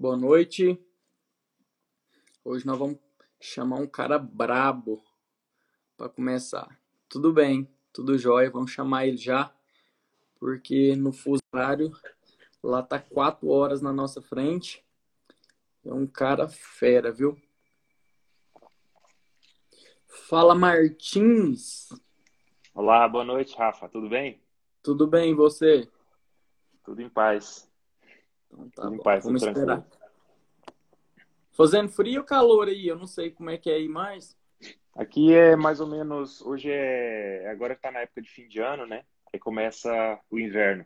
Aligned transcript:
Boa 0.00 0.16
noite. 0.16 0.82
Hoje 2.42 2.64
nós 2.64 2.78
vamos 2.78 2.96
chamar 3.38 3.76
um 3.80 3.86
cara 3.86 4.18
brabo 4.18 5.04
para 5.94 6.08
começar. 6.08 6.80
Tudo 7.06 7.34
bem, 7.34 7.70
tudo 7.92 8.16
jóia, 8.16 8.50
vamos 8.50 8.70
chamar 8.70 9.06
ele 9.06 9.18
já, 9.18 9.54
porque 10.38 10.96
no 10.96 11.12
fuso 11.12 11.42
horário 11.52 11.92
lá 12.62 12.82
tá 12.82 12.98
quatro 12.98 13.50
horas 13.50 13.82
na 13.82 13.92
nossa 13.92 14.22
frente. 14.22 14.82
É 15.84 15.92
um 15.92 16.06
cara 16.06 16.48
fera, 16.48 17.12
viu? 17.12 17.38
Fala 20.30 20.54
Martins. 20.54 21.90
Olá, 22.74 23.06
boa 23.06 23.22
noite, 23.22 23.54
Rafa. 23.54 23.86
Tudo 23.86 24.08
bem? 24.08 24.42
Tudo 24.82 25.06
bem, 25.06 25.32
e 25.32 25.34
você? 25.34 25.86
Tudo 26.82 27.02
em 27.02 27.10
paz. 27.10 27.69
Então 28.52 28.68
tá 28.70 28.86
em 28.88 28.96
bom, 28.96 29.02
paz, 29.02 29.24
vamos 29.24 29.42
esperar. 29.42 29.82
tranquilo. 29.82 30.00
Fazendo 31.52 31.88
frio 31.88 32.20
ou 32.20 32.26
calor 32.26 32.68
aí? 32.68 32.88
Eu 32.88 32.96
não 32.96 33.06
sei 33.06 33.30
como 33.30 33.50
é 33.50 33.58
que 33.58 33.70
é 33.70 33.74
aí 33.74 33.88
mais. 33.88 34.36
Aqui 34.94 35.32
é 35.34 35.56
mais 35.56 35.80
ou 35.80 35.86
menos. 35.86 36.40
Hoje 36.40 36.70
é. 36.70 37.48
Agora 37.50 37.76
tá 37.76 37.90
na 37.90 38.00
época 38.00 38.22
de 38.22 38.30
fim 38.30 38.48
de 38.48 38.60
ano, 38.60 38.86
né? 38.86 39.04
Aí 39.32 39.38
começa 39.38 40.18
o 40.30 40.38
inverno. 40.38 40.84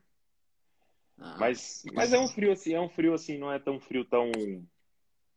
Ah, 1.19 1.37
Mas, 1.39 1.85
mas 1.93 2.13
é 2.13 2.19
um 2.19 2.27
frio 2.27 2.53
assim, 2.53 2.75
é 2.75 2.81
um 2.81 2.89
frio 2.89 3.15
assim, 3.15 3.39
não 3.39 3.53
é 3.53 3.59
tão 3.59 3.79
frio, 3.79 4.05
tão, 4.05 4.33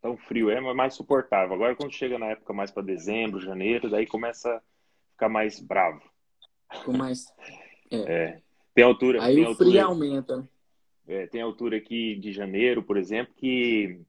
tão 0.02 0.18
frio, 0.18 0.50
é 0.50 0.60
mais 0.60 0.96
suportável. 0.96 1.54
Agora 1.54 1.76
quando 1.76 1.94
chega 1.94 2.18
na 2.18 2.28
época 2.28 2.52
mais 2.52 2.72
para 2.72 2.82
dezembro, 2.82 3.40
janeiro, 3.40 3.90
daí 3.90 4.08
começa 4.08 4.56
a 4.56 4.62
ficar 5.12 5.30
mais 5.30 5.60
bravo. 5.60 6.02
ficou 6.72 6.94
mais. 6.94 7.26
É. 7.90 8.42
Tem 8.74 8.84
altura, 8.84 9.24
Aí 9.24 9.36
tem 9.36 9.48
o 9.48 9.56
frio 9.56 9.68
altura, 9.70 9.86
aumenta. 9.86 10.50
É, 11.08 11.26
tem 11.26 11.42
altura 11.42 11.78
aqui 11.78 12.16
de 12.16 12.32
janeiro, 12.34 12.84
por 12.84 12.98
exemplo, 12.98 13.34
que, 13.34 14.02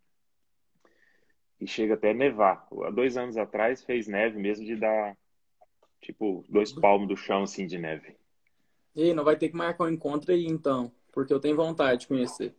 que 1.59 1.66
chega 1.66 1.95
até 1.95 2.11
a 2.11 2.15
nevar. 2.15 2.66
Há 2.84 2.91
dois 2.91 3.16
anos 3.16 3.37
atrás 3.37 3.85
fez 3.85 4.09
neve 4.09 4.38
mesmo 4.38 4.66
de 4.66 4.74
dar 4.74 5.16
tipo 6.01 6.45
dois 6.49 6.73
palmos 6.73 7.09
do 7.09 7.16
chão 7.16 7.45
assim 7.45 7.66
de 7.66 7.79
neve. 7.79 8.16
E 8.95 9.15
não 9.15 9.23
vai 9.23 9.37
ter 9.37 9.49
que 9.49 9.57
marcar 9.57 9.85
um 9.85 9.91
encontro 9.91 10.32
aí 10.32 10.46
então, 10.46 10.93
porque 11.13 11.32
eu 11.32 11.38
tenho 11.38 11.54
vontade 11.54 12.01
de 12.01 12.09
conhecer. 12.09 12.52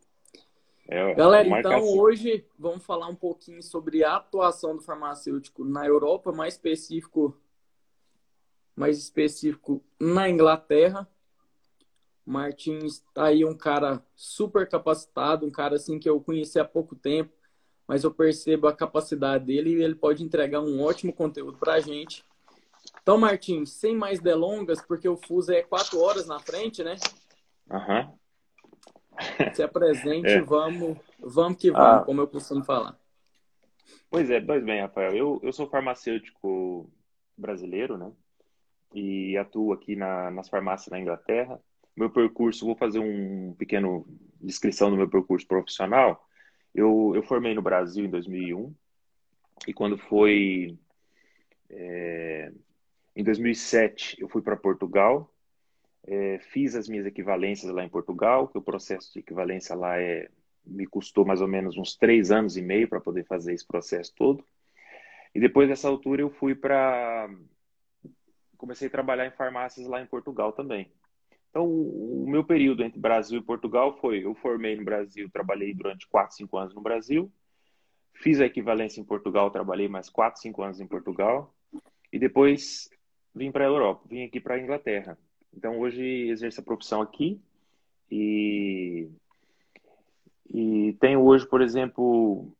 É, 0.87 1.13
Galera, 1.13 1.47
então 1.59 1.75
assim. 1.75 1.99
hoje 1.99 2.45
vamos 2.57 2.83
falar 2.83 3.07
um 3.07 3.15
pouquinho 3.15 3.61
sobre 3.61 4.03
a 4.03 4.15
atuação 4.15 4.75
do 4.75 4.81
farmacêutico 4.81 5.63
na 5.63 5.85
Europa, 5.85 6.31
mais 6.31 6.55
específico, 6.55 7.37
mais 8.75 8.97
específico 8.97 9.83
na 9.99 10.29
Inglaterra. 10.29 11.07
Martins 12.29 13.03
tá 13.13 13.25
aí 13.25 13.43
um 13.43 13.57
cara 13.57 14.03
super 14.15 14.69
capacitado, 14.69 15.45
um 15.47 15.51
cara 15.51 15.75
assim 15.75 15.97
que 15.97 16.07
eu 16.07 16.21
conheci 16.21 16.59
há 16.59 16.65
pouco 16.65 16.95
tempo, 16.95 17.33
mas 17.87 18.03
eu 18.03 18.13
percebo 18.13 18.67
a 18.67 18.75
capacidade 18.75 19.45
dele 19.45 19.71
e 19.71 19.83
ele 19.83 19.95
pode 19.95 20.23
entregar 20.23 20.61
um 20.61 20.81
ótimo 20.83 21.11
conteúdo 21.11 21.57
para 21.57 21.73
a 21.73 21.79
gente. 21.79 22.23
Então, 23.01 23.17
Martins, 23.17 23.71
sem 23.71 23.95
mais 23.95 24.19
delongas, 24.19 24.79
porque 24.81 25.09
o 25.09 25.17
fuso 25.17 25.51
é 25.51 25.63
quatro 25.63 25.99
horas 25.99 26.27
na 26.27 26.39
frente, 26.39 26.83
né? 26.83 26.97
Aham. 27.71 28.13
Se 29.53 29.63
apresente, 29.63 30.27
É. 30.29 30.41
vamos, 30.41 30.97
vamos 31.19 31.57
que 31.57 31.71
vamos, 31.71 32.01
Ah. 32.01 32.05
como 32.05 32.21
eu 32.21 32.27
costumo 32.27 32.63
falar. 32.63 32.95
Pois 34.09 34.29
é, 34.29 34.39
pois 34.39 34.63
bem, 34.63 34.81
Rafael. 34.81 35.15
Eu, 35.15 35.39
eu 35.41 35.51
sou 35.51 35.67
farmacêutico 35.67 36.87
brasileiro, 37.35 37.97
né? 37.97 38.11
E 38.93 39.35
atuo 39.37 39.73
aqui 39.73 39.95
na, 39.95 40.29
nas 40.29 40.47
farmácias 40.47 40.91
na 40.91 40.99
Inglaterra. 40.99 41.59
Meu 41.99 42.09
percurso, 42.09 42.65
vou 42.65 42.77
fazer 42.77 42.99
um 42.99 43.53
pequeno 43.55 44.07
descrição 44.39 44.89
do 44.89 44.95
meu 44.95 45.09
percurso 45.09 45.45
profissional. 45.45 46.25
Eu, 46.73 47.11
eu 47.13 47.21
formei 47.21 47.53
no 47.53 47.61
Brasil 47.61 48.05
em 48.05 48.09
2001 48.09 48.73
e 49.67 49.73
quando 49.73 49.97
foi 49.97 50.79
é, 51.69 52.53
em 53.13 53.21
2007 53.21 54.15
eu 54.17 54.29
fui 54.29 54.41
para 54.41 54.55
Portugal, 54.55 55.29
é, 56.07 56.39
fiz 56.39 56.73
as 56.73 56.87
minhas 56.87 57.05
equivalências 57.05 57.69
lá 57.69 57.83
em 57.83 57.89
Portugal, 57.89 58.47
que 58.47 58.57
o 58.57 58.61
processo 58.61 59.11
de 59.11 59.19
equivalência 59.19 59.75
lá 59.75 59.99
é 59.99 60.29
me 60.65 60.87
custou 60.87 61.25
mais 61.25 61.41
ou 61.41 61.49
menos 61.49 61.77
uns 61.77 61.97
três 61.97 62.31
anos 62.31 62.55
e 62.55 62.61
meio 62.61 62.87
para 62.87 63.01
poder 63.01 63.25
fazer 63.25 63.53
esse 63.53 63.67
processo 63.67 64.13
todo. 64.15 64.41
E 65.35 65.39
depois 65.41 65.67
dessa 65.67 65.89
altura 65.89 66.21
eu 66.21 66.29
fui 66.29 66.55
para. 66.55 67.29
Comecei 68.55 68.87
a 68.87 68.91
trabalhar 68.91 69.25
em 69.25 69.31
farmácias 69.31 69.85
lá 69.85 70.01
em 70.01 70.05
Portugal 70.05 70.53
também. 70.53 70.89
Então, 71.49 71.65
o 71.65 72.25
meu 72.27 72.43
período 72.43 72.83
entre 72.83 72.99
Brasil 72.99 73.39
e 73.39 73.43
Portugal 73.43 73.97
foi: 73.99 74.23
eu 74.23 74.35
formei 74.35 74.75
no 74.75 74.83
Brasil, 74.83 75.29
trabalhei 75.31 75.73
durante 75.73 76.07
4, 76.07 76.35
5 76.35 76.57
anos 76.57 76.75
no 76.75 76.81
Brasil, 76.81 77.31
fiz 78.13 78.39
a 78.39 78.45
equivalência 78.45 79.01
em 79.01 79.05
Portugal, 79.05 79.49
trabalhei 79.51 79.87
mais 79.87 80.09
4, 80.09 80.39
5 80.41 80.61
anos 80.61 80.79
em 80.79 80.87
Portugal, 80.87 81.53
e 82.11 82.19
depois 82.19 82.89
vim 83.33 83.51
para 83.51 83.65
a 83.65 83.67
Europa, 83.67 84.03
vim 84.07 84.23
aqui 84.23 84.39
para 84.39 84.55
a 84.55 84.59
Inglaterra. 84.59 85.17
Então, 85.53 85.79
hoje 85.79 86.03
exerço 86.29 86.61
a 86.61 86.63
profissão 86.63 87.01
aqui 87.01 87.41
e 88.11 89.09
e 90.51 90.93
tenho 90.99 91.21
hoje, 91.21 91.47
por 91.47 91.61
exemplo, 91.61 92.51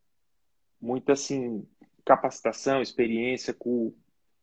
muita 0.80 1.12
assim 1.12 1.66
capacitação, 2.04 2.80
experiência 2.80 3.52
com, 3.52 3.92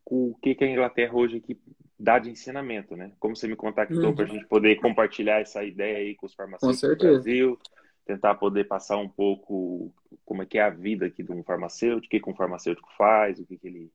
com 0.03 0.29
o 0.29 0.35
que, 0.35 0.53
que 0.53 0.63
a 0.63 0.69
Inglaterra 0.69 1.15
hoje 1.15 1.37
aqui 1.37 1.57
dá 1.99 2.19
de 2.19 2.29
ensinamento, 2.29 2.95
né? 2.95 3.11
Como 3.19 3.35
você 3.35 3.47
me 3.47 3.55
contactou 3.55 4.09
Uhum. 4.09 4.15
para 4.15 4.25
a 4.25 4.27
gente 4.27 4.45
poder 4.45 4.75
compartilhar 4.77 5.41
essa 5.41 5.63
ideia 5.63 5.97
aí 5.97 6.15
com 6.15 6.25
os 6.25 6.33
Com 6.33 6.37
farmacêuticos 6.37 6.81
do 6.81 6.87
certeza. 6.87 7.13
Brasil, 7.13 7.59
tentar 8.05 8.35
poder 8.35 8.65
passar 8.67 8.97
um 8.97 9.09
pouco 9.09 9.91
como 10.23 10.43
é 10.43 10.45
que 10.45 10.57
é 10.57 10.61
a 10.61 10.69
vida 10.69 11.05
aqui 11.07 11.23
de 11.23 11.31
um 11.31 11.43
farmacêutico, 11.43 12.05
o 12.15 12.21
que, 12.21 12.29
um 12.29 12.35
farmacêutico 12.35 12.87
faz, 12.97 13.39
o 13.39 13.45
que, 13.45 13.57
que 13.57 13.67
ele, 13.67 13.91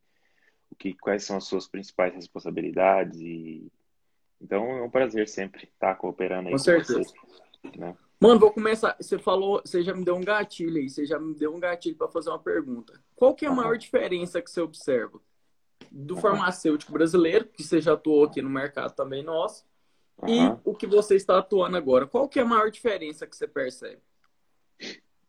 o 0.70 0.74
que, 0.74 0.94
quais 0.94 1.24
são 1.24 1.36
as 1.36 1.44
suas 1.44 1.66
principais 1.68 2.14
responsabilidades 2.14 3.20
e 3.20 3.70
então 4.41 4.64
é 4.72 4.82
um 4.82 4.91
prazer 4.91 5.28
sempre 5.28 5.64
estar 5.64 5.94
cooperando 5.94 6.48
aí 6.48 6.52
Com 6.52 6.58
com 6.58 6.64
certeza. 6.64 7.04
você, 7.04 7.78
né? 7.78 7.96
Mano, 8.20 8.38
vou 8.41 8.52
começar. 8.52 8.96
Você 9.00 9.18
falou, 9.18 9.60
você 9.64 9.82
já 9.82 9.94
me 9.94 10.04
deu 10.04 10.16
um 10.16 10.20
gatilho 10.20 10.76
aí, 10.78 10.88
você 10.88 11.04
já 11.06 11.18
me 11.18 11.34
deu 11.34 11.54
um 11.54 11.60
gatilho 11.60 11.96
para 11.96 12.08
fazer 12.08 12.30
uma 12.30 12.38
pergunta. 12.38 12.92
Qual 13.16 13.34
que 13.34 13.44
é 13.44 13.48
a 13.48 13.52
maior 13.52 13.76
diferença 13.78 14.42
que 14.42 14.50
você 14.50 14.60
observa 14.60 15.20
do 15.91 16.16
farmacêutico 16.16 16.93
brasileiro, 16.93 17.47
que 17.47 17.62
você 17.62 17.81
já 17.81 17.94
atuou 17.94 18.25
aqui 18.25 18.41
no 18.41 18.50
mercado 18.50 18.94
também 18.94 19.22
nosso, 19.22 19.65
e 20.26 20.38
Aham. 20.38 20.60
o 20.65 20.75
que 20.75 20.87
você 20.87 21.16
está 21.16 21.38
atuando 21.38 21.76
agora? 21.76 22.06
Qual 22.06 22.28
que 22.28 22.38
é 22.38 22.43
a 22.43 22.47
maior 22.47 22.70
diferença 22.70 23.26
que 23.26 23.37
você 23.37 23.48
percebe? 23.48 24.00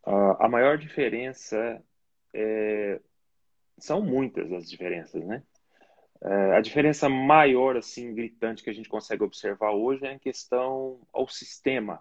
A 0.05 0.45
a 0.45 0.49
maior 0.49 0.77
diferença 0.77 1.81
é, 2.33 2.99
são 3.77 4.01
muitas 4.01 4.51
as 4.51 4.69
diferenças, 4.69 5.23
né? 5.25 5.43
É, 6.21 6.55
a 6.55 6.61
diferença 6.61 7.09
maior, 7.09 7.75
assim, 7.75 8.13
gritante 8.13 8.63
que 8.63 8.69
a 8.69 8.73
gente 8.73 8.87
consegue 8.87 9.23
observar 9.23 9.71
hoje 9.71 10.05
é 10.05 10.13
em 10.13 10.19
questão 10.19 11.01
ao 11.11 11.27
sistema, 11.27 11.99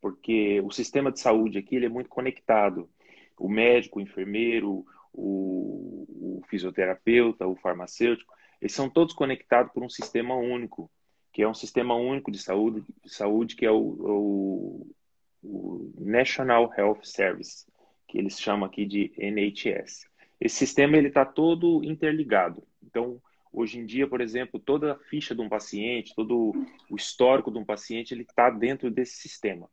porque 0.00 0.60
o 0.62 0.70
sistema 0.70 1.12
de 1.12 1.20
saúde 1.20 1.58
aqui 1.58 1.76
ele 1.76 1.86
é 1.86 1.88
muito 1.88 2.10
conectado. 2.10 2.90
O 3.38 3.48
médico, 3.48 3.98
o 3.98 4.02
enfermeiro, 4.02 4.84
o, 5.12 6.38
o 6.38 6.42
fisioterapeuta, 6.48 7.46
o 7.46 7.56
farmacêutico, 7.56 8.32
eles 8.60 8.72
são 8.72 8.88
todos 8.88 9.14
conectados 9.14 9.72
por 9.72 9.82
um 9.82 9.88
sistema 9.88 10.36
único, 10.36 10.90
que 11.32 11.42
é 11.42 11.48
um 11.48 11.54
sistema 11.54 11.94
único 11.94 12.30
de 12.30 12.38
saúde, 12.38 12.84
de 13.02 13.12
saúde 13.12 13.56
que 13.56 13.66
é 13.66 13.70
o, 13.70 13.76
o, 13.76 14.94
o 15.42 15.94
National 15.98 16.72
Health 16.76 17.00
Service, 17.02 17.66
que 18.06 18.18
eles 18.18 18.38
chamam 18.38 18.66
aqui 18.66 18.86
de 18.86 19.12
NHS. 19.18 20.06
Esse 20.40 20.56
sistema 20.56 20.96
ele 20.96 21.08
está 21.08 21.24
todo 21.24 21.82
interligado. 21.84 22.62
Então, 22.82 23.20
hoje 23.52 23.78
em 23.78 23.86
dia, 23.86 24.06
por 24.06 24.20
exemplo, 24.20 24.60
toda 24.60 24.92
a 24.92 24.98
ficha 24.98 25.34
de 25.34 25.40
um 25.40 25.48
paciente, 25.48 26.14
todo 26.14 26.52
o 26.90 26.96
histórico 26.96 27.50
de 27.50 27.58
um 27.58 27.64
paciente, 27.64 28.12
ele 28.12 28.22
está 28.22 28.50
dentro 28.50 28.90
desse 28.90 29.16
sistema. 29.16 29.68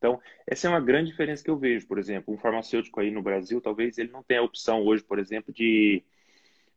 Então, 0.00 0.18
essa 0.46 0.66
é 0.66 0.70
uma 0.70 0.80
grande 0.80 1.10
diferença 1.10 1.44
que 1.44 1.50
eu 1.50 1.58
vejo. 1.58 1.86
Por 1.86 1.98
exemplo, 1.98 2.32
um 2.32 2.38
farmacêutico 2.38 2.98
aí 3.00 3.10
no 3.10 3.20
Brasil, 3.20 3.60
talvez 3.60 3.98
ele 3.98 4.10
não 4.10 4.22
tenha 4.22 4.40
a 4.40 4.42
opção 4.42 4.82
hoje, 4.82 5.04
por 5.04 5.18
exemplo, 5.18 5.52
de, 5.52 6.02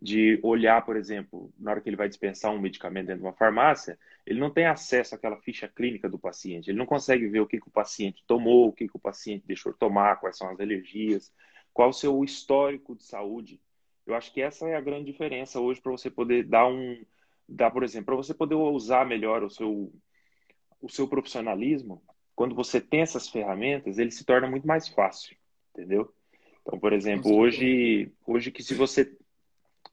de 0.02 0.38
olhar, 0.44 0.84
por 0.84 0.98
exemplo, 0.98 1.50
na 1.58 1.72
hora 1.72 1.80
que 1.80 1.88
ele 1.88 1.96
vai 1.96 2.10
dispensar 2.10 2.52
um 2.52 2.60
medicamento 2.60 3.08
dentro 3.08 3.22
de 3.22 3.26
uma 3.26 3.34
farmácia, 3.34 3.98
ele 4.26 4.42
não 4.42 4.50
tem 4.50 4.66
acesso 4.66 5.16
àquela 5.16 5.38
ficha 5.38 5.70
clínica 5.70 6.10
do 6.10 6.20
paciente. 6.20 6.70
Ele 6.70 6.78
não 6.78 6.86
consegue 6.86 7.26
ver 7.28 7.40
o 7.40 7.48
que, 7.48 7.62
que 7.62 7.68
o 7.70 7.72
paciente 7.72 8.22
tomou, 8.28 8.68
o 8.68 8.74
que, 8.74 8.90
que 8.90 8.98
o 8.98 9.00
paciente 9.00 9.48
deixou 9.48 9.72
de 9.72 9.80
tomar, 9.80 10.20
quais 10.20 10.38
são 10.38 10.50
as 10.50 10.60
alergias, 10.60 11.34
qual 11.74 11.90
o 11.90 11.94
seu 11.94 12.22
histórico 12.26 12.94
de 12.94 13.04
saúde. 13.04 13.62
Eu 14.06 14.16
acho 14.16 14.34
que 14.34 14.42
essa 14.42 14.68
é 14.68 14.76
a 14.76 14.82
grande 14.82 15.06
diferença 15.06 15.62
hoje 15.62 15.80
para 15.80 15.94
você 15.94 16.12
poder 16.12 16.44
dar 16.44 16.68
um, 16.68 17.02
dar, 17.48 17.72
por 17.72 17.84
exemplo, 17.84 18.08
para 18.08 18.16
você 18.18 18.34
poder 18.34 18.56
usar 18.56 19.06
melhor 19.06 19.44
o 19.44 19.50
seu, 19.50 19.94
o 20.82 20.90
seu 20.90 21.08
profissionalismo. 21.08 22.04
Quando 22.36 22.56
você 22.56 22.82
tem 22.82 23.02
essas 23.02 23.30
ferramentas, 23.30 23.98
ele 23.98 24.12
se 24.12 24.26
torna 24.26 24.48
muito 24.48 24.68
mais 24.68 24.88
fácil, 24.88 25.36
entendeu? 25.72 26.14
Então, 26.62 26.80
por 26.80 26.94
exemplo, 26.94 27.36
hoje, 27.36 28.12
hoje 28.26 28.52
que 28.52 28.64
se 28.64 28.74
você 28.74 29.16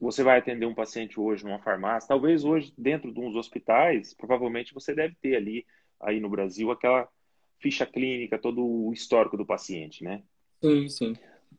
você 0.01 0.23
vai 0.23 0.39
atender 0.39 0.65
um 0.65 0.75
paciente 0.75 1.21
hoje 1.21 1.45
numa 1.45 1.59
farmácia, 1.59 2.09
talvez 2.09 2.43
hoje 2.43 2.73
dentro 2.79 3.13
de 3.13 3.21
uns 3.21 3.37
hospitais, 3.37 4.15
provavelmente 4.15 4.73
você 4.73 4.95
deve 4.95 5.15
ter 5.21 5.37
ali 5.37 5.67
aí 6.01 6.19
no 6.19 6.31
Brasil 6.31 6.71
aquela 6.71 7.07
ficha 7.59 7.85
clínica, 7.85 8.39
todo 8.39 8.65
o 8.65 8.93
histórico 8.93 9.37
do 9.37 9.45
paciente, 9.45 10.03
né? 10.03 10.23
Sim, 10.63 10.89
sim. 10.89 11.17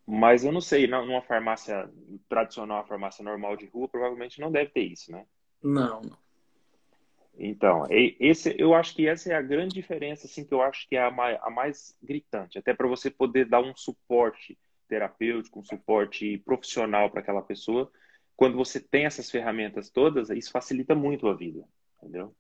Mas 0.08 0.44
eu 0.44 0.52
não 0.52 0.62
sei, 0.62 0.88
numa 0.88 1.22
farmácia 1.22 1.88
tradicional, 2.28 2.80
uma 2.80 2.88
farmácia 2.88 3.24
normal 3.24 3.56
de 3.56 3.68
rua, 3.68 3.88
provavelmente 3.88 4.42
não 4.42 4.52
deve 4.52 4.72
ter 4.72 4.82
isso, 4.82 5.12
né? 5.12 5.26
Não, 5.64 6.02
não. 6.02 6.18
Então, 7.38 7.88
esse, 7.90 8.56
eu 8.58 8.74
acho 8.74 8.94
que 8.94 9.08
essa 9.08 9.32
é 9.32 9.36
a 9.36 9.42
grande 9.42 9.74
diferença, 9.74 10.28
assim, 10.28 10.44
que 10.46 10.54
eu 10.54 10.62
acho 10.62 10.88
que 10.88 10.96
é 10.96 11.04
a 11.04 11.10
mais, 11.10 11.40
a 11.42 11.50
mais 11.50 11.98
gritante, 12.02 12.58
até 12.58 12.74
para 12.74 12.88
você 12.88 13.10
poder 13.10 13.46
dar 13.46 13.62
um 13.62 13.76
suporte 13.76 14.58
terapêutico, 14.88 15.60
um 15.60 15.64
suporte 15.64 16.38
profissional 16.40 17.10
para 17.10 17.22
aquela 17.22 17.42
pessoa. 17.42 17.90
Quando 18.36 18.58
você 18.58 18.80
tem 18.80 19.06
essas 19.06 19.32
ferramentas 19.32 19.90
todas, 19.90 20.30
isso 20.30 20.52
facilita 20.52 20.94
muito 20.94 21.28
a 21.28 21.34
vida, 21.34 21.64
entendeu? 21.98 22.36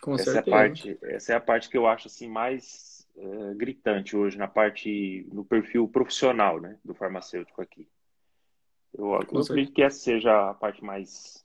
Com 0.00 0.14
essa 0.14 0.32
certeza. 0.32 0.38
É 0.38 0.54
a 0.54 0.58
parte, 0.58 0.98
essa 1.02 1.32
é 1.32 1.36
a 1.36 1.40
parte 1.40 1.68
que 1.68 1.76
eu 1.76 1.86
acho 1.86 2.08
assim 2.08 2.26
mais 2.26 3.06
uh, 3.16 3.54
gritante 3.54 4.16
hoje 4.16 4.38
na 4.38 4.48
parte, 4.48 5.26
no 5.30 5.44
perfil 5.44 5.86
profissional, 5.86 6.58
né, 6.58 6.78
do 6.84 6.94
farmacêutico 6.94 7.60
aqui. 7.60 7.86
Eu, 8.94 9.06
eu 9.06 9.14
acredito 9.16 9.72
que 9.72 9.82
essa 9.82 9.98
seja 9.98 10.50
a 10.50 10.54
parte 10.54 10.82
mais, 10.82 11.44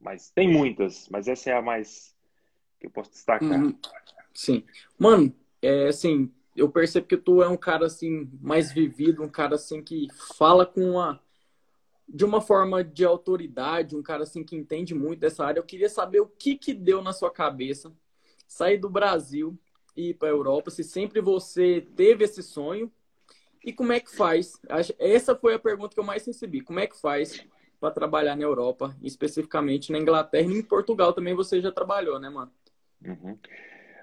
mais, 0.00 0.30
tem 0.30 0.50
muitas, 0.50 1.08
mas 1.08 1.28
essa 1.28 1.50
é 1.50 1.52
a 1.54 1.62
mais 1.62 2.14
que 2.78 2.86
eu 2.86 2.90
posso 2.90 3.10
destacar. 3.10 3.60
Uhum. 3.60 3.78
Sim, 4.32 4.64
mano, 4.98 5.34
é 5.60 5.88
assim, 5.88 6.32
eu 6.54 6.68
percebo 6.68 7.06
que 7.06 7.16
tu 7.16 7.42
é 7.42 7.48
um 7.48 7.56
cara 7.56 7.86
assim 7.86 8.30
mais 8.40 8.72
vivido, 8.72 9.22
um 9.22 9.28
cara 9.28 9.54
assim 9.54 9.82
que 9.82 10.08
fala 10.36 10.64
com 10.66 10.92
uma 10.92 11.20
de 12.08 12.24
uma 12.24 12.40
forma 12.40 12.82
de 12.82 13.04
autoridade, 13.04 13.94
um 13.94 14.02
cara 14.02 14.22
assim 14.22 14.42
que 14.42 14.56
entende 14.56 14.94
muito 14.94 15.20
dessa 15.20 15.44
área. 15.44 15.60
Eu 15.60 15.64
queria 15.64 15.90
saber 15.90 16.20
o 16.20 16.26
que 16.26 16.56
que 16.56 16.72
deu 16.72 17.02
na 17.02 17.12
sua 17.12 17.30
cabeça 17.30 17.92
sair 18.46 18.78
do 18.78 18.88
Brasil 18.88 19.58
ir 19.94 20.14
para 20.14 20.28
a 20.28 20.30
Europa, 20.30 20.70
se 20.70 20.82
sempre 20.82 21.20
você 21.20 21.86
teve 21.96 22.24
esse 22.24 22.42
sonho 22.42 22.90
e 23.64 23.72
como 23.72 23.92
é 23.92 24.00
que 24.00 24.14
faz? 24.14 24.58
Essa 24.98 25.36
foi 25.36 25.54
a 25.54 25.58
pergunta 25.58 25.92
que 25.92 26.00
eu 26.00 26.04
mais 26.04 26.24
recebi. 26.24 26.60
Como 26.60 26.78
é 26.78 26.86
que 26.86 26.98
faz 26.98 27.44
para 27.80 27.90
trabalhar 27.92 28.36
na 28.36 28.42
Europa, 28.42 28.96
especificamente 29.02 29.92
na 29.92 29.98
Inglaterra 29.98 30.50
e 30.50 30.58
em 30.58 30.62
Portugal 30.62 31.12
também 31.12 31.34
você 31.34 31.60
já 31.60 31.70
trabalhou, 31.70 32.18
né, 32.18 32.28
mano? 32.28 32.50
Uhum. 33.04 33.38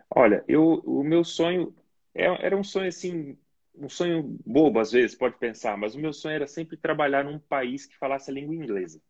Olha, 0.09 0.43
eu, 0.47 0.81
o 0.85 1.03
meu 1.03 1.23
sonho 1.23 1.75
é, 2.13 2.25
era 2.45 2.55
um 2.55 2.63
sonho 2.63 2.87
assim, 2.87 3.37
um 3.75 3.89
sonho 3.89 4.37
bobo 4.45 4.79
às 4.79 4.91
vezes, 4.91 5.15
pode 5.15 5.37
pensar, 5.37 5.77
mas 5.77 5.95
o 5.95 5.99
meu 5.99 6.13
sonho 6.13 6.35
era 6.35 6.47
sempre 6.47 6.77
trabalhar 6.77 7.23
num 7.23 7.39
país 7.39 7.85
que 7.85 7.97
falasse 7.97 8.31
a 8.31 8.33
língua 8.33 8.55
inglesa. 8.55 9.01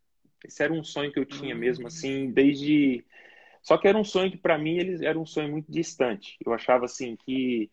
Esse 0.44 0.63
era 0.63 0.73
um 0.73 0.83
sonho 0.83 1.11
que 1.11 1.19
eu 1.19 1.25
tinha 1.25 1.56
mesmo 1.56 1.83
uhum. 1.83 1.88
assim, 1.88 2.31
desde 2.31 3.03
só 3.65 3.79
que 3.79 3.88
era 3.88 3.97
um 3.97 4.03
sonho 4.03 4.29
que, 4.29 4.38
para 4.38 4.59
mim, 4.59 4.77
ele 4.77 5.03
era 5.03 5.18
um 5.19 5.25
sonho 5.25 5.50
muito 5.50 5.71
distante. 5.71 6.38
Eu 6.45 6.53
achava 6.53 6.85
assim 6.85 7.15
que 7.15 7.71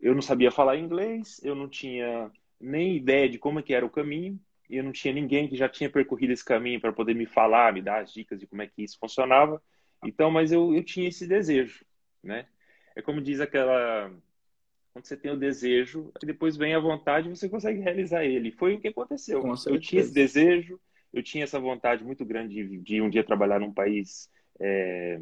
eu 0.00 0.14
não 0.14 0.22
sabia 0.22 0.50
falar 0.50 0.78
inglês, 0.78 1.38
eu 1.44 1.54
não 1.54 1.68
tinha 1.68 2.30
nem 2.58 2.96
ideia 2.96 3.28
de 3.28 3.38
como 3.38 3.58
é 3.58 3.62
que 3.62 3.74
era 3.74 3.84
o 3.84 3.90
caminho, 3.90 4.40
e 4.68 4.76
eu 4.76 4.84
não 4.84 4.92
tinha 4.92 5.12
ninguém 5.12 5.48
que 5.48 5.56
já 5.56 5.68
tinha 5.68 5.90
percorrido 5.90 6.32
esse 6.32 6.44
caminho 6.44 6.80
para 6.80 6.92
poder 6.92 7.14
me 7.14 7.26
falar, 7.26 7.72
me 7.72 7.82
dar 7.82 8.02
as 8.02 8.12
dicas 8.12 8.38
de 8.38 8.46
como 8.46 8.62
é 8.62 8.66
que 8.66 8.82
isso 8.82 8.98
funcionava. 8.98 9.62
Então, 10.04 10.30
mas 10.30 10.52
eu, 10.52 10.74
eu 10.74 10.84
tinha 10.84 11.08
esse 11.08 11.26
desejo, 11.26 11.84
né? 12.22 12.46
É 12.94 13.02
como 13.02 13.20
diz 13.20 13.40
aquela 13.40 14.10
quando 14.96 15.04
você 15.04 15.16
tem 15.16 15.30
o 15.30 15.36
desejo, 15.36 16.10
depois 16.22 16.56
vem 16.56 16.74
a 16.74 16.80
vontade 16.80 17.28
e 17.28 17.36
você 17.36 17.50
consegue 17.50 17.80
realizar 17.80 18.24
ele. 18.24 18.50
Foi 18.50 18.74
o 18.74 18.80
que 18.80 18.88
aconteceu. 18.88 19.44
Eu 19.66 19.78
tinha 19.78 20.00
esse 20.00 20.14
desejo, 20.14 20.80
eu 21.12 21.22
tinha 21.22 21.44
essa 21.44 21.60
vontade 21.60 22.02
muito 22.02 22.24
grande 22.24 22.54
de, 22.54 22.78
de 22.78 23.02
um 23.02 23.10
dia 23.10 23.22
trabalhar 23.22 23.60
num 23.60 23.74
país 23.74 24.30
é, 24.58 25.20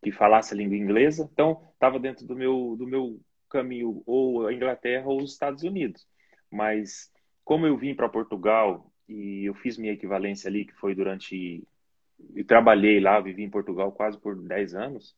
que 0.00 0.12
falasse 0.12 0.54
a 0.54 0.56
língua 0.56 0.76
inglesa. 0.76 1.28
Então, 1.32 1.68
estava 1.74 1.98
dentro 1.98 2.24
do 2.24 2.36
meu, 2.36 2.76
do 2.78 2.86
meu 2.86 3.20
caminho 3.50 4.04
ou 4.06 4.46
a 4.46 4.54
Inglaterra 4.54 5.08
ou 5.08 5.20
os 5.20 5.32
Estados 5.32 5.64
Unidos. 5.64 6.06
Mas, 6.48 7.10
como 7.46 7.64
eu 7.64 7.78
vim 7.78 7.94
para 7.94 8.08
Portugal 8.08 8.92
e 9.08 9.44
eu 9.44 9.54
fiz 9.54 9.78
minha 9.78 9.92
equivalência 9.92 10.48
ali, 10.48 10.64
que 10.64 10.74
foi 10.74 10.96
durante. 10.96 11.62
E 12.34 12.42
trabalhei 12.42 12.98
lá, 12.98 13.20
vivi 13.20 13.44
em 13.44 13.50
Portugal 13.50 13.92
quase 13.92 14.18
por 14.18 14.34
10 14.34 14.74
anos, 14.74 15.16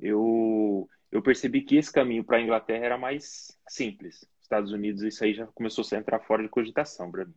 eu, 0.00 0.88
eu 1.12 1.22
percebi 1.22 1.62
que 1.62 1.76
esse 1.76 1.92
caminho 1.92 2.24
para 2.24 2.38
a 2.38 2.40
Inglaterra 2.40 2.84
era 2.84 2.98
mais 2.98 3.56
simples. 3.68 4.28
Estados 4.40 4.72
Unidos, 4.72 5.02
isso 5.02 5.22
aí 5.22 5.32
já 5.32 5.46
começou 5.46 5.84
a 5.92 5.96
entrar 5.98 6.18
fora 6.20 6.42
de 6.42 6.48
cogitação 6.48 7.12
para 7.12 7.26
mim. 7.26 7.34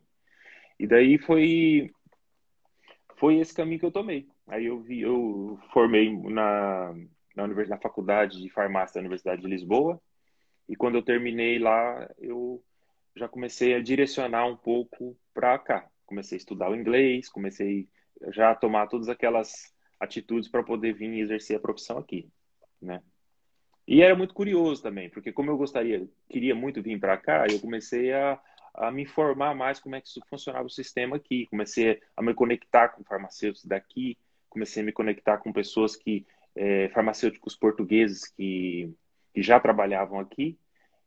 E 0.76 0.88
daí 0.88 1.18
foi, 1.18 1.92
foi 3.18 3.38
esse 3.38 3.54
caminho 3.54 3.78
que 3.78 3.86
eu 3.86 3.92
tomei. 3.92 4.26
Aí 4.48 4.66
eu 4.66 4.80
vi, 4.80 5.02
eu 5.02 5.56
formei 5.72 6.10
na, 6.10 6.92
na, 7.36 7.46
na 7.46 7.78
faculdade 7.78 8.42
de 8.42 8.50
farmácia 8.50 8.94
da 8.94 9.00
Universidade 9.02 9.40
de 9.40 9.46
Lisboa. 9.46 10.00
E 10.68 10.74
quando 10.74 10.96
eu 10.96 11.02
terminei 11.02 11.60
lá, 11.60 12.10
eu 12.18 12.60
já 13.16 13.28
comecei 13.28 13.74
a 13.74 13.82
direcionar 13.82 14.46
um 14.46 14.56
pouco 14.56 15.16
para 15.34 15.58
cá. 15.58 15.88
Comecei 16.06 16.36
a 16.36 16.40
estudar 16.40 16.70
o 16.70 16.76
inglês, 16.76 17.28
comecei 17.28 17.88
já 18.28 18.50
a 18.50 18.54
tomar 18.54 18.86
todas 18.86 19.08
aquelas 19.08 19.72
atitudes 19.98 20.48
para 20.48 20.62
poder 20.62 20.92
vir 20.92 21.12
e 21.12 21.20
exercer 21.20 21.56
a 21.56 21.60
profissão 21.60 21.98
aqui, 21.98 22.28
né? 22.80 23.02
E 23.86 24.00
era 24.00 24.14
muito 24.14 24.34
curioso 24.34 24.82
também, 24.82 25.10
porque 25.10 25.32
como 25.32 25.50
eu 25.50 25.56
gostaria, 25.56 26.08
queria 26.28 26.54
muito 26.54 26.82
vir 26.82 26.98
para 27.00 27.16
cá, 27.16 27.46
eu 27.50 27.58
comecei 27.60 28.12
a, 28.12 28.40
a 28.74 28.90
me 28.90 29.02
informar 29.02 29.54
mais 29.54 29.80
como 29.80 29.96
é 29.96 30.00
que 30.00 30.08
funcionava 30.28 30.66
o 30.66 30.70
sistema 30.70 31.16
aqui. 31.16 31.46
Comecei 31.46 32.00
a 32.16 32.22
me 32.22 32.32
conectar 32.32 32.90
com 32.90 33.04
farmacêuticos 33.04 33.64
daqui, 33.64 34.16
comecei 34.48 34.82
a 34.82 34.86
me 34.86 34.92
conectar 34.92 35.38
com 35.38 35.52
pessoas 35.52 35.96
que, 35.96 36.24
é, 36.54 36.88
farmacêuticos 36.90 37.56
portugueses 37.56 38.28
que, 38.28 38.92
que 39.34 39.42
já 39.42 39.58
trabalhavam 39.58 40.20
aqui. 40.20 40.58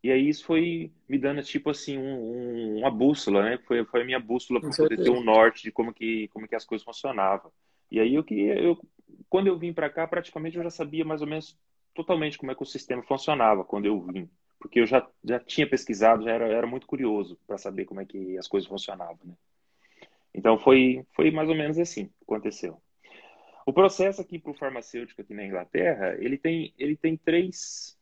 E 0.05 0.11
aí 0.11 0.29
isso 0.29 0.45
foi 0.45 0.91
me 1.09 1.17
dando 1.17 1.41
tipo 1.41 1.67
assim 1.71 1.97
um, 1.97 2.03
um, 2.03 2.77
uma 2.77 2.91
bússola, 2.91 3.41
né? 3.41 3.57
Foi, 3.65 3.83
foi 3.85 4.03
a 4.03 4.05
minha 4.05 4.19
bússola 4.19 4.61
para 4.61 4.69
poder 4.69 4.97
ter 4.97 5.09
um 5.09 5.23
norte 5.23 5.63
de 5.63 5.71
como 5.71 5.91
que 5.91 6.27
como 6.27 6.47
que 6.47 6.53
as 6.53 6.63
coisas 6.63 6.85
funcionavam. 6.85 7.51
E 7.89 7.99
aí 7.99 8.13
eu 8.13 8.23
queria, 8.23 8.53
eu 8.53 8.77
quando 9.27 9.47
eu 9.47 9.57
vim 9.57 9.73
para 9.73 9.89
cá 9.89 10.05
praticamente 10.05 10.57
eu 10.57 10.63
já 10.63 10.69
sabia 10.69 11.03
mais 11.03 11.21
ou 11.21 11.27
menos 11.27 11.57
totalmente 11.95 12.37
como 12.37 12.51
é 12.51 12.55
que 12.55 12.61
o 12.61 12.67
sistema 12.67 13.01
funcionava 13.01 13.65
quando 13.65 13.87
eu 13.87 13.99
vim, 13.99 14.29
porque 14.59 14.79
eu 14.79 14.85
já 14.85 15.03
já 15.23 15.39
tinha 15.39 15.67
pesquisado, 15.67 16.23
já 16.23 16.33
era, 16.33 16.45
era 16.49 16.67
muito 16.67 16.85
curioso 16.85 17.35
para 17.47 17.57
saber 17.57 17.85
como 17.85 17.99
é 17.99 18.05
que 18.05 18.37
as 18.37 18.47
coisas 18.47 18.69
funcionavam, 18.69 19.17
né? 19.25 19.33
Então 20.35 20.59
foi 20.59 21.03
foi 21.13 21.31
mais 21.31 21.49
ou 21.49 21.55
menos 21.55 21.79
assim 21.79 22.05
que 22.05 22.23
aconteceu. 22.25 22.79
O 23.65 23.73
processo 23.73 24.21
aqui 24.21 24.37
para 24.37 24.51
o 24.51 24.55
farmacêutico 24.55 25.19
aqui 25.19 25.33
na 25.33 25.43
Inglaterra, 25.43 26.15
ele 26.19 26.37
tem, 26.37 26.71
ele 26.77 26.95
tem 26.95 27.17
três 27.17 27.94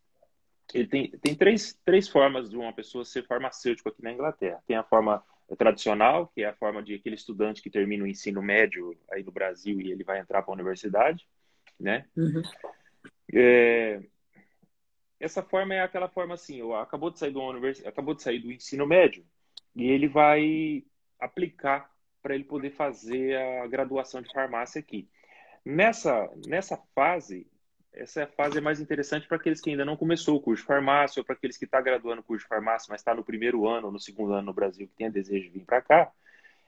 ele 0.73 0.87
tem, 0.87 1.11
tem 1.11 1.35
três, 1.35 1.79
três 1.85 2.07
formas 2.07 2.49
de 2.49 2.57
uma 2.57 2.73
pessoa 2.73 3.05
ser 3.05 3.25
farmacêutico 3.25 3.89
aqui 3.89 4.01
na 4.03 4.11
Inglaterra. 4.11 4.61
Tem 4.65 4.75
a 4.75 4.83
forma 4.83 5.23
tradicional, 5.57 6.27
que 6.27 6.43
é 6.43 6.47
a 6.47 6.55
forma 6.55 6.81
de 6.81 6.95
aquele 6.95 7.15
estudante 7.15 7.61
que 7.61 7.69
termina 7.69 8.03
o 8.03 8.07
ensino 8.07 8.41
médio 8.41 8.97
aí 9.11 9.23
no 9.23 9.31
Brasil 9.31 9.79
e 9.79 9.91
ele 9.91 10.03
vai 10.03 10.19
entrar 10.19 10.41
para 10.41 10.51
a 10.51 10.55
universidade, 10.55 11.27
né? 11.79 12.05
Uhum. 12.15 12.41
É, 13.33 14.01
essa 15.19 15.41
forma 15.41 15.73
é 15.73 15.81
aquela 15.81 16.09
forma 16.09 16.33
assim, 16.33 16.61
acabou 16.73 17.09
de 17.09 17.19
sair 17.19 17.31
do 17.31 17.41
univers... 17.41 17.85
acabou 17.85 18.13
de 18.13 18.21
sair 18.21 18.39
do 18.39 18.51
ensino 18.51 18.85
médio 18.85 19.25
e 19.75 19.89
ele 19.89 20.07
vai 20.07 20.83
aplicar 21.19 21.91
para 22.21 22.35
ele 22.35 22.43
poder 22.43 22.71
fazer 22.71 23.37
a 23.37 23.67
graduação 23.67 24.21
de 24.21 24.31
farmácia 24.31 24.79
aqui. 24.79 25.09
Nessa, 25.65 26.29
nessa 26.45 26.77
fase, 26.95 27.47
essa 27.93 28.27
fase 28.27 28.57
é 28.57 28.61
mais 28.61 28.79
interessante 28.79 29.27
para 29.27 29.37
aqueles 29.37 29.61
que 29.61 29.69
ainda 29.69 29.85
não 29.85 29.95
começou 29.95 30.35
o 30.35 30.41
curso 30.41 30.61
de 30.61 30.67
farmácia 30.67 31.19
ou 31.19 31.25
para 31.25 31.35
aqueles 31.35 31.57
que 31.57 31.65
estão 31.65 31.79
tá 31.79 31.83
graduando 31.83 32.21
o 32.21 32.23
curso 32.23 32.43
de 32.43 32.49
farmácia, 32.49 32.87
mas 32.89 33.01
está 33.01 33.13
no 33.13 33.23
primeiro 33.23 33.67
ano 33.67 33.87
ou 33.87 33.93
no 33.93 33.99
segundo 33.99 34.33
ano 34.33 34.47
no 34.47 34.53
Brasil 34.53 34.87
que 34.87 34.95
tem 34.95 35.09
desejo 35.11 35.43
de 35.43 35.49
vir 35.49 35.65
para 35.65 35.81
cá. 35.81 36.11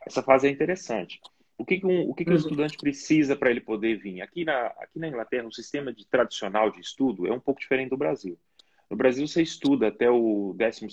Essa 0.06 0.22
fase 0.22 0.48
é 0.48 0.52
interessante. 0.52 1.20
O 1.58 1.66
que, 1.66 1.80
que 1.80 1.86
um, 1.86 2.10
o 2.10 2.14
que, 2.14 2.24
que 2.24 2.30
uhum. 2.30 2.36
um 2.36 2.40
estudante 2.40 2.78
precisa 2.78 3.36
para 3.36 3.50
ele 3.50 3.62
poder 3.62 3.98
vir? 3.98 4.22
Aqui 4.22 4.44
na, 4.44 4.68
aqui 4.68 5.00
na 5.00 5.08
Inglaterra, 5.08 5.48
o 5.48 5.54
sistema 5.54 5.92
de, 5.92 6.06
tradicional 6.06 6.70
de 6.70 6.82
estudo 6.82 7.26
é 7.26 7.32
um 7.32 7.40
pouco 7.40 7.60
diferente 7.60 7.90
do 7.90 7.98
Brasil. 7.98 8.38
No 8.90 8.96
Brasil, 8.96 9.28
você 9.28 9.42
estuda 9.42 9.88
até 9.88 10.10
o 10.10 10.56
12 10.56 10.86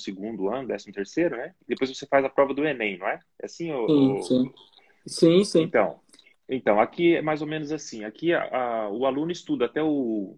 ano, 0.50 0.66
13 0.66 0.92
terceiro, 0.92 1.36
né? 1.36 1.54
Depois 1.68 1.94
você 1.94 2.06
faz 2.06 2.24
a 2.24 2.30
prova 2.30 2.54
do 2.54 2.64
Enem, 2.64 2.96
não 2.96 3.06
é? 3.06 3.20
É 3.38 3.46
assim? 3.46 3.66
Sim, 3.66 3.72
ou... 3.72 4.22
sim. 4.22 4.52
Sim, 5.06 5.44
sim. 5.44 5.62
Então, 5.62 6.00
então, 6.48 6.80
aqui 6.80 7.16
é 7.16 7.22
mais 7.22 7.40
ou 7.40 7.48
menos 7.48 7.72
assim. 7.72 8.04
Aqui 8.04 8.32
a, 8.32 8.44
a, 8.44 8.90
o 8.90 9.06
aluno 9.06 9.30
estuda 9.30 9.66
até 9.66 9.82
o 9.82 10.36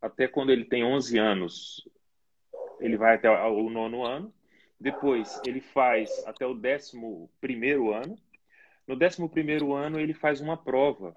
até 0.00 0.26
quando 0.26 0.50
ele 0.50 0.64
tem 0.64 0.84
11 0.84 1.18
anos, 1.18 1.88
ele 2.80 2.96
vai 2.96 3.14
até 3.14 3.30
o 3.30 3.70
nono 3.70 4.04
ano. 4.04 4.32
Depois 4.78 5.40
ele 5.46 5.60
faz 5.60 6.10
até 6.26 6.46
o 6.46 6.54
décimo 6.54 7.30
primeiro 7.40 7.92
ano. 7.92 8.16
No 8.86 8.96
décimo 8.96 9.28
primeiro 9.28 9.72
ano 9.72 9.98
ele 9.98 10.12
faz 10.12 10.40
uma 10.40 10.56
prova, 10.56 11.14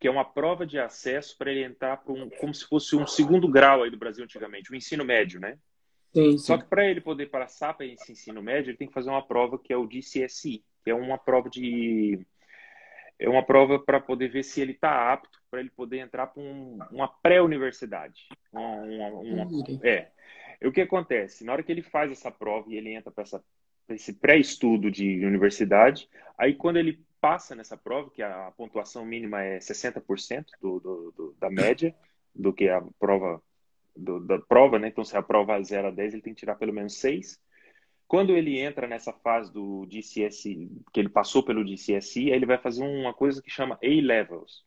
que 0.00 0.08
é 0.08 0.10
uma 0.10 0.24
prova 0.24 0.66
de 0.66 0.78
acesso 0.78 1.36
para 1.38 1.50
ele 1.50 1.64
entrar 1.64 1.98
para 1.98 2.12
um, 2.12 2.28
como 2.28 2.52
se 2.52 2.66
fosse 2.66 2.96
um 2.96 3.06
segundo 3.06 3.48
grau 3.48 3.82
aí 3.82 3.90
do 3.90 3.96
Brasil 3.96 4.24
antigamente, 4.24 4.72
o 4.72 4.74
ensino 4.74 5.04
médio, 5.04 5.38
né? 5.38 5.58
Sim, 6.12 6.32
sim. 6.32 6.38
Só 6.38 6.58
que 6.58 6.64
para 6.64 6.86
ele 6.88 7.00
poder 7.00 7.26
passar 7.26 7.74
para 7.74 7.86
esse 7.86 8.12
ensino 8.12 8.42
médio, 8.42 8.70
ele 8.70 8.76
tem 8.76 8.88
que 8.88 8.94
fazer 8.94 9.10
uma 9.10 9.26
prova 9.26 9.58
que 9.58 9.72
é 9.72 9.76
o 9.76 9.86
DCSI, 9.86 10.64
que 10.82 10.90
é 10.90 10.94
uma 10.94 11.18
prova 11.18 11.48
de 11.48 12.24
é 13.18 13.28
uma 13.28 13.44
prova 13.44 13.78
para 13.78 14.00
poder 14.00 14.28
ver 14.28 14.42
se 14.42 14.60
ele 14.60 14.72
está 14.72 15.12
apto 15.12 15.38
para 15.50 15.60
ele 15.60 15.70
poder 15.70 15.98
entrar 15.98 16.26
para 16.26 16.42
um, 16.42 16.78
uma 16.90 17.08
pré-universidade. 17.08 18.26
Uma, 18.52 18.76
uma, 18.82 19.08
uma, 19.20 19.86
é. 19.86 20.10
E 20.60 20.66
o 20.66 20.72
que 20.72 20.80
acontece? 20.80 21.44
Na 21.44 21.52
hora 21.52 21.62
que 21.62 21.70
ele 21.70 21.82
faz 21.82 22.10
essa 22.10 22.30
prova 22.30 22.70
e 22.70 22.76
ele 22.76 22.92
entra 22.92 23.12
para 23.12 23.24
esse 23.90 24.14
pré-estudo 24.14 24.90
de 24.90 25.24
universidade, 25.24 26.08
aí 26.36 26.54
quando 26.54 26.78
ele 26.78 27.04
passa 27.20 27.54
nessa 27.54 27.76
prova, 27.76 28.10
que 28.10 28.22
a 28.22 28.52
pontuação 28.56 29.04
mínima 29.04 29.42
é 29.42 29.58
60% 29.58 30.46
do, 30.60 30.80
do, 30.80 31.12
do, 31.12 31.36
da 31.38 31.48
média 31.48 31.94
do 32.34 32.52
que 32.52 32.68
a 32.68 32.82
prova 32.98 33.40
do, 33.96 34.20
da 34.20 34.38
prova, 34.38 34.78
né? 34.78 34.88
Então, 34.88 35.04
se 35.04 35.16
a 35.16 35.22
prova 35.22 35.56
é 35.56 35.62
0 35.62 35.88
a 35.88 35.90
10, 35.90 36.14
ele 36.14 36.22
tem 36.22 36.34
que 36.34 36.40
tirar 36.40 36.56
pelo 36.56 36.72
menos 36.72 36.98
6. 36.98 37.40
Quando 38.06 38.36
ele 38.36 38.58
entra 38.58 38.86
nessa 38.86 39.12
fase 39.12 39.52
do 39.52 39.86
DCSI, 39.86 40.70
que 40.92 41.00
ele 41.00 41.08
passou 41.08 41.42
pelo 41.42 41.64
DCSI, 41.64 42.30
ele 42.30 42.46
vai 42.46 42.58
fazer 42.58 42.84
uma 42.84 43.14
coisa 43.14 43.42
que 43.42 43.50
chama 43.50 43.78
A-Levels. 43.82 44.64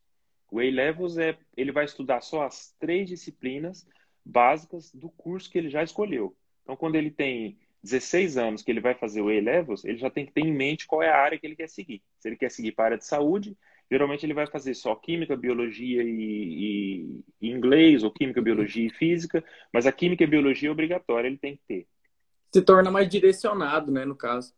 O 0.51 0.59
A-Levels 0.59 1.17
é, 1.17 1.37
ele 1.55 1.71
vai 1.71 1.85
estudar 1.85 2.21
só 2.21 2.43
as 2.43 2.75
três 2.79 3.07
disciplinas 3.07 3.87
básicas 4.25 4.91
do 4.93 5.09
curso 5.09 5.49
que 5.49 5.57
ele 5.57 5.69
já 5.69 5.83
escolheu. 5.83 6.35
Então, 6.63 6.75
quando 6.75 6.95
ele 6.95 7.11
tem 7.11 7.57
16 7.83 8.37
anos 8.37 8.61
que 8.61 8.71
ele 8.71 8.81
vai 8.81 8.93
fazer 8.95 9.21
o 9.21 9.29
A-Levels, 9.29 9.85
ele 9.85 9.97
já 9.97 10.09
tem 10.09 10.25
que 10.25 10.33
ter 10.33 10.41
em 10.41 10.53
mente 10.53 10.87
qual 10.87 11.01
é 11.01 11.09
a 11.09 11.17
área 11.17 11.37
que 11.37 11.45
ele 11.45 11.55
quer 11.55 11.69
seguir. 11.69 12.01
Se 12.19 12.27
ele 12.27 12.35
quer 12.35 12.51
seguir 12.51 12.73
para 12.73 12.83
a 12.83 12.87
área 12.87 12.97
de 12.97 13.05
saúde, 13.05 13.57
geralmente 13.89 14.25
ele 14.25 14.33
vai 14.33 14.47
fazer 14.47 14.73
só 14.73 14.95
química, 14.95 15.35
biologia 15.35 16.03
e, 16.03 17.23
e, 17.41 17.49
inglês, 17.49 18.03
ou 18.03 18.11
química, 18.11 18.41
biologia 18.41 18.85
e 18.85 18.89
física, 18.89 19.43
mas 19.71 19.85
a 19.85 19.91
química 19.91 20.23
e 20.23 20.27
biologia 20.27 20.69
é 20.69 20.71
obrigatória, 20.71 21.27
ele 21.27 21.37
tem 21.37 21.55
que 21.55 21.61
ter. 21.67 21.87
Se 22.57 22.63
torna 22.63 22.89
mais 22.89 23.07
direcionado, 23.07 23.91
né, 23.91 24.03
no 24.03 24.15
caso. 24.15 24.51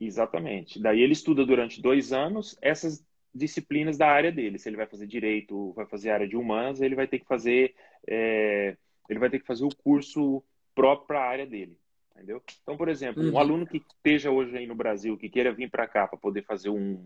Exatamente. 0.00 0.80
Daí 0.80 1.00
ele 1.00 1.12
estuda 1.12 1.44
durante 1.44 1.82
dois 1.82 2.12
anos 2.12 2.56
essas 2.62 3.04
disciplinas 3.34 3.98
da 3.98 4.06
área 4.06 4.30
dele. 4.30 4.60
Se 4.60 4.68
ele 4.68 4.76
vai 4.76 4.86
fazer 4.86 5.08
direito, 5.08 5.72
vai 5.72 5.84
fazer 5.84 6.10
área 6.10 6.28
de 6.28 6.36
humanas, 6.36 6.80
ele 6.80 6.94
vai 6.94 7.08
ter 7.08 7.18
que 7.18 7.26
fazer, 7.26 7.74
é, 8.06 8.76
ele 9.08 9.18
vai 9.18 9.28
ter 9.28 9.40
que 9.40 9.46
fazer 9.46 9.64
o 9.64 9.74
curso 9.74 10.40
próprio 10.72 11.08
para 11.08 11.20
a 11.20 11.28
área 11.28 11.44
dele. 11.44 11.76
Entendeu? 12.14 12.40
Então, 12.62 12.76
por 12.76 12.88
exemplo, 12.88 13.20
uhum. 13.20 13.32
um 13.32 13.38
aluno 13.40 13.66
que 13.66 13.78
esteja 13.78 14.30
hoje 14.30 14.56
aí 14.56 14.66
no 14.68 14.76
Brasil, 14.76 15.16
que 15.16 15.28
queira 15.28 15.52
vir 15.52 15.68
para 15.68 15.88
cá 15.88 16.06
para 16.06 16.16
poder 16.16 16.44
fazer 16.44 16.70
um, 16.70 16.96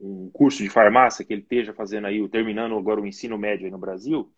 um 0.00 0.28
curso 0.30 0.60
de 0.60 0.68
farmácia, 0.68 1.24
que 1.24 1.32
ele 1.32 1.42
esteja 1.42 1.72
fazendo 1.72 2.08
aí, 2.08 2.28
terminando 2.28 2.76
agora 2.76 3.00
o 3.00 3.06
ensino 3.06 3.38
médio 3.38 3.66
aí 3.66 3.70
no 3.70 3.78
Brasil, 3.78 4.28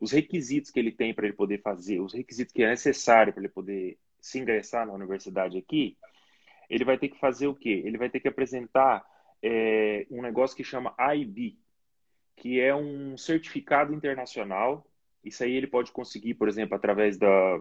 os 0.00 0.12
requisitos 0.12 0.70
que 0.70 0.78
ele 0.78 0.92
tem 0.92 1.12
para 1.12 1.26
ele 1.26 1.34
poder 1.34 1.60
fazer, 1.60 1.98
os 1.98 2.14
requisitos 2.14 2.52
que 2.52 2.62
é 2.62 2.68
necessário 2.68 3.32
para 3.32 3.42
ele 3.42 3.48
poder 3.48 3.98
se 4.20 4.38
ingressar 4.38 4.86
na 4.86 4.92
universidade 4.92 5.58
aqui, 5.58 5.96
ele 6.68 6.84
vai 6.84 6.98
ter 6.98 7.08
que 7.08 7.18
fazer 7.18 7.46
o 7.46 7.54
quê? 7.54 7.82
Ele 7.84 7.96
vai 7.96 8.10
ter 8.10 8.20
que 8.20 8.28
apresentar 8.28 9.04
é, 9.42 10.06
um 10.10 10.20
negócio 10.20 10.56
que 10.56 10.64
chama 10.64 10.94
IB, 11.14 11.58
que 12.36 12.60
é 12.60 12.74
um 12.74 13.16
certificado 13.16 13.94
internacional. 13.94 14.86
Isso 15.24 15.42
aí 15.42 15.52
ele 15.52 15.66
pode 15.66 15.92
conseguir, 15.92 16.34
por 16.34 16.48
exemplo, 16.48 16.76
através 16.76 17.16
da, 17.16 17.58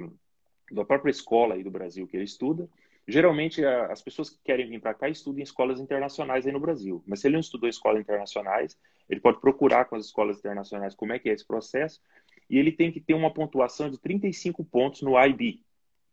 da 0.72 0.86
própria 0.86 1.12
escola 1.12 1.56
aí 1.56 1.64
do 1.64 1.72
Brasil 1.72 2.08
que 2.08 2.18
ele 2.18 2.26
estuda. 2.26 2.70
Geralmente, 3.08 3.64
as 3.64 4.02
pessoas 4.02 4.30
que 4.30 4.38
querem 4.44 4.68
vir 4.68 4.82
para 4.82 4.94
cá 4.94 5.08
estudam 5.08 5.40
em 5.40 5.44
escolas 5.44 5.80
internacionais 5.80 6.46
aí 6.46 6.52
no 6.52 6.60
Brasil. 6.60 7.02
Mas 7.08 7.22
se 7.22 7.28
ele 7.28 7.36
não 7.36 7.40
estudou 7.40 7.70
escolas 7.70 8.02
internacionais, 8.02 8.78
ele 9.10 9.22
pode 9.22 9.40
procurar 9.40 9.86
com 9.86 9.96
as 9.96 10.06
escolas 10.06 10.40
internacionais 10.40 10.94
como 10.94 11.14
é 11.14 11.20
que 11.20 11.30
é 11.30 11.34
esse 11.34 11.48
processo. 11.48 12.02
E 12.50 12.58
ele 12.58 12.72
tem 12.72 12.92
que 12.92 13.00
ter 13.00 13.14
uma 13.14 13.34
pontuação 13.34 13.90
de 13.90 13.98
35 13.98 14.64
pontos 14.66 15.02
no 15.02 15.18
IB, 15.18 15.64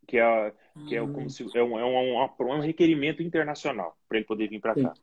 que 0.05 0.17
é, 0.17 0.53
que 0.87 0.95
é, 0.95 0.99
como 0.99 1.21
hum. 1.21 1.29
se, 1.29 1.45
é, 1.57 1.63
um, 1.63 1.79
é 1.79 1.85
um, 1.85 2.29
um 2.39 2.59
requerimento 2.59 3.21
internacional 3.21 3.97
para 4.07 4.17
ele 4.17 4.25
poder 4.25 4.47
vir 4.47 4.61
para 4.61 4.75
cá. 4.75 4.93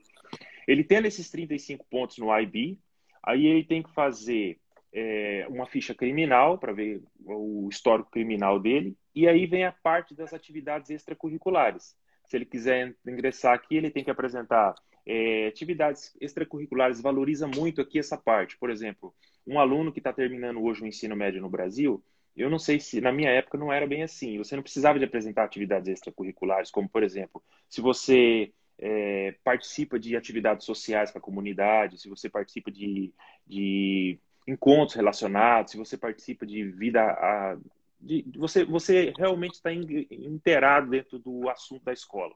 Ele 0.67 0.85
tendo 0.85 1.07
esses 1.07 1.31
35 1.31 1.85
pontos 1.91 2.19
no 2.19 2.37
IB, 2.39 2.79
aí 3.23 3.47
ele 3.47 3.65
tem 3.65 3.83
que 3.83 3.93
fazer 3.93 4.59
é, 4.93 5.47
uma 5.49 5.67
ficha 5.67 5.95
criminal 5.95 6.59
para 6.59 6.73
ver 6.73 7.03
o 7.25 7.69
histórico 7.71 8.11
criminal 8.11 8.61
dele, 8.61 8.97
e 9.15 9.27
aí 9.27 9.47
vem 9.47 9.65
a 9.65 9.73
parte 9.73 10.15
das 10.15 10.33
atividades 10.33 10.91
extracurriculares. 10.91 11.97
Se 12.27 12.37
ele 12.37 12.45
quiser 12.45 12.95
ingressar 13.07 13.55
aqui, 13.55 13.77
ele 13.77 13.91
tem 13.91 14.05
que 14.05 14.11
apresentar 14.11 14.75
é, 15.07 15.47
atividades 15.47 16.17
extracurriculares, 16.21 17.01
valoriza 17.01 17.47
muito 17.47 17.81
aqui 17.81 17.99
essa 17.99 18.17
parte. 18.17 18.57
Por 18.57 18.71
exemplo, 18.71 19.15
um 19.47 19.59
aluno 19.59 19.93
que 19.93 19.99
está 19.99 20.13
terminando 20.13 20.63
hoje 20.63 20.83
o 20.83 20.87
ensino 20.87 21.17
médio 21.17 21.41
no 21.41 21.51
Brasil, 21.51 22.03
eu 22.37 22.49
não 22.49 22.59
sei 22.59 22.81
se 22.81 23.01
na 23.01 23.13
minha 23.13 23.31
época 23.31 23.59
não 23.59 23.73
era 23.73 23.87
bem 23.87 24.03
assim. 24.03 24.39
Você 24.39 24.57
não 24.57 24.63
precisava 24.63 24.99
de 24.99 25.05
apresentar 25.05 25.45
atividades 25.45 25.89
extracurriculares, 25.89 26.71
como 26.71 26.89
por 26.89 27.03
exemplo, 27.03 27.43
se 27.69 27.81
você 27.81 28.53
é, 28.79 29.35
participa 29.45 29.99
de 29.99 30.17
atividades 30.17 30.65
sociais 30.65 31.11
com 31.11 31.19
a 31.19 31.23
comunidade, 31.23 31.99
se 31.99 32.09
você 32.09 32.29
participa 32.29 32.71
de, 32.71 33.13
de 33.47 34.19
encontros 34.47 34.97
relacionados, 34.97 35.73
se 35.73 35.79
você 35.79 35.97
participa 35.97 36.47
de 36.47 36.65
vida 36.65 37.03
a, 37.03 37.57
de, 38.01 38.25
você, 38.37 38.65
você 38.65 39.13
realmente 39.17 39.55
está 39.55 39.73
inteirado 39.73 40.91
dentro 40.91 41.19
do 41.19 41.49
assunto 41.49 41.85
da 41.85 41.93
escola. 41.93 42.35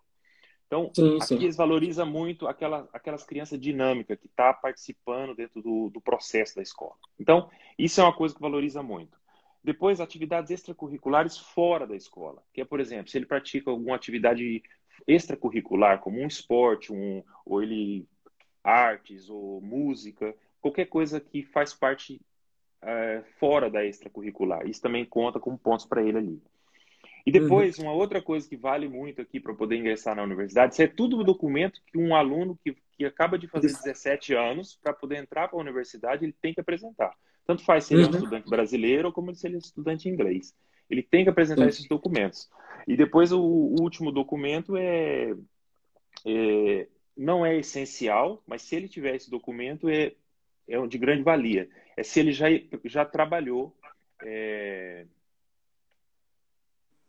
Então, 0.66 0.90
sim, 0.94 1.16
aqui 1.16 1.26
sim. 1.26 1.34
eles 1.36 1.56
valorizam 1.56 2.06
muito 2.06 2.46
aquela, 2.46 2.88
aquelas 2.92 3.24
crianças 3.24 3.58
dinâmicas 3.58 4.18
que 4.18 4.26
estão 4.26 4.46
tá 4.46 4.52
participando 4.52 5.34
dentro 5.34 5.62
do, 5.62 5.90
do 5.90 6.00
processo 6.00 6.56
da 6.56 6.62
escola. 6.62 6.94
Então, 7.18 7.48
isso 7.78 8.00
é 8.00 8.04
uma 8.04 8.14
coisa 8.14 8.34
que 8.34 8.40
valoriza 8.40 8.82
muito. 8.82 9.16
Depois, 9.66 10.00
atividades 10.00 10.52
extracurriculares 10.52 11.36
fora 11.36 11.88
da 11.88 11.96
escola, 11.96 12.40
que 12.54 12.60
é, 12.60 12.64
por 12.64 12.78
exemplo, 12.78 13.10
se 13.10 13.18
ele 13.18 13.26
pratica 13.26 13.68
alguma 13.68 13.96
atividade 13.96 14.62
extracurricular, 15.08 15.98
como 15.98 16.20
um 16.20 16.26
esporte, 16.28 16.92
um, 16.92 17.20
ou 17.44 17.60
ele 17.60 18.06
artes 18.62 19.28
ou 19.28 19.60
música, 19.60 20.32
qualquer 20.60 20.84
coisa 20.86 21.18
que 21.18 21.42
faz 21.42 21.74
parte 21.74 22.20
é, 22.80 23.24
fora 23.40 23.68
da 23.68 23.84
extracurricular. 23.84 24.64
Isso 24.68 24.80
também 24.80 25.04
conta 25.04 25.40
como 25.40 25.58
pontos 25.58 25.84
para 25.84 26.00
ele 26.00 26.16
ali. 26.16 26.42
E 27.26 27.32
depois, 27.32 27.76
uhum. 27.76 27.86
uma 27.86 27.92
outra 27.92 28.22
coisa 28.22 28.48
que 28.48 28.56
vale 28.56 28.88
muito 28.88 29.20
aqui 29.20 29.40
para 29.40 29.52
poder 29.52 29.78
ingressar 29.78 30.14
na 30.14 30.22
universidade, 30.22 30.74
isso 30.74 30.82
é 30.82 30.86
tudo 30.86 31.18
o 31.18 31.24
documento 31.24 31.82
que 31.88 31.98
um 31.98 32.14
aluno 32.14 32.56
que, 32.62 32.76
que 32.96 33.04
acaba 33.04 33.36
de 33.36 33.48
fazer 33.48 33.66
17 33.66 34.32
anos, 34.32 34.78
para 34.80 34.92
poder 34.92 35.16
entrar 35.16 35.48
para 35.48 35.58
a 35.58 35.60
universidade, 35.60 36.24
ele 36.24 36.36
tem 36.40 36.54
que 36.54 36.60
apresentar. 36.60 37.16
Tanto 37.46 37.64
faz 37.64 37.84
se 37.84 37.94
ele 37.94 38.02
é 38.02 38.06
um 38.06 38.08
uhum. 38.08 38.14
estudante 38.16 38.50
brasileiro 38.50 39.08
ou 39.08 39.12
como 39.12 39.34
se 39.34 39.46
ele 39.46 39.54
é 39.54 39.58
um 39.58 39.60
estudante 39.60 40.08
inglês. 40.08 40.54
Ele 40.90 41.02
tem 41.02 41.24
que 41.24 41.30
apresentar 41.30 41.68
esses 41.68 41.86
documentos. 41.88 42.48
E 42.86 42.96
depois 42.96 43.32
o, 43.32 43.40
o 43.40 43.80
último 43.80 44.12
documento 44.12 44.76
é, 44.76 45.34
é, 46.24 46.88
não 47.16 47.44
é 47.44 47.56
essencial, 47.56 48.42
mas 48.46 48.62
se 48.62 48.76
ele 48.76 48.88
tiver 48.88 49.14
esse 49.14 49.30
documento 49.30 49.88
é, 49.88 50.12
é 50.68 50.86
de 50.86 50.98
grande 50.98 51.22
valia. 51.22 51.68
É 51.96 52.02
se 52.02 52.20
ele 52.20 52.32
já, 52.32 52.46
já 52.84 53.04
trabalhou, 53.04 53.76
é, 54.24 55.06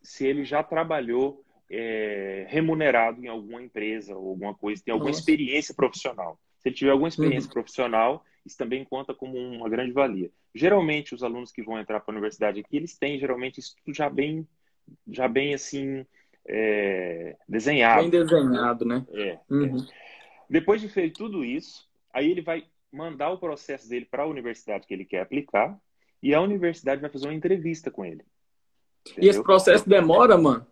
se 0.01 0.25
ele 0.25 0.45
já 0.45 0.63
trabalhou 0.63 1.43
é, 1.69 2.45
remunerado 2.47 3.23
em 3.23 3.27
alguma 3.27 3.61
empresa 3.61 4.15
ou 4.15 4.29
alguma 4.29 4.53
coisa, 4.53 4.81
tem 4.83 4.91
alguma 4.91 5.09
Nossa. 5.09 5.19
experiência 5.19 5.73
profissional. 5.73 6.39
Se 6.59 6.69
ele 6.69 6.75
tiver 6.75 6.91
alguma 6.91 7.09
experiência 7.09 7.47
uhum. 7.47 7.53
profissional, 7.53 8.25
isso 8.47 8.57
também 8.57 8.85
conta 8.85 9.13
como 9.13 9.37
uma 9.37 9.69
grande 9.69 9.91
valia. 9.91 10.31
Geralmente, 10.55 11.13
os 11.13 11.21
alunos 11.21 11.51
que 11.51 11.61
vão 11.61 11.79
entrar 11.79 11.99
para 11.99 12.11
a 12.11 12.15
universidade 12.15 12.59
aqui, 12.59 12.77
eles 12.77 12.97
têm 12.97 13.19
geralmente 13.19 13.59
isso 13.59 13.75
já 13.87 14.09
bem, 14.09 14.47
já 15.07 15.27
bem 15.27 15.53
assim, 15.53 16.05
é, 16.47 17.35
desenhado. 17.47 18.01
Bem 18.01 18.09
desenhado, 18.09 18.85
né? 18.85 19.05
É, 19.11 19.29
é. 19.29 19.39
uhum. 19.49 19.77
é. 19.77 20.07
Depois 20.49 20.79
de 20.79 20.87
feito 20.87 21.17
tudo 21.17 21.43
isso, 21.43 21.85
aí 22.13 22.31
ele 22.31 22.41
vai 22.41 22.65
mandar 22.91 23.31
o 23.31 23.37
processo 23.37 23.87
dele 23.89 24.07
para 24.09 24.23
a 24.23 24.27
universidade 24.27 24.87
que 24.87 24.93
ele 24.93 25.03
quer 25.03 25.21
aplicar 25.21 25.77
e 26.23 26.33
a 26.33 26.41
universidade 26.41 27.01
vai 27.01 27.09
fazer 27.09 27.27
uma 27.27 27.33
entrevista 27.33 27.91
com 27.91 28.05
ele. 28.05 28.23
Entendeu? 29.05 29.23
E 29.23 29.29
esse 29.29 29.43
processo 29.43 29.87
demora, 29.87 30.37
mano? 30.37 30.65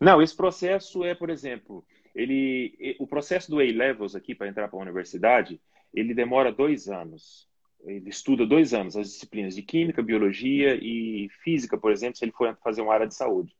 Não, 0.00 0.22
esse 0.22 0.36
processo 0.36 1.04
é, 1.04 1.16
por 1.16 1.30
exemplo, 1.30 1.84
ele, 2.14 2.96
o 3.00 3.06
processo 3.06 3.50
do 3.50 3.58
A-Levels 3.58 4.14
aqui 4.14 4.34
para 4.34 4.48
entrar 4.48 4.68
para 4.68 4.78
a 4.78 4.82
universidade, 4.82 5.60
ele 5.92 6.14
demora 6.14 6.52
dois 6.52 6.88
anos. 6.88 7.48
Ele 7.84 8.08
estuda 8.08 8.46
dois 8.46 8.74
anos 8.74 8.96
as 8.96 9.12
disciplinas 9.12 9.54
de 9.54 9.62
química, 9.62 10.02
biologia 10.02 10.74
e 10.74 11.28
física, 11.42 11.78
por 11.78 11.92
exemplo, 11.92 12.16
se 12.16 12.24
ele 12.24 12.32
for 12.32 12.56
fazer 12.62 12.82
uma 12.82 12.92
área 12.92 13.06
de 13.06 13.14
saúde. 13.14 13.54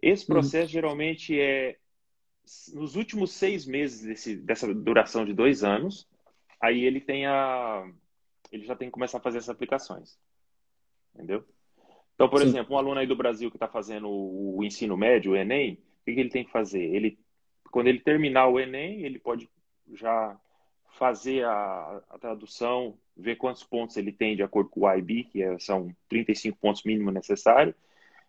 Esse 0.00 0.24
uhum. 0.24 0.28
processo 0.28 0.66
uhum. 0.66 0.72
geralmente 0.72 1.38
é 1.40 1.76
nos 2.74 2.94
últimos 2.94 3.32
seis 3.32 3.66
meses 3.66 4.02
desse, 4.02 4.36
dessa 4.36 4.72
duração 4.72 5.24
de 5.24 5.32
dois 5.32 5.64
anos, 5.64 6.08
aí 6.60 6.84
ele 6.84 7.00
tem 7.00 7.26
a, 7.26 7.90
ele 8.52 8.64
já 8.64 8.76
tem 8.76 8.88
que 8.88 8.92
começar 8.92 9.18
a 9.18 9.20
fazer 9.20 9.38
essas 9.38 9.50
aplicações, 9.50 10.18
entendeu? 11.14 11.44
Então, 12.14 12.28
por 12.28 12.40
Sim. 12.40 12.46
exemplo, 12.46 12.74
um 12.74 12.78
aluno 12.78 12.98
aí 12.98 13.06
do 13.06 13.16
Brasil 13.16 13.50
que 13.50 13.56
está 13.56 13.68
fazendo 13.68 14.08
o, 14.08 14.58
o, 14.58 14.64
ensino 14.64 14.96
médio, 14.96 15.32
o 15.32 15.36
Enem, 15.36 15.74
o 15.74 16.04
que, 16.04 16.14
que 16.14 16.20
ele 16.20 16.30
tem 16.30 16.44
que 16.44 16.50
fazer? 16.50 16.82
Ele, 16.82 17.18
quando 17.70 17.88
ele 17.88 18.00
terminar 18.00 18.46
o 18.46 18.58
Enem, 18.58 19.02
ele 19.02 19.18
pode 19.18 19.50
já 19.92 20.38
fazer 20.96 21.44
a, 21.44 22.02
a, 22.10 22.18
tradução, 22.18 22.96
ver 23.16 23.36
quantos 23.36 23.62
pontos 23.62 23.96
ele 23.96 24.12
tem 24.12 24.34
de 24.34 24.42
acordo 24.42 24.70
com 24.70 24.80
o 24.80 24.92
IB, 24.92 25.24
que 25.24 25.42
é, 25.42 25.58
são 25.58 25.94
35 26.08 26.58
pontos 26.58 26.82
mínimo 26.82 27.10
necessários, 27.10 27.74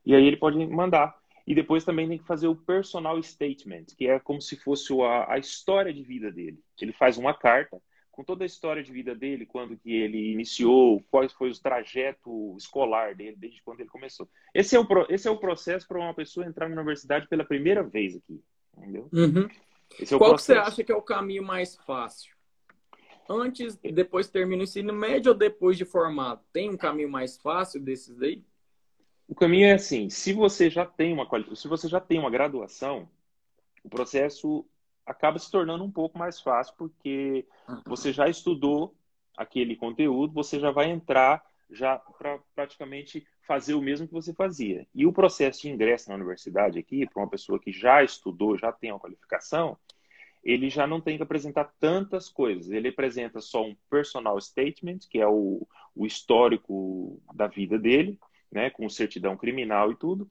e 0.05 0.13
aí 0.13 0.25
ele 0.25 0.37
pode 0.37 0.57
mandar. 0.67 1.17
E 1.45 1.55
depois 1.55 1.85
também 1.85 2.07
tem 2.07 2.17
que 2.17 2.25
fazer 2.25 2.47
o 2.47 2.55
personal 2.55 3.21
statement, 3.23 3.85
que 3.97 4.07
é 4.07 4.19
como 4.19 4.41
se 4.41 4.57
fosse 4.57 4.93
a, 5.01 5.33
a 5.33 5.37
história 5.37 5.93
de 5.93 6.03
vida 6.03 6.29
dele. 6.29 6.59
Ele 6.79 6.91
faz 6.91 7.17
uma 7.17 7.33
carta 7.33 7.81
com 8.11 8.23
toda 8.23 8.43
a 8.43 8.47
história 8.47 8.83
de 8.83 8.91
vida 8.91 9.15
dele, 9.15 9.45
quando 9.45 9.77
que 9.77 9.93
ele 9.93 10.31
iniciou, 10.31 11.03
quais 11.09 11.31
foi 11.31 11.51
o 11.51 11.59
trajeto 11.61 12.55
escolar 12.57 13.15
dele, 13.15 13.37
desde 13.37 13.61
quando 13.61 13.79
ele 13.79 13.89
começou. 13.89 14.27
Esse 14.53 14.75
é 14.75 14.79
o, 14.79 14.87
esse 15.07 15.27
é 15.27 15.31
o 15.31 15.37
processo 15.37 15.87
para 15.87 15.99
uma 15.99 16.13
pessoa 16.13 16.45
entrar 16.45 16.67
na 16.67 16.75
universidade 16.75 17.27
pela 17.27 17.45
primeira 17.45 17.83
vez 17.83 18.15
aqui, 18.15 18.41
entendeu? 18.75 19.07
Uhum. 19.13 19.47
É 20.01 20.17
Qual 20.17 20.35
que 20.35 20.41
você 20.41 20.53
acha 20.53 20.83
que 20.83 20.91
é 20.91 20.95
o 20.95 21.01
caminho 21.01 21.43
mais 21.43 21.77
fácil? 21.77 22.36
Antes, 23.29 23.75
depois 23.75 24.27
termina 24.27 24.61
o 24.61 24.63
ensino 24.63 24.93
médio 24.93 25.31
ou 25.31 25.37
depois 25.37 25.77
de 25.77 25.85
formado? 25.85 26.41
Tem 26.53 26.69
um 26.69 26.77
caminho 26.77 27.09
mais 27.09 27.37
fácil 27.37 27.81
desses 27.81 28.21
aí? 28.21 28.43
O 29.27 29.35
caminho 29.35 29.67
é 29.67 29.73
assim, 29.73 30.09
se 30.09 30.31
você 30.31 30.69
já 30.69 30.85
tem 30.85 31.11
uma 31.11 31.27
se 31.55 31.67
você 31.67 31.87
já 31.87 31.99
tem 31.99 32.17
uma 32.17 32.29
graduação, 32.29 33.09
o 33.83 33.89
processo 33.89 34.65
acaba 35.05 35.37
se 35.37 35.51
tornando 35.51 35.83
um 35.83 35.91
pouco 35.91 36.17
mais 36.17 36.39
fácil 36.39 36.73
porque 36.77 37.45
você 37.85 38.13
já 38.13 38.29
estudou 38.29 38.95
aquele 39.35 39.75
conteúdo, 39.75 40.33
você 40.33 40.59
já 40.59 40.71
vai 40.71 40.89
entrar 40.89 41.45
já 41.69 41.97
para 41.97 42.39
praticamente 42.55 43.27
fazer 43.41 43.73
o 43.73 43.81
mesmo 43.81 44.07
que 44.07 44.13
você 44.13 44.33
fazia. 44.33 44.87
E 44.93 45.05
o 45.05 45.13
processo 45.13 45.61
de 45.61 45.69
ingresso 45.69 46.09
na 46.09 46.15
universidade 46.15 46.79
aqui, 46.79 47.05
para 47.05 47.21
uma 47.21 47.29
pessoa 47.29 47.59
que 47.59 47.71
já 47.71 48.03
estudou, 48.03 48.57
já 48.57 48.71
tem 48.71 48.91
uma 48.91 48.99
qualificação, 48.99 49.77
ele 50.43 50.69
já 50.69 50.87
não 50.87 51.01
tem 51.01 51.17
que 51.17 51.23
apresentar 51.23 51.73
tantas 51.79 52.29
coisas. 52.29 52.71
Ele 52.71 52.89
apresenta 52.89 53.41
só 53.41 53.63
um 53.63 53.75
personal 53.89 54.39
statement, 54.39 54.99
que 55.09 55.19
é 55.19 55.27
o, 55.27 55.67
o 55.95 56.05
histórico 56.05 57.21
da 57.33 57.47
vida 57.47 57.77
dele, 57.77 58.19
né, 58.51 58.69
com 58.69 58.87
certidão 58.89 59.35
criminal 59.35 59.91
e 59.91 59.95
tudo 59.95 60.29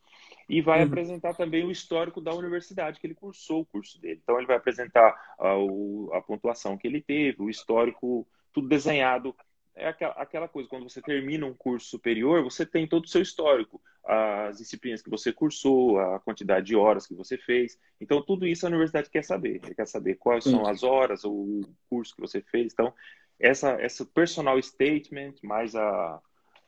e 0.48 0.60
vai 0.60 0.80
uhum. 0.80 0.86
apresentar 0.86 1.34
também 1.34 1.64
o 1.64 1.70
histórico 1.70 2.20
da 2.20 2.32
universidade 2.32 3.00
que 3.00 3.06
ele 3.06 3.14
cursou 3.14 3.60
o 3.62 3.66
curso 3.66 4.00
dele. 4.00 4.20
Então 4.22 4.38
ele 4.38 4.46
vai 4.46 4.56
apresentar 4.56 5.14
uh, 5.38 5.56
o, 5.58 6.10
a 6.12 6.20
pontuação 6.20 6.78
que 6.78 6.86
ele 6.86 7.00
teve, 7.00 7.42
o 7.42 7.50
histórico, 7.50 8.26
tudo 8.52 8.68
desenhado. 8.68 9.34
É 9.78 9.88
aquela, 9.88 10.48
coisa, 10.48 10.68
quando 10.70 10.88
você 10.88 11.02
termina 11.02 11.44
um 11.44 11.52
curso 11.52 11.86
superior, 11.90 12.42
você 12.42 12.64
tem 12.64 12.88
todo 12.88 13.04
o 13.04 13.08
seu 13.08 13.20
histórico, 13.20 13.78
as 14.02 14.56
disciplinas 14.56 15.02
que 15.02 15.10
você 15.10 15.30
cursou, 15.30 16.00
a 16.00 16.18
quantidade 16.18 16.66
de 16.66 16.74
horas 16.74 17.06
que 17.06 17.14
você 17.14 17.36
fez. 17.36 17.78
Então, 18.00 18.22
tudo 18.22 18.46
isso 18.46 18.64
a 18.64 18.70
universidade 18.70 19.10
quer 19.10 19.22
saber. 19.22 19.60
Ele 19.62 19.74
quer 19.74 19.86
saber 19.86 20.14
quais 20.14 20.44
são 20.44 20.66
as 20.66 20.82
horas, 20.82 21.24
o 21.24 21.60
curso 21.90 22.14
que 22.14 22.22
você 22.22 22.40
fez. 22.40 22.72
Então, 22.72 22.90
essa, 23.38 23.72
essa 23.72 24.04
personal 24.06 24.60
statement, 24.62 25.34
mais 25.42 25.76
a, 25.76 26.22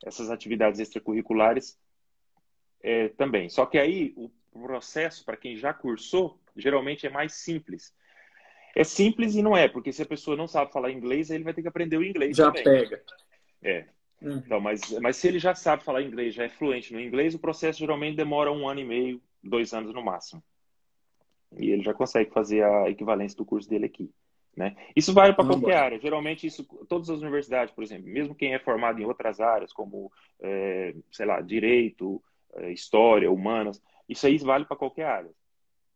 essas 0.05 0.31
atividades 0.31 0.79
extracurriculares, 0.79 1.79
é, 2.83 3.09
também. 3.09 3.49
Só 3.49 3.65
que 3.65 3.79
aí 3.79 4.13
o 4.17 4.31
processo, 4.53 5.25
para 5.25 5.37
quem 5.37 5.57
já 5.57 5.73
cursou, 5.73 6.39
geralmente 6.55 7.07
é 7.07 7.11
mais 7.11 7.33
simples. 7.35 7.95
É 8.79 8.85
simples 8.85 9.35
e 9.35 9.43
não 9.43 9.57
é, 9.57 9.69
porque 9.69 9.93
se 9.93 10.03
a 10.03 10.07
pessoa 10.07 10.37
não 10.37 10.47
sabe 10.47 10.73
falar 10.73 10.93
inglês, 10.93 11.31
ele 11.31 11.45
vai 11.45 11.53
ter 11.53 11.63
que 11.63 11.69
aprender 11.69 11.97
o 11.97 12.05
inglês 12.05 12.37
já 12.37 12.47
também. 12.47 12.63
pega. 12.63 13.03
É. 13.63 13.87
Uhum. 14.23 14.37
Então, 14.39 14.61
mas, 14.61 14.81
mas 15.01 15.17
se 15.17 15.29
ele 15.29 15.39
já 15.39 15.55
sabe 15.55 15.85
falar 15.85 16.03
inglês, 16.03 16.35
já 16.35 16.45
é 16.45 16.49
fluente 16.49 16.93
no 16.93 17.01
inglês, 17.01 17.35
o 17.35 17.39
processo 17.39 17.79
geralmente 17.79 18.17
demora 18.17 18.53
um 18.53 18.69
ano 18.69 18.81
e 18.81 18.85
meio, 18.85 19.21
dois 19.43 19.73
anos 19.73 19.93
no 19.93 20.03
máximo. 20.03 20.43
E 21.57 21.71
ele 21.71 21.83
já 21.83 21.95
consegue 21.95 22.31
fazer 22.31 22.63
a 22.63 22.89
equivalência 22.89 23.37
do 23.37 23.45
curso 23.45 23.69
dele 23.69 23.87
aqui. 23.87 24.11
Né? 24.57 24.77
Isso 24.95 25.13
vale 25.13 25.35
para 25.35 25.47
qualquer 25.47 25.79
bom. 25.79 25.85
área. 25.85 26.01
Geralmente, 26.01 26.47
isso, 26.47 26.65
todas 26.89 27.09
as 27.09 27.21
universidades, 27.21 27.73
por 27.73 27.85
exemplo, 27.85 28.09
mesmo 28.09 28.35
quem 28.35 28.55
é 28.55 28.59
formado 28.59 29.01
em 29.01 29.05
outras 29.05 29.41
áreas, 29.41 29.73
como, 29.73 30.11
é, 30.41 30.95
sei 31.13 31.27
lá, 31.27 31.41
direito, 31.41 32.23
é, 32.55 32.73
história, 32.73 33.31
humanas, 33.31 33.81
isso 34.09 34.27
aí 34.27 34.37
vale 34.39 34.65
para 34.65 34.77
qualquer 34.77 35.05
área, 35.05 35.31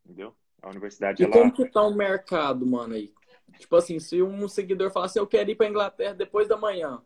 entendeu? 0.04 0.34
A 0.62 0.70
universidade 0.70 1.22
e 1.22 1.24
ela... 1.24 1.32
como 1.32 1.52
que 1.52 1.68
tá 1.68 1.82
o 1.82 1.94
mercado, 1.94 2.64
mano, 2.64 2.94
aí? 2.94 3.12
Tipo 3.58 3.76
assim, 3.76 3.98
se 3.98 4.22
um 4.22 4.48
seguidor 4.48 4.90
falar 4.90 5.06
assim, 5.06 5.18
eu 5.18 5.26
quero 5.26 5.50
ir 5.50 5.56
para 5.56 5.68
Inglaterra 5.68 6.14
depois 6.14 6.48
da 6.48 6.56
manhã, 6.56 7.02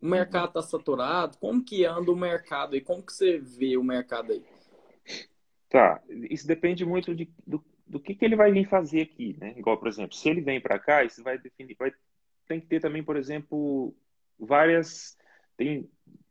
o 0.00 0.06
mercado 0.06 0.52
tá 0.52 0.62
saturado, 0.62 1.36
como 1.38 1.62
que 1.62 1.84
anda 1.84 2.10
o 2.10 2.16
mercado 2.16 2.74
aí? 2.74 2.80
Como 2.80 3.02
que 3.02 3.12
você 3.12 3.38
vê 3.38 3.76
o 3.76 3.84
mercado 3.84 4.32
aí? 4.32 4.42
Tá, 5.68 6.00
isso 6.08 6.46
depende 6.46 6.84
muito 6.84 7.14
de, 7.14 7.30
do, 7.46 7.62
do 7.86 8.00
que, 8.00 8.14
que 8.14 8.24
ele 8.24 8.36
vai 8.36 8.50
vir 8.50 8.68
fazer 8.68 9.02
aqui, 9.02 9.36
né? 9.38 9.54
Igual, 9.56 9.76
por 9.78 9.88
exemplo, 9.88 10.14
se 10.16 10.28
ele 10.28 10.40
vem 10.40 10.60
para 10.60 10.78
cá, 10.78 11.04
isso 11.04 11.22
vai 11.22 11.38
definir, 11.38 11.76
vai, 11.78 11.92
tem 12.48 12.60
que 12.60 12.66
ter 12.66 12.80
também, 12.80 13.04
por 13.04 13.16
exemplo, 13.16 13.94
várias, 14.38 15.16
tem 15.56 15.88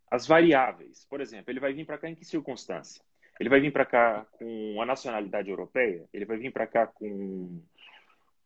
as 0.10 0.26
variáveis. 0.26 1.06
Por 1.10 1.22
exemplo, 1.22 1.52
ele 1.52 1.60
vai 1.60 1.74
vir 1.74 1.86
para 1.86 1.98
cá 1.98 2.10
em 2.10 2.16
que 2.16 2.26
circunstância? 2.26 3.02
Ele 3.40 3.50
vai 3.50 3.60
vir 3.60 3.72
para 3.72 3.86
cá 3.86 4.26
com 4.34 4.82
a 4.82 4.86
nacionalidade 4.86 5.50
europeia? 5.50 6.06
Ele 6.14 6.26
vai 6.26 6.38
vir 6.38 6.52
para 6.52 6.68
cá 6.68 6.86
com, 6.86 7.62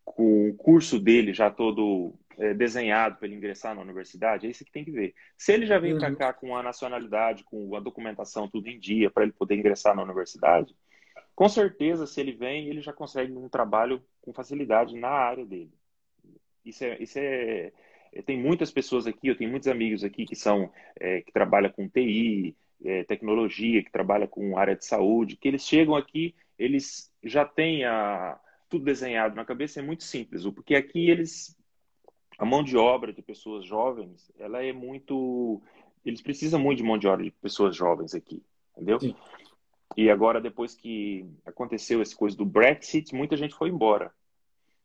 com 0.05 0.49
o 0.49 0.53
curso 0.55 0.99
dele 0.99 1.33
já 1.33 1.49
todo 1.49 2.13
é, 2.37 2.53
desenhado 2.53 3.17
para 3.17 3.27
ele 3.27 3.37
ingressar 3.37 3.73
na 3.73 3.81
universidade? 3.81 4.45
É 4.45 4.49
isso 4.49 4.63
que 4.63 4.71
tem 4.71 4.85
que 4.85 4.91
ver. 4.91 5.15
Se 5.37 5.51
ele 5.51 5.65
já 5.65 5.79
vem 5.79 5.93
uhum. 5.93 5.99
para 5.99 6.15
cá 6.15 6.33
com 6.33 6.55
a 6.55 6.61
nacionalidade, 6.61 7.43
com 7.43 7.75
a 7.75 7.79
documentação 7.79 8.47
tudo 8.47 8.67
em 8.67 8.79
dia 8.79 9.09
para 9.09 9.23
ele 9.23 9.31
poder 9.31 9.55
ingressar 9.55 9.95
na 9.95 10.03
universidade, 10.03 10.75
com 11.35 11.49
certeza, 11.49 12.05
se 12.05 12.21
ele 12.21 12.33
vem, 12.33 12.67
ele 12.67 12.81
já 12.81 12.93
consegue 12.93 13.33
um 13.33 13.49
trabalho 13.49 14.03
com 14.21 14.33
facilidade 14.33 14.95
na 14.95 15.09
área 15.09 15.45
dele. 15.45 15.73
Isso 16.63 16.83
é, 16.83 17.01
isso 17.01 17.17
é, 17.19 17.71
tem 18.25 18.37
muitas 18.37 18.71
pessoas 18.71 19.07
aqui, 19.07 19.27
eu 19.27 19.37
tenho 19.37 19.49
muitos 19.49 19.67
amigos 19.67 20.03
aqui 20.03 20.25
que 20.25 20.35
são 20.35 20.71
é, 20.99 21.21
que 21.21 21.31
trabalham 21.31 21.71
com 21.71 21.89
TI, 21.89 22.55
é, 22.83 23.03
tecnologia, 23.03 23.83
que 23.83 23.91
trabalham 23.91 24.27
com 24.27 24.57
área 24.57 24.75
de 24.75 24.85
saúde, 24.85 25.37
que 25.37 25.47
eles 25.47 25.65
chegam 25.65 25.95
aqui, 25.95 26.35
eles 26.57 27.11
já 27.23 27.45
têm 27.45 27.85
a, 27.85 28.39
tudo 28.69 28.85
desenhado 28.85 29.35
na 29.35 29.45
cabeça, 29.45 29.79
é 29.79 29.83
muito 29.83 30.03
simples, 30.03 30.43
porque 30.51 30.75
aqui 30.75 31.09
eles 31.09 31.57
a 32.37 32.45
mão 32.45 32.63
de 32.63 32.75
obra 32.75 33.13
de 33.13 33.21
pessoas 33.21 33.65
jovens, 33.65 34.31
ela 34.39 34.63
é 34.63 34.73
muito 34.73 35.61
eles 36.03 36.21
precisam 36.21 36.59
muito 36.59 36.79
de 36.79 36.83
mão 36.83 36.97
de 36.97 37.07
obra 37.07 37.23
de 37.23 37.31
pessoas 37.31 37.75
jovens 37.75 38.13
aqui, 38.13 38.43
entendeu? 38.75 38.99
Sim. 38.99 39.15
E 39.95 40.09
agora 40.09 40.41
depois 40.41 40.73
que 40.75 41.25
aconteceu 41.45 42.01
essa 42.01 42.15
coisa 42.15 42.35
do 42.35 42.45
Brexit, 42.45 43.13
muita 43.13 43.37
gente 43.37 43.53
foi 43.53 43.69
embora. 43.69 44.11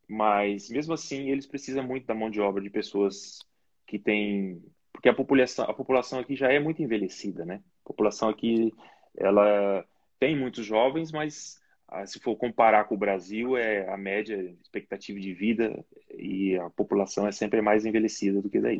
Mas, 0.07 0.69
mesmo 0.69 0.93
assim, 0.93 1.29
eles 1.29 1.45
precisam 1.45 1.83
muito 1.83 2.05
da 2.05 2.15
mão 2.15 2.29
de 2.29 2.41
obra 2.41 2.61
de 2.61 2.69
pessoas 2.69 3.39
que 3.85 3.99
têm... 3.99 4.63
Porque 4.91 5.09
a 5.09 5.13
população, 5.13 5.65
a 5.65 5.73
população 5.73 6.19
aqui 6.19 6.35
já 6.35 6.51
é 6.51 6.59
muito 6.59 6.81
envelhecida, 6.81 7.45
né? 7.45 7.61
A 7.89 7.93
população 7.93 8.29
aqui, 8.29 8.73
ela 9.17 9.85
tem 10.19 10.37
muitos 10.37 10.65
jovens, 10.65 11.11
mas 11.11 11.59
ah, 11.87 12.05
se 12.05 12.19
for 12.19 12.35
comparar 12.35 12.85
com 12.85 12.95
o 12.95 12.97
Brasil, 12.97 13.57
é 13.57 13.91
a 13.91 13.97
média 13.97 14.35
expectativa 14.61 15.19
de 15.19 15.33
vida 15.33 15.83
e 16.13 16.55
a 16.57 16.69
população 16.69 17.27
é 17.27 17.31
sempre 17.31 17.61
mais 17.61 17.85
envelhecida 17.85 18.41
do 18.41 18.49
que 18.49 18.59
daí. 18.59 18.77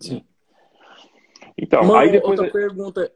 Sim. 0.00 0.24
Então, 1.56 1.82
Uma, 1.82 2.00
aí 2.00 2.10
depois... 2.10 2.38
Outra 2.38 2.52
pergunta, 2.52 3.12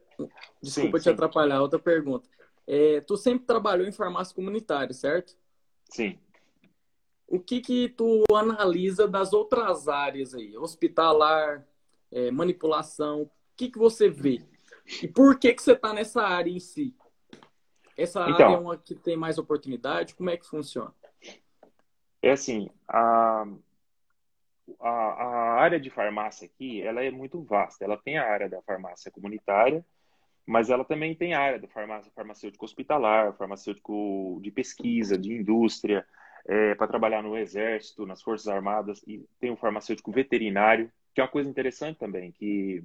desculpa 0.61 0.97
sim, 0.97 1.03
te 1.03 1.03
sim. 1.03 1.09
atrapalhar, 1.09 1.61
outra 1.61 1.79
pergunta. 1.79 2.29
É, 2.67 3.01
tu 3.01 3.17
sempre 3.17 3.47
trabalhou 3.47 3.87
em 3.87 3.91
farmácia 3.91 4.35
comunitária, 4.35 4.93
certo? 4.93 5.35
Sim 5.85 6.17
o 7.29 7.39
que 7.39 7.61
que 7.61 7.89
tu 7.89 8.23
analisa 8.33 9.07
das 9.07 9.33
outras 9.33 9.87
áreas 9.87 10.33
aí? 10.33 10.57
Hospitalar, 10.57 11.65
é, 12.11 12.31
manipulação, 12.31 13.29
que 13.59 13.69
que 13.69 13.77
você 13.77 14.09
vê? 14.09 14.41
E 15.03 15.07
por 15.07 15.37
que 15.37 15.53
que 15.53 15.61
você 15.61 15.73
está 15.73 15.93
nessa 15.93 16.21
área 16.21 16.49
em 16.49 16.61
si? 16.61 16.95
Essa 17.97 18.21
então, 18.21 18.33
área 18.33 18.55
é 18.55 18.57
uma 18.57 18.77
que 18.77 18.95
tem 18.95 19.17
mais 19.17 19.37
oportunidade? 19.37 20.15
Como 20.15 20.29
é 20.29 20.37
que 20.37 20.47
funciona? 20.47 20.93
É 22.21 22.31
assim, 22.31 22.69
a, 22.87 23.45
a, 24.79 24.89
a 24.89 25.53
área 25.59 25.77
de 25.77 25.89
farmácia 25.89 26.45
aqui, 26.45 26.81
ela 26.81 27.03
é 27.03 27.11
muito 27.11 27.41
vasta. 27.43 27.83
Ela 27.83 27.97
tem 27.97 28.17
a 28.17 28.25
área 28.25 28.47
da 28.47 28.61
farmácia 28.61 29.11
comunitária, 29.11 29.85
mas 30.45 30.69
ela 30.69 30.85
também 30.85 31.13
tem 31.13 31.33
a 31.33 31.41
área 31.41 31.59
da 31.59 31.67
farmácia 31.67 32.09
farmacêutico 32.15 32.63
hospitalar, 32.63 33.35
farmacêutico 33.35 34.39
de 34.41 34.51
pesquisa, 34.51 35.17
de 35.17 35.33
indústria, 35.33 36.05
é, 36.47 36.75
para 36.75 36.87
trabalhar 36.87 37.21
no 37.21 37.37
Exército, 37.37 38.05
nas 38.05 38.21
Forças 38.21 38.47
Armadas, 38.47 39.03
e 39.05 39.27
tem 39.37 39.51
um 39.51 39.57
farmacêutico 39.57 40.13
veterinário, 40.13 40.89
que 41.13 41.19
é 41.19 41.23
uma 41.25 41.29
coisa 41.29 41.49
interessante 41.49 41.99
também, 41.99 42.31
que 42.31 42.81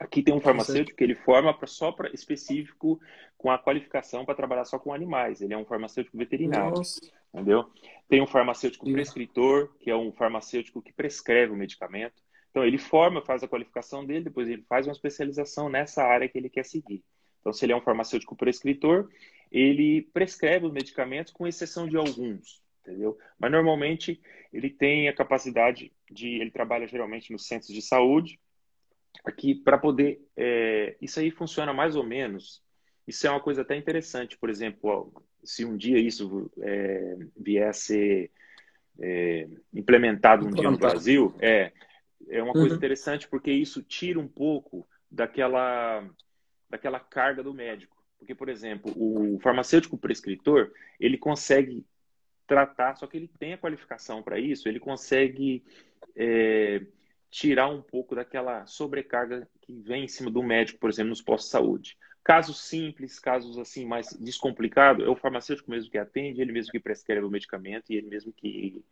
aqui 0.00 0.22
tem 0.22 0.34
um 0.34 0.40
farmacêutico 0.40 0.96
que 0.96 1.04
ele 1.04 1.14
forma 1.14 1.52
pra, 1.52 1.66
só 1.66 1.92
para 1.92 2.10
específico 2.12 2.98
com 3.36 3.50
a 3.50 3.58
qualificação 3.58 4.24
para 4.24 4.34
trabalhar 4.34 4.64
só 4.64 4.78
com 4.78 4.92
animais. 4.92 5.40
Ele 5.40 5.54
é 5.54 5.56
um 5.56 5.64
farmacêutico 5.64 6.16
veterinário, 6.16 6.78
Nossa. 6.78 7.00
entendeu? 7.32 7.70
Tem 8.08 8.20
um 8.22 8.26
farmacêutico 8.26 8.86
Sim. 8.86 8.92
prescritor, 8.92 9.72
que 9.78 9.90
é 9.90 9.96
um 9.96 10.10
farmacêutico 10.10 10.82
que 10.82 10.92
prescreve 10.92 11.52
o 11.52 11.56
medicamento. 11.56 12.22
Então 12.50 12.64
ele 12.64 12.78
forma, 12.78 13.22
faz 13.22 13.42
a 13.42 13.48
qualificação 13.48 14.04
dele, 14.04 14.24
depois 14.24 14.48
ele 14.48 14.64
faz 14.68 14.86
uma 14.86 14.92
especialização 14.92 15.68
nessa 15.68 16.02
área 16.02 16.28
que 16.28 16.38
ele 16.38 16.48
quer 16.48 16.64
seguir. 16.64 17.04
Então, 17.40 17.52
se 17.52 17.64
ele 17.64 17.72
é 17.72 17.76
um 17.76 17.80
farmacêutico 17.80 18.36
prescritor, 18.36 19.08
ele 19.52 20.02
prescreve 20.12 20.66
os 20.66 20.72
medicamentos 20.72 21.32
com 21.32 21.46
exceção 21.46 21.86
de 21.86 21.96
alguns 21.96 22.60
entendeu? 22.90 23.16
Mas 23.38 23.50
normalmente 23.50 24.20
ele 24.52 24.70
tem 24.70 25.08
a 25.08 25.14
capacidade 25.14 25.92
de, 26.10 26.28
ele 26.40 26.50
trabalha 26.50 26.86
geralmente 26.86 27.32
nos 27.32 27.46
centros 27.46 27.72
de 27.72 27.82
saúde, 27.82 28.40
aqui 29.24 29.54
para 29.54 29.78
poder, 29.78 30.20
é, 30.36 30.96
isso 31.00 31.20
aí 31.20 31.30
funciona 31.30 31.72
mais 31.72 31.96
ou 31.96 32.04
menos. 32.04 32.62
Isso 33.06 33.26
é 33.26 33.30
uma 33.30 33.40
coisa 33.40 33.62
até 33.62 33.76
interessante, 33.76 34.38
por 34.38 34.48
exemplo, 34.48 35.12
se 35.42 35.64
um 35.64 35.76
dia 35.76 35.98
isso 35.98 36.50
é, 36.60 37.16
vier 37.36 37.68
a 37.68 37.72
ser 37.72 38.30
é, 39.00 39.48
implementado 39.74 40.46
um 40.46 40.50
dia 40.50 40.70
no 40.70 40.78
Brasil, 40.78 41.34
é, 41.40 41.72
é 42.28 42.42
uma 42.42 42.52
coisa 42.52 42.70
uhum. 42.70 42.76
interessante 42.76 43.26
porque 43.28 43.50
isso 43.50 43.82
tira 43.82 44.18
um 44.20 44.28
pouco 44.28 44.86
daquela, 45.10 46.08
daquela 46.68 47.00
carga 47.00 47.42
do 47.42 47.54
médico. 47.54 47.96
Porque, 48.18 48.34
por 48.34 48.50
exemplo, 48.50 48.92
o 48.96 49.38
farmacêutico 49.40 49.96
prescritor, 49.96 50.70
ele 50.98 51.16
consegue 51.16 51.86
tratar, 52.46 52.96
só 52.96 53.06
que 53.06 53.16
ele 53.16 53.30
tem 53.38 53.54
a 53.54 53.58
qualificação 53.58 54.22
para 54.22 54.38
isso, 54.38 54.68
ele 54.68 54.78
consegue 54.78 55.64
é, 56.14 56.82
tirar 57.30 57.68
um 57.68 57.80
pouco 57.80 58.14
daquela 58.14 58.66
sobrecarga 58.66 59.48
que 59.60 59.72
vem 59.72 60.04
em 60.04 60.08
cima 60.08 60.30
do 60.30 60.42
médico, 60.42 60.80
por 60.80 60.90
exemplo, 60.90 61.10
nos 61.10 61.22
postos 61.22 61.46
de 61.46 61.52
saúde. 61.52 61.98
Casos 62.24 62.60
simples, 62.60 63.18
casos 63.18 63.58
assim 63.58 63.86
mais 63.86 64.12
descomplicados, 64.14 65.06
é 65.06 65.08
o 65.08 65.16
farmacêutico 65.16 65.70
mesmo 65.70 65.90
que 65.90 65.96
atende, 65.96 66.40
ele 66.40 66.52
mesmo 66.52 66.72
que 66.72 66.80
prescreve 66.80 67.24
o 67.24 67.30
medicamento 67.30 67.90
e 67.90 67.96
ele 67.96 68.08
mesmo 68.08 68.32
que, 68.32 68.84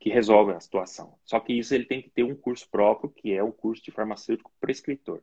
que 0.00 0.10
resolve 0.10 0.52
a 0.52 0.60
situação. 0.60 1.14
Só 1.24 1.38
que 1.40 1.52
isso 1.52 1.74
ele 1.74 1.84
tem 1.84 2.02
que 2.02 2.10
ter 2.10 2.24
um 2.24 2.34
curso 2.34 2.68
próprio, 2.68 3.08
que 3.08 3.32
é 3.32 3.42
o 3.42 3.52
curso 3.52 3.82
de 3.82 3.92
farmacêutico 3.92 4.52
prescritor, 4.60 5.20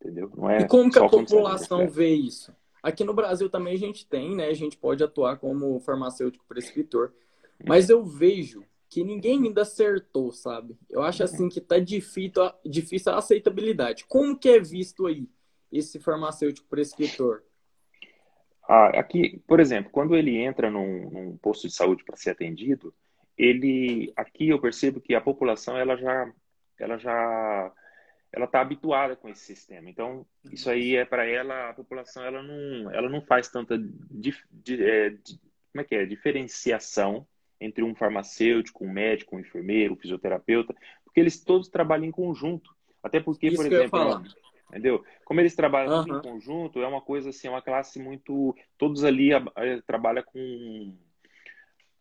entendeu? 0.00 0.32
Não 0.34 0.50
é 0.50 0.62
e 0.62 0.66
como 0.66 0.90
que 0.90 0.98
a 0.98 1.08
população 1.08 1.86
vê 1.86 2.14
isso? 2.14 2.52
Aqui 2.82 3.04
no 3.04 3.14
Brasil 3.14 3.50
também 3.50 3.74
a 3.74 3.78
gente 3.78 4.06
tem, 4.06 4.34
né? 4.34 4.46
A 4.46 4.54
gente 4.54 4.76
pode 4.76 5.04
atuar 5.04 5.38
como 5.38 5.78
farmacêutico 5.80 6.44
prescritor. 6.48 7.12
Mas 7.64 7.88
eu 7.88 8.04
vejo 8.04 8.64
que 8.88 9.02
ninguém 9.02 9.44
ainda 9.44 9.62
acertou, 9.62 10.32
sabe? 10.32 10.76
Eu 10.88 11.02
acho 11.02 11.22
assim 11.22 11.48
que 11.48 11.60
tá 11.60 11.78
difícil, 11.78 12.50
difícil 12.64 13.12
a 13.12 13.18
aceitabilidade. 13.18 14.04
Como 14.06 14.38
que 14.38 14.48
é 14.48 14.60
visto 14.60 15.06
aí 15.06 15.28
esse 15.72 15.98
farmacêutico 15.98 16.68
prescritor? 16.68 17.42
Ah, 18.68 18.98
aqui, 18.98 19.42
por 19.46 19.60
exemplo, 19.60 19.90
quando 19.90 20.16
ele 20.16 20.36
entra 20.36 20.70
num, 20.70 21.10
num 21.10 21.36
posto 21.36 21.68
de 21.68 21.74
saúde 21.74 22.04
para 22.04 22.16
ser 22.16 22.30
atendido, 22.30 22.94
ele, 23.36 24.12
aqui 24.16 24.48
eu 24.48 24.60
percebo 24.60 25.00
que 25.00 25.14
a 25.14 25.20
população 25.20 25.76
ela 25.76 25.96
já, 25.96 26.32
ela 26.78 26.98
já, 26.98 27.72
ela 28.32 28.46
está 28.46 28.60
habituada 28.60 29.14
com 29.14 29.28
esse 29.28 29.44
sistema. 29.44 29.88
Então, 29.90 30.26
isso 30.50 30.70
aí 30.70 30.96
é 30.96 31.04
para 31.04 31.26
ela, 31.26 31.70
a 31.70 31.74
população 31.74 32.24
ela 32.24 32.42
não, 32.42 32.90
ela 32.92 33.08
não 33.08 33.20
faz 33.20 33.48
tanta, 33.48 33.76
dif, 34.10 34.42
de, 34.50 34.82
é, 34.82 35.10
de, 35.10 35.38
como 35.72 35.82
é 35.82 35.84
que 35.84 35.94
é, 35.94 36.06
diferenciação 36.06 37.26
entre 37.60 37.82
um 37.82 37.94
farmacêutico, 37.94 38.84
um 38.84 38.92
médico, 38.92 39.36
um 39.36 39.40
enfermeiro, 39.40 39.94
um 39.94 39.96
fisioterapeuta, 39.96 40.74
porque 41.04 41.20
eles 41.20 41.42
todos 41.42 41.68
trabalham 41.68 42.04
em 42.04 42.10
conjunto. 42.10 42.74
Até 43.02 43.20
porque, 43.20 43.48
Isso 43.48 43.56
por 43.56 43.66
exemplo, 43.66 44.22
entendeu? 44.70 45.04
Como 45.24 45.40
eles 45.40 45.54
trabalham 45.54 46.02
uhum. 46.02 46.18
em 46.18 46.22
conjunto, 46.22 46.80
é 46.80 46.86
uma 46.86 47.00
coisa 47.00 47.30
assim, 47.30 47.48
é 47.48 47.50
uma 47.50 47.62
classe 47.62 47.98
muito, 47.98 48.54
todos 48.76 49.04
ali 49.04 49.32
eh, 49.32 49.82
trabalham 49.86 50.22
com 50.24 50.94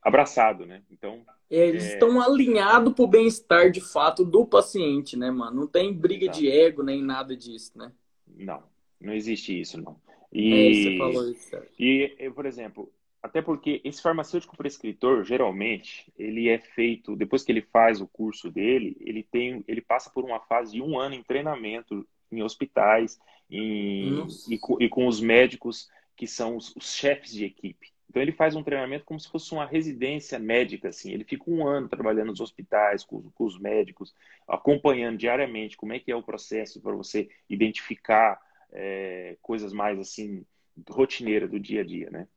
abraçado, 0.02 0.65
né? 0.65 0.84
Então, 0.91 1.26
é, 1.50 1.68
eles 1.68 1.84
é... 1.84 1.94
estão 1.94 2.22
alinhados 2.22 2.94
para 2.94 3.04
o 3.04 3.08
bem-estar 3.08 3.72
de 3.72 3.82
fato 3.82 4.24
do 4.24 4.46
paciente, 4.46 5.18
né, 5.18 5.32
mano? 5.32 5.62
Não 5.62 5.68
tem 5.68 5.94
briga 5.94 6.28
de 6.28 6.50
ego 6.50 6.84
nem 6.84 7.02
nada 7.02 7.36
disso, 7.36 7.72
né? 7.76 7.91
Não, 8.28 8.63
não 9.00 9.13
existe 9.13 9.60
isso, 9.60 9.82
não. 9.82 10.00
E, 10.32 10.54
é, 10.54 10.74
você 10.74 10.98
falou 10.98 11.32
isso. 11.32 11.58
E, 11.80 12.32
por 12.36 12.46
exemplo, 12.46 12.91
até 13.26 13.42
porque 13.42 13.82
esse 13.84 14.04
farmacêutico 14.04 14.56
prescritor, 14.56 15.24
geralmente, 15.24 16.14
ele 16.16 16.48
é 16.48 16.60
feito, 16.60 17.16
depois 17.16 17.44
que 17.44 17.52
ele 17.52 17.64
faz 17.64 18.00
o 18.00 18.08
curso 18.08 18.52
dele, 18.52 18.96
ele 19.00 19.24
tem, 19.24 19.66
ele 19.68 19.82
passa 19.82 20.12
por 20.12 20.24
uma 20.24 20.40
fase 20.42 20.74
de 20.74 20.82
um 20.82 21.00
ano 21.00 21.16
em 21.16 21.24
treinamento 21.24 22.08
em 22.32 22.44
hospitais 22.44 23.20
em, 23.50 24.28
e, 24.48 24.60
e, 24.80 24.90
com 24.90 25.08
os 25.08 25.20
médicos 25.20 25.90
que 26.16 26.28
são 26.28 26.56
os, 26.56 26.76
os, 26.76 26.94
chefes 26.94 27.34
de 27.34 27.46
equipe. 27.46 27.92
Então 28.08 28.22
ele 28.22 28.32
faz 28.32 28.56
um 28.56 28.62
treinamento 28.62 29.06
como 29.06 29.20
se 29.20 29.28
fosse 29.28 29.52
uma 29.54 29.66
residência 29.66 30.38
médica, 30.38 30.90
assim. 30.90 31.12
Ele 31.12 31.24
fica 31.24 31.50
um 31.50 31.68
ano 31.68 31.90
trabalhando 31.90 32.28
nos 32.28 32.42
hospitais 32.42 33.04
com, 33.04 33.24
com 33.32 33.44
os 33.44 33.58
médicos, 33.58 34.14
acompanhando 34.48 35.18
diariamente 35.18 35.76
como 35.76 35.94
é 35.94 36.00
que 36.00 36.12
é 36.12 36.16
o 36.16 36.22
processo 36.22 36.80
para 36.80 36.94
você 36.94 37.28
identificar 37.50 38.40
é, 38.72 39.36
coisas 39.42 39.74
mais 39.74 39.98
assim 39.98 40.46
rotineiras 40.88 41.50
do 41.50 41.60
dia 41.60 41.82
a 41.82 41.84
dia, 41.84 42.12
né? 42.12 42.28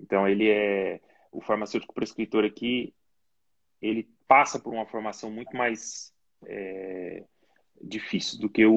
Então, 0.00 0.28
ele 0.28 0.48
é 0.50 1.00
o 1.32 1.40
farmacêutico 1.40 1.94
prescritor 1.94 2.44
aqui, 2.44 2.94
ele 3.80 4.08
passa 4.26 4.58
por 4.58 4.72
uma 4.72 4.86
formação 4.86 5.30
muito 5.30 5.54
mais 5.56 6.12
é, 6.46 7.24
difícil 7.80 8.40
do 8.40 8.48
que 8.48 8.64
o, 8.64 8.72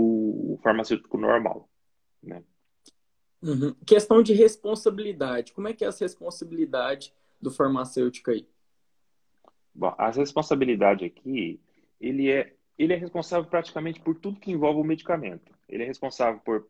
o 0.53 0.59
farmacêutico 0.61 1.17
normal, 1.17 1.69
né? 2.21 2.43
Uhum. 3.41 3.73
Questão 3.85 4.21
de 4.21 4.33
responsabilidade. 4.33 5.53
Como 5.53 5.67
é 5.67 5.73
que 5.73 5.85
é 5.85 5.87
essa 5.87 6.03
responsabilidade 6.03 7.13
do 7.41 7.49
farmacêutico 7.49 8.31
aí? 8.31 8.45
Bom, 9.73 9.95
a 9.97 10.11
responsabilidade 10.11 11.05
aqui, 11.05 11.59
ele 12.01 12.29
é, 12.29 12.53
ele 12.77 12.93
é 12.93 12.97
responsável 12.97 13.49
praticamente 13.49 14.01
por 14.01 14.15
tudo 14.15 14.39
que 14.39 14.51
envolve 14.51 14.81
o 14.81 14.83
medicamento. 14.83 15.53
Ele 15.69 15.83
é 15.83 15.85
responsável 15.85 16.41
por, 16.41 16.67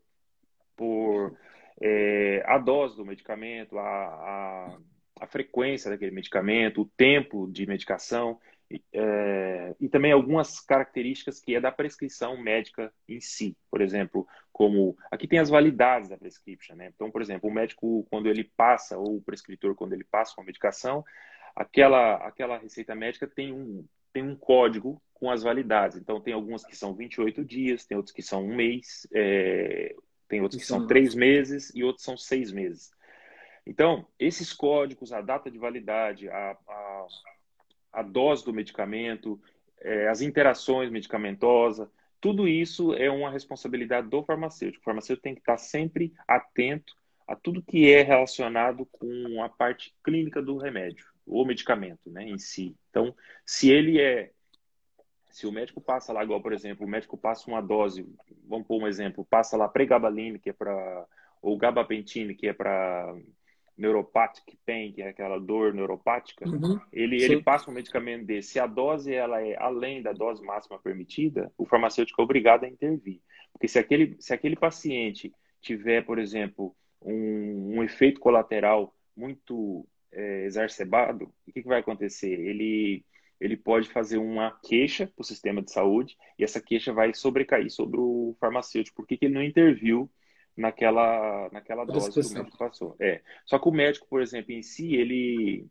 por 0.76 1.36
é, 1.80 2.42
a 2.46 2.58
dose 2.58 2.96
do 2.96 3.06
medicamento, 3.06 3.78
a, 3.78 3.82
a, 3.82 4.78
a, 5.20 5.26
frequência 5.26 5.90
daquele 5.90 6.10
medicamento, 6.10 6.82
o 6.82 6.90
tempo 6.96 7.48
de 7.50 7.66
medicação 7.66 8.38
é, 8.92 9.74
e 9.80 9.88
também 9.88 10.12
algumas 10.12 10.60
características 10.60 11.40
que 11.40 11.54
é 11.54 11.60
da 11.60 11.72
prescrição 11.72 12.36
médica 12.36 12.92
em 13.08 13.20
si. 13.20 13.56
Por 13.70 13.80
exemplo, 13.80 14.26
como 14.52 14.96
aqui 15.10 15.26
tem 15.26 15.38
as 15.38 15.48
validades 15.48 16.08
da 16.08 16.18
prescription, 16.18 16.76
né? 16.76 16.92
Então, 16.94 17.10
por 17.10 17.22
exemplo, 17.22 17.48
o 17.48 17.52
médico 17.52 18.06
quando 18.10 18.28
ele 18.28 18.44
passa 18.44 18.96
ou 18.98 19.16
o 19.16 19.22
prescritor 19.22 19.74
quando 19.74 19.94
ele 19.94 20.04
passa 20.04 20.34
uma 20.38 20.46
medicação, 20.46 21.04
aquela 21.56 22.16
aquela 22.16 22.58
receita 22.58 22.94
médica 22.94 23.26
tem 23.26 23.52
um 23.52 23.84
tem 24.12 24.22
um 24.22 24.36
código 24.36 25.00
com 25.14 25.30
as 25.30 25.42
validades. 25.42 25.96
Então, 25.96 26.20
tem 26.20 26.32
algumas 26.32 26.64
que 26.64 26.76
são 26.76 26.94
28 26.94 27.44
dias, 27.44 27.84
tem 27.84 27.96
outros 27.96 28.14
que 28.14 28.22
são 28.22 28.44
um 28.44 28.56
mês, 28.56 29.06
é, 29.12 29.94
tem 30.30 30.40
outros 30.40 30.62
que 30.62 30.66
são 30.66 30.86
três 30.86 31.12
meses 31.12 31.72
e 31.74 31.82
outros 31.82 32.04
são 32.04 32.16
seis 32.16 32.52
meses. 32.52 32.92
Então, 33.66 34.06
esses 34.16 34.52
códigos, 34.52 35.12
a 35.12 35.20
data 35.20 35.50
de 35.50 35.58
validade, 35.58 36.28
a, 36.28 36.56
a, 36.68 37.06
a 37.94 38.02
dose 38.02 38.44
do 38.44 38.52
medicamento, 38.52 39.40
é, 39.80 40.08
as 40.08 40.22
interações 40.22 40.88
medicamentosas, 40.88 41.88
tudo 42.20 42.46
isso 42.46 42.94
é 42.94 43.10
uma 43.10 43.28
responsabilidade 43.28 44.08
do 44.08 44.22
farmacêutico. 44.22 44.82
O 44.82 44.84
farmacêutico 44.84 45.24
tem 45.24 45.34
que 45.34 45.40
estar 45.40 45.58
sempre 45.58 46.14
atento 46.28 46.94
a 47.26 47.34
tudo 47.34 47.62
que 47.62 47.90
é 47.90 48.02
relacionado 48.02 48.86
com 48.86 49.42
a 49.42 49.48
parte 49.48 49.92
clínica 50.02 50.40
do 50.40 50.58
remédio, 50.58 51.06
ou 51.26 51.44
medicamento 51.44 52.08
né, 52.08 52.22
em 52.22 52.38
si. 52.38 52.76
Então, 52.88 53.14
se 53.44 53.70
ele 53.70 54.00
é 54.00 54.30
se 55.30 55.46
o 55.46 55.52
médico 55.52 55.80
passa 55.80 56.12
lá, 56.12 56.24
igual, 56.24 56.42
por 56.42 56.52
exemplo, 56.52 56.84
o 56.84 56.88
médico 56.88 57.16
passa 57.16 57.48
uma 57.48 57.60
dose, 57.60 58.06
vamos 58.50 58.66
pôr 58.66 58.82
um 58.82 58.86
exemplo, 58.88 59.24
passa 59.24 59.56
lá 59.56 59.68
pregabalina, 59.68 60.38
que 60.38 60.50
é 60.50 60.52
para, 60.52 61.06
ou 61.40 61.56
gabapentine, 61.56 62.34
que 62.34 62.48
é 62.48 62.52
para 62.52 63.16
neuropática 63.78 64.52
pain, 64.66 64.92
que 64.92 65.00
é 65.00 65.08
aquela 65.08 65.38
dor 65.40 65.72
neuropática, 65.72 66.46
uhum, 66.46 66.78
ele, 66.92 67.22
ele 67.22 67.42
passa 67.42 67.70
um 67.70 67.74
medicamento 67.74 68.26
desse. 68.26 68.50
Se 68.50 68.60
a 68.60 68.66
dose 68.66 69.14
ela 69.14 69.40
é 69.40 69.56
além 69.58 70.02
da 70.02 70.12
dose 70.12 70.44
máxima 70.44 70.78
permitida, 70.78 71.50
o 71.56 71.64
farmacêutico 71.64 72.20
é 72.20 72.24
obrigado 72.24 72.64
a 72.64 72.68
intervir. 72.68 73.20
Porque 73.52 73.68
se 73.68 73.78
aquele, 73.78 74.16
se 74.20 74.34
aquele 74.34 74.56
paciente 74.56 75.32
tiver, 75.62 76.04
por 76.04 76.18
exemplo, 76.18 76.76
um, 77.00 77.78
um 77.78 77.82
efeito 77.82 78.20
colateral 78.20 78.94
muito 79.16 79.86
é, 80.12 80.44
exacerbado, 80.44 81.32
o 81.46 81.52
que, 81.52 81.62
que 81.62 81.68
vai 81.68 81.80
acontecer? 81.80 82.38
Ele 82.38 83.02
ele 83.40 83.56
pode 83.56 83.88
fazer 83.88 84.18
uma 84.18 84.52
queixa 84.62 85.06
para 85.06 85.22
o 85.22 85.24
sistema 85.24 85.62
de 85.62 85.72
saúde 85.72 86.16
e 86.38 86.44
essa 86.44 86.60
queixa 86.60 86.92
vai 86.92 87.14
sobrecair 87.14 87.70
sobre 87.70 87.98
o 87.98 88.36
farmacêutico, 88.38 88.96
porque 88.96 89.18
ele 89.24 89.34
não 89.34 89.42
interviu 89.42 90.10
naquela, 90.56 91.48
naquela 91.50 91.84
dose 91.86 92.12
que 92.12 92.20
o 92.20 92.34
médico 92.34 92.58
passou. 92.58 92.96
É. 93.00 93.22
Só 93.46 93.58
que 93.58 93.68
o 93.68 93.72
médico, 93.72 94.06
por 94.08 94.20
exemplo, 94.20 94.52
em 94.52 94.62
si, 94.62 94.94
ele, 94.94 95.66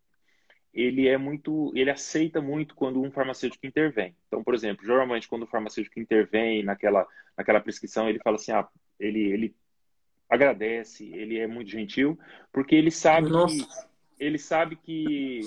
ele 0.74 1.08
é 1.08 1.18
muito, 1.18 1.72
ele 1.76 1.92
aceita 1.92 2.42
muito 2.42 2.74
quando 2.74 3.02
um 3.02 3.12
farmacêutico 3.12 3.68
intervém. 3.68 4.16
Então, 4.28 4.44
por 4.44 4.56
exemplo, 4.56 4.84
geralmente 4.84 5.28
quando 5.28 5.44
o 5.44 5.48
farmacêutico 5.48 6.00
intervém 6.00 6.64
naquela, 6.64 7.08
naquela 7.38 7.62
prescrição, 7.62 8.10
ele 8.10 8.20
fala 8.20 8.38
assim, 8.38 8.52
ah, 8.52 8.68
ele, 9.00 9.22
ele 9.32 9.56
agradece, 10.28 11.12
ele 11.14 11.38
é 11.38 11.46
muito 11.46 11.70
gentil, 11.70 12.18
porque 12.52 12.74
ele 12.74 12.90
sabe 12.90 13.30
Nossa. 13.30 13.56
que 13.56 13.90
ele 14.20 14.38
sabe 14.38 14.76
que 14.76 15.42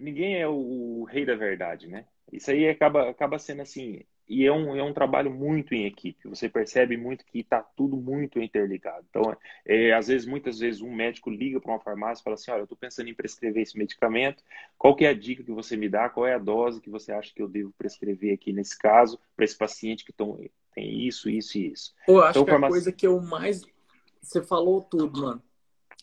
ninguém 0.00 0.40
é 0.40 0.48
o, 0.48 0.54
o, 1.00 1.04
rei 1.04 1.24
da 1.24 1.34
verdade, 1.34 1.86
né? 1.86 2.06
Isso 2.32 2.50
aí 2.50 2.68
acaba, 2.68 3.10
acaba 3.10 3.38
sendo 3.38 3.62
assim, 3.62 4.04
e 4.30 4.46
é 4.46 4.52
um, 4.52 4.76
é 4.76 4.82
um 4.82 4.92
trabalho 4.92 5.28
muito 5.28 5.74
em 5.74 5.86
equipe. 5.86 6.28
Você 6.28 6.48
percebe 6.48 6.96
muito 6.96 7.24
que 7.24 7.40
está 7.40 7.60
tudo 7.60 7.96
muito 7.96 8.40
interligado. 8.40 9.04
Então, 9.10 9.36
é, 9.66 9.92
às 9.92 10.06
vezes, 10.06 10.24
muitas 10.24 10.60
vezes, 10.60 10.80
um 10.80 10.94
médico 10.94 11.28
liga 11.28 11.60
para 11.60 11.72
uma 11.72 11.80
farmácia 11.80 12.22
e 12.22 12.24
fala 12.24 12.34
assim: 12.34 12.52
Olha, 12.52 12.60
eu 12.60 12.64
estou 12.64 12.78
pensando 12.78 13.08
em 13.08 13.14
prescrever 13.14 13.64
esse 13.64 13.76
medicamento. 13.76 14.44
Qual 14.78 14.94
que 14.94 15.04
é 15.04 15.08
a 15.08 15.14
dica 15.14 15.42
que 15.42 15.50
você 15.50 15.76
me 15.76 15.88
dá? 15.88 16.08
Qual 16.08 16.24
é 16.24 16.34
a 16.34 16.38
dose 16.38 16.80
que 16.80 16.88
você 16.88 17.10
acha 17.10 17.34
que 17.34 17.42
eu 17.42 17.48
devo 17.48 17.72
prescrever 17.76 18.32
aqui 18.32 18.52
nesse 18.52 18.78
caso 18.78 19.18
para 19.34 19.44
esse 19.44 19.58
paciente 19.58 20.04
que 20.04 20.12
tão, 20.12 20.38
tem 20.72 21.08
isso, 21.08 21.28
isso 21.28 21.58
e 21.58 21.72
isso? 21.72 21.92
Pô, 22.06 22.20
acho 22.20 22.38
então, 22.38 22.44
que 22.44 22.64
a 22.64 22.68
coisa 22.68 22.92
que 22.92 23.06
eu 23.06 23.20
mais. 23.20 23.62
Você 24.22 24.40
falou 24.40 24.80
tudo, 24.80 25.22
mano. 25.22 25.42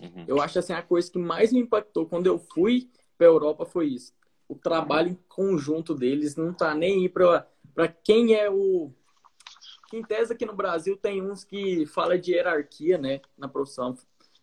Uhum. 0.02 0.26
Eu 0.28 0.42
acho 0.42 0.60
assim, 0.60 0.74
a 0.74 0.82
coisa 0.82 1.10
que 1.10 1.18
mais 1.18 1.54
me 1.54 1.62
impactou 1.62 2.06
quando 2.06 2.28
eu 2.28 2.38
fui 2.38 2.90
para 3.18 3.28
a 3.28 3.30
Europa 3.30 3.66
foi 3.66 3.88
isso. 3.88 4.14
o 4.48 4.56
trabalho 4.56 5.10
em 5.10 5.20
conjunto 5.28 5.94
deles 5.94 6.36
não 6.36 6.54
tá 6.54 6.74
nem 6.74 7.02
aí 7.02 7.10
para 7.10 7.88
quem 8.04 8.34
é 8.34 8.50
o. 8.50 8.92
Que 9.90 9.98
em 9.98 10.04
tese 10.04 10.34
aqui 10.34 10.46
no 10.46 10.56
Brasil 10.56 10.98
tem 10.98 11.22
uns 11.22 11.44
que 11.44 11.86
fala 11.86 12.18
de 12.18 12.34
hierarquia, 12.34 12.98
né, 12.98 13.22
na 13.38 13.48
profissão, 13.48 13.98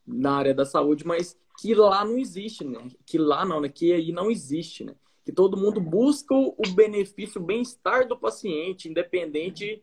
na 0.06 0.36
área 0.36 0.54
da 0.54 0.64
saúde, 0.64 1.06
mas 1.06 1.38
que 1.58 1.74
lá 1.74 2.04
não 2.04 2.18
existe, 2.18 2.64
né? 2.64 2.88
Que 3.06 3.18
lá 3.18 3.44
não, 3.44 3.60
né? 3.60 3.68
Que 3.68 3.92
aí 3.92 4.10
não 4.12 4.30
existe, 4.30 4.84
né? 4.84 4.94
Que 5.24 5.32
todo 5.32 5.56
mundo 5.56 5.80
busca 5.80 6.34
o 6.34 6.62
benefício, 6.74 7.40
o 7.40 7.44
bem-estar 7.44 8.06
do 8.06 8.18
paciente, 8.18 8.88
independente 8.88 9.82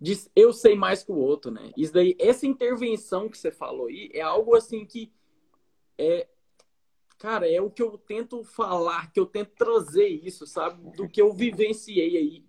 de 0.00 0.16
eu 0.36 0.52
sei 0.52 0.76
mais 0.76 1.02
que 1.02 1.10
o 1.10 1.16
outro, 1.16 1.50
né? 1.50 1.72
Isso 1.76 1.92
daí, 1.92 2.14
essa 2.18 2.46
intervenção 2.46 3.28
que 3.28 3.36
você 3.36 3.50
falou 3.50 3.86
aí 3.86 4.10
é 4.12 4.20
algo 4.20 4.54
assim 4.54 4.84
que 4.84 5.10
é, 5.96 6.28
cara, 7.18 7.50
é 7.50 7.60
o 7.60 7.70
que 7.70 7.82
eu 7.82 7.98
tento 7.98 8.44
falar, 8.44 9.12
que 9.12 9.18
eu 9.18 9.26
tento 9.26 9.50
trazer 9.56 10.06
isso, 10.06 10.46
sabe? 10.46 10.90
Do 10.96 11.08
que 11.08 11.20
eu 11.20 11.32
vivenciei 11.32 12.16
aí. 12.16 12.44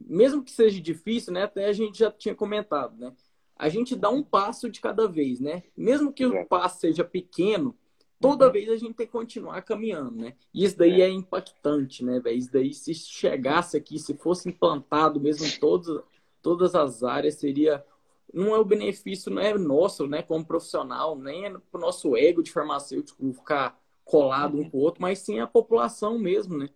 Mesmo 0.00 0.42
que 0.42 0.50
seja 0.50 0.80
difícil, 0.80 1.32
né? 1.32 1.42
Até 1.42 1.66
a 1.66 1.72
gente 1.72 1.98
já 1.98 2.10
tinha 2.10 2.34
comentado, 2.34 2.96
né? 2.96 3.12
A 3.56 3.68
gente 3.68 3.94
dá 3.94 4.08
um 4.10 4.22
passo 4.22 4.70
de 4.70 4.80
cada 4.80 5.06
vez, 5.06 5.40
né? 5.40 5.64
Mesmo 5.76 6.12
que 6.12 6.24
o 6.24 6.46
passo 6.46 6.80
seja 6.80 7.04
pequeno, 7.04 7.76
toda 8.20 8.46
uhum. 8.46 8.52
vez 8.52 8.68
a 8.70 8.76
gente 8.76 8.94
tem 8.94 9.06
que 9.06 9.12
continuar 9.12 9.60
caminhando, 9.62 10.16
né? 10.16 10.34
E 10.54 10.64
isso 10.64 10.78
daí 10.78 11.02
é, 11.02 11.06
é 11.06 11.10
impactante, 11.10 12.04
né, 12.04 12.20
velho? 12.20 12.38
Isso 12.38 12.52
daí, 12.52 12.72
se 12.72 12.94
chegasse 12.94 13.76
aqui, 13.76 13.98
se 13.98 14.14
fosse 14.14 14.48
implantado 14.48 15.20
mesmo 15.20 15.46
em 15.46 15.58
todas, 15.58 16.02
todas 16.40 16.74
as 16.74 17.02
áreas, 17.02 17.34
seria 17.34 17.84
não 18.32 18.54
é 18.54 18.58
o 18.58 18.64
benefício, 18.64 19.30
não 19.30 19.42
é 19.42 19.52
nosso, 19.58 20.06
né, 20.06 20.22
como 20.22 20.44
profissional, 20.44 21.18
nem 21.18 21.44
é 21.44 21.58
pro 21.70 21.80
nosso 21.80 22.16
ego 22.16 22.42
de 22.42 22.50
farmacêutico 22.50 23.30
ficar 23.34 23.78
colado 24.04 24.58
um 24.58 24.68
com 24.68 24.78
o 24.78 24.80
outro, 24.80 25.00
mas 25.00 25.20
sim 25.20 25.40
a 25.40 25.46
população 25.46 26.18
mesmo, 26.18 26.58
né? 26.58 26.68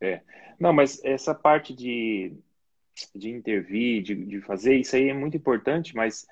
É. 0.00 0.22
Não, 0.58 0.72
mas 0.72 1.02
essa 1.04 1.34
parte 1.34 1.74
de, 1.74 2.32
de 3.14 3.30
intervir, 3.30 4.02
de, 4.02 4.14
de 4.14 4.40
fazer, 4.40 4.76
isso 4.76 4.96
aí 4.96 5.08
é 5.08 5.14
muito 5.14 5.36
importante, 5.36 5.94
mas 5.94 6.26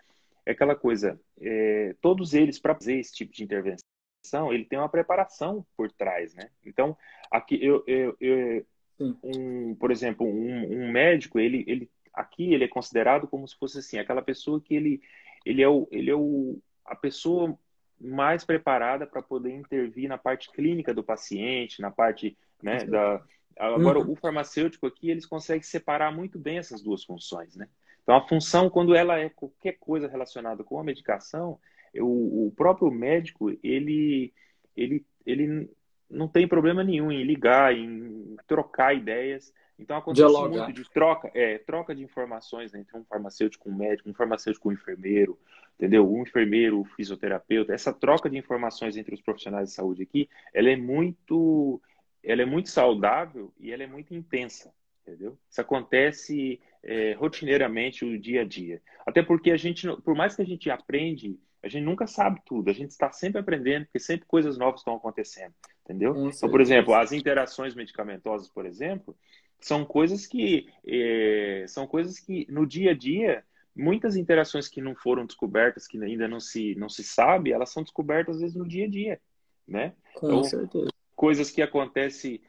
é 0.44 0.52
aquela 0.52 0.74
coisa, 0.74 1.20
é, 1.40 1.94
todos 2.00 2.34
eles, 2.34 2.58
para 2.58 2.74
fazer 2.74 2.98
esse 2.98 3.12
tipo 3.12 3.32
de 3.32 3.42
intervenção, 3.42 4.52
ele 4.52 4.64
tem 4.64 4.78
uma 4.78 4.88
preparação 4.88 5.66
por 5.76 5.90
trás, 5.90 6.34
né? 6.34 6.48
Então, 6.64 6.96
aqui, 7.30 7.58
eu, 7.62 7.82
eu, 7.86 8.16
eu 8.20 8.66
um, 8.98 9.74
por 9.74 9.90
exemplo, 9.90 10.26
um, 10.26 10.84
um 10.84 10.90
médico, 10.90 11.38
ele, 11.38 11.64
ele 11.66 11.90
aqui 12.12 12.54
ele 12.54 12.64
é 12.64 12.68
considerado 12.68 13.28
como 13.28 13.46
se 13.46 13.56
fosse 13.56 13.78
assim, 13.78 13.98
aquela 13.98 14.22
pessoa 14.22 14.60
que 14.60 14.74
ele, 14.74 15.02
ele 15.44 15.62
é, 15.62 15.68
o, 15.68 15.86
ele 15.90 16.10
é 16.10 16.14
o, 16.14 16.58
a 16.84 16.96
pessoa 16.96 17.58
mais 18.00 18.44
preparada 18.44 19.06
para 19.06 19.22
poder 19.22 19.54
intervir 19.54 20.08
na 20.08 20.18
parte 20.18 20.50
clínica 20.52 20.92
do 20.92 21.02
paciente, 21.02 21.80
na 21.80 21.90
parte 21.90 22.36
né, 22.62 22.84
da... 22.84 23.22
Agora, 23.58 23.98
uhum. 23.98 24.12
o 24.12 24.16
farmacêutico 24.16 24.86
aqui, 24.86 25.10
eles 25.10 25.24
conseguem 25.24 25.62
separar 25.62 26.14
muito 26.14 26.38
bem 26.38 26.58
essas 26.58 26.82
duas 26.82 27.02
funções, 27.02 27.56
né? 27.56 27.66
Então, 28.02 28.14
a 28.14 28.28
função, 28.28 28.68
quando 28.68 28.94
ela 28.94 29.18
é 29.18 29.30
qualquer 29.30 29.78
coisa 29.80 30.06
relacionada 30.06 30.62
com 30.62 30.78
a 30.78 30.84
medicação, 30.84 31.58
o, 31.94 32.46
o 32.46 32.52
próprio 32.54 32.90
médico, 32.90 33.50
ele, 33.62 34.32
ele, 34.76 35.04
ele 35.24 35.70
não 36.08 36.28
tem 36.28 36.46
problema 36.46 36.84
nenhum 36.84 37.10
em 37.10 37.24
ligar, 37.24 37.74
em 37.74 38.36
trocar 38.46 38.94
ideias, 38.94 39.52
então 39.78 39.96
acontece 39.96 40.26
Dialogar. 40.26 40.64
muito 40.64 40.72
de 40.72 40.88
troca, 40.90 41.30
é, 41.34 41.58
troca 41.58 41.94
de 41.94 42.02
informações 42.02 42.72
né, 42.72 42.80
entre 42.80 42.96
um 42.96 43.04
farmacêutico, 43.04 43.68
um 43.68 43.74
médico, 43.74 44.08
um 44.08 44.14
farmacêutico, 44.14 44.68
um 44.68 44.72
enfermeiro, 44.72 45.38
entendeu? 45.76 46.10
Um 46.10 46.22
enfermeiro, 46.22 46.80
um 46.80 46.84
fisioterapeuta. 46.84 47.72
Essa 47.72 47.92
troca 47.92 48.28
de 48.28 48.36
informações 48.36 48.96
entre 48.96 49.14
os 49.14 49.20
profissionais 49.20 49.68
de 49.68 49.74
saúde 49.74 50.02
aqui, 50.02 50.28
ela 50.52 50.70
é 50.70 50.76
muito, 50.76 51.80
ela 52.22 52.42
é 52.42 52.46
muito 52.46 52.70
saudável 52.70 53.52
e 53.60 53.70
ela 53.70 53.82
é 53.82 53.86
muito 53.86 54.14
intensa, 54.14 54.72
entendeu? 55.02 55.38
Isso 55.48 55.60
acontece 55.60 56.60
é, 56.82 57.12
rotineiramente 57.12 58.04
o 58.04 58.18
dia 58.18 58.42
a 58.42 58.44
dia. 58.44 58.82
Até 59.06 59.22
porque 59.22 59.50
a 59.50 59.56
gente, 59.56 59.86
por 60.02 60.14
mais 60.14 60.34
que 60.34 60.42
a 60.42 60.46
gente 60.46 60.70
aprende, 60.70 61.38
a 61.62 61.68
gente 61.68 61.84
nunca 61.84 62.06
sabe 62.06 62.40
tudo. 62.46 62.70
A 62.70 62.72
gente 62.72 62.90
está 62.90 63.10
sempre 63.12 63.40
aprendendo, 63.40 63.84
porque 63.84 63.98
sempre 63.98 64.26
coisas 64.26 64.56
novas 64.56 64.80
estão 64.80 64.94
acontecendo, 64.94 65.52
entendeu? 65.84 66.28
Então, 66.28 66.48
por 66.48 66.60
exemplo, 66.60 66.94
as 66.94 67.12
interações 67.12 67.74
medicamentosas, 67.74 68.48
por 68.48 68.64
exemplo, 68.64 69.16
são 69.60 69.84
coisas 69.84 70.26
que 70.26 70.68
é, 70.86 71.64
são 71.68 71.86
coisas 71.86 72.18
que 72.18 72.46
no 72.50 72.66
dia 72.66 72.92
a 72.92 72.94
dia 72.94 73.44
muitas 73.76 74.16
interações 74.16 74.68
que 74.68 74.80
não 74.80 74.94
foram 74.94 75.26
descobertas 75.26 75.86
que 75.86 76.02
ainda 76.02 76.26
não 76.26 76.40
se 76.40 76.74
não 76.76 76.88
se 76.88 77.04
sabe 77.04 77.52
elas 77.52 77.70
são 77.70 77.82
descobertas 77.82 78.36
às 78.36 78.40
vezes 78.40 78.56
no 78.56 78.66
dia 78.66 78.86
a 78.86 78.88
dia 78.88 79.20
né? 79.68 79.94
Com 80.14 80.26
então, 80.26 80.44
certeza. 80.44 80.90
coisas 81.14 81.50
que 81.50 81.60
acontecem 81.60 82.40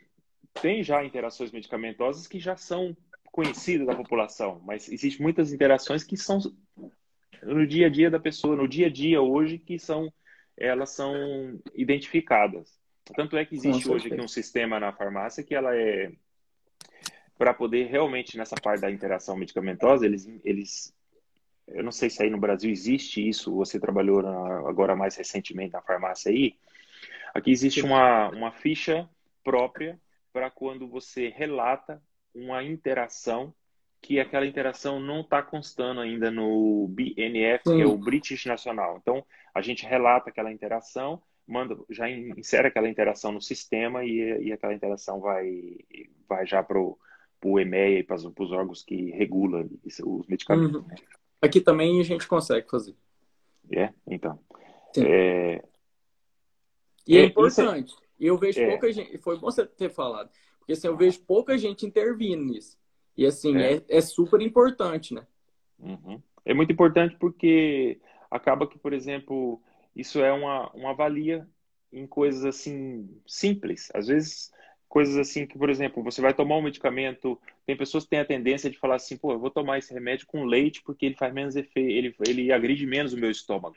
tem 0.62 0.84
já 0.84 1.04
interações 1.04 1.52
medicamentosas 1.52 2.28
que 2.28 2.40
já 2.40 2.56
são 2.56 2.96
conhecidas 3.32 3.88
da 3.88 3.96
população 3.96 4.62
mas 4.66 4.90
existem 4.90 5.22
muitas 5.22 5.52
interações 5.52 6.04
que 6.04 6.16
são 6.16 6.40
no 7.44 7.68
dia 7.68 7.88
a 7.88 7.90
dia 7.90 8.10
da 8.10 8.20
pessoa 8.20 8.56
no 8.56 8.68
dia 8.68 8.88
a 8.88 8.90
dia 8.90 9.22
hoje 9.22 9.58
que 9.58 9.78
são 9.78 10.12
elas 10.58 10.90
são 10.90 11.62
identificadas. 11.76 12.76
Tanto 13.16 13.38
é 13.38 13.46
que 13.46 13.56
existe 13.56 13.90
hoje 13.90 14.12
aqui 14.12 14.20
um 14.20 14.28
sistema 14.28 14.80
na 14.80 14.92
farmácia 14.92 15.44
que 15.44 15.54
ela 15.54 15.76
é 15.76 16.12
para 17.38 17.54
poder 17.54 17.86
realmente 17.86 18.36
nessa 18.36 18.56
parte 18.56 18.82
da 18.82 18.90
interação 18.90 19.38
medicamentosa, 19.38 20.06
eles, 20.06 20.28
eles, 20.44 20.94
eu 21.68 21.84
não 21.84 21.92
sei 21.92 22.10
se 22.10 22.24
aí 22.24 22.30
no 22.30 22.38
Brasil 22.38 22.72
existe 22.72 23.28
isso, 23.28 23.54
você 23.54 23.80
trabalhou 23.80 24.22
na, 24.22 24.70
agora 24.70 24.96
mais 24.96 25.16
recentemente 25.16 25.74
na 25.74 25.82
farmácia 25.82 26.32
aí, 26.32 26.56
aqui 27.34 27.52
existe 27.52 27.82
uma, 27.82 28.30
uma 28.30 28.52
ficha 28.52 29.10
própria 29.44 30.00
para 30.32 30.50
quando 30.50 30.88
você 30.88 31.30
relata 31.30 32.02
uma 32.34 32.64
interação 32.64 33.54
que 34.02 34.20
aquela 34.20 34.46
interação 34.46 35.00
não 35.00 35.22
está 35.22 35.42
constando 35.42 36.00
ainda 36.00 36.30
no 36.30 36.88
BNF, 36.90 37.64
que 37.64 37.82
é 37.82 37.86
o 37.86 37.98
British 37.98 38.46
Nacional. 38.46 38.98
Então, 39.02 39.26
a 39.54 39.62
gente 39.62 39.86
relata 39.86 40.30
aquela 40.30 40.52
interação, 40.52 41.22
manda, 41.48 41.76
já 41.90 42.08
insere 42.10 42.68
aquela 42.68 42.88
interação 42.88 43.32
no 43.32 43.42
sistema 43.42 44.06
e, 44.06 44.46
e 44.46 44.54
aquela 44.54 44.74
interação 44.74 45.20
vai, 45.20 45.78
vai 46.30 46.46
já 46.46 46.62
para 46.62 46.80
o 46.80 46.98
para 47.40 47.50
o 47.50 47.60
EMEA 47.60 48.00
e 48.00 48.04
para 48.04 48.16
os 48.16 48.52
órgãos 48.52 48.84
que 48.84 49.12
regulam 49.12 49.70
os 50.04 50.28
medicamentos. 50.28 50.82
Uhum. 50.82 50.88
Aqui 51.42 51.62
também 51.62 52.00
a 52.00 52.04
gente 52.04 52.28
consegue 52.28 52.70
fazer. 52.70 52.96
É, 53.72 53.94
então. 54.08 54.40
É... 54.98 55.64
E 57.06 57.18
é, 57.18 57.22
é 57.22 57.26
importante. 57.26 57.96
E 58.20 58.26
eu 58.26 58.38
vejo 58.38 58.60
é... 58.60 58.70
pouca 58.70 58.92
gente. 58.92 59.18
Foi 59.20 59.38
bom 59.38 59.52
você 59.52 59.66
ter 59.66 59.90
falado. 59.90 60.30
Porque 60.60 60.74
assim, 60.74 60.88
eu 60.88 60.98
vejo 60.98 61.20
pouca 61.22 61.58
gente 61.58 61.86
intervindo 61.86 62.44
nisso. 62.44 62.78
E 63.16 63.26
assim, 63.26 63.58
é, 63.58 63.76
é, 63.76 63.84
é 63.88 64.02
super 64.02 64.42
importante, 64.42 65.14
né? 65.14 65.26
Uhum. 65.80 66.22
É 66.46 66.54
muito 66.54 66.72
importante 66.72 67.16
porque 67.20 68.00
acaba 68.30 68.68
que, 68.68 68.78
por 68.78 68.94
exemplo, 68.94 69.62
isso 69.96 70.20
é 70.20 70.32
uma, 70.32 70.70
uma 70.72 70.94
valia 70.94 71.48
em 71.92 72.06
coisas 72.06 72.46
assim 72.46 73.10
simples. 73.26 73.90
Às 73.94 74.08
vezes 74.08 74.52
coisas 74.88 75.18
assim 75.18 75.46
que, 75.46 75.58
por 75.58 75.70
exemplo, 75.70 76.04
você 76.04 76.22
vai 76.22 76.34
tomar 76.34 76.58
um 76.58 76.62
medicamento, 76.62 77.40
tem 77.66 77.76
pessoas 77.76 78.04
que 78.04 78.12
têm 78.12 78.20
a 78.20 78.26
tendência 78.26 78.70
de 78.70 78.78
falar 78.78 78.96
assim, 78.96 79.18
pô, 79.18 79.34
eu 79.34 79.40
vou 79.40 79.52
tomar 79.52 79.78
esse 79.78 79.94
remédio 79.94 80.28
com 80.28 80.46
leite 80.46 80.82
porque 80.84 81.06
ele 81.06 81.16
faz 81.16 81.34
menos 81.34 81.56
efeito, 81.56 81.90
ele, 81.90 82.16
ele 82.28 82.52
agride 82.52 82.86
menos 82.86 83.14
o 83.14 83.18
meu 83.18 83.30
estômago, 83.30 83.76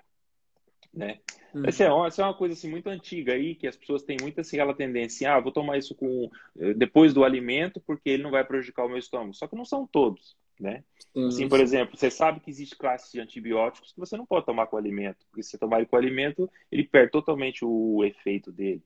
né? 0.93 1.19
Hum. 1.55 1.63
Essa, 1.67 1.85
é 1.85 1.93
uma, 1.93 2.07
essa 2.07 2.23
é 2.23 2.25
uma 2.25 2.35
coisa 2.35 2.55
assim 2.55 2.71
muito 2.71 2.89
antiga 2.89 3.33
aí, 3.33 3.55
que 3.55 3.67
as 3.67 3.77
pessoas 3.77 4.03
têm 4.03 4.17
muito 4.21 4.41
assim, 4.41 4.57
aquela 4.57 4.75
tendência, 4.75 5.33
ah, 5.33 5.41
vou 5.41 5.53
tomar 5.53 5.79
isso 5.79 5.95
com 5.95 6.31
eh, 6.59 6.75
depois 6.75 7.13
do 7.13 7.25
alimento 7.25 7.81
porque 7.85 8.11
ele 8.11 8.23
não 8.23 8.31
vai 8.31 8.45
prejudicar 8.45 8.85
o 8.85 8.89
meu 8.89 8.99
estômago. 8.99 9.35
Só 9.35 9.49
que 9.49 9.57
não 9.57 9.65
são 9.65 9.85
todos, 9.87 10.37
né? 10.61 10.85
Sim, 11.13 11.27
assim, 11.27 11.49
por 11.49 11.59
exemplo, 11.59 11.97
você 11.97 12.09
sabe 12.09 12.39
que 12.39 12.51
existe 12.51 12.77
classe 12.77 13.11
de 13.13 13.21
antibióticos 13.21 13.93
que 13.93 13.99
você 13.99 14.17
não 14.17 14.25
pode 14.25 14.47
tomar 14.47 14.69
com 14.69 14.77
alimento, 14.77 15.27
porque 15.29 15.43
se 15.43 15.51
você 15.51 15.59
tomar 15.59 15.79
ele 15.79 15.87
com 15.87 15.97
alimento, 15.97 16.49
ele 16.71 16.85
perde 16.85 17.11
totalmente 17.11 17.65
o 17.65 18.05
efeito 18.05 18.53
dele. 18.53 18.83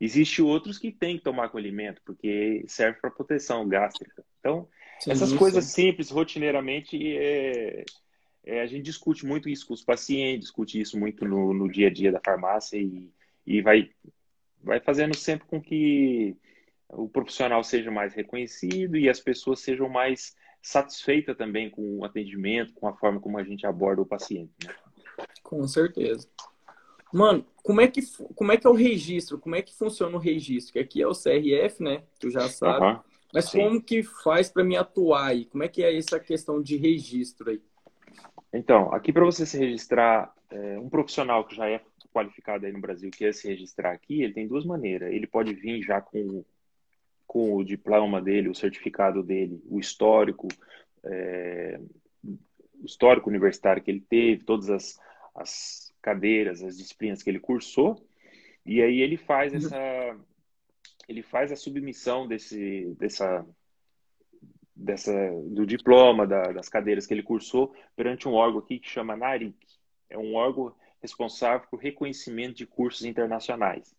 Existe 0.00 0.40
outros 0.40 0.78
que 0.78 0.92
tem 0.92 1.16
que 1.16 1.24
tomar 1.24 1.48
com 1.48 1.58
alimento, 1.58 2.00
porque 2.04 2.64
serve 2.68 3.00
para 3.00 3.10
proteção 3.10 3.66
gástrica. 3.68 4.24
Então, 4.38 4.68
sim, 5.00 5.10
essas 5.10 5.30
sim. 5.30 5.36
coisas 5.36 5.64
simples, 5.64 6.10
rotineiramente, 6.10 7.16
é, 7.16 7.84
é, 8.44 8.60
a 8.60 8.66
gente 8.66 8.84
discute 8.84 9.26
muito 9.26 9.48
isso 9.48 9.66
com 9.66 9.74
os 9.74 9.82
pacientes, 9.82 10.46
discute 10.46 10.80
isso 10.80 10.98
muito 10.98 11.24
no, 11.24 11.52
no 11.52 11.68
dia 11.68 11.88
a 11.88 11.92
dia 11.92 12.12
da 12.12 12.20
farmácia 12.24 12.76
e, 12.76 13.10
e 13.44 13.60
vai, 13.60 13.90
vai 14.62 14.80
fazendo 14.80 15.16
sempre 15.16 15.46
com 15.48 15.60
que 15.60 16.36
o 16.88 17.08
profissional 17.08 17.62
seja 17.64 17.90
mais 17.90 18.14
reconhecido 18.14 18.96
e 18.96 19.08
as 19.08 19.20
pessoas 19.20 19.60
sejam 19.60 19.88
mais 19.88 20.36
satisfeitas 20.62 21.36
também 21.36 21.70
com 21.70 21.98
o 21.98 22.04
atendimento, 22.04 22.72
com 22.74 22.86
a 22.86 22.94
forma 22.94 23.20
como 23.20 23.38
a 23.38 23.44
gente 23.44 23.66
aborda 23.66 24.02
o 24.02 24.06
paciente. 24.06 24.52
Né? 24.64 24.74
Com 25.42 25.66
certeza. 25.66 26.28
Mano, 27.12 27.46
como 27.62 27.80
é 27.80 27.88
que 27.88 28.00
como 28.34 28.52
é 28.52 28.56
que 28.56 28.66
é 28.66 28.70
o 28.70 28.74
registro? 28.74 29.38
Como 29.38 29.56
é 29.56 29.62
que 29.62 29.74
funciona 29.74 30.16
o 30.16 30.20
registro? 30.20 30.72
Que 30.72 30.78
aqui 30.78 31.02
é 31.02 31.06
o 31.06 31.12
CRF, 31.12 31.82
né? 31.82 32.02
Tu 32.18 32.30
já 32.30 32.48
sabe. 32.48 32.84
Uhum, 32.84 33.00
Mas 33.32 33.46
sim. 33.46 33.58
como 33.58 33.82
que 33.82 34.02
faz 34.02 34.50
para 34.50 34.64
me 34.64 34.76
atuar 34.76 35.28
aí? 35.28 35.44
Como 35.46 35.62
é 35.62 35.68
que 35.68 35.82
é 35.82 35.96
essa 35.96 36.20
questão 36.20 36.62
de 36.62 36.76
registro 36.76 37.50
aí? 37.50 37.62
Então, 38.52 38.92
aqui 38.92 39.12
para 39.12 39.24
você 39.24 39.44
se 39.44 39.58
registrar, 39.58 40.32
é, 40.50 40.78
um 40.78 40.88
profissional 40.88 41.44
que 41.46 41.54
já 41.54 41.68
é 41.68 41.80
qualificado 42.12 42.64
aí 42.66 42.72
no 42.72 42.80
Brasil 42.80 43.10
quer 43.10 43.34
se 43.34 43.46
registrar 43.48 43.92
aqui, 43.92 44.22
ele 44.22 44.32
tem 44.32 44.48
duas 44.48 44.64
maneiras. 44.64 45.12
Ele 45.12 45.26
pode 45.26 45.54
vir 45.54 45.82
já 45.82 46.00
com 46.00 46.44
com 47.28 47.56
o 47.56 47.62
diploma 47.62 48.22
dele, 48.22 48.48
o 48.48 48.54
certificado 48.54 49.22
dele, 49.22 49.62
o 49.68 49.78
histórico, 49.78 50.48
é, 51.04 51.78
o 52.24 52.86
histórico 52.86 53.28
universitário 53.28 53.82
que 53.82 53.90
ele 53.90 54.00
teve, 54.00 54.44
todas 54.44 54.70
as, 54.70 54.98
as 55.34 55.87
cadeiras, 56.08 56.62
as 56.62 56.76
disciplinas 56.78 57.22
que 57.22 57.28
ele 57.28 57.38
cursou, 57.38 58.02
e 58.64 58.80
aí 58.80 59.00
ele 59.02 59.18
faz 59.18 59.52
uhum. 59.52 59.58
essa 59.58 60.16
ele 61.06 61.22
faz 61.22 61.52
a 61.52 61.56
submissão 61.56 62.26
desse 62.26 62.94
dessa 62.98 63.46
dessa 64.74 65.12
do 65.46 65.66
diploma 65.66 66.26
da, 66.26 66.52
das 66.52 66.68
cadeiras 66.68 67.06
que 67.06 67.12
ele 67.12 67.22
cursou 67.22 67.74
perante 67.94 68.26
um 68.26 68.32
órgão 68.32 68.60
aqui 68.60 68.78
que 68.78 68.88
chama 68.88 69.16
NARIC. 69.16 69.56
É 70.08 70.16
um 70.16 70.34
órgão 70.34 70.74
responsável 71.02 71.66
por 71.70 71.78
reconhecimento 71.80 72.56
de 72.56 72.66
cursos 72.66 73.04
internacionais, 73.04 73.94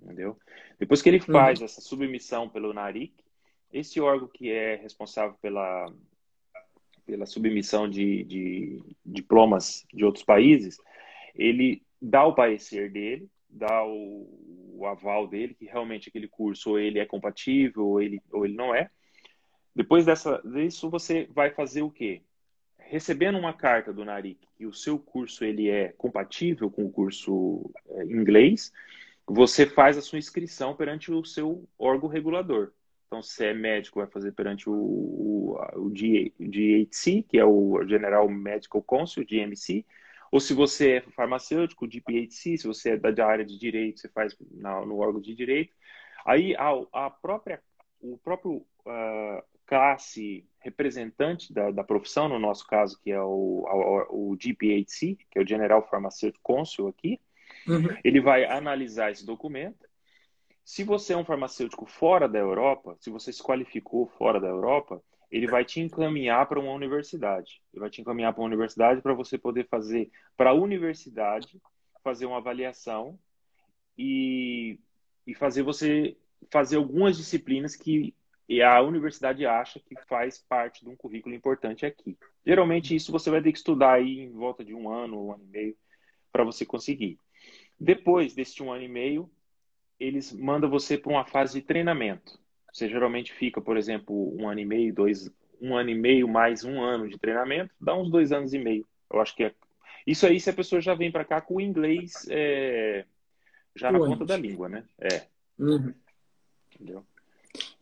entendeu? 0.00 0.36
Depois 0.78 1.02
que 1.02 1.08
ele 1.08 1.20
faz 1.20 1.58
uhum. 1.58 1.64
essa 1.64 1.80
submissão 1.80 2.48
pelo 2.48 2.72
NARIC, 2.72 3.14
esse 3.72 4.00
órgão 4.00 4.28
que 4.28 4.50
é 4.50 4.76
responsável 4.76 5.36
pela 5.42 5.92
pela 7.08 7.24
submissão 7.24 7.88
de, 7.88 8.22
de 8.24 8.82
diplomas 9.04 9.86
de 9.94 10.04
outros 10.04 10.22
países, 10.22 10.78
ele 11.38 11.82
dá 12.02 12.26
o 12.26 12.34
parecer 12.34 12.90
dele, 12.90 13.30
dá 13.48 13.84
o, 13.84 14.74
o, 14.74 14.84
aval 14.84 15.26
dele, 15.28 15.54
que 15.54 15.64
realmente 15.64 16.08
aquele 16.08 16.28
curso 16.28 16.70
ou 16.70 16.78
ele 16.78 16.98
é 16.98 17.06
compatível 17.06 17.86
ou 17.86 18.02
ele, 18.02 18.20
ou 18.32 18.44
ele 18.44 18.54
não 18.54 18.74
é. 18.74 18.90
Depois 19.74 20.04
dessa, 20.04 20.42
disso, 20.44 20.90
você 20.90 21.28
vai 21.32 21.50
fazer 21.50 21.82
o 21.82 21.90
quê? 21.90 22.22
Recebendo 22.78 23.38
uma 23.38 23.52
carta 23.52 23.92
do 23.92 24.04
NARIC 24.04 24.46
que 24.56 24.66
o 24.66 24.72
seu 24.72 24.98
curso 24.98 25.44
ele 25.44 25.68
é 25.68 25.88
compatível 25.96 26.70
com 26.70 26.84
o 26.84 26.90
curso 26.90 27.70
é, 27.90 28.04
inglês, 28.04 28.72
você 29.26 29.66
faz 29.66 29.96
a 29.96 30.02
sua 30.02 30.18
inscrição 30.18 30.74
perante 30.74 31.12
o 31.12 31.24
seu 31.24 31.68
órgão 31.78 32.08
regulador. 32.08 32.72
Então, 33.06 33.22
se 33.22 33.44
é 33.44 33.54
médico, 33.54 34.00
vai 34.00 34.08
fazer 34.08 34.32
perante 34.32 34.68
o, 34.68 34.74
o, 34.74 35.58
o 35.76 35.90
GHC, 35.90 37.22
que 37.22 37.38
é 37.38 37.44
o 37.44 37.82
General 37.86 38.28
Medical 38.28 38.82
Council, 38.82 39.24
GMC, 39.24 39.84
ou 40.30 40.40
se 40.40 40.54
você 40.54 40.96
é 40.96 41.00
farmacêutico, 41.12 41.84
o 41.84 41.90
GPHC, 41.90 42.58
se 42.58 42.66
você 42.66 42.90
é 42.90 42.96
da 42.96 43.26
área 43.26 43.44
de 43.44 43.58
direito, 43.58 44.00
você 44.00 44.08
faz 44.08 44.36
na, 44.50 44.84
no 44.84 44.98
órgão 44.98 45.20
de 45.20 45.34
direito. 45.34 45.72
Aí 46.26 46.54
a, 46.56 46.70
a 46.92 47.10
própria, 47.10 47.62
o 48.00 48.18
próprio 48.18 48.56
uh, 48.86 49.42
classe 49.66 50.46
representante 50.60 51.52
da, 51.52 51.70
da, 51.70 51.84
profissão, 51.84 52.28
no 52.28 52.38
nosso 52.38 52.66
caso, 52.66 52.98
que 53.02 53.10
é 53.10 53.20
o, 53.20 53.64
o, 54.10 54.32
o 54.32 54.36
GPHC, 54.38 55.16
que 55.30 55.38
é 55.38 55.42
o 55.42 55.46
General 55.46 55.86
Pharmaceutical 55.88 56.56
Council 56.56 56.88
aqui, 56.88 57.20
uhum. 57.66 57.88
ele 58.04 58.20
vai 58.20 58.44
analisar 58.44 59.10
esse 59.10 59.24
documento 59.24 59.88
se 60.68 60.84
você 60.84 61.14
é 61.14 61.16
um 61.16 61.24
farmacêutico 61.24 61.86
fora 61.86 62.28
da 62.28 62.38
Europa, 62.38 62.94
se 63.00 63.08
você 63.08 63.32
se 63.32 63.42
qualificou 63.42 64.06
fora 64.18 64.38
da 64.38 64.48
Europa, 64.48 65.02
ele 65.30 65.46
vai 65.46 65.64
te 65.64 65.80
encaminhar 65.80 66.46
para 66.46 66.60
uma 66.60 66.72
universidade. 66.72 67.62
Ele 67.72 67.80
vai 67.80 67.90
te 67.90 68.00
encaminhar 68.00 68.32
para 68.32 68.40
uma 68.40 68.46
universidade 68.46 69.02
para 69.02 69.14
você 69.14 69.36
poder 69.36 69.66
fazer, 69.68 70.10
para 70.36 70.50
a 70.50 70.54
universidade, 70.54 71.60
fazer 72.02 72.26
uma 72.26 72.38
avaliação 72.38 73.18
e, 73.96 74.78
e 75.26 75.34
fazer 75.34 75.62
você 75.62 76.16
fazer 76.50 76.76
algumas 76.76 77.16
disciplinas 77.16 77.74
que 77.74 78.14
a 78.64 78.80
universidade 78.80 79.44
acha 79.44 79.80
que 79.80 79.94
faz 80.06 80.38
parte 80.38 80.82
de 80.82 80.88
um 80.88 80.96
currículo 80.96 81.34
importante 81.34 81.84
aqui. 81.84 82.16
Geralmente 82.46 82.94
isso 82.94 83.12
você 83.12 83.30
vai 83.30 83.42
ter 83.42 83.52
que 83.52 83.58
estudar 83.58 83.94
aí 83.94 84.20
em 84.20 84.30
volta 84.30 84.64
de 84.64 84.74
um 84.74 84.88
ano, 84.90 85.26
um 85.26 85.32
ano 85.32 85.44
e 85.44 85.48
meio, 85.48 85.76
para 86.32 86.44
você 86.44 86.64
conseguir. 86.64 87.18
Depois 87.78 88.34
desse 88.34 88.62
um 88.62 88.72
ano 88.72 88.84
e 88.84 88.88
meio, 88.88 89.30
eles 90.00 90.32
mandam 90.32 90.70
você 90.70 90.96
para 90.96 91.12
uma 91.12 91.26
fase 91.26 91.60
de 91.60 91.66
treinamento. 91.66 92.40
Você 92.78 92.88
geralmente 92.88 93.32
fica, 93.32 93.60
por 93.60 93.76
exemplo, 93.76 94.32
um 94.38 94.48
ano 94.48 94.60
e 94.60 94.64
meio, 94.64 94.94
dois, 94.94 95.28
um 95.60 95.76
ano 95.76 95.90
e 95.90 95.94
meio 95.96 96.28
mais 96.28 96.62
um 96.62 96.80
ano 96.80 97.08
de 97.08 97.18
treinamento, 97.18 97.74
dá 97.80 97.92
uns 97.92 98.08
dois 98.08 98.30
anos 98.30 98.54
e 98.54 98.58
meio. 98.58 98.86
Eu 99.12 99.20
acho 99.20 99.34
que 99.34 99.42
é. 99.42 99.54
Isso 100.06 100.24
aí, 100.24 100.38
se 100.38 100.48
a 100.48 100.52
pessoa 100.52 100.80
já 100.80 100.94
vem 100.94 101.10
para 101.10 101.24
cá 101.24 101.40
com 101.40 101.56
o 101.56 101.60
inglês 101.60 102.24
é... 102.30 103.04
já 103.74 103.90
na 103.90 103.98
ponta 103.98 104.24
da 104.24 104.36
língua, 104.36 104.68
né? 104.68 104.84
É. 104.96 105.26
Uhum. 105.58 105.92
Entendeu? 106.72 107.04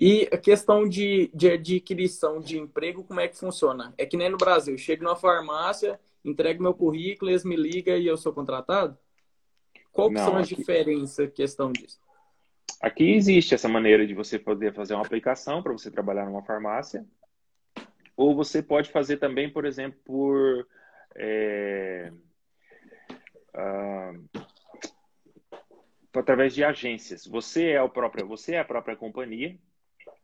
E 0.00 0.26
a 0.32 0.38
questão 0.38 0.88
de, 0.88 1.30
de 1.34 1.50
adquisição 1.50 2.40
de 2.40 2.58
emprego, 2.58 3.04
como 3.04 3.20
é 3.20 3.28
que 3.28 3.36
funciona? 3.36 3.92
É 3.98 4.06
que 4.06 4.16
nem 4.16 4.30
no 4.30 4.38
Brasil, 4.38 4.78
chego 4.78 5.04
numa 5.04 5.14
farmácia, 5.14 6.00
entrego 6.24 6.62
meu 6.62 6.72
currículo, 6.72 7.30
eles 7.30 7.44
me 7.44 7.54
ligam 7.54 7.98
e 7.98 8.06
eu 8.06 8.16
sou 8.16 8.32
contratado? 8.32 8.96
Qual 9.92 10.10
Não, 10.10 10.24
são 10.24 10.36
as 10.38 10.46
aqui... 10.46 10.56
diferenças 10.56 11.30
questão 11.34 11.70
disso? 11.70 12.00
Aqui 12.80 13.14
existe 13.14 13.54
essa 13.54 13.68
maneira 13.68 14.06
de 14.06 14.14
você 14.14 14.38
poder 14.38 14.74
fazer 14.74 14.94
uma 14.94 15.04
aplicação 15.04 15.62
para 15.62 15.72
você 15.72 15.90
trabalhar 15.90 16.26
numa 16.26 16.42
farmácia. 16.42 17.04
Ou 18.16 18.34
você 18.34 18.62
pode 18.62 18.90
fazer 18.90 19.16
também, 19.18 19.50
por 19.50 19.64
exemplo, 19.64 19.98
por. 20.04 20.66
É, 21.14 22.12
uh, 23.54 24.40
através 26.14 26.54
de 26.54 26.64
agências. 26.64 27.26
Você 27.26 27.70
é 27.70 27.82
o 27.82 27.88
próprio, 27.88 28.26
você 28.26 28.54
é 28.54 28.60
a 28.60 28.64
própria 28.64 28.96
companhia. 28.96 29.56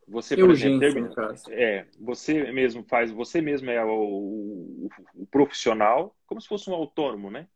Você, 0.09 0.37
por 0.37 0.51
exemplo, 0.51 0.81
termina, 0.81 1.15
é, 1.51 1.87
você 1.99 2.51
mesmo 2.53 2.83
faz, 2.85 3.11
você 3.11 3.41
mesmo 3.41 3.71
é 3.71 3.83
o, 3.85 3.89
o, 3.91 4.89
o, 5.15 5.27
profissional, 5.27 6.17
como 6.27 6.41
se 6.41 6.49
fosse 6.49 6.69
um 6.69 6.75
autônomo, 6.75 7.31
né? 7.31 7.47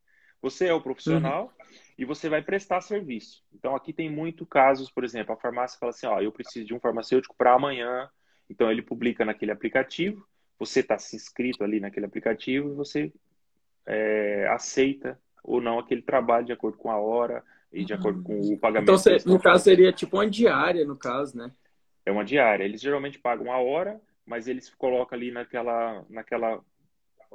Você 0.41 0.67
é 0.67 0.73
o 0.73 0.81
profissional 0.81 1.53
uhum 1.59 1.67
e 1.99 2.05
você 2.05 2.29
vai 2.29 2.43
prestar 2.43 2.81
serviço. 2.81 3.43
Então, 3.55 3.75
aqui 3.75 3.93
tem 3.93 4.11
muito 4.11 4.45
casos, 4.45 4.91
por 4.91 5.03
exemplo, 5.03 5.33
a 5.33 5.37
farmácia 5.37 5.79
fala 5.79 5.91
assim, 5.91 6.07
ó, 6.07 6.21
eu 6.21 6.31
preciso 6.31 6.67
de 6.67 6.75
um 6.75 6.81
farmacêutico 6.81 7.35
para 7.37 7.55
amanhã. 7.55 8.09
Então, 8.51 8.71
ele 8.71 8.83
publica 8.83 9.25
naquele 9.25 9.51
aplicativo, 9.51 10.27
você 10.59 10.81
está 10.81 10.99
se 10.99 11.17
inscrito 11.17 11.65
ali 11.65 11.81
naquele 11.81 12.07
aplicativo 12.07 12.71
e 12.71 12.75
você 12.75 13.13
é, 13.87 14.47
aceita 14.49 15.19
ou 15.43 15.61
não 15.61 15.79
aquele 15.79 16.03
trabalho 16.03 16.47
de 16.47 16.53
acordo 16.53 16.77
com 16.77 16.91
a 16.91 16.99
hora 16.99 17.43
e 17.73 17.85
de 17.85 17.93
acordo 17.93 18.23
com 18.23 18.39
o 18.41 18.59
pagamento. 18.59 18.93
Então, 18.93 19.33
no 19.33 19.41
caso, 19.41 19.65
seria 19.65 19.93
tipo 19.93 20.17
uma 20.17 20.29
diária, 20.29 20.85
no 20.85 20.97
caso, 20.97 21.37
né? 21.37 21.51
É 22.05 22.11
uma 22.11 22.25
diária. 22.25 22.65
Eles 22.65 22.81
geralmente 22.81 23.19
pagam 23.19 23.53
a 23.53 23.59
hora, 23.59 24.01
mas 24.25 24.49
eles 24.49 24.69
colocam 24.75 25.17
ali 25.17 25.31
naquela, 25.31 26.05
naquela 26.09 26.61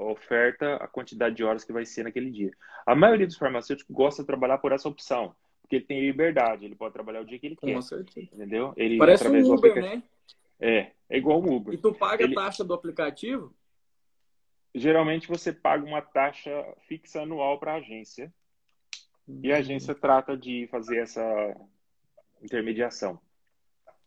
oferta 0.03 0.75
a 0.75 0.87
quantidade 0.87 1.35
de 1.35 1.43
horas 1.43 1.63
que 1.63 1.73
vai 1.73 1.85
ser 1.85 2.03
naquele 2.03 2.29
dia. 2.29 2.51
A 2.85 2.95
maioria 2.95 3.27
dos 3.27 3.37
farmacêuticos 3.37 3.93
gosta 3.93 4.23
de 4.23 4.27
trabalhar 4.27 4.57
por 4.57 4.71
essa 4.71 4.89
opção, 4.89 5.35
porque 5.61 5.77
ele 5.77 5.85
tem 5.85 6.01
liberdade, 6.01 6.65
ele 6.65 6.75
pode 6.75 6.93
trabalhar 6.93 7.21
o 7.21 7.25
dia 7.25 7.39
que 7.39 7.47
ele 7.47 7.55
quer. 7.55 7.73
Com 7.73 7.81
certeza. 7.81 8.27
Entendeu? 8.33 8.73
Ele, 8.75 8.97
Parece 8.97 9.27
um 9.27 9.53
Uber, 9.53 9.75
né? 9.75 10.03
É, 10.59 10.91
é 11.09 11.17
igual 11.17 11.41
o 11.41 11.55
Uber. 11.55 11.73
E 11.73 11.77
tu 11.77 11.93
paga 11.93 12.23
ele... 12.23 12.33
a 12.33 12.43
taxa 12.43 12.63
do 12.63 12.73
aplicativo? 12.73 13.53
Geralmente 14.73 15.27
você 15.27 15.51
paga 15.51 15.85
uma 15.85 16.01
taxa 16.01 16.51
fixa 16.87 17.21
anual 17.21 17.59
para 17.59 17.73
a 17.73 17.77
agência. 17.77 18.33
E 19.41 19.51
a 19.51 19.57
agência 19.57 19.95
trata 19.95 20.35
de 20.35 20.67
fazer 20.67 20.97
essa 20.97 21.55
intermediação. 22.41 23.19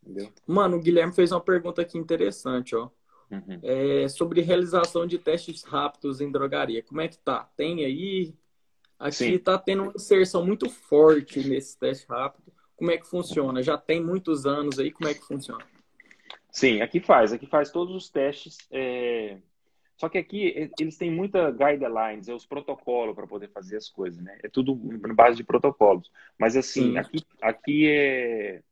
Entendeu? 0.02 0.30
Mano, 0.46 0.76
o 0.76 0.80
Guilherme 0.80 1.14
fez 1.14 1.32
uma 1.32 1.40
pergunta 1.40 1.80
aqui 1.80 1.96
interessante, 1.96 2.76
ó. 2.76 2.90
Uhum. 3.30 3.58
É, 3.62 4.08
sobre 4.08 4.40
realização 4.40 5.06
de 5.06 5.18
testes 5.18 5.62
rápidos 5.64 6.20
em 6.20 6.30
drogaria. 6.30 6.82
Como 6.82 7.00
é 7.00 7.08
que 7.08 7.18
tá? 7.18 7.48
Tem 7.56 7.84
aí? 7.84 8.34
Aqui 8.98 9.34
está 9.34 9.58
tendo 9.58 9.84
uma 9.84 9.92
inserção 9.94 10.46
muito 10.46 10.70
forte 10.70 11.46
nesse 11.46 11.78
teste 11.78 12.06
rápido. 12.08 12.52
Como 12.76 12.90
é 12.90 12.96
que 12.96 13.06
funciona? 13.06 13.62
Já 13.62 13.76
tem 13.76 14.02
muitos 14.02 14.46
anos 14.46 14.78
aí, 14.78 14.90
como 14.90 15.08
é 15.08 15.14
que 15.14 15.24
funciona? 15.24 15.64
Sim, 16.50 16.80
aqui 16.80 17.00
faz. 17.00 17.32
Aqui 17.32 17.46
faz 17.46 17.70
todos 17.70 17.94
os 17.94 18.08
testes. 18.08 18.58
É... 18.70 19.38
Só 19.96 20.08
que 20.08 20.18
aqui 20.18 20.70
eles 20.78 20.96
têm 20.96 21.10
muita 21.10 21.50
guidelines, 21.50 22.28
é 22.28 22.34
os 22.34 22.44
protocolos 22.44 23.14
para 23.14 23.26
poder 23.26 23.48
fazer 23.48 23.76
as 23.76 23.88
coisas, 23.88 24.20
né? 24.20 24.38
É 24.42 24.48
tudo 24.48 24.78
na 25.00 25.14
base 25.14 25.36
de 25.36 25.44
protocolos. 25.44 26.10
Mas 26.38 26.56
assim, 26.56 26.96
aqui, 26.98 27.24
aqui 27.40 27.88
é 27.88 28.62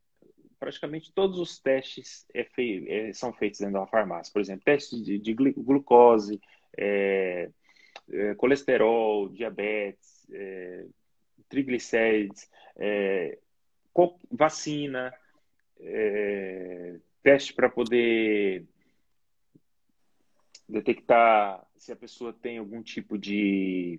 praticamente 0.62 1.12
todos 1.12 1.40
os 1.40 1.58
testes 1.58 2.24
é 2.32 2.44
fei 2.44 2.88
é, 2.88 3.12
são 3.12 3.32
feitos 3.32 3.58
dentro 3.58 3.80
da 3.80 3.86
farmácia. 3.88 4.32
Por 4.32 4.40
exemplo, 4.40 4.62
testes 4.64 5.04
de, 5.04 5.18
de 5.18 5.34
glucose, 5.34 6.40
é, 6.78 7.50
é, 8.08 8.34
colesterol, 8.36 9.28
diabetes, 9.28 10.24
é, 10.30 10.86
triglicérides, 11.48 12.48
é, 12.76 13.38
vacina, 14.30 15.12
teste 17.24 17.52
para 17.54 17.68
poder 17.68 18.64
detectar 20.68 21.66
se 21.76 21.90
a 21.90 21.96
pessoa 21.96 22.32
tem 22.32 22.58
algum 22.58 22.80
tipo 22.80 23.18
de 23.18 23.98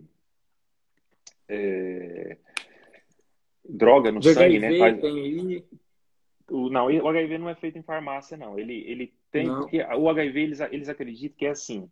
droga 3.67 4.13
no 4.13 4.21
de 4.21 4.33
sangue, 4.33 4.57
HIV, 4.57 4.79
né? 4.79 4.79
Faz... 4.79 5.82
O, 6.53 6.69
não, 6.69 6.85
o 6.85 7.07
HIV 7.07 7.37
não 7.37 7.49
é 7.49 7.55
feito 7.55 7.77
em 7.77 7.83
farmácia, 7.83 8.37
não. 8.37 8.59
Ele, 8.59 8.83
ele 8.87 9.13
tem. 9.31 9.47
Porque 9.47 9.81
o 9.81 10.09
HIV, 10.09 10.41
eles, 10.41 10.59
eles 10.59 10.89
acreditam 10.89 11.37
que 11.37 11.45
é 11.45 11.49
assim. 11.49 11.89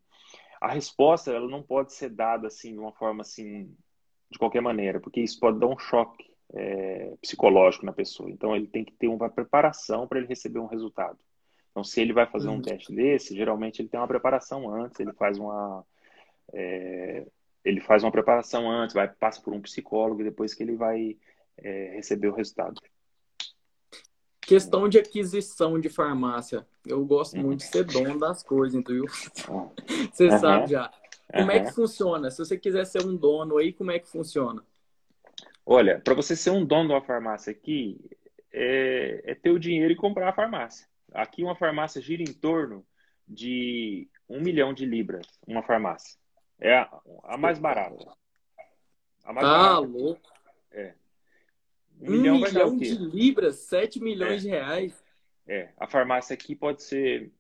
A 0.60 0.72
resposta, 0.72 1.32
ela 1.32 1.48
não 1.48 1.64
pode 1.64 1.94
ser 1.94 2.10
dada 2.10 2.48
assim, 2.48 2.74
de 2.74 2.80
uma 2.80 2.92
forma 2.92 3.22
assim, 3.22 3.76
de 4.30 4.38
qualquer 4.38 4.62
maneira, 4.62 5.00
porque 5.00 5.20
isso 5.20 5.40
pode 5.40 5.60
dar 5.60 5.68
um 5.68 5.78
choque. 5.78 6.32
é, 6.54 7.14
psicológico 7.22 7.86
na 7.86 7.94
pessoa. 7.94 8.30
Então, 8.30 8.56
ele 8.56 8.68
tem 8.68 8.84
que 8.84 8.92
ter 8.94 9.08
uma 9.08 9.30
preparação 9.30 10.08
para 10.08 10.20
ele 10.20 10.28
receber 10.28 10.60
um 10.60 10.68
resultado. 10.68 11.18
Então, 11.72 11.84
se 11.84 12.02
ele 12.02 12.14
vai 12.14 12.28
fazer 12.28 12.50
um 12.50 12.56
uhum. 12.56 12.62
teste 12.62 12.94
desse, 12.94 13.36
geralmente 13.36 13.82
ele 13.82 13.90
tem 13.90 14.00
uma 14.00 14.08
preparação 14.08 14.70
antes, 14.74 15.00
ele 15.00 15.14
faz 15.14 15.38
uma. 15.40 15.86
É, 16.54 17.26
ele 17.64 17.80
faz 17.80 18.04
uma 18.04 18.12
preparação 18.12 18.70
antes, 18.70 18.94
vai 18.94 19.08
passa 19.08 19.42
por 19.42 19.54
um 19.54 19.62
psicólogo 19.62 20.22
e 20.22 20.26
depois 20.26 20.54
que 20.54 20.64
ele 20.64 20.76
vai 20.76 21.18
é, 21.58 21.96
receber 21.96 22.28
o 22.28 22.34
resultado. 22.34 22.82
Questão 24.52 24.90
de 24.90 25.00
aquisição 25.00 25.80
de 25.80 25.88
farmácia. 25.88 26.68
Eu 26.86 27.06
gosto 27.06 27.38
uhum. 27.38 27.44
muito 27.44 27.60
de 27.60 27.68
ser 27.68 27.86
dono 27.86 28.20
das 28.20 28.44
coisas, 28.44 28.78
entendeu? 28.78 29.06
Você 30.12 30.28
uhum. 30.28 30.40
sabe 30.40 30.72
já. 30.72 30.92
Como 31.32 31.46
uhum. 31.46 31.52
é 31.52 31.60
que 31.62 31.72
funciona? 31.72 32.30
Se 32.30 32.40
você 32.40 32.58
quiser 32.58 32.86
ser 32.86 33.06
um 33.06 33.16
dono 33.16 33.58
aí, 33.58 33.72
como 33.72 33.92
é 33.92 34.00
que 34.00 34.10
funciona? 34.10 34.62
Olha, 35.66 36.02
para 36.02 36.14
você 36.14 36.36
ser 36.36 36.50
um 36.50 36.66
dono 36.66 36.90
de 36.90 36.94
uma 36.94 37.02
farmácia 37.02 37.50
aqui, 37.50 37.98
é, 38.52 39.22
é, 39.24 39.36
ter 39.36 39.52
o 39.52 39.60
dinheiro 39.60 39.94
e 39.94 39.96
comprar 39.96 40.28
a 40.28 40.34
farmácia. 40.34 40.86
Aqui 41.14 41.42
uma 41.42 41.56
farmácia 41.56 42.02
gira 42.02 42.22
em 42.22 42.34
torno 42.34 42.86
de 43.26 44.10
um 44.28 44.42
milhão 44.42 44.74
de 44.74 44.86
libras, 44.86 45.26
uma 45.48 45.64
farmácia. 45.64 46.20
É 46.60 46.76
a, 46.76 47.00
a 47.24 47.38
mais 47.38 47.58
barata. 47.58 48.12
A 49.24 49.32
mais 49.32 49.48
ah, 49.48 49.52
barata. 49.52 49.80
louco. 49.80 50.30
É. 50.74 50.94
Um, 52.02 52.08
um 52.08 52.12
milhão, 52.12 52.40
milhão 52.40 52.78
de 52.78 52.96
libras, 52.96 53.58
7 53.58 54.02
milhões 54.02 54.46
é. 54.46 54.48
de 54.48 54.50
reais. 54.50 55.04
É, 55.48 55.70
a 55.78 55.88
farmácia 55.88 56.34
aqui 56.34 56.56
pode 56.56 56.84
ser 56.84 57.32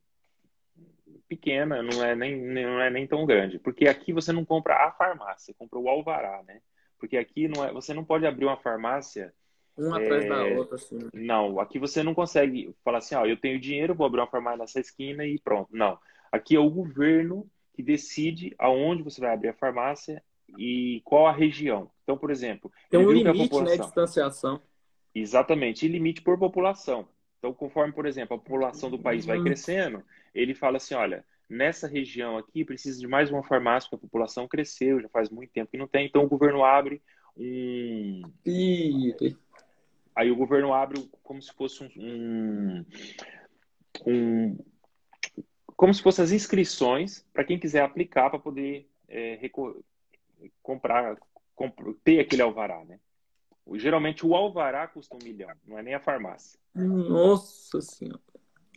pequena, 1.27 1.81
não 1.81 2.03
é 2.03 2.15
nem, 2.15 2.37
não 2.41 2.81
é 2.81 2.89
nem 2.89 3.07
tão 3.07 3.25
grande. 3.25 3.57
Porque 3.57 3.87
aqui 3.87 4.11
você 4.11 4.31
não 4.31 4.43
compra 4.43 4.75
a 4.85 4.91
farmácia, 4.91 5.55
compra 5.57 5.79
o 5.79 5.87
alvará, 5.87 6.43
né? 6.43 6.61
Porque 6.99 7.17
aqui 7.17 7.47
não 7.47 7.63
é, 7.63 7.71
você 7.71 7.93
não 7.93 8.03
pode 8.03 8.25
abrir 8.25 8.45
uma 8.45 8.57
farmácia. 8.57 9.33
Um 9.77 9.95
é, 9.95 10.03
atrás 10.03 10.27
da 10.27 10.43
outra, 10.57 10.75
assim. 10.75 10.99
Não, 11.13 11.59
aqui 11.59 11.79
você 11.79 12.03
não 12.03 12.13
consegue 12.13 12.75
falar 12.83 12.99
assim, 12.99 13.15
ó, 13.15 13.25
eu 13.25 13.37
tenho 13.37 13.59
dinheiro, 13.59 13.95
vou 13.95 14.05
abrir 14.05 14.19
uma 14.19 14.27
farmácia 14.27 14.59
nessa 14.59 14.79
esquina 14.79 15.25
e 15.25 15.39
pronto. 15.39 15.69
Não. 15.71 15.97
Aqui 16.31 16.55
é 16.55 16.59
o 16.59 16.69
governo 16.69 17.49
que 17.73 17.81
decide 17.81 18.53
aonde 18.59 19.01
você 19.01 19.21
vai 19.21 19.33
abrir 19.33 19.49
a 19.49 19.53
farmácia 19.53 20.21
e 20.57 21.01
qual 21.03 21.27
a 21.27 21.31
região. 21.31 21.89
Então, 22.03 22.17
por 22.17 22.31
exemplo, 22.31 22.71
tem 22.89 22.99
um 22.99 23.11
limite, 23.11 23.61
né, 23.61 23.77
distanciação. 23.77 24.61
Exatamente, 25.13 25.85
e 25.85 25.89
limite 25.89 26.21
por 26.21 26.37
população. 26.37 27.07
Então, 27.39 27.53
conforme, 27.53 27.93
por 27.93 28.05
exemplo, 28.05 28.35
a 28.35 28.39
população 28.39 28.89
do 28.89 28.99
país 28.99 29.25
vai 29.25 29.37
uhum. 29.37 29.43
crescendo, 29.43 30.03
ele 30.33 30.53
fala 30.53 30.77
assim, 30.77 30.93
olha, 30.93 31.25
nessa 31.49 31.87
região 31.87 32.37
aqui 32.37 32.63
precisa 32.63 32.99
de 32.99 33.07
mais 33.07 33.29
uma 33.31 33.43
farmácia, 33.43 33.89
porque 33.89 34.05
a 34.05 34.07
população 34.07 34.47
cresceu, 34.47 35.01
já 35.01 35.09
faz 35.09 35.29
muito 35.29 35.51
tempo 35.51 35.71
que 35.71 35.77
não 35.77 35.87
tem, 35.87 36.05
então 36.05 36.23
o 36.23 36.29
governo 36.29 36.63
abre 36.63 37.01
um... 37.35 38.21
Aí 40.15 40.29
o 40.29 40.35
governo 40.35 40.73
abre 40.73 41.09
como 41.23 41.41
se 41.41 41.51
fosse 41.53 41.83
um, 41.97 42.85
um 44.05 44.57
como 45.75 45.93
se 45.93 46.01
fossem 46.03 46.23
as 46.23 46.31
inscrições 46.31 47.25
para 47.33 47.43
quem 47.43 47.57
quiser 47.57 47.81
aplicar 47.81 48.29
para 48.29 48.37
poder 48.37 48.87
é, 49.07 49.35
comprar, 50.61 51.17
comp 51.55 51.79
ter 52.03 52.19
aquele 52.19 52.41
alvará, 52.41 52.83
né? 52.85 52.99
Geralmente 53.73 54.25
o 54.25 54.35
alvará 54.35 54.87
custa 54.87 55.15
um 55.15 55.23
milhão, 55.23 55.51
não 55.65 55.77
é 55.77 55.83
nem 55.83 55.93
a 55.93 55.99
farmácia. 55.99 56.59
Nossa 56.73 57.81
senhora. 57.81 58.19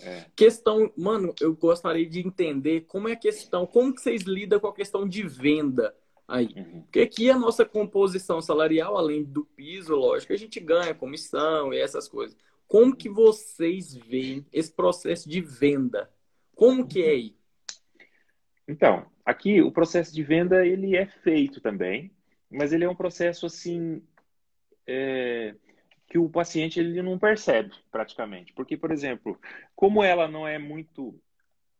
É. 0.00 0.26
Questão, 0.34 0.92
mano, 0.96 1.32
eu 1.40 1.54
gostaria 1.54 2.08
de 2.08 2.20
entender 2.20 2.82
como 2.82 3.08
é 3.08 3.12
a 3.12 3.16
questão, 3.16 3.66
como 3.66 3.94
que 3.94 4.00
vocês 4.00 4.22
lidam 4.22 4.58
com 4.58 4.66
a 4.66 4.74
questão 4.74 5.08
de 5.08 5.22
venda 5.22 5.94
aí. 6.26 6.48
Uhum. 6.56 6.82
Porque 6.82 7.00
aqui 7.00 7.30
a 7.30 7.38
nossa 7.38 7.64
composição 7.64 8.40
salarial, 8.40 8.96
além 8.96 9.22
do 9.22 9.44
piso, 9.44 9.94
lógico, 9.94 10.32
a 10.32 10.36
gente 10.36 10.58
ganha 10.58 10.94
comissão 10.94 11.72
e 11.72 11.78
essas 11.78 12.08
coisas. 12.08 12.36
Como 12.66 12.96
que 12.96 13.08
vocês 13.08 13.94
veem 13.94 14.44
esse 14.52 14.72
processo 14.72 15.28
de 15.28 15.40
venda? 15.40 16.10
Como 16.54 16.86
que 16.86 17.02
é 17.02 17.10
aí? 17.10 17.36
Então, 18.66 19.06
aqui 19.24 19.62
o 19.62 19.72
processo 19.72 20.14
de 20.14 20.22
venda 20.22 20.66
ele 20.66 20.96
é 20.96 21.06
feito 21.06 21.60
também, 21.60 22.10
mas 22.50 22.72
ele 22.72 22.84
é 22.84 22.88
um 22.88 22.94
processo 22.94 23.46
assim 23.46 24.02
é, 24.86 25.54
que 26.06 26.18
o 26.18 26.28
paciente 26.28 26.78
ele 26.78 27.00
não 27.02 27.18
percebe 27.18 27.72
praticamente, 27.90 28.52
porque 28.52 28.76
por 28.76 28.90
exemplo, 28.90 29.38
como 29.74 30.02
ela 30.02 30.28
não 30.28 30.46
é 30.46 30.58
muito, 30.58 31.18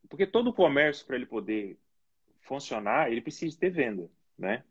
porque 0.08 0.26
todo 0.26 0.52
comércio 0.52 1.06
para 1.06 1.16
ele 1.16 1.26
poder 1.26 1.78
funcionar, 2.42 3.10
ele 3.10 3.20
precisa 3.20 3.58
ter 3.58 3.70
venda, 3.70 4.10
né? 4.38 4.64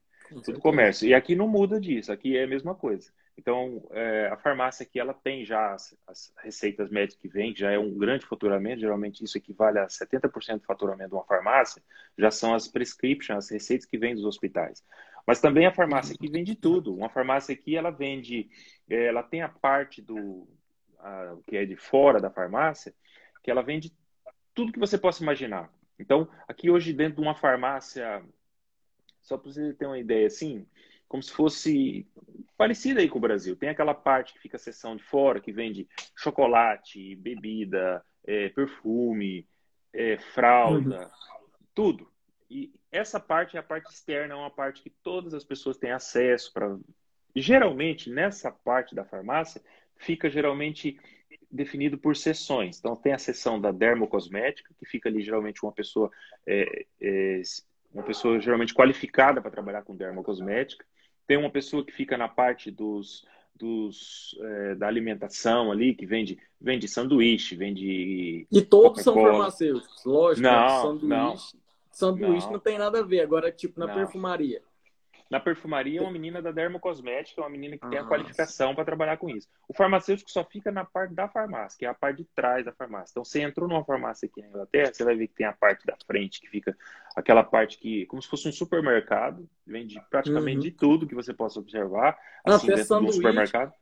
Todo 0.45 0.59
comércio. 0.59 1.07
E 1.07 1.13
aqui 1.13 1.35
não 1.35 1.47
muda 1.47 1.79
disso, 1.79 2.11
aqui 2.11 2.37
é 2.37 2.43
a 2.43 2.47
mesma 2.47 2.73
coisa. 2.73 3.11
Então, 3.37 3.87
é, 3.91 4.27
a 4.27 4.37
farmácia 4.37 4.83
aqui, 4.83 4.99
ela 4.99 5.13
tem 5.13 5.43
já 5.43 5.73
as, 5.73 5.97
as, 6.07 6.33
receitas 6.43 6.89
médicas 6.89 7.19
que 7.19 7.27
vem, 7.27 7.55
já 7.55 7.71
é 7.71 7.79
um 7.79 7.97
grande 7.97 8.25
faturamento, 8.25 8.81
geralmente 8.81 9.23
isso 9.23 9.37
equivale 9.37 9.79
a 9.79 9.87
70% 9.87 10.59
do 10.59 10.65
faturamento 10.65 11.09
de 11.09 11.15
uma 11.15 11.25
farmácia, 11.25 11.81
já 12.17 12.29
são 12.29 12.53
as 12.53 12.67
prescriptions, 12.67 13.45
as 13.45 13.49
receitas 13.49 13.87
que 13.87 13.97
vêm 13.97 14.13
dos 14.13 14.25
hospitais. 14.25 14.83
Mas 15.25 15.41
também 15.41 15.65
a 15.65 15.73
farmácia 15.73 16.13
aqui 16.13 16.29
vende 16.29 16.55
tudo. 16.55 16.93
Uma 16.93 17.09
farmácia 17.09 17.53
aqui, 17.53 17.75
ela 17.75 17.89
vende, 17.89 18.49
é, 18.89 19.05
ela 19.05 19.23
tem 19.23 19.41
a 19.41 19.49
parte 19.49 20.01
do, 20.01 20.47
a, 20.99 21.35
que 21.47 21.57
é 21.57 21.65
de 21.65 21.75
fora 21.75 22.19
da 22.21 22.29
farmácia, 22.29 22.93
que 23.41 23.49
ela 23.49 23.63
vende 23.63 23.91
tudo 24.53 24.71
que 24.71 24.79
você 24.79 24.97
possa 24.97 25.23
imaginar. 25.23 25.73
Então, 25.97 26.27
aqui 26.47 26.69
hoje 26.69 26.93
dentro 26.93 27.15
de 27.15 27.21
uma 27.21 27.35
farmácia, 27.35 28.23
só 29.21 29.37
para 29.37 29.51
você 29.51 29.73
ter 29.73 29.85
uma 29.85 29.97
ideia 29.97 30.27
assim, 30.27 30.67
como 31.13 31.21
se 31.21 31.31
fosse 31.31 32.07
parecida 32.57 32.99
aí 32.99 33.07
com 33.07 33.19
o 33.19 33.21
Brasil. 33.21 33.55
Tem 33.55 33.69
aquela 33.69 33.93
parte 33.93 34.33
que 34.33 34.39
fica 34.39 34.57
a 34.57 34.59
seção 34.59 34.95
de 34.95 35.03
fora, 35.03 35.39
que 35.39 35.51
vende 35.51 35.87
chocolate, 36.15 37.15
bebida, 37.17 38.03
é, 38.25 38.49
perfume, 38.49 39.47
é, 39.93 40.17
fralda, 40.17 41.01
uhum. 41.03 41.57
tudo. 41.75 42.11
E 42.49 42.73
essa 42.91 43.19
parte 43.19 43.55
é 43.55 43.59
a 43.59 43.63
parte 43.63 43.91
externa, 43.91 44.33
é 44.33 44.37
uma 44.37 44.49
parte 44.49 44.81
que 44.81 44.89
todas 44.89 45.35
as 45.35 45.43
pessoas 45.43 45.77
têm 45.77 45.91
acesso 45.91 46.51
para. 46.51 46.79
Geralmente, 47.35 48.09
nessa 48.09 48.49
parte 48.49 48.95
da 48.95 49.05
farmácia, 49.05 49.61
fica 49.95 50.31
geralmente 50.31 50.99
definido 51.51 51.95
por 51.95 52.15
sessões. 52.15 52.79
Então, 52.79 52.95
tem 52.95 53.13
a 53.13 53.19
seção 53.19 53.61
da 53.61 53.71
dermocosmética, 53.71 54.73
que 54.79 54.85
fica 54.87 55.09
ali 55.09 55.21
geralmente 55.21 55.63
uma 55.63 55.71
pessoa, 55.71 56.09
é, 56.43 56.87
é, 56.99 57.41
uma 57.93 58.03
pessoa 58.03 58.39
geralmente 58.39 58.73
qualificada 58.73 59.39
para 59.39 59.51
trabalhar 59.51 59.83
com 59.83 59.95
dermocosmética. 59.95 60.83
Tem 61.27 61.37
uma 61.37 61.49
pessoa 61.49 61.85
que 61.85 61.91
fica 61.91 62.17
na 62.17 62.27
parte 62.27 62.69
dos, 62.69 63.25
dos 63.55 64.37
é, 64.41 64.75
da 64.75 64.87
alimentação 64.87 65.71
ali, 65.71 65.93
que 65.93 66.05
vende, 66.05 66.37
vende 66.59 66.87
sanduíche, 66.87 67.55
vende. 67.55 68.47
E 68.51 68.61
todos 68.61 69.01
são 69.01 69.13
farmacêuticos, 69.13 70.03
lógico. 70.05 70.41
Né? 70.47 70.51
Não, 70.51 70.81
sanduíche, 70.81 71.07
não. 71.07 71.37
Sanduíche 71.91 72.45
não. 72.47 72.53
não 72.53 72.59
tem 72.59 72.77
nada 72.77 72.99
a 72.99 73.03
ver. 73.03 73.21
Agora, 73.21 73.51
tipo, 73.51 73.79
na 73.79 73.87
perfumaria. 73.87 74.61
Na 75.33 75.39
perfumaria, 75.39 75.99
uma 75.99 76.11
menina 76.11 76.43
da 76.43 76.51
dermocosmética, 76.51 77.41
uma 77.41 77.49
menina 77.49 77.75
que 77.75 77.89
tem 77.89 77.97
a 77.97 78.03
qualificação 78.03 78.75
para 78.75 78.85
trabalhar 78.85 79.17
com 79.17 79.27
isso. 79.31 79.49
O 79.67 79.73
farmacêutico 79.73 80.29
só 80.29 80.43
fica 80.43 80.71
na 80.71 80.85
parte 80.85 81.15
da 81.15 81.27
farmácia, 81.27 81.75
que 81.75 81.87
é 81.87 81.89
a 81.89 81.93
parte 81.95 82.17
de 82.17 82.25
trás 82.35 82.63
da 82.63 82.71
farmácia. 82.71 83.13
Então, 83.13 83.25
você 83.25 83.41
entrou 83.41 83.67
numa 83.67 83.83
farmácia 83.83 84.27
aqui 84.27 84.43
na 84.43 84.49
Inglaterra, 84.49 84.93
você 84.93 85.03
vai 85.03 85.15
ver 85.15 85.27
que 85.27 85.33
tem 85.33 85.47
a 85.47 85.51
parte 85.51 85.87
da 85.87 85.97
frente, 86.05 86.39
que 86.39 86.47
fica 86.47 86.77
aquela 87.15 87.43
parte 87.43 87.79
que, 87.79 88.05
como 88.05 88.21
se 88.21 88.29
fosse 88.29 88.47
um 88.47 88.51
supermercado, 88.51 89.49
vende 89.65 89.99
praticamente 90.07 90.57
uhum. 90.57 90.63
de 90.65 90.71
tudo 90.71 91.07
que 91.07 91.15
você 91.15 91.33
possa 91.33 91.59
observar, 91.59 92.15
assim, 92.45 92.67
Até 92.67 92.75
dentro 92.83 92.99
do 92.99 93.11
supermercado. 93.11 93.73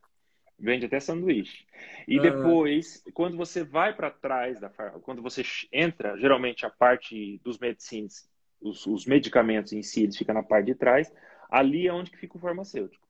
Vende 0.58 0.86
até 0.86 1.00
sanduíche. 1.00 1.66
E 2.08 2.16
uhum. 2.16 2.22
depois, 2.22 3.04
quando 3.12 3.36
você 3.36 3.62
vai 3.62 3.94
para 3.94 4.10
trás 4.10 4.58
da 4.58 4.70
farmácia, 4.70 5.02
quando 5.02 5.20
você 5.20 5.42
entra, 5.70 6.16
geralmente 6.16 6.64
a 6.64 6.70
parte 6.70 7.38
dos 7.44 7.58
medicines, 7.58 8.26
os, 8.58 8.86
os 8.86 9.04
medicamentos 9.04 9.74
em 9.74 9.82
si, 9.82 10.04
eles 10.04 10.16
ficam 10.16 10.34
na 10.34 10.42
parte 10.42 10.66
de 10.66 10.74
trás 10.74 11.12
ali 11.52 11.86
é 11.86 11.92
onde 11.92 12.10
que 12.10 12.16
fica 12.16 12.38
o 12.38 12.40
farmacêutico. 12.40 13.06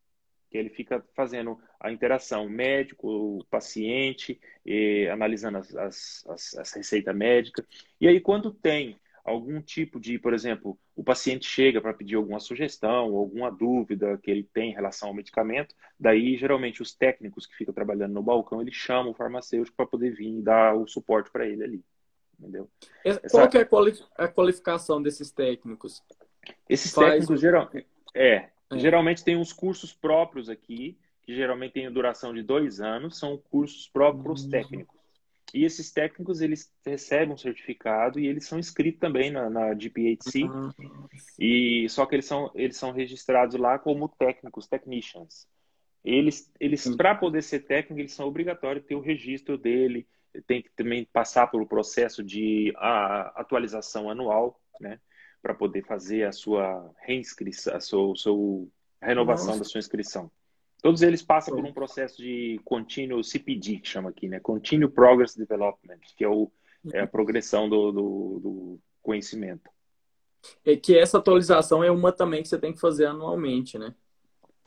Que 0.50 0.58
ele 0.58 0.68
fica 0.68 1.02
fazendo 1.14 1.58
a 1.80 1.92
interação 1.92 2.48
médico-paciente, 2.48 4.40
analisando 5.10 5.58
as, 5.58 5.74
as, 5.76 6.26
as, 6.28 6.54
as 6.56 6.72
receitas 6.72 7.16
médicas. 7.16 7.64
E 8.00 8.08
aí, 8.08 8.20
quando 8.20 8.52
tem 8.52 9.00
algum 9.24 9.62
tipo 9.62 10.00
de, 10.00 10.18
por 10.18 10.34
exemplo, 10.34 10.76
o 10.96 11.04
paciente 11.04 11.46
chega 11.46 11.80
para 11.80 11.94
pedir 11.94 12.16
alguma 12.16 12.40
sugestão, 12.40 13.16
alguma 13.16 13.50
dúvida 13.52 14.18
que 14.18 14.28
ele 14.30 14.42
tem 14.42 14.70
em 14.70 14.74
relação 14.74 15.08
ao 15.08 15.14
medicamento, 15.14 15.74
daí 15.98 16.36
geralmente 16.36 16.82
os 16.82 16.92
técnicos 16.92 17.46
que 17.46 17.54
ficam 17.54 17.72
trabalhando 17.72 18.12
no 18.12 18.22
balcão, 18.22 18.60
eles 18.60 18.74
chamam 18.74 19.12
o 19.12 19.14
farmacêutico 19.14 19.76
para 19.76 19.86
poder 19.86 20.10
vir 20.10 20.38
e 20.38 20.42
dar 20.42 20.74
o 20.74 20.88
suporte 20.88 21.30
para 21.30 21.46
ele 21.46 21.62
ali. 21.62 21.84
Entendeu? 22.38 22.68
Qual 23.30 23.44
Essa... 23.44 23.58
é 23.58 24.24
a 24.24 24.28
qualificação 24.28 25.00
desses 25.00 25.30
técnicos? 25.30 26.02
Esses 26.68 26.92
Faz... 26.92 27.12
técnicos 27.12 27.40
geral... 27.40 27.70
É, 28.14 28.48
é, 28.70 28.78
geralmente 28.78 29.24
tem 29.24 29.36
uns 29.36 29.52
cursos 29.52 29.92
próprios 29.92 30.48
aqui, 30.48 30.98
que 31.22 31.34
geralmente 31.34 31.72
tem 31.72 31.92
duração 31.92 32.32
de 32.34 32.42
dois 32.42 32.80
anos, 32.80 33.18
são 33.18 33.36
cursos 33.36 33.88
próprios 33.88 34.44
uhum. 34.44 34.50
técnicos. 34.50 35.02
E 35.54 35.64
esses 35.64 35.90
técnicos, 35.90 36.40
eles 36.40 36.72
recebem 36.84 37.34
um 37.34 37.36
certificado 37.36 38.18
e 38.18 38.26
eles 38.26 38.46
são 38.46 38.58
inscritos 38.58 39.00
também 39.00 39.30
na, 39.30 39.50
na 39.50 39.74
GPHC. 39.74 40.44
Uhum. 40.44 40.72
E, 41.38 41.86
só 41.90 42.06
que 42.06 42.14
eles 42.14 42.24
são, 42.24 42.50
eles 42.54 42.76
são 42.76 42.90
registrados 42.90 43.60
lá 43.60 43.78
como 43.78 44.08
técnicos, 44.08 44.66
technicians. 44.66 45.46
Eles, 46.02 46.50
eles 46.58 46.96
para 46.96 47.14
poder 47.14 47.42
ser 47.42 47.60
técnico, 47.60 48.00
eles 48.00 48.12
são 48.12 48.26
obrigatórios 48.26 48.86
ter 48.86 48.94
o 48.94 49.00
registro 49.00 49.58
dele, 49.58 50.06
tem 50.46 50.62
que 50.62 50.70
também 50.70 51.04
passar 51.12 51.46
pelo 51.48 51.66
processo 51.66 52.22
de 52.24 52.72
a, 52.76 53.40
atualização 53.40 54.08
anual, 54.08 54.58
né? 54.80 54.98
Para 55.42 55.54
poder 55.54 55.84
fazer 55.84 56.22
a 56.22 56.32
sua 56.32 56.88
reinscrição, 57.00 57.74
a 57.74 57.80
sua, 57.80 58.12
a 58.12 58.16
sua 58.16 58.66
renovação 59.00 59.48
Nossa. 59.48 59.58
da 59.58 59.64
sua 59.64 59.80
inscrição. 59.80 60.30
Todos 60.80 61.02
eles 61.02 61.22
passam 61.22 61.54
por 61.54 61.64
um 61.64 61.72
processo 61.72 62.16
de 62.16 62.60
contínuo 62.64 63.22
CPD, 63.22 63.78
que 63.78 63.88
chama 63.88 64.10
aqui, 64.10 64.28
né? 64.28 64.40
Continual 64.40 64.90
Progress 64.90 65.36
Development, 65.36 66.00
que 66.16 66.24
é, 66.24 66.28
o, 66.28 66.50
é 66.92 67.00
a 67.00 67.06
progressão 67.06 67.68
do, 67.68 67.92
do, 67.92 68.40
do 68.40 68.80
conhecimento. 69.00 69.70
É 70.64 70.76
que 70.76 70.96
essa 70.96 71.18
atualização 71.18 71.84
é 71.84 71.90
uma 71.90 72.10
também 72.10 72.42
que 72.42 72.48
você 72.48 72.58
tem 72.58 72.72
que 72.72 72.80
fazer 72.80 73.06
anualmente, 73.06 73.78
né? 73.78 73.94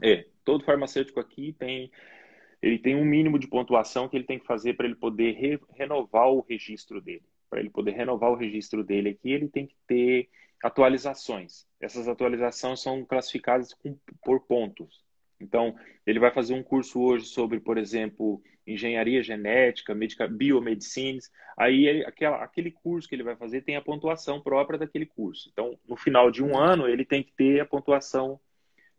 É, 0.01 0.26
todo 0.43 0.63
farmacêutico 0.63 1.19
aqui 1.19 1.53
tem 1.53 1.91
ele 2.61 2.80
tem 2.80 2.95
um 2.95 3.05
mínimo 3.05 3.38
de 3.38 3.47
pontuação 3.47 4.09
que 4.09 4.17
ele 4.17 4.23
tem 4.23 4.39
que 4.39 4.45
fazer 4.45 4.73
para 4.73 4.88
ele 4.88 4.95
poder 4.95 5.34
re 5.34 5.59
renovar 5.76 6.30
o 6.30 6.41
registro 6.41 6.99
dele. 6.99 7.23
Para 7.49 7.59
ele 7.59 7.69
poder 7.69 7.91
renovar 7.91 8.32
o 8.32 8.36
registro 8.36 8.84
dele 8.84 9.09
aqui, 9.09 9.32
ele 9.32 9.47
tem 9.47 9.67
que 9.67 9.76
ter 9.86 10.30
atualizações. 10.66 11.68
Essas 11.80 12.07
atualizações 12.07 12.82
são 12.82 13.05
classificadas 13.05 13.74
com, 13.74 13.95
por 14.24 14.39
pontos. 14.41 15.03
Então, 15.39 15.76
ele 16.07 16.20
vai 16.20 16.32
fazer 16.32 16.53
um 16.53 16.63
curso 16.63 16.99
hoje 16.99 17.26
sobre, 17.26 17.59
por 17.59 17.78
exemplo, 17.78 18.41
engenharia 18.66 19.22
genética, 19.22 19.93
medica, 19.93 20.28
biomedicines. 20.28 21.30
Aí, 21.55 21.86
ele, 21.86 22.05
aquela, 22.05 22.43
aquele 22.43 22.72
curso 22.72 23.07
que 23.07 23.13
ele 23.13 23.24
vai 23.24 23.36
fazer 23.36 23.61
tem 23.61 23.76
a 23.76 23.82
pontuação 23.82 24.41
própria 24.41 24.80
daquele 24.80 25.05
curso. 25.05 25.49
Então, 25.51 25.78
no 25.88 25.95
final 25.95 26.32
de 26.32 26.43
um 26.43 26.57
ano, 26.57 26.88
ele 26.88 27.05
tem 27.05 27.22
que 27.22 27.34
ter 27.34 27.59
a 27.59 27.66
pontuação 27.66 28.39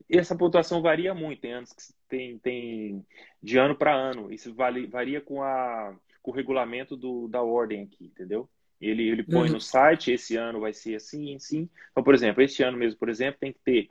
essa 0.08 0.36
pontuação 0.36 0.80
varia 0.80 1.12
muito, 1.12 1.40
tem 1.40 1.52
anos 1.52 1.72
que 1.72 1.82
tem, 2.08 2.38
tem 2.38 3.04
de 3.42 3.58
ano 3.58 3.74
para 3.74 3.92
ano. 3.92 4.32
Isso 4.32 4.54
varia 4.54 5.20
com, 5.20 5.42
a, 5.42 5.96
com 6.22 6.30
o 6.30 6.34
regulamento 6.34 6.96
do, 6.96 7.26
da 7.26 7.42
ordem 7.42 7.82
aqui, 7.82 8.04
entendeu? 8.04 8.48
Ele, 8.80 9.08
ele 9.08 9.22
põe 9.22 9.48
uhum. 9.48 9.54
no 9.54 9.60
site, 9.60 10.12
esse 10.12 10.36
ano 10.36 10.60
vai 10.60 10.72
ser 10.72 10.96
assim, 10.96 11.34
assim. 11.34 11.68
Então, 11.90 12.02
por 12.02 12.14
exemplo, 12.14 12.42
este 12.42 12.62
ano 12.62 12.76
mesmo, 12.76 12.98
por 12.98 13.08
exemplo, 13.08 13.40
tem 13.40 13.52
que 13.52 13.60
ter, 13.60 13.88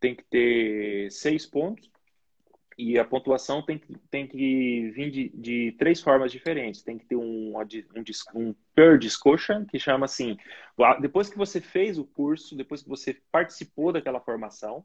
tem 0.00 0.14
que 0.14 0.24
ter 0.24 1.10
seis 1.10 1.44
pontos 1.44 1.90
e 2.78 2.98
a 2.98 3.04
pontuação 3.04 3.62
tem 3.62 3.78
que, 3.78 3.96
tem 4.10 4.26
que 4.26 4.90
vir 4.90 5.10
de, 5.10 5.28
de 5.34 5.72
três 5.78 6.00
formas 6.00 6.32
diferentes. 6.32 6.82
Tem 6.82 6.98
que 6.98 7.04
ter 7.04 7.16
um, 7.16 7.56
um, 7.56 8.04
um 8.34 8.54
per 8.74 8.98
discussion, 8.98 9.64
que 9.66 9.78
chama 9.78 10.06
assim, 10.06 10.36
depois 11.00 11.28
que 11.28 11.36
você 11.36 11.60
fez 11.60 11.98
o 11.98 12.04
curso, 12.04 12.56
depois 12.56 12.82
que 12.82 12.88
você 12.88 13.20
participou 13.30 13.92
daquela 13.92 14.20
formação, 14.20 14.84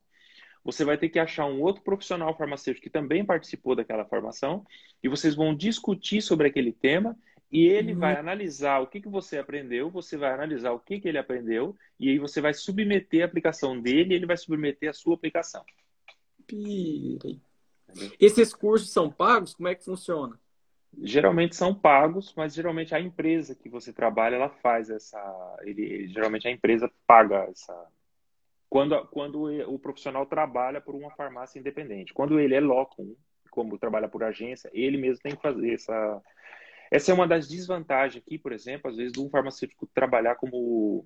você 0.63 0.83
vai 0.83 0.97
ter 0.97 1.07
que 1.07 1.19
achar 1.19 1.45
um 1.45 1.61
outro 1.61 1.81
profissional 1.81 2.35
farmacêutico 2.35 2.83
que 2.83 2.89
também 2.89 3.23
participou 3.23 3.73
daquela 3.73 4.03
formação 4.03 4.65
e 5.01 5.07
vocês 5.07 5.33
vão 5.33 5.55
discutir 5.55 6.21
sobre 6.21 6.47
aquele 6.47 6.73
tema 6.73 7.17
e 7.51 7.65
ele 7.65 7.93
uhum. 7.93 7.99
vai 7.99 8.15
analisar 8.15 8.79
o 8.79 8.87
que, 8.87 8.99
que 8.99 9.07
você 9.07 9.37
aprendeu, 9.37 9.89
você 9.89 10.17
vai 10.17 10.33
analisar 10.33 10.71
o 10.71 10.79
que, 10.79 10.99
que 10.99 11.07
ele 11.07 11.17
aprendeu 11.17 11.75
e 11.99 12.09
aí 12.09 12.19
você 12.19 12.41
vai 12.41 12.53
submeter 12.53 13.23
a 13.23 13.25
aplicação 13.25 13.79
dele 13.79 14.13
e 14.13 14.17
ele 14.17 14.25
vai 14.25 14.37
submeter 14.37 14.89
a 14.89 14.93
sua 14.93 15.15
aplicação. 15.15 15.63
Pire. 16.45 17.41
Esses 18.19 18.53
cursos 18.53 18.91
são 18.91 19.09
pagos? 19.09 19.53
Como 19.53 19.67
é 19.67 19.75
que 19.75 19.85
funciona? 19.85 20.37
Geralmente 21.01 21.55
são 21.55 21.73
pagos, 21.73 22.33
mas 22.35 22.53
geralmente 22.53 22.93
a 22.95 22.99
empresa 22.99 23.55
que 23.55 23.69
você 23.69 23.93
trabalha, 23.93 24.35
ela 24.35 24.49
faz 24.49 24.89
essa. 24.89 25.19
Ele, 25.61 26.07
geralmente 26.07 26.47
a 26.47 26.51
empresa 26.51 26.91
paga 27.05 27.47
essa, 27.49 27.87
quando, 28.69 29.05
quando 29.07 29.43
o 29.71 29.79
profissional 29.79 30.25
trabalha 30.25 30.81
por 30.81 30.95
uma 30.95 31.11
farmácia 31.11 31.59
independente. 31.59 32.13
Quando 32.13 32.39
ele 32.39 32.55
é 32.55 32.59
locum, 32.59 33.15
como 33.51 33.77
trabalha 33.77 34.07
por 34.07 34.23
agência, 34.23 34.69
ele 34.73 34.97
mesmo 34.97 35.21
tem 35.21 35.35
que 35.35 35.41
fazer 35.41 35.73
essa. 35.73 36.21
Essa 36.91 37.11
é 37.11 37.13
uma 37.13 37.27
das 37.27 37.47
desvantagens 37.47 38.23
aqui, 38.23 38.37
por 38.37 38.51
exemplo, 38.51 38.89
às 38.89 38.97
vezes, 38.97 39.13
de 39.13 39.19
um 39.19 39.29
farmacêutico 39.29 39.89
trabalhar 39.93 40.35
como 40.35 41.05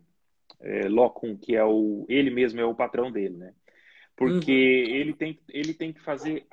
é, 0.59 0.87
locum, 0.87 1.35
que 1.37 1.55
é 1.55 1.63
o. 1.63 2.05
Ele 2.09 2.29
mesmo 2.29 2.59
é 2.59 2.65
o 2.65 2.75
patrão 2.75 3.11
dele, 3.11 3.37
né? 3.37 3.53
Porque 4.15 4.85
uhum. 4.87 4.95
ele, 4.95 5.13
tem, 5.13 5.39
ele 5.49 5.73
tem 5.73 5.91
que 5.91 6.01
fazer 6.01 6.45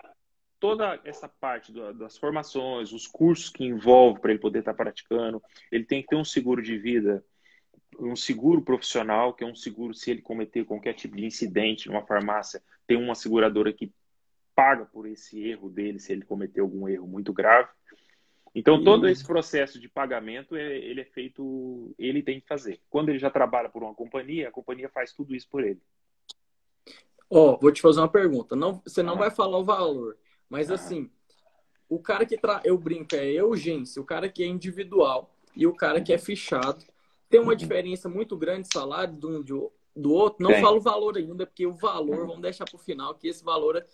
toda 0.59 1.01
essa 1.05 1.29
parte 1.29 1.72
do, 1.72 1.93
das 1.93 2.16
formações, 2.16 2.93
os 2.93 3.07
cursos 3.07 3.51
que 3.51 3.64
envolve 3.64 4.20
para 4.20 4.31
ele 4.31 4.41
poder 4.41 4.61
estar 4.61 4.72
tá 4.72 4.76
praticando, 4.76 5.43
ele 5.70 5.85
tem 5.85 6.03
que 6.03 6.09
ter 6.09 6.16
um 6.16 6.24
seguro 6.24 6.62
de 6.62 6.79
vida 6.79 7.22
um 7.99 8.16
seguro 8.16 8.62
profissional, 8.62 9.35
que 9.35 9.45
é 9.45 9.47
um 9.47 9.55
seguro 9.55 9.95
se 9.95 10.11
ele 10.11 10.22
cometer 10.22 10.64
qualquer 10.64 10.95
tipo 10.95 11.16
de 11.16 11.24
incidente 11.24 11.89
numa 11.89 12.07
farmácia, 12.07 12.62
tem 12.87 12.97
uma 12.97 13.14
seguradora 13.14 13.72
que 13.72 13.93
paga 14.55 14.85
por 14.85 15.07
esse 15.07 15.41
erro 15.43 15.68
dele 15.68 15.99
se 15.99 16.12
ele 16.12 16.22
cometer 16.22 16.61
algum 16.61 16.89
erro 16.89 17.07
muito 17.07 17.33
grave. 17.33 17.68
Então, 18.55 18.82
todo 18.82 19.09
esse 19.09 19.24
processo 19.24 19.78
de 19.78 19.88
pagamento, 19.88 20.57
é, 20.57 20.76
ele 20.78 21.01
é 21.01 21.05
feito, 21.05 21.94
ele 21.99 22.22
tem 22.22 22.40
que 22.40 22.46
fazer. 22.46 22.80
Quando 22.88 23.11
ele 23.11 23.18
já 23.18 23.30
trabalha 23.30 23.68
por 23.68 23.82
uma 23.82 23.94
companhia, 23.94 24.49
a 24.49 24.53
companhia 24.53 24.88
faz 24.88 25.12
tudo 25.12 25.34
isso 25.34 25.49
por 25.49 25.62
ele. 25.62 25.80
Ó, 27.30 27.53
oh, 27.53 27.59
vou 27.59 27.70
te 27.70 27.82
fazer 27.82 28.01
uma 28.01 28.09
pergunta. 28.09 28.57
Não, 28.57 28.80
você 28.84 29.03
não 29.03 29.14
ah. 29.14 29.18
vai 29.18 29.30
falar 29.30 29.59
o 29.59 29.64
valor, 29.64 30.16
mas 30.49 30.70
ah. 30.70 30.74
assim, 30.74 31.11
o 31.88 31.99
cara 31.99 32.24
que 32.24 32.36
tra... 32.38 32.61
eu 32.64 32.76
brinco 32.78 33.14
é 33.14 33.42
urgência, 33.42 34.01
o 34.01 34.05
cara 34.05 34.28
que 34.28 34.42
é 34.42 34.46
individual 34.46 35.34
e 35.55 35.66
o 35.66 35.74
cara 35.74 36.01
que 36.01 36.12
é 36.12 36.18
fichado 36.18 36.84
tem 37.28 37.40
uma 37.40 37.55
diferença 37.55 38.09
muito 38.09 38.36
grande 38.36 38.68
de 38.68 38.72
salário 38.72 39.14
de 39.14 39.26
um 39.26 39.42
de, 39.42 39.53
do 39.94 40.12
outro. 40.12 40.42
Não 40.42 40.51
Tem. 40.51 40.61
falo 40.62 40.78
o 40.78 40.80
valor 40.80 41.16
ainda, 41.16 41.46
porque 41.46 41.66
o 41.66 41.74
valor, 41.74 42.26
vamos 42.26 42.42
deixar 42.42 42.64
para 42.64 42.76
o 42.76 42.78
final, 42.78 43.14
que 43.14 43.28
esse 43.28 43.44
valor 43.44 43.76
é, 43.76 43.84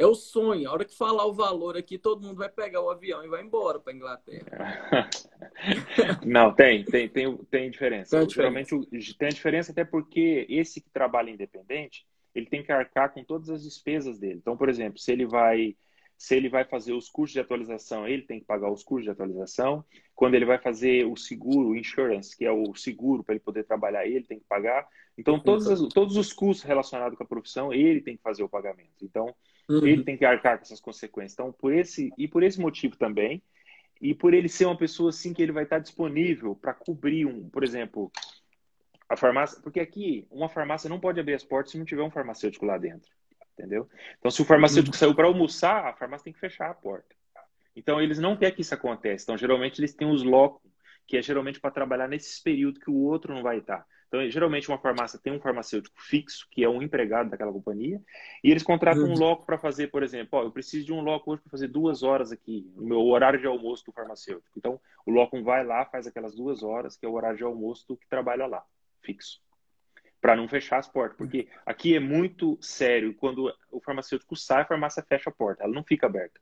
é 0.00 0.06
o 0.06 0.14
sonho. 0.14 0.68
A 0.68 0.72
hora 0.72 0.84
que 0.84 0.96
falar 0.96 1.26
o 1.26 1.32
valor 1.32 1.76
aqui, 1.76 1.98
todo 1.98 2.26
mundo 2.26 2.38
vai 2.38 2.48
pegar 2.48 2.80
o 2.80 2.90
avião 2.90 3.24
e 3.24 3.28
vai 3.28 3.42
embora 3.42 3.78
para 3.78 3.92
Inglaterra. 3.92 5.08
Não, 6.24 6.54
tem, 6.54 6.84
tem, 6.84 7.08
tem, 7.08 7.36
tem 7.36 7.70
diferença. 7.70 8.18
Tem 8.18 8.28
Geralmente 8.28 8.74
tem 9.18 9.28
a 9.28 9.32
diferença 9.32 9.72
até 9.72 9.84
porque 9.84 10.46
esse 10.48 10.80
que 10.80 10.90
trabalha 10.90 11.30
independente, 11.30 12.06
ele 12.34 12.46
tem 12.46 12.62
que 12.62 12.72
arcar 12.72 13.12
com 13.12 13.22
todas 13.22 13.50
as 13.50 13.62
despesas 13.62 14.18
dele. 14.18 14.38
Então, 14.40 14.56
por 14.56 14.68
exemplo, 14.68 14.98
se 14.98 15.12
ele 15.12 15.26
vai 15.26 15.76
se 16.16 16.36
ele 16.36 16.50
vai 16.50 16.66
fazer 16.66 16.92
os 16.92 17.08
custos 17.08 17.32
de 17.32 17.40
atualização, 17.40 18.06
ele 18.06 18.20
tem 18.20 18.40
que 18.40 18.44
pagar 18.44 18.70
os 18.70 18.84
custos 18.84 19.04
de 19.04 19.10
atualização. 19.10 19.82
Quando 20.14 20.34
ele 20.34 20.44
vai 20.44 20.58
fazer 20.58 21.06
o 21.06 21.16
seguro, 21.16 21.70
o 21.70 21.76
insurance, 21.76 22.36
que 22.36 22.44
é 22.44 22.52
o 22.52 22.74
seguro 22.74 23.24
para 23.24 23.34
ele 23.34 23.42
poder 23.42 23.64
trabalhar, 23.64 24.06
ele 24.06 24.24
tem 24.24 24.38
que 24.38 24.44
pagar. 24.46 24.86
Então, 25.16 25.40
todos, 25.40 25.66
as, 25.66 25.80
todos 25.88 26.18
os 26.18 26.30
custos 26.30 26.62
relacionados 26.62 27.16
com 27.16 27.24
a 27.24 27.26
profissão, 27.26 27.72
ele 27.72 28.02
tem 28.02 28.18
que 28.18 28.22
fazer 28.22 28.42
o 28.42 28.50
pagamento. 28.50 29.02
Então, 29.02 29.34
uhum. 29.78 29.86
ele 29.86 30.04
tem 30.04 30.16
que 30.16 30.24
arcar 30.24 30.58
com 30.58 30.64
essas 30.64 30.80
consequências. 30.80 31.32
Então, 31.32 31.52
por 31.52 31.72
esse 31.72 32.12
e 32.16 32.26
por 32.26 32.42
esse 32.42 32.60
motivo 32.60 32.96
também, 32.96 33.42
e 34.00 34.14
por 34.14 34.34
ele 34.34 34.48
ser 34.48 34.66
uma 34.66 34.76
pessoa 34.76 35.10
assim 35.10 35.32
que 35.32 35.42
ele 35.42 35.52
vai 35.52 35.64
estar 35.64 35.78
disponível 35.78 36.54
para 36.54 36.74
cobrir 36.74 37.26
um, 37.26 37.48
por 37.48 37.62
exemplo, 37.62 38.10
a 39.08 39.16
farmácia, 39.16 39.60
porque 39.62 39.80
aqui 39.80 40.26
uma 40.30 40.48
farmácia 40.48 40.88
não 40.88 41.00
pode 41.00 41.20
abrir 41.20 41.34
as 41.34 41.44
portas 41.44 41.72
se 41.72 41.78
não 41.78 41.84
tiver 41.84 42.02
um 42.02 42.10
farmacêutico 42.10 42.64
lá 42.64 42.78
dentro 42.78 43.10
entendeu? 43.60 43.88
Então, 44.18 44.30
se 44.30 44.40
o 44.40 44.44
farmacêutico 44.44 44.94
uhum. 44.94 44.98
saiu 44.98 45.14
para 45.14 45.26
almoçar, 45.26 45.86
a 45.86 45.92
farmácia 45.92 46.24
tem 46.24 46.32
que 46.32 46.40
fechar 46.40 46.70
a 46.70 46.74
porta. 46.74 47.14
Então, 47.76 48.00
eles 48.00 48.18
não 48.18 48.36
querem 48.36 48.54
que 48.54 48.62
isso 48.62 48.74
aconteça. 48.74 49.24
Então, 49.24 49.36
geralmente, 49.36 49.78
eles 49.78 49.94
têm 49.94 50.10
os 50.10 50.22
locos, 50.22 50.70
que 51.06 51.16
é 51.16 51.22
geralmente 51.22 51.60
para 51.60 51.70
trabalhar 51.70 52.08
nesses 52.08 52.40
períodos 52.40 52.82
que 52.82 52.90
o 52.90 52.96
outro 52.96 53.34
não 53.34 53.42
vai 53.42 53.58
estar. 53.58 53.84
Então, 54.10 54.28
geralmente, 54.28 54.68
uma 54.68 54.76
farmácia 54.76 55.20
tem 55.22 55.32
um 55.32 55.38
farmacêutico 55.38 56.02
fixo, 56.02 56.48
que 56.50 56.64
é 56.64 56.68
um 56.68 56.82
empregado 56.82 57.30
daquela 57.30 57.52
companhia, 57.52 58.02
e 58.42 58.50
eles 58.50 58.64
contratam 58.64 59.04
uhum. 59.04 59.12
um 59.12 59.16
loco 59.16 59.46
para 59.46 59.56
fazer, 59.56 59.86
por 59.86 60.02
exemplo, 60.02 60.36
ó, 60.36 60.42
eu 60.42 60.50
preciso 60.50 60.84
de 60.84 60.92
um 60.92 61.00
loco 61.00 61.30
hoje 61.30 61.42
para 61.42 61.50
fazer 61.52 61.68
duas 61.68 62.02
horas 62.02 62.32
aqui, 62.32 62.68
no 62.74 62.88
meu 62.88 63.06
horário 63.06 63.38
de 63.38 63.46
almoço 63.46 63.86
do 63.86 63.92
farmacêutico. 63.92 64.50
Então, 64.58 64.80
o 65.06 65.12
loco 65.12 65.40
vai 65.44 65.64
lá, 65.64 65.84
faz 65.84 66.08
aquelas 66.08 66.34
duas 66.34 66.64
horas, 66.64 66.96
que 66.96 67.06
é 67.06 67.08
o 67.08 67.12
horário 67.12 67.36
de 67.38 67.44
almoço 67.44 67.86
do 67.86 67.96
que 67.96 68.08
trabalha 68.08 68.46
lá, 68.46 68.64
fixo 69.00 69.40
para 70.20 70.36
não 70.36 70.46
fechar 70.46 70.78
as 70.78 70.86
portas. 70.86 71.16
Porque 71.16 71.48
aqui 71.64 71.96
é 71.96 72.00
muito 72.00 72.58
sério. 72.60 73.14
Quando 73.14 73.50
o 73.70 73.80
farmacêutico 73.80 74.36
sai, 74.36 74.60
a 74.60 74.66
farmácia 74.66 75.02
fecha 75.02 75.30
a 75.30 75.32
porta. 75.32 75.64
Ela 75.64 75.72
não 75.72 75.82
fica 75.82 76.06
aberta. 76.06 76.38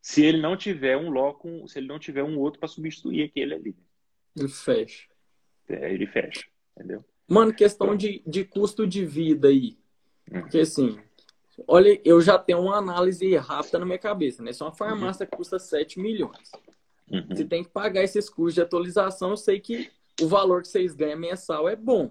Se 0.00 0.24
ele 0.24 0.42
não 0.42 0.56
tiver 0.56 0.96
um 0.96 1.10
loco, 1.10 1.68
se 1.68 1.78
ele 1.78 1.86
não 1.86 2.00
tiver 2.00 2.24
um 2.24 2.36
outro 2.40 2.58
para 2.58 2.68
substituir 2.68 3.22
aquele 3.22 3.54
ali. 3.54 3.76
Ele 4.36 4.48
fecha. 4.48 5.06
É, 5.68 5.94
ele 5.94 6.06
fecha. 6.08 6.44
Entendeu? 6.76 7.04
Mano, 7.28 7.54
questão 7.54 7.96
de, 7.96 8.22
de 8.26 8.44
custo 8.44 8.86
de 8.86 9.04
vida 9.04 9.48
aí. 9.48 9.78
Porque 10.30 10.60
assim, 10.60 10.98
olha, 11.66 12.00
eu 12.04 12.20
já 12.20 12.38
tenho 12.38 12.60
uma 12.60 12.76
análise 12.76 13.34
rápida 13.36 13.78
na 13.78 13.86
minha 13.86 13.98
cabeça, 13.98 14.42
né? 14.42 14.52
Se 14.52 14.62
uma 14.62 14.72
farmácia 14.72 15.28
uhum. 15.30 15.38
custa 15.38 15.58
7 15.58 16.00
milhões, 16.00 16.52
uhum. 17.10 17.26
você 17.28 17.44
tem 17.44 17.62
que 17.62 17.70
pagar 17.70 18.02
esses 18.02 18.28
custos 18.28 18.54
de 18.54 18.62
atualização, 18.62 19.30
eu 19.30 19.36
sei 19.36 19.60
que 19.60 19.90
o 20.20 20.28
valor 20.28 20.62
que 20.62 20.68
vocês 20.68 20.94
ganham 20.94 21.18
mensal 21.18 21.68
é 21.68 21.76
bom. 21.76 22.10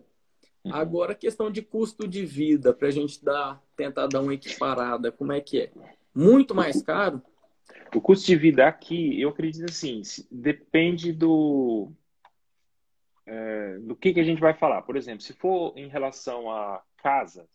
Uhum. 0.64 0.74
Agora, 0.76 1.16
questão 1.16 1.52
de 1.52 1.62
custo 1.62 2.08
de 2.08 2.26
vida, 2.26 2.74
para 2.74 2.88
a 2.88 2.92
gente 2.92 3.24
dar, 3.24 3.62
tentar 3.76 4.08
dar 4.08 4.22
uma 4.22 4.34
equiparada, 4.34 5.12
como 5.12 5.32
é 5.32 5.42
que 5.42 5.62
é? 5.62 5.72
Muito 6.14 6.54
mais 6.54 6.82
caro? 6.82 7.22
O 7.96 8.02
custo 8.02 8.26
de 8.26 8.36
vida 8.36 8.68
aqui, 8.68 9.20
eu 9.20 9.30
acredito 9.30 9.70
assim, 9.70 10.02
depende 10.30 11.12
do, 11.12 11.92
é, 13.32 13.78
do 13.80 13.96
que, 13.96 14.14
que 14.14 14.20
a 14.20 14.24
gente 14.24 14.42
vai 14.42 14.54
falar. 14.54 14.82
Por 14.82 14.98
exemplo, 14.98 15.22
se 15.22 15.34
for 15.34 15.74
em 15.78 15.88
relação 15.88 16.52
a 16.52 16.84
casas, 16.98 17.48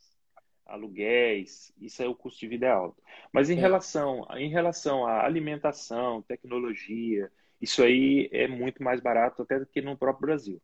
aluguéis, 0.64 1.70
isso 1.79 2.03
é 2.03 2.09
o 2.09 2.14
custo 2.14 2.41
de 2.41 2.49
vida 2.49 2.66
é 2.66 2.70
alto. 2.70 3.01
Mas 3.31 3.51
em, 3.51 3.59
é. 3.59 3.61
relação, 3.61 4.27
em 4.37 4.49
relação 4.49 5.07
à 5.07 5.24
alimentação, 5.24 6.22
tecnologia, 6.22 7.31
isso 7.61 7.83
aí 7.83 8.29
é 8.33 8.49
muito 8.49 8.83
mais 8.83 9.01
barato 9.01 9.43
até 9.43 9.59
do 9.59 9.66
que 9.66 9.83
no 9.83 9.97
próprio 9.99 10.27
Brasil. 10.27 10.62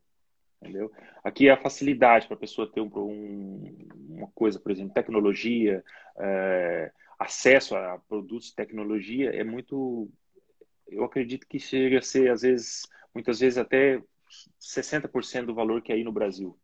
Entendeu? 0.59 0.91
Aqui 1.23 1.47
a 1.47 1.57
facilidade 1.57 2.25
para 2.25 2.35
a 2.35 2.39
pessoa 2.39 2.71
ter 2.71 2.81
um, 2.81 2.89
um, 2.95 3.87
uma 4.09 4.27
coisa, 4.33 4.59
por 4.59 4.71
exemplo, 4.71 4.93
tecnologia, 4.93 5.83
é, 6.17 6.91
acesso 7.19 7.75
a 7.75 7.99
produtos 8.09 8.47
de 8.47 8.55
tecnologia 8.55 9.29
é 9.29 9.43
muito. 9.43 10.09
Eu 10.87 11.03
acredito 11.03 11.45
que 11.47 11.59
chega 11.59 11.99
a 11.99 12.01
ser, 12.01 12.31
às 12.31 12.41
vezes, 12.41 12.87
muitas 13.13 13.39
vezes 13.39 13.57
até 13.57 14.01
60% 14.61 15.45
do 15.45 15.53
valor 15.53 15.81
que 15.81 15.91
é 15.91 15.95
aí 15.95 16.03
no 16.03 16.11
Brasil. 16.11 16.57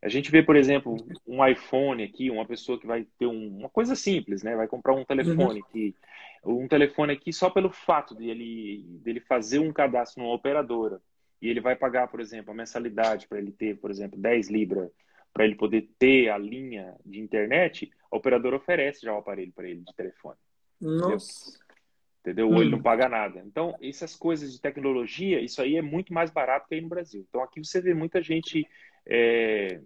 A 0.00 0.08
gente 0.08 0.30
vê, 0.30 0.42
por 0.42 0.54
exemplo, 0.54 0.96
um 1.26 1.44
iPhone 1.44 2.04
aqui, 2.04 2.30
uma 2.30 2.46
pessoa 2.46 2.78
que 2.78 2.86
vai 2.86 3.04
ter 3.18 3.26
um, 3.26 3.58
uma 3.58 3.68
coisa 3.68 3.96
simples, 3.96 4.42
né? 4.44 4.54
Vai 4.54 4.68
comprar 4.68 4.94
um 4.94 5.04
telefone 5.04 5.60
aqui. 5.60 5.96
Um 6.44 6.68
telefone 6.68 7.12
aqui 7.12 7.32
só 7.32 7.50
pelo 7.50 7.70
fato 7.70 8.14
dele, 8.14 8.84
dele 9.02 9.20
fazer 9.20 9.58
um 9.58 9.72
cadastro 9.72 10.22
numa 10.22 10.34
operadora 10.34 11.00
e 11.42 11.48
ele 11.48 11.60
vai 11.60 11.74
pagar, 11.74 12.08
por 12.08 12.20
exemplo, 12.20 12.52
a 12.52 12.54
mensalidade 12.54 13.26
para 13.26 13.38
ele 13.38 13.52
ter, 13.52 13.78
por 13.78 13.90
exemplo, 13.90 14.18
10 14.18 14.48
libras 14.48 14.90
para 15.32 15.44
ele 15.44 15.54
poder 15.54 15.88
ter 15.98 16.30
a 16.30 16.38
linha 16.38 16.96
de 17.04 17.20
internet, 17.20 17.90
a 18.10 18.16
operadora 18.16 18.56
oferece 18.56 19.02
já 19.02 19.14
o 19.14 19.18
aparelho 19.18 19.52
para 19.52 19.68
ele 19.68 19.80
de 19.80 19.94
telefone. 19.94 20.36
Nossa. 20.80 21.48
Entendeu? 21.48 21.67
Ou 22.42 22.52
hum. 22.52 22.60
ele 22.60 22.70
não 22.70 22.82
paga 22.82 23.08
nada. 23.08 23.42
Então, 23.46 23.76
essas 23.80 24.14
coisas 24.16 24.52
de 24.52 24.60
tecnologia, 24.60 25.40
isso 25.40 25.60
aí 25.60 25.76
é 25.76 25.82
muito 25.82 26.12
mais 26.12 26.30
barato 26.30 26.68
que 26.68 26.74
aí 26.74 26.80
no 26.80 26.88
Brasil. 26.88 27.24
Então, 27.28 27.42
aqui 27.42 27.62
você 27.62 27.80
vê 27.80 27.94
muita 27.94 28.22
gente 28.22 28.66
é, 29.06 29.80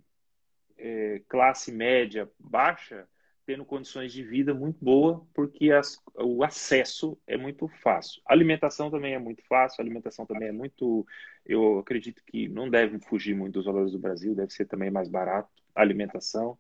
é, 0.79 1.23
classe 1.29 1.73
média 1.73 2.29
baixa 2.39 3.07
tendo 3.45 3.65
condições 3.65 4.13
de 4.13 4.23
vida 4.23 4.55
muito 4.55 4.83
boa, 4.83 5.27
porque 5.35 5.73
as, 5.73 5.99
o 6.15 6.45
acesso 6.45 7.19
é 7.27 7.37
muito 7.37 7.69
fácil. 7.83 8.23
A 8.27 8.33
alimentação 8.33 8.91
também 8.91 9.15
é 9.15 9.19
muito 9.19 9.43
fácil, 9.49 9.81
a 9.81 9.85
alimentação 9.85 10.25
também 10.25 10.49
é 10.49 10.53
muito. 10.53 11.07
Eu 11.45 11.81
acredito 11.81 12.23
que 12.25 12.49
não 12.49 12.71
deve 12.71 13.01
fugir 13.01 13.35
muito 13.35 13.55
dos 13.55 13.65
valores 13.65 13.93
do 13.93 13.99
Brasil, 13.99 14.35
deve 14.35 14.53
ser 14.53 14.67
também 14.67 14.91
mais 14.91 15.09
barato 15.09 15.51
a 15.75 15.81
alimentação. 15.81 16.57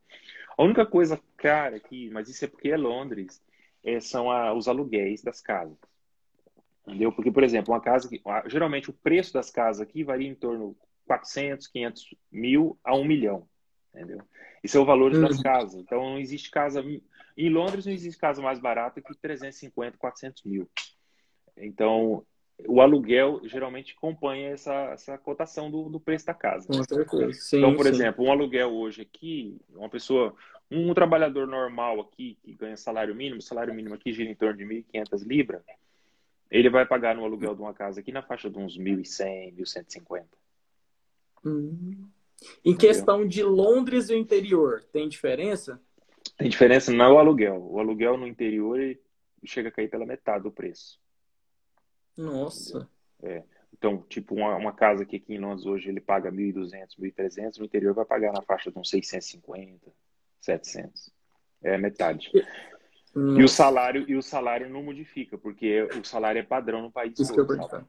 A 0.57 0.63
única 0.63 0.85
coisa 0.85 1.21
cara 1.37 1.77
aqui, 1.77 2.11
mas 2.11 2.29
isso 2.29 2.45
é 2.45 2.49
porque 2.49 2.71
é 2.71 2.77
Londres, 2.77 3.43
é, 3.85 4.01
são 4.01 4.31
a, 4.31 4.53
os 4.53 4.69
aluguéis 4.69 5.23
das 5.23 5.41
casas. 5.41 5.77
Entendeu? 6.87 7.13
Porque, 7.13 7.31
por 7.31 7.45
exemplo, 7.45 7.73
uma 7.73 7.81
casa 7.81 8.09
que. 8.09 8.21
Geralmente 8.47 8.91
o 8.91 8.93
preço 8.93 9.33
das 9.33 9.51
casas 9.51 9.81
aqui 9.81 10.03
varia 10.03 10.29
em 10.29 10.35
torno 10.35 10.71
de 10.71 10.77
400, 11.07 11.67
500 11.69 12.15
mil 12.31 12.79
a 12.83 12.95
1 12.95 13.05
milhão. 13.05 13.47
Entendeu? 13.95 14.23
Isso 14.65 14.77
é 14.77 14.81
o 14.81 14.85
valor 14.85 15.13
das 15.13 15.37
uhum. 15.37 15.43
casas. 15.43 15.81
Então, 15.81 16.03
não 16.03 16.19
existe 16.19 16.51
casa. 16.51 16.83
Em 17.37 17.49
Londres, 17.49 17.87
não 17.87 17.93
existe 17.93 18.19
casa 18.19 18.43
mais 18.43 18.59
barata 18.59 19.01
que 19.01 19.15
350, 19.15 19.97
400 19.99 20.43
mil. 20.45 20.69
Então, 21.57 22.25
o 22.67 22.81
aluguel 22.81 23.41
geralmente 23.45 23.95
acompanha 23.97 24.51
essa, 24.51 24.73
essa 24.93 25.19
cotação 25.19 25.71
do, 25.71 25.89
do 25.89 26.01
preço 26.01 26.27
da 26.27 26.35
casa. 26.35 26.67
Sim, 27.33 27.59
então, 27.59 27.75
por 27.75 27.87
sim. 27.87 27.93
exemplo, 27.93 28.25
um 28.25 28.31
aluguel 28.31 28.73
hoje 28.73 29.03
aqui, 29.03 29.61
uma 29.71 29.89
pessoa, 29.89 30.35
um 30.73 30.95
trabalhador 30.95 31.47
normal 31.47 32.01
aqui 32.01 32.39
que 32.43 32.55
ganha 32.55 32.77
salário 32.77 33.15
mínimo, 33.15 33.43
salário 33.43 33.75
mínimo 33.75 33.95
aqui 33.95 34.13
gira 34.13 34.31
em 34.31 34.35
torno 34.35 34.57
de 34.57 34.65
1.500 34.65 35.27
libras, 35.27 35.63
ele 36.51 36.69
vai 36.69 36.87
pagar 36.87 37.15
no 37.15 37.25
aluguel 37.25 37.55
de 37.55 37.63
uma 37.63 37.75
casa 37.75 38.01
aqui 38.01 38.13
na 38.13 38.23
faixa 38.23 38.51
de 38.51 38.59
uns 38.59 38.79
1.100, 38.79 39.55
1.150. 39.55 40.25
Hum. 41.45 42.09
Em 42.65 42.77
questão 42.77 43.27
de 43.27 43.43
Londres 43.43 44.11
e 44.11 44.15
o 44.15 44.19
interior, 44.19 44.83
tem 44.93 45.09
diferença? 45.09 45.81
Tem 46.37 46.49
diferença 46.49 46.93
não 46.93 47.05
é 47.05 47.09
o 47.13 47.19
aluguel. 47.19 47.67
O 47.71 47.79
aluguel 47.79 48.17
no 48.17 48.27
interior 48.27 48.79
chega 49.45 49.69
a 49.69 49.73
cair 49.73 49.89
pela 49.89 50.07
metade 50.07 50.45
do 50.45 50.51
preço. 50.51 51.01
Nossa. 52.17 52.89
É. 53.23 53.43
Então, 53.73 54.05
tipo, 54.09 54.35
uma, 54.35 54.55
uma, 54.57 54.73
casa 54.73 55.05
que 55.05 55.17
aqui 55.17 55.35
em 55.35 55.39
Londres 55.39 55.67
hoje 55.67 55.89
ele 55.89 56.01
paga 56.01 56.31
1.200, 56.31 56.99
1.300, 57.01 57.59
no 57.59 57.65
interior 57.65 57.95
vai 57.95 58.05
pagar 58.05 58.33
na 58.33 58.43
faixa 58.43 58.71
de 58.71 58.79
uns 58.79 58.91
650, 58.91 59.91
700. 60.43 61.11
É 61.63 61.79
metade. 61.79 62.31
Nossa. 63.15 63.41
E 63.41 63.45
o 63.45 63.49
salário 63.49 64.05
e 64.09 64.17
o 64.17 64.23
salário 64.23 64.69
não 64.69 64.83
modifica, 64.83 65.39
porque 65.39 65.83
o 65.83 66.05
salário 66.05 66.39
é 66.39 66.43
padrão 66.43 66.83
no 66.83 66.91
país 66.91 67.19
Isso 67.19 67.35
todo. 67.35 67.47
Que 67.47 67.53
eu 67.53 67.87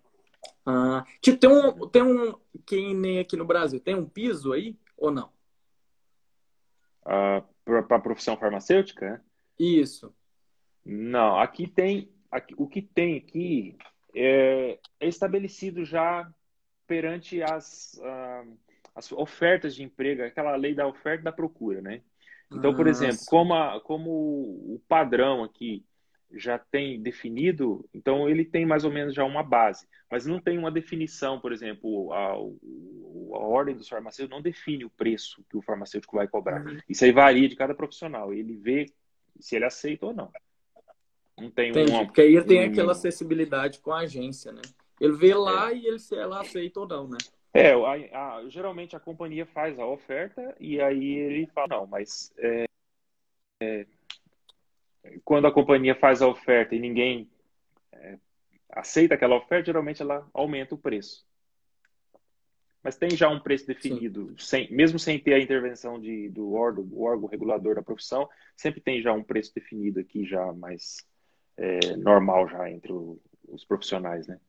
ah, 0.66 1.06
tipo, 1.22 1.38
tem 1.38 1.50
um, 1.50 1.88
tem 1.88 2.02
um, 2.02 2.36
quem 2.66 2.96
nem 2.96 3.20
aqui 3.20 3.36
no 3.36 3.46
Brasil, 3.46 3.80
tem 3.80 3.96
um 3.96 4.08
piso 4.08 4.54
aí 4.54 4.78
ou 4.98 5.12
não? 5.12 5.30
Ah, 7.06 7.44
para 7.66 7.98
a 7.98 8.02
profissão 8.02 8.38
farmacêutica? 8.38 9.24
Isso. 9.60 10.14
Não, 10.86 11.40
aqui 11.40 11.68
tem, 11.68 12.10
aqui, 12.30 12.54
o 12.58 12.68
que 12.68 12.82
tem 12.82 13.18
aqui 13.18 13.78
é, 14.16 14.80
é 15.00 15.08
estabelecido 15.08 15.86
já 15.86 16.30
perante 16.86 17.42
as, 17.42 18.00
uh, 18.00 18.58
as 18.94 19.12
ofertas 19.12 19.76
de 19.76 19.84
emprego, 19.84 20.24
aquela 20.24 20.56
lei 20.56 20.76
da 20.76 20.88
oferta 20.88 21.22
e 21.22 21.24
da 21.24 21.32
procura, 21.32 21.82
né? 21.82 22.02
Então, 22.52 22.76
por 22.76 22.88
exemplo, 22.88 23.18
como, 23.28 23.54
a, 23.54 23.82
como 23.82 24.10
o 24.10 24.82
padrão 24.88 25.44
aqui 25.44 25.84
já 26.36 26.58
tem 26.58 27.02
definido, 27.02 27.88
então 27.94 28.28
ele 28.28 28.44
tem 28.44 28.66
mais 28.66 28.84
ou 28.84 28.92
menos 28.92 29.14
já 29.14 29.24
uma 29.24 29.44
base, 29.44 29.88
mas 30.10 30.26
não 30.26 30.40
tem 30.40 30.58
uma 30.58 30.72
definição, 30.72 31.40
por 31.40 31.52
exemplo, 31.52 32.12
a, 32.12 32.32
a 32.32 33.46
ordem 33.46 33.76
dos 33.76 33.88
farmacêuticos 33.88 34.36
não 34.36 34.42
define 34.42 34.86
o 34.86 34.90
preço 34.90 35.44
que 35.50 35.58
o 35.58 35.62
farmacêutico 35.62 36.16
vai 36.16 36.28
cobrar. 36.28 36.66
Uhum. 36.66 36.80
Isso 36.90 37.06
aí 37.06 37.12
varia 37.12 37.48
de 37.48 37.56
cada 37.56 37.76
profissional, 37.76 38.34
ele 38.34 38.56
vê 38.56 38.86
se 39.40 39.56
ele 39.56 39.66
aceita 39.66 40.08
ou 40.08 40.14
não. 40.14 40.32
Não 41.40 41.50
tem 41.50 41.70
Entendi, 41.72 41.92
uma, 41.92 42.06
porque 42.06 42.22
aí 42.22 42.36
ele 42.36 42.46
tem 42.46 42.68
um... 42.68 42.72
aquela 42.72 42.92
acessibilidade 42.92 43.80
com 43.80 43.92
a 43.92 44.00
agência, 44.00 44.52
né? 44.52 44.62
Ele 45.00 45.14
vê 45.14 45.34
lá 45.34 45.72
é. 45.72 45.76
e 45.76 45.88
ele 45.88 46.00
se 46.00 46.16
ela 46.16 46.42
aceita 46.42 46.80
ou 46.80 46.88
não, 46.88 47.08
né? 47.08 47.18
É, 47.54 47.72
a, 47.72 48.38
a, 48.38 48.50
geralmente 48.50 48.96
a 48.96 49.00
companhia 49.00 49.46
faz 49.46 49.78
a 49.78 49.86
oferta 49.86 50.56
e 50.60 50.82
aí 50.82 51.18
ele 51.18 51.48
fala, 51.48 51.68
não, 51.68 51.88
mas 51.88 52.34
é, 52.38 52.66
é, 53.62 53.86
quando 55.24 55.46
a 55.46 55.52
companhia 55.52 55.94
faz 55.94 56.22
a 56.22 56.28
oferta 56.28 56.74
e 56.74 56.80
ninguém 56.80 57.30
é, 57.92 58.18
aceita 58.70 59.14
aquela 59.14 59.36
oferta, 59.36 59.68
geralmente 59.68 60.02
ela 60.02 60.28
aumenta 60.34 60.74
o 60.74 60.78
preço. 60.80 61.24
Mas 62.82 62.98
tem 62.98 63.12
já 63.12 63.30
um 63.30 63.40
preço 63.40 63.68
definido, 63.68 64.36
sem, 64.38 64.70
mesmo 64.74 64.98
sem 64.98 65.18
ter 65.18 65.36
a 65.36 65.40
intervenção 65.40 66.00
de, 66.00 66.30
do 66.30 66.54
órgão, 66.54 66.90
órgão 67.00 67.30
regulador 67.30 67.76
da 67.76 67.84
profissão, 67.84 68.28
sempre 68.58 68.82
tem 68.82 69.02
já 69.02 69.14
um 69.14 69.24
preço 69.24 69.54
definido 69.54 70.00
aqui, 70.00 70.26
já 70.26 70.52
mais 70.52 71.06
é, 71.56 71.96
normal 71.96 72.50
já 72.50 72.70
entre 72.70 72.92
o, 72.92 73.22
os 73.48 73.64
profissionais, 73.64 74.28
né? 74.28 74.40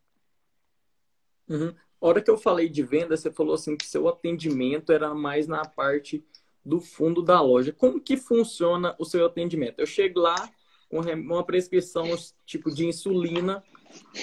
Uhum. 1.49 1.75
Hora 2.07 2.21
que 2.21 2.31
eu 2.31 2.37
falei 2.37 2.69
de 2.69 2.83
venda, 2.83 3.17
você 3.17 3.31
falou 3.31 3.55
assim 3.55 3.79
que 3.79 3.87
seu 3.87 4.07
atendimento 4.07 4.93
era 4.93 5.15
mais 5.15 5.49
na 5.49 5.65
parte 5.65 6.23
do 6.63 6.79
fundo 6.79 7.23
da 7.23 7.41
loja. 7.41 7.73
Como 7.73 7.99
que 7.99 8.15
funciona 8.19 8.95
o 8.99 9.07
seu 9.07 9.25
atendimento? 9.25 9.81
Eu 9.81 9.87
chego 9.87 10.21
lá 10.21 10.51
com 10.91 10.99
uma 10.99 11.43
prescrição 11.43 12.05
tipo 12.45 12.71
de 12.71 12.85
insulina, 12.85 13.65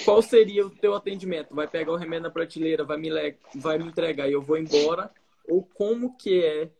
qual 0.04 0.22
seria 0.22 0.64
o 0.64 0.70
teu 0.70 0.94
atendimento? 0.94 1.56
Vai 1.56 1.66
pegar 1.66 1.90
o 1.90 1.96
remédio 1.96 2.22
na 2.22 2.30
prateleira, 2.30 2.84
vai 2.84 2.98
me, 2.98 3.10
vai 3.56 3.78
me 3.78 3.88
entregar 3.88 4.28
e 4.28 4.32
eu 4.32 4.40
vou 4.40 4.56
embora? 4.56 5.10
Ou 5.48 5.64
como 5.64 6.16
que 6.16 6.40
é 6.40 6.70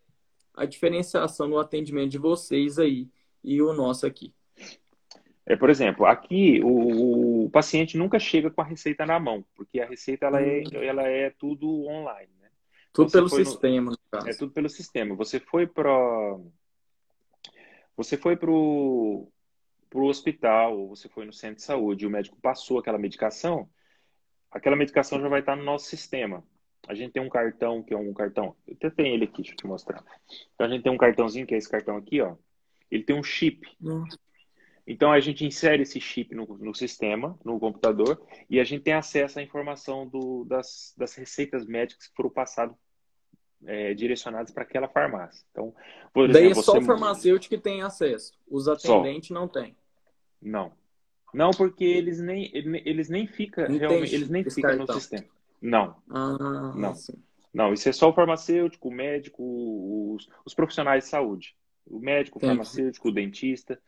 a 0.54 0.64
diferenciação 0.64 1.48
no 1.48 1.58
atendimento 1.58 2.12
de 2.12 2.18
vocês 2.18 2.78
aí 2.78 3.10
e 3.42 3.60
o 3.60 3.72
nosso 3.72 4.06
aqui? 4.06 4.32
É, 5.44 5.56
por 5.56 5.70
exemplo, 5.70 6.06
aqui 6.06 6.60
o, 6.62 7.44
o, 7.46 7.50
paciente 7.50 7.98
nunca 7.98 8.18
chega 8.18 8.50
com 8.50 8.60
a 8.60 8.64
receita 8.64 9.04
na 9.04 9.18
mão, 9.18 9.44
porque 9.56 9.80
a 9.80 9.86
receita 9.86 10.26
ela 10.26 10.40
é, 10.40 10.60
hum. 10.60 10.82
ela 10.82 11.02
é 11.02 11.30
tudo 11.30 11.86
online. 11.86 12.30
Tudo 12.92 13.10
você 13.10 13.18
pelo 13.18 13.28
sistema, 13.28 13.92
no. 14.12 14.28
É 14.28 14.34
tudo 14.34 14.52
pelo 14.52 14.68
sistema. 14.68 15.14
Você 15.14 15.40
foi 15.40 15.66
para 15.66 16.38
você 17.96 18.16
foi 18.16 18.36
para 18.36 18.50
o 18.50 19.30
hospital, 19.94 20.78
ou 20.78 20.88
você 20.90 21.08
foi 21.08 21.24
no 21.24 21.32
centro 21.32 21.56
de 21.56 21.62
saúde, 21.62 22.04
e 22.04 22.06
o 22.06 22.10
médico 22.10 22.36
passou 22.40 22.78
aquela 22.78 22.98
medicação, 22.98 23.68
aquela 24.50 24.76
medicação 24.76 25.20
já 25.20 25.28
vai 25.28 25.40
estar 25.40 25.56
no 25.56 25.64
nosso 25.64 25.86
sistema. 25.86 26.44
A 26.86 26.94
gente 26.94 27.12
tem 27.12 27.22
um 27.22 27.28
cartão, 27.28 27.82
que 27.82 27.94
é 27.94 27.96
um 27.96 28.12
cartão. 28.12 28.56
Eu 28.66 28.74
até 28.74 28.90
tenho 28.90 29.14
ele 29.14 29.24
aqui, 29.24 29.36
deixa 29.36 29.52
eu 29.52 29.56
te 29.56 29.66
mostrar. 29.66 30.02
Então 30.54 30.66
a 30.66 30.68
gente 30.68 30.82
tem 30.82 30.92
um 30.92 30.98
cartãozinho, 30.98 31.46
que 31.46 31.54
é 31.54 31.58
esse 31.58 31.68
cartão 31.68 31.96
aqui, 31.96 32.20
ó. 32.20 32.36
Ele 32.90 33.04
tem 33.04 33.16
um 33.16 33.22
chip. 33.22 33.66
Então 34.92 35.10
a 35.10 35.20
gente 35.20 35.46
insere 35.46 35.84
esse 35.84 35.98
chip 35.98 36.34
no, 36.34 36.44
no, 36.58 36.74
sistema, 36.74 37.38
no 37.42 37.58
computador, 37.58 38.20
e 38.50 38.60
a 38.60 38.64
gente 38.64 38.82
tem 38.82 38.92
acesso 38.92 39.38
à 39.38 39.42
informação 39.42 40.06
do, 40.06 40.44
das, 40.44 40.92
das 40.98 41.14
receitas 41.14 41.64
médicas 41.64 42.08
que 42.08 42.14
foram 42.14 42.28
passadas, 42.28 42.76
é, 43.64 43.94
direcionadas 43.94 44.50
para 44.50 44.64
aquela 44.64 44.86
farmácia. 44.86 45.42
Então, 45.50 45.74
por 46.12 46.28
exemplo, 46.28 46.40
Daí 46.40 46.50
é 46.50 46.54
só 46.54 46.72
você... 46.72 46.78
o 46.78 46.82
farmacêutico 46.82 47.54
que 47.54 47.60
tem 47.60 47.80
acesso, 47.80 48.34
os 48.46 48.68
atendentes 48.68 49.28
só. 49.28 49.34
não 49.34 49.48
têm. 49.48 49.74
Não. 50.42 50.72
Não, 51.32 51.52
porque 51.52 51.84
eles 51.84 52.20
nem, 52.20 52.50
eles 52.52 53.08
nem 53.08 53.26
ficam 53.26 53.66
realmente, 53.66 54.14
eles 54.14 54.28
nem 54.28 54.44
ficam 54.44 54.76
no 54.76 54.92
sistema. 54.92 55.24
Não. 55.58 55.96
Ah, 56.10 56.74
não. 56.76 56.94
Sim. 56.94 57.14
Não, 57.54 57.72
isso 57.72 57.88
é 57.88 57.92
só 57.92 58.10
o 58.10 58.12
farmacêutico, 58.12 58.88
o 58.88 58.92
médico, 58.92 59.42
os, 60.14 60.28
os 60.44 60.52
profissionais 60.52 61.04
de 61.04 61.10
saúde. 61.10 61.56
O 61.86 61.98
médico, 61.98 62.36
o 62.36 62.40
farmacêutico, 62.40 63.08
o 63.08 63.12
dentista, 63.12 63.80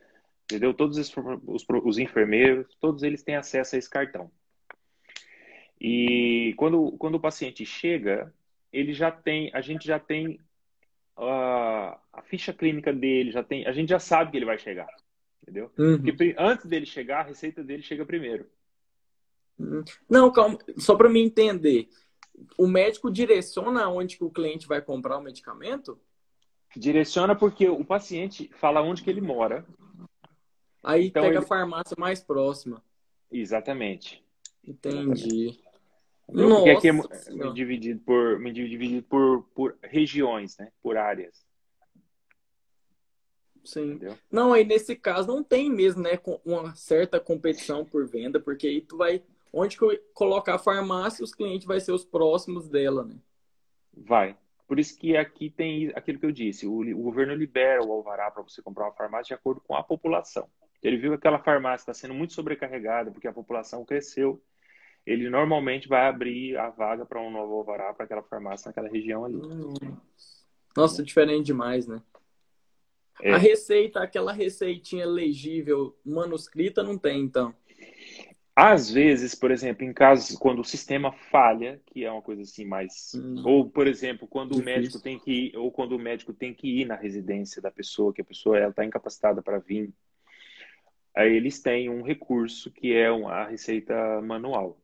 entendeu? 0.45 0.73
Todos 0.73 0.97
os, 0.97 1.13
os, 1.45 1.65
os 1.83 1.97
enfermeiros, 1.97 2.67
todos 2.79 3.03
eles 3.03 3.23
têm 3.23 3.35
acesso 3.35 3.75
a 3.75 3.79
esse 3.79 3.89
cartão. 3.89 4.31
E 5.79 6.53
quando, 6.57 6.93
quando 6.93 7.15
o 7.15 7.19
paciente 7.19 7.65
chega, 7.65 8.33
ele 8.71 8.93
já 8.93 9.11
tem, 9.11 9.51
a 9.53 9.61
gente 9.61 9.85
já 9.85 9.99
tem 9.99 10.39
a, 11.17 11.99
a 12.13 12.21
ficha 12.23 12.53
clínica 12.53 12.93
dele, 12.93 13.31
já 13.31 13.43
tem, 13.43 13.65
a 13.65 13.71
gente 13.71 13.89
já 13.89 13.99
sabe 13.99 14.31
que 14.31 14.37
ele 14.37 14.45
vai 14.45 14.57
chegar, 14.57 14.87
entendeu? 15.41 15.71
Uhum. 15.77 16.01
Porque 16.01 16.35
antes 16.37 16.65
dele 16.65 16.85
chegar, 16.85 17.21
a 17.21 17.27
receita 17.27 17.63
dele 17.63 17.83
chega 17.83 18.05
primeiro. 18.05 18.47
Uhum. 19.57 19.83
Não, 20.09 20.31
calma, 20.31 20.57
só 20.77 20.95
para 20.95 21.09
me 21.09 21.21
entender, 21.21 21.89
o 22.57 22.67
médico 22.67 23.11
direciona 23.11 23.89
onde 23.89 24.17
que 24.17 24.23
o 24.23 24.31
cliente 24.31 24.67
vai 24.67 24.81
comprar 24.81 25.17
o 25.17 25.23
medicamento? 25.23 25.99
Direciona 26.75 27.35
porque 27.35 27.69
o 27.69 27.85
paciente 27.85 28.49
fala 28.55 28.81
onde 28.81 29.01
que 29.01 29.09
ele 29.09 29.21
mora. 29.21 29.65
Aí 30.85 31.07
então 31.07 31.23
pega 31.23 31.37
ele... 31.37 31.43
a 31.43 31.47
farmácia 31.47 31.95
mais 31.97 32.23
próxima. 32.23 32.81
Exatamente. 33.31 34.23
Entendi. 34.63 35.47
Exatamente. 35.47 35.65
Porque 36.27 36.69
aqui 36.69 36.89
é 36.89 37.51
dividido 37.53 37.99
por, 38.01 38.39
dividido 38.51 39.03
por, 39.03 39.43
por 39.55 39.77
regiões, 39.81 40.57
né? 40.59 40.71
Por 40.83 40.95
áreas. 40.95 41.43
Sim. 43.63 43.93
Entendeu? 43.93 44.15
Não, 44.31 44.53
aí 44.53 44.63
nesse 44.63 44.95
caso 44.95 45.27
não 45.27 45.43
tem 45.43 45.71
mesmo, 45.71 46.03
né? 46.03 46.19
Uma 46.45 46.75
certa 46.75 47.19
competição 47.19 47.83
por 47.83 48.07
venda, 48.07 48.39
porque 48.39 48.67
aí 48.67 48.81
tu 48.81 48.95
vai. 48.97 49.23
Onde 49.51 49.77
que 49.77 49.83
eu 49.83 49.97
colocar 50.13 50.55
a 50.55 50.59
farmácia, 50.59 51.23
os 51.23 51.33
clientes 51.33 51.65
vão 51.65 51.79
ser 51.79 51.93
os 51.93 52.05
próximos 52.05 52.67
dela, 52.69 53.03
né? 53.03 53.15
Vai. 53.91 54.37
Por 54.67 54.79
isso 54.79 54.97
que 54.97 55.15
aqui 55.17 55.49
tem 55.49 55.91
aquilo 55.95 56.19
que 56.19 56.25
eu 56.25 56.31
disse: 56.31 56.67
o, 56.67 56.81
o 56.81 57.01
governo 57.01 57.33
libera 57.33 57.83
o 57.83 57.91
alvará 57.91 58.29
para 58.29 58.43
você 58.43 58.61
comprar 58.61 58.85
uma 58.85 58.93
farmácia 58.93 59.35
de 59.35 59.39
acordo 59.39 59.61
com 59.61 59.75
a 59.75 59.83
população. 59.83 60.47
Ele 60.85 60.97
viu 60.97 61.11
que 61.11 61.17
aquela 61.17 61.39
farmácia 61.39 61.83
está 61.83 61.93
sendo 61.93 62.13
muito 62.13 62.33
sobrecarregada 62.33 63.11
porque 63.11 63.27
a 63.27 63.33
população 63.33 63.83
cresceu 63.85 64.41
ele 65.05 65.29
normalmente 65.29 65.87
vai 65.87 66.07
abrir 66.07 66.57
a 66.57 66.69
vaga 66.69 67.05
para 67.05 67.21
um 67.21 67.29
novo 67.29 67.53
alvará 67.53 67.93
para 67.93 68.05
aquela 68.05 68.23
farmácia 68.23 68.69
naquela 68.69 68.89
região 68.89 69.23
ali. 69.23 69.39
Nossa, 70.75 71.03
diferente 71.03 71.45
demais, 71.45 71.85
né? 71.85 72.01
É. 73.21 73.31
A 73.31 73.37
receita, 73.37 74.01
aquela 74.01 74.33
receitinha 74.33 75.05
legível 75.05 75.95
manuscrita 76.03 76.83
não 76.83 76.97
tem, 76.97 77.21
então. 77.21 77.53
Às 78.53 78.89
vezes, 78.89 79.35
por 79.35 79.51
exemplo, 79.51 79.85
em 79.85 79.93
casos 79.93 80.37
quando 80.37 80.59
o 80.59 80.65
sistema 80.65 81.11
falha, 81.11 81.79
que 81.85 82.03
é 82.03 82.11
uma 82.11 82.21
coisa 82.21 82.41
assim 82.41 82.65
mais, 82.65 83.11
hum. 83.13 83.43
ou 83.45 83.69
por 83.69 83.85
exemplo, 83.85 84.27
quando 84.27 84.55
Difícil. 84.55 84.63
o 84.63 84.75
médico 84.75 84.99
tem 84.99 85.19
que 85.19 85.31
ir, 85.31 85.57
ou 85.57 85.71
quando 85.71 85.93
o 85.93 85.99
médico 85.99 86.33
tem 86.33 86.53
que 86.53 86.81
ir 86.81 86.85
na 86.85 86.95
residência 86.95 87.61
da 87.61 87.69
pessoa, 87.69 88.13
que 88.13 88.21
a 88.21 88.25
pessoa 88.25 88.57
ela 88.57 88.69
está 88.69 88.83
incapacitada 88.83 89.41
para 89.41 89.59
vir, 89.59 89.93
aí 91.15 91.35
eles 91.35 91.59
têm 91.59 91.89
um 91.89 92.01
recurso 92.01 92.69
que 92.71 92.93
é 92.93 93.07
a 93.07 93.45
receita 93.45 94.21
manual. 94.21 94.77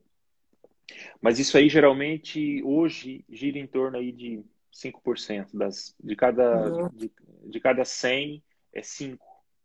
Mas 1.21 1.39
isso 1.39 1.57
aí 1.57 1.69
geralmente 1.69 2.61
hoje 2.63 3.25
gira 3.29 3.59
em 3.59 3.67
torno 3.67 3.97
aí 3.97 4.11
de 4.11 4.43
5% 4.73 5.49
das, 5.53 5.95
de, 6.01 6.15
cada, 6.15 6.89
de, 6.93 7.11
de 7.45 7.59
cada 7.59 7.84
100 7.84 8.43
é 8.73 8.82
5 8.82 9.23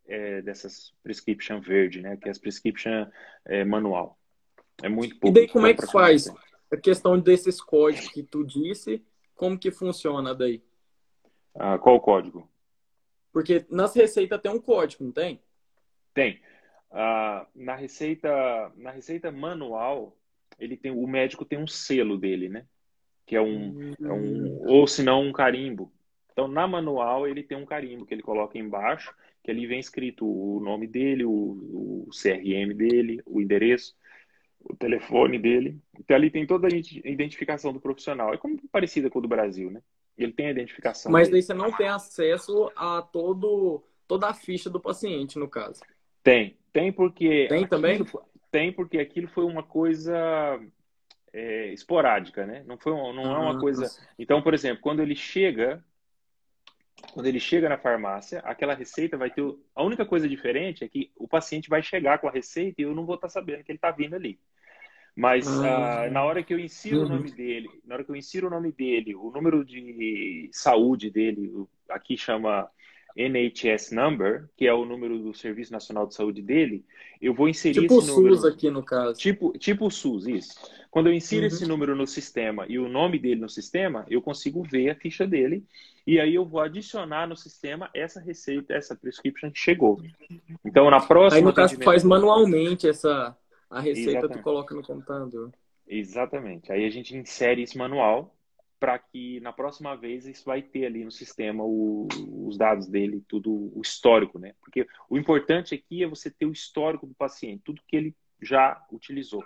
é, 0.09 0.43
dessas 0.43 0.93
prescription 1.03 1.61
verde, 1.61 2.01
né? 2.01 2.17
Que 2.17 2.29
é 2.29 2.31
as 2.31 2.39
prescription 2.39 3.07
é, 3.45 3.65
manual. 3.65 4.19
É 4.83 4.89
muito 4.89 5.19
pouco. 5.19 5.37
E 5.37 5.41
daí 5.41 5.49
como 5.49 5.67
é 5.67 5.75
que 5.75 5.87
faz? 5.87 6.29
A 6.71 6.77
questão 6.77 7.19
desses 7.19 7.61
códigos 7.61 8.09
que 8.09 8.23
tu 8.23 8.45
disse, 8.45 9.03
como 9.35 9.59
que 9.59 9.71
funciona 9.71 10.35
daí? 10.35 10.63
Ah, 11.55 11.79
qual 11.79 11.97
o 11.97 12.01
código? 12.01 12.51
Porque 13.33 13.65
nas 13.71 13.95
receitas 13.95 14.41
tem 14.41 14.51
um 14.51 14.61
código, 14.61 15.05
não 15.05 15.13
tem? 15.13 15.41
Tem. 16.13 16.41
Ah, 16.91 17.47
na 17.55 17.75
receita 17.75 18.73
na 18.77 18.91
receita 18.91 19.31
manual 19.31 20.17
ele 20.59 20.77
tem, 20.77 20.91
o 20.91 21.07
médico 21.07 21.45
tem 21.45 21.59
um 21.59 21.67
selo 21.67 22.17
dele, 22.17 22.49
né? 22.49 22.65
Que 23.25 23.37
é 23.37 23.41
um, 23.41 23.95
é 24.01 24.13
um 24.13 24.47
hum. 24.47 24.63
ou 24.67 24.87
se 24.87 25.03
não 25.03 25.23
um 25.23 25.33
carimbo. 25.33 25.93
Então, 26.33 26.47
na 26.47 26.67
manual, 26.67 27.27
ele 27.27 27.43
tem 27.43 27.57
um 27.57 27.67
carimbo 27.67 28.05
que 28.05 28.15
ele 28.15 28.23
coloca 28.23 28.59
embaixo, 28.59 29.15
que 29.43 29.51
ali 29.51 29.67
vem 29.67 29.81
escrito 29.81 30.27
o 30.27 30.61
nome 30.61 30.87
dele, 30.87 31.25
o, 31.25 31.33
o 31.33 32.09
CRM 32.11 32.75
dele, 32.75 33.23
o 33.25 33.41
endereço, 33.41 33.97
o 34.61 34.77
telefone 34.77 35.39
dele. 35.39 35.79
Então, 35.99 36.15
ali 36.15 36.31
tem 36.31 36.47
toda 36.47 36.69
a 36.69 36.71
identificação 36.71 37.73
do 37.73 37.81
profissional. 37.81 38.35
É 38.35 38.37
como 38.37 38.61
parecida 38.69 39.09
com 39.09 39.19
o 39.19 39.23
do 39.23 39.29
Brasil, 39.29 39.71
né? 39.71 39.83
Ele 40.17 40.33
tem 40.33 40.47
a 40.47 40.51
identificação. 40.51 41.11
Mas 41.11 41.29
daí 41.29 41.43
você 41.43 41.55
não 41.55 41.73
tem 41.73 41.89
acesso 41.89 42.71
a 42.77 43.03
todo, 43.03 43.83
toda 44.07 44.29
a 44.29 44.35
ficha 44.35 44.71
do 44.71 44.81
paciente, 44.81 45.39
no 45.39 45.49
caso. 45.49 45.81
Tem. 46.23 46.57
Tem 46.77 46.93
porque. 46.93 47.47
Tem 47.49 47.67
também? 47.67 48.05
tem 48.51 48.71
porque 48.71 48.99
aquilo 48.99 49.29
foi 49.29 49.45
uma 49.45 49.63
coisa 49.63 50.61
é, 51.33 51.73
esporádica, 51.73 52.47
né? 52.47 52.63
Não 52.67 52.79
foi 52.79 52.93
não 52.93 53.35
é 53.35 53.39
uma 53.39 53.59
coisa. 53.59 53.87
Então, 54.19 54.43
por 54.43 54.53
exemplo, 54.53 54.83
quando 54.83 55.01
ele 55.01 55.17
chega, 55.17 55.83
quando 57.13 57.27
ele 57.27 57.41
chega 57.41 57.69
na 57.69 57.79
farmácia, 57.79 58.41
aquela 58.41 58.75
receita 58.75 59.17
vai 59.17 59.31
ter 59.31 59.43
a 59.75 59.83
única 59.83 60.05
coisa 60.05 60.29
diferente 60.29 60.85
é 60.85 60.89
que 60.89 61.11
o 61.17 61.27
paciente 61.27 61.69
vai 61.69 61.83
chegar 61.83 62.19
com 62.19 62.29
a 62.29 62.33
receita 62.33 62.81
e 62.81 62.85
eu 62.85 62.95
não 62.95 63.07
vou 63.07 63.15
estar 63.15 63.31
sabendo 63.31 63.65
que 63.65 63.73
ele 63.73 63.79
está 63.79 63.91
vindo 63.91 64.15
ali. 64.15 64.39
Mas 65.15 65.49
ah, 65.49 66.11
na 66.11 66.23
hora 66.25 66.43
que 66.43 66.53
eu 66.53 66.59
insiro 66.59 66.99
uhum. 66.99 67.07
o 67.07 67.09
nome 67.09 67.31
dele, 67.31 67.71
na 67.87 67.95
hora 67.95 68.05
que 68.05 68.11
eu 68.11 68.17
insiro 68.17 68.49
o 68.49 68.51
nome 68.51 68.71
dele, 68.71 69.15
o 69.15 69.31
número 69.31 69.65
de 69.65 70.51
saúde 70.53 71.11
dele, 71.11 71.67
aqui 71.89 72.19
chama 72.19 72.69
NHS 73.17 73.93
number, 73.93 74.49
que 74.57 74.67
é 74.67 74.75
o 74.75 74.85
número 74.85 75.19
do 75.19 75.33
Serviço 75.35 75.73
Nacional 75.73 76.07
de 76.07 76.15
Saúde 76.15 76.43
dele, 76.43 76.85
eu 77.21 77.33
vou 77.33 77.49
inserir 77.49 77.81
tipo 77.81 77.99
esse 77.99 78.09
número. 78.09 78.35
Tipo 78.35 78.47
o 78.47 78.51
SUS 78.51 78.55
aqui 78.55 78.71
no 78.71 78.83
caso. 78.83 79.19
Tipo, 79.19 79.53
tipo 79.59 79.87
o 79.87 79.91
SUS, 79.91 80.27
isso. 80.27 80.55
Quando 80.91 81.09
eu 81.09 81.15
insiro 81.15 81.43
uhum. 81.43 81.47
esse 81.49 81.67
número 81.67 81.97
no 81.97 82.07
sistema 82.07 82.67
e 82.69 82.79
o 82.79 82.89
nome 82.89 83.19
dele 83.19 83.41
no 83.41 83.49
sistema, 83.49 84.05
eu 84.09 84.21
consigo 84.21 84.63
ver 84.63 84.91
a 84.91 84.95
ficha 84.95 85.27
dele 85.27 85.65
e 86.07 86.21
aí 86.21 86.35
eu 86.35 86.45
vou 86.45 86.61
adicionar 86.61 87.27
no 87.27 87.37
sistema 87.37 87.91
essa 87.95 88.21
receita, 88.21 88.75
essa 88.75 88.95
prescription 88.95 89.51
que 89.51 89.59
chegou. 89.59 90.01
Então, 90.65 90.91
na 90.91 91.01
próxima... 91.01 91.39
Aí, 91.39 91.45
no 91.45 91.53
caso, 91.53 91.77
faz 91.83 92.05
manualmente 92.05 92.89
essa... 92.89 93.37
A 93.69 93.81
receita 93.81 94.11
Exatamente. 94.11 94.39
tu 94.39 94.45
coloca 94.45 94.75
no 94.75 94.83
computador. 94.83 95.51
Exatamente. 95.89 96.71
Aí 96.71 96.85
a 96.85 96.91
gente 96.91 97.17
insere 97.17 97.63
esse 97.63 97.77
manual 97.77 98.36
para 98.79 98.99
que 98.99 99.41
na 99.41 99.53
próxima 99.53 99.97
vez 99.97 100.27
isso 100.27 100.45
vai 100.45 100.63
ter 100.63 100.87
ali 100.87 101.05
no 101.05 101.11
sistema 101.11 101.65
o, 101.65 102.07
os 102.47 102.59
dados 102.59 102.87
dele, 102.87 103.25
tudo 103.27 103.73
o 103.75 103.81
histórico, 103.83 104.39
né? 104.39 104.55
Porque 104.61 104.87
o 105.09 105.17
importante 105.17 105.75
aqui 105.75 106.03
é 106.03 106.07
você 106.07 106.31
ter 106.31 106.47
o 106.47 106.53
histórico 106.53 107.07
do 107.07 107.15
paciente, 107.15 107.63
tudo 107.65 107.83
que 107.87 107.97
ele 107.97 108.15
já 108.41 108.85
utilizou, 108.93 109.45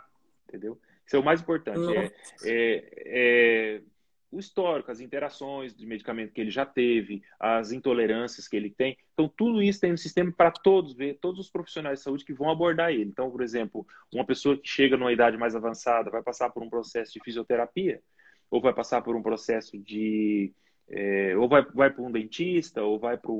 entendeu? 0.49 0.81
Isso 1.07 1.17
é 1.17 1.19
o 1.19 1.25
mais 1.25 1.41
importante, 1.41 1.97
é, 1.97 2.13
é, 2.45 2.93
é, 3.07 3.83
o 4.31 4.39
histórico, 4.39 4.91
as 4.91 5.01
interações 5.01 5.75
de 5.75 5.85
medicamento 5.85 6.33
que 6.33 6.41
ele 6.41 6.51
já 6.51 6.65
teve, 6.65 7.23
as 7.39 7.73
intolerâncias 7.73 8.47
que 8.47 8.57
ele 8.57 8.71
tem. 8.71 8.97
Então, 9.13 9.29
tudo 9.29 9.61
isso 9.61 9.81
tem 9.81 9.91
no 9.91 9.99
sistema 9.99 10.31
para 10.31 10.53
todos 10.53 10.95
ver, 10.95 11.19
todos 11.21 11.41
os 11.41 11.51
profissionais 11.51 11.99
de 11.99 12.05
saúde 12.05 12.25
que 12.25 12.33
vão 12.33 12.49
abordar 12.49 12.93
ele. 12.93 13.05
Então, 13.05 13.31
por 13.31 13.43
exemplo, 13.43 13.85
uma 14.15 14.25
pessoa 14.25 14.57
que 14.57 14.69
chega 14.69 14.97
numa 14.97 15.13
idade 15.13 15.37
mais 15.37 15.57
avançada 15.57 16.11
vai 16.11 16.23
passar 16.23 16.51
por 16.51 16.63
um 16.63 16.71
processo 16.71 17.13
de 17.13 17.21
fisioterapia, 17.25 18.01
ou 18.51 18.61
vai 18.61 18.73
passar 18.73 19.03
por 19.03 19.15
um 19.15 19.23
processo 19.23 19.79
de. 19.79 20.53
É, 20.89 21.37
ou 21.37 21.49
vai, 21.49 21.65
vai 21.73 21.91
para 21.91 22.03
um 22.03 22.11
dentista, 22.11 22.83
ou 22.83 22.99
vai 22.99 23.17
para 23.17 23.31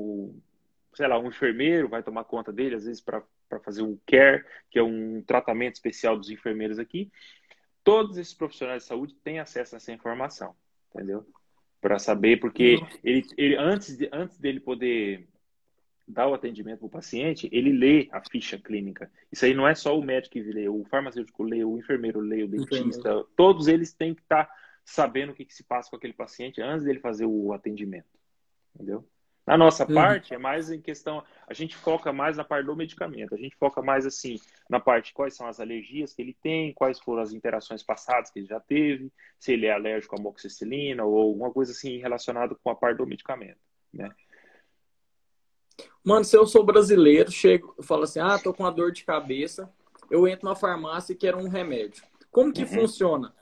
sei 0.93 1.07
lá, 1.07 1.17
um 1.17 1.27
enfermeiro, 1.27 1.87
vai 1.87 2.03
tomar 2.03 2.23
conta 2.23 2.51
dele, 2.51 2.75
às 2.75 2.85
vezes 2.85 3.01
para 3.01 3.23
fazer 3.63 3.81
um 3.81 3.97
care, 4.05 4.43
que 4.69 4.79
é 4.79 4.83
um 4.83 5.21
tratamento 5.21 5.75
especial 5.75 6.17
dos 6.17 6.29
enfermeiros 6.29 6.79
aqui. 6.79 7.11
Todos 7.83 8.17
esses 8.17 8.33
profissionais 8.33 8.83
de 8.83 8.89
saúde 8.89 9.15
têm 9.23 9.39
acesso 9.39 9.75
a 9.75 9.77
essa 9.77 9.91
informação, 9.91 10.55
entendeu? 10.93 11.25
Para 11.79 11.97
saber, 11.97 12.39
porque 12.39 12.77
ele, 13.03 13.25
ele 13.37 13.55
antes, 13.55 13.97
de, 13.97 14.09
antes 14.11 14.37
dele 14.37 14.59
poder 14.59 15.27
dar 16.07 16.27
o 16.27 16.33
atendimento 16.33 16.79
para 16.79 16.87
o 16.87 16.89
paciente, 16.89 17.49
ele 17.51 17.71
lê 17.71 18.07
a 18.11 18.21
ficha 18.29 18.57
clínica. 18.57 19.09
Isso 19.31 19.45
aí 19.45 19.53
não 19.53 19.67
é 19.67 19.73
só 19.73 19.97
o 19.97 20.03
médico 20.03 20.33
que 20.33 20.41
lê, 20.43 20.67
o 20.67 20.83
farmacêutico 20.85 21.41
lê, 21.41 21.63
o 21.63 21.77
enfermeiro 21.77 22.19
lê, 22.19 22.43
o 22.43 22.47
dentista, 22.47 23.09
Entendi. 23.11 23.27
todos 23.35 23.67
eles 23.67 23.93
têm 23.93 24.13
que 24.13 24.21
estar 24.21 24.45
tá 24.45 24.53
sabendo 24.83 25.31
o 25.31 25.35
que, 25.35 25.45
que 25.45 25.53
se 25.53 25.63
passa 25.63 25.89
com 25.89 25.95
aquele 25.95 26.13
paciente 26.13 26.61
antes 26.61 26.85
dele 26.85 26.99
fazer 26.99 27.25
o 27.25 27.53
atendimento. 27.53 28.07
Entendeu? 28.75 29.07
Na 29.45 29.57
nossa 29.57 29.87
uhum. 29.87 29.95
parte, 29.95 30.33
é 30.33 30.37
mais 30.37 30.69
em 30.69 30.79
questão. 30.79 31.23
A 31.47 31.53
gente 31.53 31.75
foca 31.75 32.13
mais 32.13 32.37
na 32.37 32.43
parte 32.43 32.67
do 32.67 32.75
medicamento. 32.75 33.33
A 33.33 33.37
gente 33.37 33.55
foca 33.55 33.81
mais 33.81 34.05
assim 34.05 34.39
na 34.69 34.79
parte 34.79 35.13
quais 35.13 35.35
são 35.35 35.47
as 35.47 35.59
alergias 35.59 36.13
que 36.13 36.21
ele 36.21 36.37
tem, 36.41 36.73
quais 36.73 36.99
foram 36.99 37.23
as 37.23 37.33
interações 37.33 37.81
passadas 37.81 38.29
que 38.29 38.39
ele 38.39 38.45
já 38.45 38.59
teve, 38.59 39.11
se 39.39 39.53
ele 39.53 39.65
é 39.65 39.73
alérgico 39.73 40.15
à 40.15 40.19
amoxicilina 40.19 41.03
ou 41.03 41.17
alguma 41.17 41.51
coisa 41.51 41.71
assim 41.71 41.97
relacionada 41.97 42.55
com 42.55 42.69
a 42.69 42.75
parte 42.75 42.97
do 42.97 43.07
medicamento. 43.07 43.59
Né? 43.91 44.09
Mano, 46.03 46.23
se 46.23 46.37
eu 46.37 46.45
sou 46.45 46.63
brasileiro, 46.63 47.31
chego, 47.31 47.75
falo 47.81 48.03
assim: 48.03 48.19
ah, 48.19 48.37
tô 48.37 48.53
com 48.53 48.63
uma 48.63 48.71
dor 48.71 48.91
de 48.91 49.03
cabeça, 49.03 49.71
eu 50.09 50.27
entro 50.27 50.47
na 50.47 50.55
farmácia 50.55 51.13
e 51.13 51.17
quero 51.17 51.39
um 51.39 51.49
remédio. 51.49 52.03
Como 52.29 52.53
que 52.53 52.61
uhum. 52.61 52.67
funciona? 52.67 53.35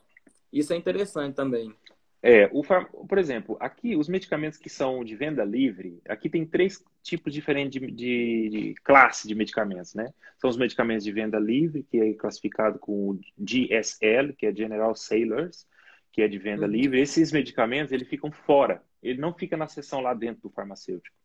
Isso 0.51 0.73
é 0.73 0.75
interessante 0.75 1.35
também. 1.35 1.73
É, 2.21 2.49
o, 2.51 2.61
por 3.07 3.17
exemplo, 3.17 3.55
aqui 3.61 3.95
os 3.95 4.09
medicamentos 4.09 4.59
que 4.59 4.69
são 4.69 5.05
de 5.05 5.15
venda 5.15 5.43
livre, 5.45 6.01
aqui 6.07 6.29
tem 6.29 6.45
três 6.45 6.83
tipos 7.01 7.33
diferentes 7.33 7.79
de, 7.79 7.87
de, 7.91 8.49
de, 8.49 8.75
classe 8.83 9.25
de 9.25 9.33
medicamentos, 9.33 9.93
né? 9.93 10.13
São 10.37 10.49
os 10.49 10.57
medicamentos 10.57 11.05
de 11.05 11.13
venda 11.13 11.39
livre, 11.39 11.83
que 11.83 11.97
é 11.97 12.13
classificado 12.13 12.77
com 12.77 13.11
o 13.11 13.19
GSL, 13.37 14.33
que 14.33 14.45
é 14.45 14.53
General 14.53 14.93
Sailors, 14.93 15.65
que 16.11 16.21
é 16.21 16.27
de 16.27 16.37
venda 16.37 16.65
uhum. 16.65 16.71
livre. 16.71 16.99
Esses 16.99 17.31
medicamentos, 17.31 17.93
eles 17.93 18.07
ficam 18.07 18.31
fora, 18.31 18.83
ele 19.01 19.19
não 19.19 19.33
fica 19.33 19.55
na 19.55 19.67
seção 19.67 20.01
lá 20.01 20.13
dentro 20.13 20.41
do 20.41 20.49
farmacêutico. 20.49 21.15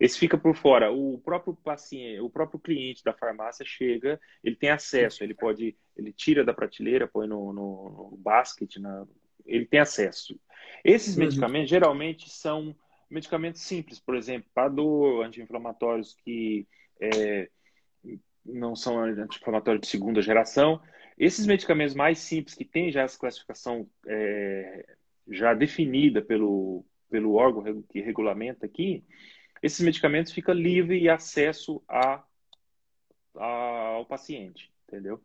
Esse 0.00 0.18
fica 0.18 0.36
por 0.36 0.56
fora. 0.56 0.90
O 0.92 1.18
próprio 1.18 1.54
paciente, 1.54 2.20
o 2.20 2.30
próprio 2.30 2.60
cliente 2.60 3.02
da 3.04 3.12
farmácia 3.12 3.64
chega, 3.66 4.20
ele 4.42 4.56
tem 4.56 4.70
acesso, 4.70 5.22
ele 5.22 5.34
pode, 5.34 5.76
ele 5.96 6.12
tira 6.12 6.44
da 6.44 6.54
prateleira, 6.54 7.08
põe 7.08 7.26
no, 7.26 7.52
no, 7.52 8.10
no 8.10 8.16
basket, 8.16 8.76
na, 8.76 9.06
ele 9.44 9.66
tem 9.66 9.80
acesso. 9.80 10.38
Esses 10.84 11.16
uhum. 11.16 11.24
medicamentos 11.24 11.70
geralmente 11.70 12.30
são 12.30 12.74
medicamentos 13.10 13.62
simples, 13.62 14.00
por 14.00 14.16
exemplo, 14.16 14.48
para 14.54 14.68
dor, 14.68 15.24
anti-inflamatórios 15.24 16.14
que 16.24 16.66
é, 17.00 17.48
não 18.44 18.74
são 18.74 18.98
anti-inflamatórios 18.98 19.82
de 19.82 19.88
segunda 19.88 20.20
geração. 20.20 20.80
Esses 21.16 21.46
medicamentos 21.46 21.94
mais 21.94 22.18
simples, 22.18 22.54
que 22.54 22.64
têm 22.64 22.90
já 22.90 23.02
essa 23.02 23.18
classificação 23.18 23.88
é, 24.06 24.96
já 25.30 25.54
definida 25.54 26.20
pelo, 26.20 26.84
pelo 27.10 27.34
órgão 27.34 27.82
que 27.82 28.00
regulamenta 28.00 28.66
aqui, 28.66 29.04
esses 29.62 29.80
medicamentos 29.80 30.32
ficam 30.32 30.54
livre 30.54 30.98
e 30.98 31.08
acesso 31.08 31.82
a, 31.88 32.22
a, 33.36 33.46
ao 33.94 34.06
paciente, 34.06 34.70
entendeu? 34.86 35.20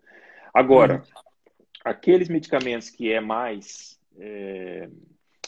Agora, 0.53 0.95
uhum. 0.95 1.21
aqueles 1.83 2.29
medicamentos 2.29 2.89
que 2.89 3.11
é 3.11 3.19
mais 3.19 3.99
é, 4.17 4.89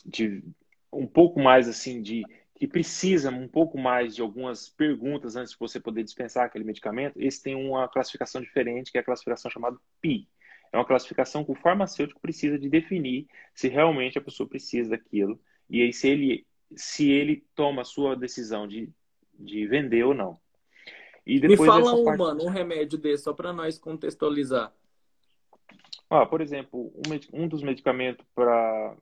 de 0.06 0.44
um 0.92 1.08
pouco 1.08 1.40
mais 1.40 1.68
assim 1.68 2.02
de 2.02 2.24
que 2.62 2.68
precisa 2.68 3.32
um 3.32 3.48
pouco 3.48 3.76
mais 3.76 4.16
de 4.16 4.22
algumas 4.22 4.70
perguntas 4.70 5.36
antes 5.36 5.54
de 5.54 5.58
você 5.58 5.80
poder 5.80 6.04
dispensar 6.04 6.46
aquele 6.46 6.64
medicamento, 6.64 7.20
esse 7.20 7.42
tem 7.42 7.56
uma 7.56 7.88
classificação 7.88 8.40
diferente, 8.40 8.92
que 8.92 9.00
é 9.00 9.02
a 9.02 9.04
classificação 9.04 9.50
chamada 9.50 9.78
PI. 10.00 10.28
É 10.72 10.78
uma 10.78 10.86
classificação 10.86 11.44
que 11.44 11.52
o 11.52 11.56
farmacêutico 11.56 12.22
precisa 12.22 12.60
de 12.60 12.70
definir 12.70 13.28
se 13.56 13.68
realmente 13.68 14.20
a 14.20 14.22
pessoa 14.22 14.48
precisa 14.48 14.92
daquilo. 14.92 15.42
E 15.68 15.82
aí, 15.82 15.92
se 15.92 16.08
ele, 16.08 16.46
se 16.76 17.10
ele 17.10 17.46
toma 17.56 17.82
a 17.82 17.86
sua 17.86 18.16
decisão 18.16 18.68
de, 18.68 18.90
de 19.38 19.68
vender 19.68 20.04
ou 20.04 20.14
não. 20.14 20.40
E 21.26 21.40
depois 21.40 21.60
Me 21.60 21.66
fala 21.68 21.94
um, 21.94 22.04
parte... 22.04 22.18
mano, 22.18 22.44
um 22.44 22.50
remédio 22.50 22.98
desse, 22.98 23.24
só 23.24 23.34
para 23.34 23.54
nós 23.54 23.78
contextualizar. 23.78 24.74
Ah, 26.10 26.26
por 26.26 26.42
exemplo, 26.42 26.92
um, 26.96 27.44
um 27.44 27.48
dos 27.48 27.62
medicamentos 27.62 28.26
para 28.36 28.98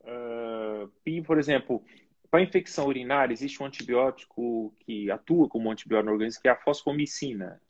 uh, 0.00 0.88
PI, 1.04 1.22
por 1.22 1.38
exemplo, 1.38 1.84
para 2.30 2.42
infecção 2.42 2.86
urinária, 2.86 3.32
existe 3.32 3.62
um 3.62 3.66
antibiótico 3.66 4.74
que 4.80 5.10
atua 5.10 5.48
como 5.48 5.70
antibiótico 5.70 6.06
no 6.06 6.12
organismo, 6.12 6.42
que 6.42 6.48
é 6.48 6.52
a 6.52 6.56
fosfomicina. 6.56 7.60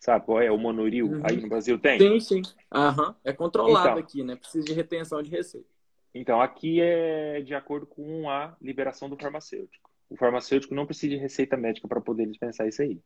Sabe 0.00 0.24
qual 0.24 0.40
é? 0.40 0.50
O 0.50 0.58
monoril. 0.58 1.06
Uhum. 1.06 1.22
Aí 1.24 1.40
no 1.40 1.48
Brasil 1.48 1.78
tem? 1.78 1.98
Sim, 1.98 2.20
sim. 2.20 2.42
Aham. 2.72 3.16
É 3.24 3.32
controlado 3.32 3.88
então, 3.88 3.98
aqui, 3.98 4.22
né? 4.22 4.36
Precisa 4.36 4.64
de 4.64 4.72
retenção 4.72 5.22
de 5.22 5.30
receita. 5.30 5.68
Então, 6.14 6.40
aqui 6.40 6.80
é 6.80 7.40
de 7.42 7.54
acordo 7.54 7.86
com 7.86 8.28
a 8.30 8.56
liberação 8.60 9.08
do 9.08 9.16
farmacêutico. 9.16 9.90
O 10.08 10.16
farmacêutico 10.16 10.74
não 10.74 10.86
precisa 10.86 11.14
de 11.14 11.20
receita 11.20 11.56
médica 11.56 11.88
para 11.88 12.00
poder 12.00 12.26
dispensar 12.26 12.66
isso 12.68 12.82
aí. 12.82 13.00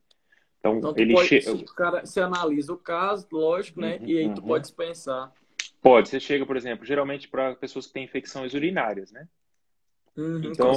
Então, 0.60 0.76
então 0.76 0.94
ele 0.96 1.14
pode, 1.14 1.28
che... 1.28 1.50
o 1.50 1.64
cara 1.74 2.04
se 2.04 2.20
analisa 2.20 2.72
o 2.72 2.76
caso, 2.76 3.26
lógico, 3.32 3.80
né? 3.80 3.96
Uhum, 3.96 4.06
e 4.06 4.18
aí 4.18 4.26
uhum. 4.26 4.34
tu 4.34 4.42
pode 4.42 4.62
dispensar. 4.62 5.32
Pode. 5.82 6.10
Você 6.10 6.20
chega, 6.20 6.44
por 6.44 6.56
exemplo, 6.56 6.84
geralmente 6.84 7.28
para 7.28 7.54
pessoas 7.54 7.86
que 7.86 7.94
têm 7.94 8.04
infecções 8.04 8.52
urinárias, 8.52 9.10
né? 9.10 9.26
Uhum, 10.16 10.42
então, 10.44 10.74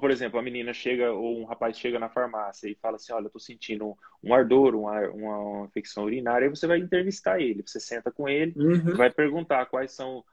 por 0.00 0.10
exemplo, 0.10 0.38
a 0.38 0.42
menina 0.42 0.72
chega 0.72 1.12
ou 1.12 1.38
um 1.38 1.44
rapaz 1.44 1.78
chega 1.78 1.98
na 1.98 2.08
farmácia 2.08 2.68
e 2.68 2.74
fala 2.74 2.96
assim, 2.96 3.12
olha, 3.12 3.26
eu 3.26 3.30
tô 3.30 3.38
sentindo 3.38 3.96
um 4.22 4.34
ardor, 4.34 4.74
uma, 4.74 5.00
uma 5.10 5.66
infecção 5.66 6.04
urinária, 6.04 6.46
aí 6.46 6.50
você 6.50 6.66
vai 6.66 6.78
entrevistar 6.78 7.40
ele, 7.40 7.62
você 7.64 7.78
senta 7.78 8.10
com 8.10 8.28
ele, 8.28 8.54
uhum. 8.56 8.96
vai 8.96 9.10
perguntar 9.10 9.66
quais 9.66 9.92
são, 9.92 10.24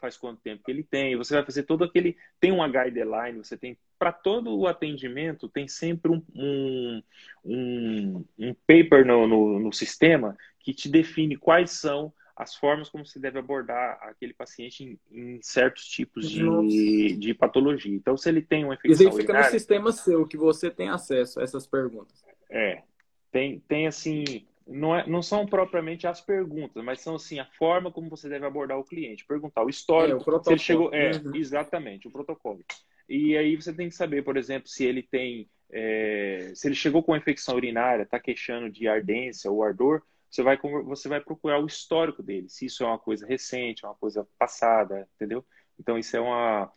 faz 0.00 0.16
quanto 0.16 0.40
tempo 0.40 0.62
que 0.64 0.70
ele 0.70 0.82
tem, 0.82 1.16
você 1.16 1.34
vai 1.34 1.44
fazer 1.44 1.64
todo 1.64 1.84
aquele, 1.84 2.16
tem 2.40 2.52
uma 2.52 2.68
guideline, 2.68 3.38
você 3.38 3.56
tem, 3.56 3.76
para 3.98 4.12
todo 4.12 4.56
o 4.56 4.66
atendimento, 4.66 5.48
tem 5.48 5.66
sempre 5.66 6.12
um, 6.12 6.22
um, 6.34 7.02
um, 7.44 8.24
um 8.38 8.54
paper 8.66 9.04
no, 9.04 9.26
no, 9.26 9.58
no 9.58 9.72
sistema 9.72 10.36
que 10.60 10.72
te 10.72 10.88
define 10.88 11.36
quais 11.36 11.72
são 11.72 12.12
as 12.36 12.54
formas 12.56 12.88
como 12.88 13.06
se 13.06 13.20
deve 13.20 13.38
abordar 13.38 13.98
aquele 14.02 14.34
paciente 14.34 14.82
em, 14.82 14.98
em 15.10 15.40
certos 15.40 15.86
tipos 15.86 16.28
de, 16.28 17.16
de, 17.16 17.32
patologia. 17.32 17.94
Então, 17.94 18.16
se 18.16 18.28
ele 18.28 18.42
tem 18.42 18.64
uma 18.64 18.74
infecção 18.74 19.08
Isso 19.08 19.16
fica 19.16 19.32
urinária, 19.32 19.52
no 19.52 19.58
sistema 19.58 19.92
seu, 19.92 20.26
que 20.26 20.36
você 20.36 20.68
tem 20.68 20.88
acesso 20.88 21.38
a 21.38 21.44
essas 21.44 21.64
perguntas. 21.66 22.24
É. 22.50 22.82
Tem, 23.30 23.60
tem 23.60 23.86
assim, 23.86 24.46
não, 24.66 24.96
é, 24.96 25.06
não 25.06 25.22
são 25.22 25.46
propriamente 25.46 26.06
as 26.06 26.20
perguntas, 26.20 26.82
mas 26.82 27.00
são 27.00 27.16
assim 27.16 27.38
a 27.38 27.44
forma 27.44 27.92
como 27.92 28.08
você 28.08 28.28
deve 28.28 28.46
abordar 28.46 28.78
o 28.78 28.84
cliente. 28.84 29.26
Perguntar 29.26 29.64
o 29.64 29.68
histórico, 29.68 30.30
é, 30.30 30.34
o 30.34 30.42
se 30.42 30.50
ele 30.50 30.58
chegou, 30.58 30.94
é, 30.94 31.12
uhum. 31.12 31.34
exatamente, 31.34 32.08
o 32.08 32.10
protocolo. 32.10 32.64
E 33.08 33.36
aí 33.36 33.56
você 33.56 33.72
tem 33.72 33.88
que 33.88 33.94
saber, 33.94 34.22
por 34.22 34.36
exemplo, 34.36 34.68
se 34.68 34.84
ele 34.84 35.02
tem, 35.02 35.48
é, 35.70 36.52
se 36.54 36.66
ele 36.66 36.74
chegou 36.74 37.02
com 37.02 37.16
infecção 37.16 37.56
urinária, 37.56 38.04
está 38.04 38.18
queixando 38.18 38.70
de 38.70 38.88
ardência 38.88 39.50
ou 39.50 39.62
ardor, 39.62 40.02
você 40.30 40.42
vai, 40.42 40.56
você 40.56 41.08
vai 41.08 41.20
procurar 41.20 41.60
o 41.60 41.66
histórico 41.66 42.22
dele, 42.22 42.48
se 42.48 42.66
isso 42.66 42.82
é 42.82 42.86
uma 42.86 42.98
coisa 42.98 43.26
recente, 43.26 43.84
uma 43.84 43.94
coisa 43.94 44.26
passada, 44.38 45.06
entendeu? 45.14 45.44
Então 45.78 45.98
isso 45.98 46.16
é 46.16 46.20
uma. 46.20 46.72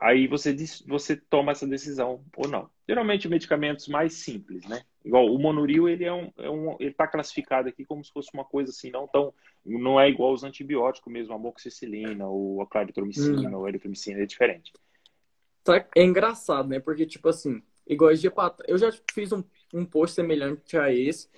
Aí 0.00 0.26
você, 0.26 0.54
você 0.86 1.16
toma 1.16 1.52
essa 1.52 1.66
decisão 1.66 2.24
ou 2.36 2.48
não. 2.48 2.68
Geralmente 2.88 3.28
medicamentos 3.28 3.86
mais 3.86 4.14
simples, 4.14 4.66
né? 4.66 4.82
Igual 5.04 5.26
o 5.26 5.38
monoril, 5.38 5.88
ele 5.88 6.04
é 6.04 6.12
um, 6.12 6.32
é 6.38 6.50
um 6.50 6.76
ele 6.80 6.90
está 6.90 7.06
classificado 7.06 7.68
aqui 7.68 7.84
como 7.84 8.04
se 8.04 8.12
fosse 8.12 8.30
uma 8.34 8.44
coisa 8.44 8.70
assim, 8.70 8.90
não 8.90 9.06
tão, 9.06 9.32
não 9.64 10.00
é 10.00 10.08
igual 10.08 10.32
os 10.32 10.42
antibióticos 10.42 11.12
mesmo, 11.12 11.32
a 11.32 11.36
amoxicilina, 11.36 12.26
ou 12.26 12.60
a 12.62 12.66
claritromicina, 12.66 13.48
hum. 13.48 13.60
ou 13.60 13.66
a 13.66 13.68
eritromicina, 13.68 14.20
é 14.20 14.26
diferente. 14.26 14.72
É 15.94 16.02
engraçado, 16.02 16.68
né? 16.68 16.80
Porque, 16.80 17.06
tipo 17.06 17.28
assim, 17.28 17.62
igual 17.86 18.10
a 18.10 18.14
hepatite, 18.14 18.64
eu 18.68 18.78
já 18.78 18.90
fiz 19.12 19.32
um, 19.32 19.44
um 19.72 19.84
post 19.84 20.16
semelhante 20.16 20.76
a 20.76 20.92
esse, 20.92 21.28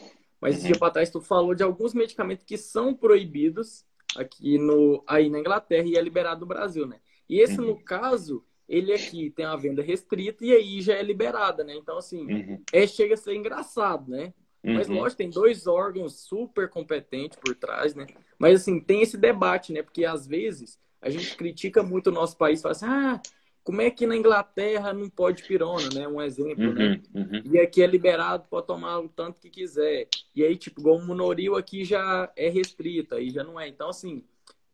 mas 0.40 0.56
esse 0.56 0.66
dia 0.66 0.78
para 0.78 0.92
trás 0.92 1.10
tu 1.10 1.20
falou 1.20 1.54
de 1.54 1.62
alguns 1.62 1.92
medicamentos 1.92 2.44
que 2.44 2.56
são 2.56 2.94
proibidos 2.94 3.84
aqui 4.16 4.58
no, 4.58 5.02
aí 5.06 5.28
na 5.28 5.38
Inglaterra 5.38 5.86
e 5.86 5.96
é 5.96 6.00
liberado 6.00 6.40
no 6.40 6.46
Brasil, 6.46 6.86
né? 6.86 7.00
E 7.34 7.40
esse, 7.40 7.58
uhum. 7.58 7.66
no 7.66 7.80
caso, 7.80 8.44
ele 8.68 8.92
aqui 8.92 9.28
tem 9.28 9.44
uma 9.44 9.56
venda 9.56 9.82
restrita 9.82 10.44
e 10.44 10.52
aí 10.52 10.80
já 10.80 10.94
é 10.94 11.02
liberada, 11.02 11.64
né? 11.64 11.74
Então, 11.74 11.98
assim, 11.98 12.32
uhum. 12.32 12.62
é, 12.72 12.86
chega 12.86 13.14
a 13.14 13.16
ser 13.16 13.34
engraçado, 13.34 14.08
né? 14.08 14.32
Uhum. 14.62 14.74
Mas, 14.74 14.86
lógico, 14.86 15.18
tem 15.18 15.30
dois 15.30 15.66
órgãos 15.66 16.20
super 16.20 16.68
competentes 16.68 17.36
por 17.44 17.56
trás, 17.56 17.92
né? 17.92 18.06
Mas, 18.38 18.60
assim, 18.60 18.78
tem 18.78 19.02
esse 19.02 19.16
debate, 19.16 19.72
né? 19.72 19.82
Porque, 19.82 20.04
às 20.04 20.28
vezes, 20.28 20.78
a 21.02 21.10
gente 21.10 21.36
critica 21.36 21.82
muito 21.82 22.06
o 22.06 22.12
nosso 22.12 22.38
país, 22.38 22.62
fala 22.62 22.70
assim, 22.70 22.86
ah, 22.86 23.20
como 23.64 23.82
é 23.82 23.90
que 23.90 24.06
na 24.06 24.16
Inglaterra 24.16 24.92
não 24.92 25.10
pode 25.10 25.42
pirona, 25.42 25.88
né? 25.92 26.06
Um 26.06 26.22
exemplo, 26.22 26.72
né? 26.72 27.02
uhum, 27.12 27.20
né? 27.20 27.42
Uhum. 27.44 27.52
E 27.52 27.58
aqui 27.58 27.82
é 27.82 27.86
liberado, 27.88 28.46
pode 28.48 28.68
tomar 28.68 29.00
o 29.00 29.08
tanto 29.08 29.40
que 29.40 29.50
quiser. 29.50 30.06
E 30.36 30.44
aí, 30.44 30.56
tipo, 30.56 30.80
igual 30.80 30.98
o 30.98 31.04
monoril 31.04 31.56
aqui 31.56 31.84
já 31.84 32.30
é 32.36 32.48
restrito, 32.48 33.16
aí 33.16 33.28
já 33.28 33.42
não 33.42 33.58
é. 33.58 33.66
Então, 33.66 33.88
assim, 33.88 34.22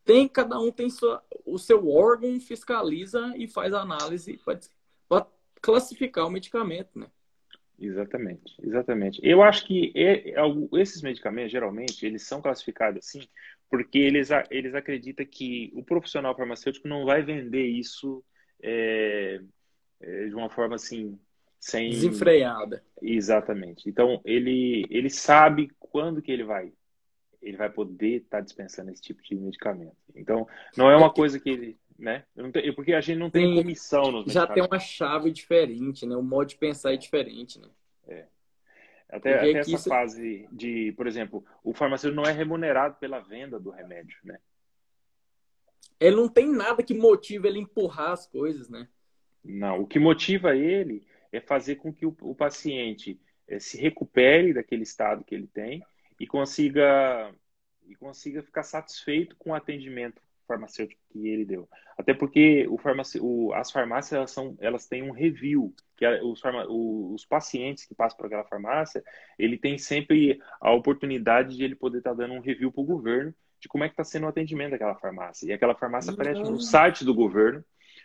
tem, 0.04 0.28
cada 0.28 0.58
um 0.58 0.70
tem 0.70 0.90
sua, 0.90 1.22
o 1.44 1.58
seu 1.58 1.88
órgão, 1.88 2.40
fiscaliza 2.40 3.32
e 3.36 3.46
faz 3.46 3.72
análise 3.72 4.40
para 5.08 5.26
classificar 5.60 6.26
o 6.26 6.30
medicamento, 6.30 6.98
né? 6.98 7.06
Exatamente, 7.78 8.54
exatamente. 8.62 9.20
Eu 9.22 9.42
acho 9.42 9.66
que 9.66 9.92
esses 10.74 11.00
medicamentos, 11.00 11.50
geralmente, 11.50 12.04
eles 12.04 12.22
são 12.26 12.42
classificados 12.42 13.06
assim, 13.06 13.26
porque 13.70 13.98
eles, 13.98 14.28
eles 14.50 14.74
acreditam 14.74 15.24
que 15.24 15.72
o 15.74 15.82
profissional 15.82 16.36
farmacêutico 16.36 16.86
não 16.86 17.06
vai 17.06 17.22
vender 17.22 17.66
isso 17.66 18.22
é, 18.62 19.40
é, 20.00 20.26
de 20.26 20.34
uma 20.34 20.50
forma 20.50 20.74
assim 20.74 21.18
sem 21.58 21.90
desenfreada. 21.90 22.82
Exatamente. 23.00 23.88
Então 23.88 24.20
ele 24.24 24.84
ele 24.90 25.10
sabe 25.10 25.70
quando 25.78 26.22
que 26.22 26.32
ele 26.32 26.44
vai 26.44 26.72
ele 27.42 27.56
vai 27.56 27.70
poder 27.70 28.22
estar 28.22 28.38
tá 28.38 28.40
dispensando 28.40 28.90
esse 28.90 29.02
tipo 29.02 29.22
de 29.22 29.34
medicamento. 29.34 29.96
Então 30.14 30.46
não 30.76 30.90
é 30.90 30.96
uma 30.96 31.12
coisa 31.12 31.38
que 31.38 31.50
ele 31.50 31.78
né? 31.98 32.24
Porque 32.74 32.94
a 32.94 33.00
gente 33.02 33.18
não 33.18 33.28
tem, 33.28 33.44
tem 33.44 33.62
comissão 33.62 34.10
nos 34.10 34.32
Já 34.32 34.46
tem 34.46 34.62
uma 34.62 34.78
chave 34.78 35.30
diferente, 35.30 36.06
né? 36.06 36.16
O 36.16 36.22
modo 36.22 36.48
de 36.48 36.56
pensar 36.56 36.94
é 36.94 36.96
diferente, 36.96 37.60
né? 37.60 37.68
É. 38.08 38.24
Até, 39.10 39.34
até 39.34 39.50
essa 39.58 39.70
isso... 39.70 39.88
fase 39.88 40.48
de, 40.50 40.92
por 40.92 41.06
exemplo, 41.06 41.44
o 41.62 41.74
farmacêutico 41.74 42.18
não 42.18 42.26
é 42.28 42.32
remunerado 42.32 42.96
pela 42.98 43.18
venda 43.18 43.60
do 43.60 43.68
remédio, 43.68 44.16
né? 44.24 44.38
ele 46.00 46.16
não 46.16 46.28
tem 46.28 46.50
nada 46.50 46.82
que 46.82 46.94
motive 46.94 47.46
ele 47.46 47.58
empurrar 47.58 48.12
as 48.12 48.26
coisas, 48.26 48.70
né? 48.70 48.88
Não, 49.44 49.80
o 49.82 49.86
que 49.86 49.98
motiva 49.98 50.56
ele 50.56 51.06
é 51.30 51.40
fazer 51.40 51.76
com 51.76 51.92
que 51.92 52.06
o, 52.06 52.16
o 52.22 52.34
paciente 52.34 53.20
é, 53.46 53.58
se 53.58 53.78
recupere 53.78 54.54
daquele 54.54 54.82
estado 54.82 55.22
que 55.22 55.34
ele 55.34 55.46
tem 55.46 55.82
e 56.20 56.26
consiga 56.26 57.34
e 57.88 57.96
consiga 57.96 58.42
ficar 58.42 58.62
satisfeito 58.62 59.34
com 59.36 59.50
o 59.50 59.54
atendimento 59.54 60.22
farmacêutico 60.46 61.00
que 61.10 61.28
ele 61.28 61.44
deu. 61.44 61.68
Até 61.98 62.14
porque 62.14 62.66
o 62.68 62.78
farmaci... 62.78 63.18
o, 63.20 63.52
as 63.52 63.70
farmácias 63.70 64.12
elas, 64.12 64.30
são, 64.30 64.56
elas 64.60 64.86
têm 64.86 65.02
um 65.02 65.10
review, 65.10 65.74
que 65.96 66.04
é, 66.04 66.22
os, 66.22 66.40
farma... 66.40 66.66
os 66.68 67.24
pacientes 67.24 67.84
que 67.84 67.94
passam 67.94 68.16
por 68.16 68.26
aquela 68.26 68.44
farmácia, 68.44 69.02
ele 69.38 69.58
tem 69.58 69.76
sempre 69.76 70.40
a 70.60 70.72
oportunidade 70.72 71.56
de 71.56 71.64
ele 71.64 71.74
poder 71.74 71.98
estar 71.98 72.10
tá 72.10 72.16
dando 72.16 72.34
um 72.34 72.40
review 72.40 72.70
para 72.70 72.82
o 72.82 72.86
governo 72.86 73.34
de 73.60 73.68
como 73.68 73.84
é 73.84 73.88
que 73.88 73.92
está 73.92 74.04
sendo 74.04 74.26
o 74.26 74.28
atendimento 74.28 74.70
daquela 74.70 74.94
farmácia. 74.94 75.46
E 75.46 75.52
aquela 75.52 75.74
farmácia 75.74 76.12
aparece 76.12 76.40
no 76.40 76.60
site 76.60 77.04
do 77.04 77.14
governo, 77.14 77.62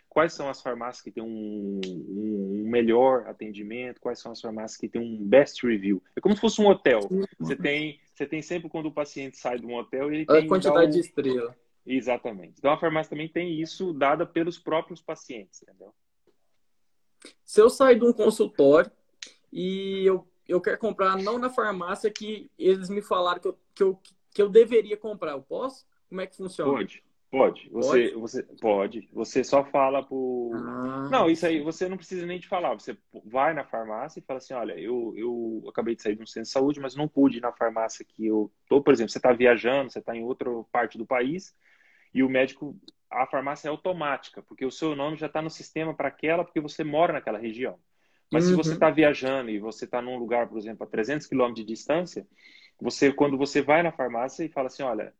quais 0.08 0.32
são 0.32 0.48
as 0.48 0.62
farmácias 0.62 1.02
que 1.02 1.10
têm 1.10 1.22
um, 1.22 1.80
um, 1.84 2.64
melhor 2.66 3.26
atendimento, 3.26 4.00
quais 4.00 4.18
são 4.18 4.32
as 4.32 4.40
farmácias 4.40 4.78
que 4.78 4.88
têm 4.88 5.00
um 5.00 5.26
best 5.26 5.66
review. 5.66 6.02
É 6.14 6.20
como 6.20 6.34
se 6.34 6.40
fosse 6.40 6.60
um 6.60 6.68
hotel. 6.68 7.00
Você 7.38 7.56
tem, 7.56 7.98
você 8.16 8.26
tem 8.26 8.40
sempre 8.40 8.70
quando 8.70 8.86
o 8.86 8.92
paciente 8.92 9.36
sai 9.36 9.58
de 9.58 9.66
um 9.66 9.74
hotel, 9.74 10.10
ele 10.10 10.24
tem 10.24 10.46
a 10.46 10.48
quantidade 10.48 10.86
um... 10.86 10.90
de 10.90 11.00
estrela. 11.00 11.54
Exatamente. 11.84 12.54
Então 12.58 12.72
a 12.72 12.78
farmácia 12.78 13.10
também 13.10 13.28
tem 13.28 13.60
isso 13.60 13.92
dada 13.92 14.24
pelos 14.24 14.58
próprios 14.58 15.02
pacientes, 15.02 15.62
entendeu? 15.62 15.94
Se 17.44 17.60
eu 17.60 17.68
sair 17.68 17.98
de 17.98 18.04
um 18.06 18.12
consultório 18.12 18.90
e 19.52 20.02
eu, 20.06 20.26
eu 20.48 20.60
quero 20.60 20.78
comprar 20.78 21.18
não 21.18 21.38
na 21.38 21.50
farmácia 21.50 22.10
que 22.10 22.50
eles 22.58 22.88
me 22.88 23.02
falaram 23.02 23.38
que 23.40 23.48
eu, 23.48 23.58
que 23.74 23.82
eu, 23.82 24.00
que 24.34 24.42
eu 24.42 24.48
deveria 24.48 24.96
comprar, 24.96 25.32
eu 25.32 25.42
posso? 25.42 25.86
Como 26.08 26.20
é 26.20 26.26
que 26.26 26.36
funciona? 26.36 26.72
Pode. 26.72 27.04
Pode, 27.30 27.68
você 27.70 28.08
pode? 28.08 28.14
você 28.14 28.42
pode. 28.60 29.08
Você 29.12 29.44
só 29.44 29.64
fala 29.64 30.02
por. 30.02 30.52
Ah, 30.54 31.08
não, 31.10 31.28
isso 31.28 31.44
aí 31.44 31.60
você 31.60 31.88
não 31.88 31.96
precisa 31.96 32.24
nem 32.24 32.38
de 32.38 32.46
falar. 32.46 32.74
Você 32.74 32.96
vai 33.24 33.52
na 33.52 33.64
farmácia 33.64 34.20
e 34.20 34.22
fala 34.22 34.38
assim: 34.38 34.54
olha, 34.54 34.78
eu, 34.78 35.12
eu 35.16 35.64
acabei 35.68 35.96
de 35.96 36.02
sair 36.02 36.14
de 36.14 36.22
um 36.22 36.26
centro 36.26 36.46
de 36.46 36.52
saúde, 36.52 36.80
mas 36.80 36.94
não 36.94 37.08
pude 37.08 37.38
ir 37.38 37.40
na 37.40 37.52
farmácia 37.52 38.04
que 38.04 38.26
eu 38.26 38.50
tô. 38.68 38.80
Por 38.80 38.92
exemplo, 38.92 39.10
você 39.10 39.18
está 39.18 39.32
viajando, 39.32 39.90
você 39.90 39.98
está 39.98 40.14
em 40.14 40.22
outra 40.22 40.50
parte 40.70 40.96
do 40.96 41.04
país 41.04 41.54
e 42.16 42.22
o 42.22 42.30
médico, 42.30 42.74
a 43.10 43.26
farmácia 43.26 43.68
é 43.68 43.70
automática, 43.70 44.40
porque 44.42 44.64
o 44.64 44.70
seu 44.70 44.96
nome 44.96 45.18
já 45.18 45.26
está 45.26 45.42
no 45.42 45.50
sistema 45.50 45.92
para 45.92 46.08
aquela, 46.08 46.44
porque 46.44 46.60
você 46.60 46.82
mora 46.82 47.12
naquela 47.12 47.38
região. 47.38 47.78
Mas 48.32 48.44
uhum. 48.44 48.50
se 48.50 48.56
você 48.56 48.72
está 48.72 48.88
viajando 48.88 49.50
e 49.50 49.58
você 49.58 49.84
está 49.84 50.00
num 50.00 50.16
lugar, 50.16 50.48
por 50.48 50.56
exemplo, 50.56 50.84
a 50.84 50.88
300 50.88 51.26
quilômetros 51.26 51.64
de 51.64 51.72
distância, 51.72 52.26
você 52.80 53.12
quando 53.12 53.36
você 53.36 53.60
vai 53.60 53.82
na 53.82 53.92
farmácia 53.92 54.44
e 54.44 54.48
fala 54.48 54.68
assim, 54.68 54.82
olha, 54.82 55.12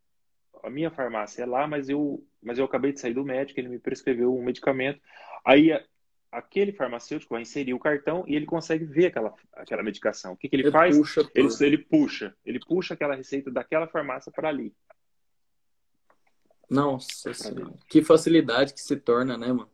a 0.63 0.71
minha 0.71 0.91
farmácia 0.91 1.43
é 1.43 1.47
lá, 1.47 1.67
mas 1.67 1.89
eu, 1.89 2.25
mas 2.43 2.59
eu 2.59 2.65
acabei 2.65 2.93
de 2.93 3.01
sair 3.01 3.15
do 3.15 3.25
médico, 3.25 3.59
ele 3.61 3.69
me 3.69 3.79
prescreveu 3.79 4.35
um 4.35 4.43
medicamento. 4.43 5.01
Aí 5.45 5.71
aquele 6.31 6.73
farmacêutico 6.73 7.35
vai 7.35 7.43
inserir 7.43 7.75
o 7.75 7.79
cartão 7.79 8.25
e 8.27 8.35
ele 8.35 8.47
consegue 8.47 8.85
ver 8.85 9.07
aquela, 9.07 9.35
aquela 9.53 9.83
medicação. 9.83 10.33
O 10.33 10.37
que, 10.37 10.49
que 10.49 10.57
ele, 10.57 10.65
ele 10.65 10.71
faz? 10.71 10.97
Puxa 10.97 11.21
ele, 11.35 11.49
ele 11.61 11.79
puxa, 11.79 12.37
ele 12.45 12.61
puxa 12.61 12.95
aquela 12.95 13.15
receita 13.15 13.51
daquela 13.51 13.87
farmácia 13.87 14.31
para 14.31 14.49
ali. 14.49 14.75
Nossa 16.69 17.33
senhora. 17.33 17.73
Que 17.89 18.03
facilidade 18.03 18.75
que 18.75 18.81
se 18.81 18.97
torna, 18.97 19.39
né, 19.39 19.49
mano? 19.49 19.71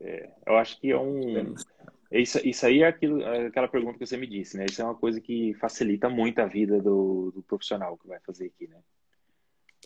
É, 0.00 0.30
eu 0.46 0.56
acho 0.56 0.80
que 0.80 0.90
é 0.90 0.98
um. 0.98 1.54
Isso, 2.10 2.44
isso 2.44 2.66
aí 2.66 2.82
é 2.82 2.88
aquilo, 2.88 3.22
é 3.22 3.46
aquela 3.46 3.68
pergunta 3.68 3.96
que 3.96 4.04
você 4.04 4.16
me 4.16 4.26
disse, 4.26 4.56
né? 4.56 4.66
Isso 4.68 4.82
é 4.82 4.84
uma 4.84 4.96
coisa 4.96 5.20
que 5.20 5.54
facilita 5.54 6.08
muito 6.08 6.40
a 6.40 6.46
vida 6.46 6.80
do, 6.82 7.30
do 7.30 7.42
profissional 7.42 7.96
que 7.96 8.08
vai 8.08 8.18
fazer 8.20 8.46
aqui, 8.46 8.66
né? 8.66 8.80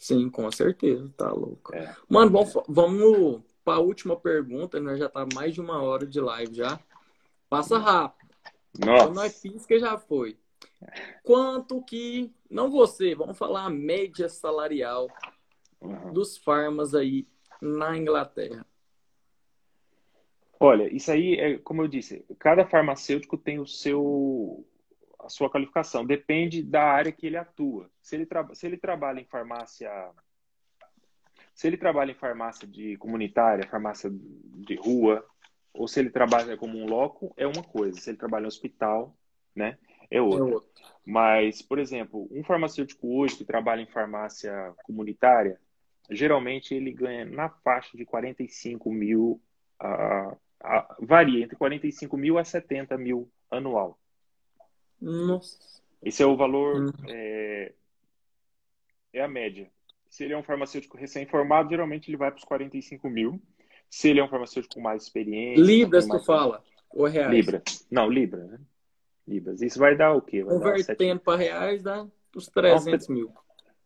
Sim, 0.04 0.28
com 0.28 0.52
certeza, 0.52 1.10
tá 1.16 1.32
louco. 1.32 1.74
É. 1.74 1.96
Mano, 2.06 2.30
vamos, 2.30 2.52
vamos 2.68 3.42
para 3.64 3.78
a 3.78 3.80
última 3.80 4.14
pergunta, 4.14 4.78
nós 4.78 4.98
já 4.98 5.08
tá 5.08 5.26
mais 5.32 5.54
de 5.54 5.62
uma 5.62 5.82
hora 5.82 6.06
de 6.06 6.20
live 6.20 6.54
já. 6.54 6.78
Passa 7.48 7.78
rápido. 7.78 8.28
Nossa. 8.84 9.04
Então, 9.04 9.14
nós 9.14 9.40
pisca 9.40 9.78
já 9.78 9.96
foi. 9.96 10.36
Quanto 11.22 11.82
que, 11.82 12.30
não 12.50 12.70
você, 12.70 13.14
vamos 13.14 13.38
falar 13.38 13.64
a 13.64 13.70
média 13.70 14.28
salarial 14.28 15.08
uhum. 15.80 16.12
dos 16.12 16.36
farmas 16.36 16.94
aí 16.94 17.26
na 17.58 17.96
Inglaterra? 17.96 18.66
Olha, 20.60 20.94
isso 20.94 21.10
aí 21.10 21.36
é 21.36 21.56
como 21.56 21.80
eu 21.80 21.88
disse, 21.88 22.26
cada 22.38 22.66
farmacêutico 22.66 23.38
tem 23.38 23.58
o 23.58 23.66
seu 23.66 24.66
a 25.24 25.28
sua 25.28 25.50
qualificação, 25.50 26.04
depende 26.04 26.62
da 26.62 26.84
área 26.84 27.12
que 27.12 27.26
ele 27.26 27.36
atua. 27.36 27.90
Se 28.02 28.16
ele, 28.16 28.28
se 28.52 28.66
ele 28.66 28.76
trabalha 28.76 29.20
em 29.20 29.24
farmácia 29.24 29.90
se 31.54 31.68
ele 31.68 31.76
trabalha 31.76 32.10
em 32.10 32.16
farmácia 32.16 32.66
de 32.66 32.96
comunitária, 32.96 33.68
farmácia 33.68 34.10
de 34.10 34.74
rua, 34.74 35.24
ou 35.72 35.86
se 35.86 36.00
ele 36.00 36.10
trabalha 36.10 36.56
como 36.56 36.76
um 36.76 36.86
loco, 36.86 37.32
é 37.36 37.46
uma 37.46 37.62
coisa. 37.62 37.98
Se 38.00 38.10
ele 38.10 38.16
trabalha 38.16 38.44
em 38.44 38.48
hospital, 38.48 39.16
né, 39.54 39.78
é 40.10 40.20
outra. 40.20 40.50
É 40.50 40.54
outra. 40.54 40.70
Mas, 41.06 41.62
por 41.62 41.78
exemplo, 41.78 42.28
um 42.30 42.42
farmacêutico 42.42 43.16
hoje 43.16 43.36
que 43.36 43.44
trabalha 43.44 43.82
em 43.82 43.86
farmácia 43.86 44.74
comunitária, 44.84 45.60
geralmente 46.10 46.74
ele 46.74 46.92
ganha 46.92 47.24
na 47.24 47.48
faixa 47.48 47.96
de 47.96 48.04
45 48.04 48.90
mil, 48.90 49.40
uh, 49.82 50.32
uh, 50.32 51.06
varia 51.06 51.44
entre 51.44 51.56
45 51.56 52.16
mil 52.16 52.36
a 52.36 52.44
70 52.44 52.98
mil 52.98 53.30
anual. 53.50 53.98
Nossa. 55.04 55.58
Esse 56.02 56.22
é 56.22 56.26
o 56.26 56.36
valor, 56.36 56.82
hum. 56.82 56.92
é, 57.08 57.72
é 59.12 59.22
a 59.22 59.28
média. 59.28 59.70
Se 60.08 60.24
ele 60.24 60.32
é 60.32 60.38
um 60.38 60.42
farmacêutico 60.42 60.96
recém-formado, 60.96 61.70
geralmente 61.70 62.10
ele 62.10 62.16
vai 62.16 62.30
para 62.30 62.38
os 62.38 62.44
45 62.44 63.08
mil. 63.10 63.40
Se 63.90 64.08
ele 64.08 64.20
é 64.20 64.24
um 64.24 64.28
farmacêutico 64.28 64.74
com 64.74 64.80
mais 64.80 65.02
experiência. 65.02 65.62
Libras, 65.62 66.06
mais... 66.06 66.20
tu 66.20 66.26
fala? 66.26 66.62
Ou 66.90 67.06
reais? 67.06 67.30
Libra. 67.32 67.62
Não, 67.90 68.08
Libra, 68.08 68.44
né? 68.44 68.58
Libras. 69.26 69.60
Isso 69.62 69.78
vai 69.78 69.96
dar 69.96 70.12
o 70.12 70.22
quê? 70.22 70.44
Vai 70.44 70.58
Convertendo 70.58 71.20
para 71.20 71.38
reais, 71.38 71.82
dá 71.82 72.06
os 72.34 72.46
300 72.48 73.08
mil. 73.08 73.32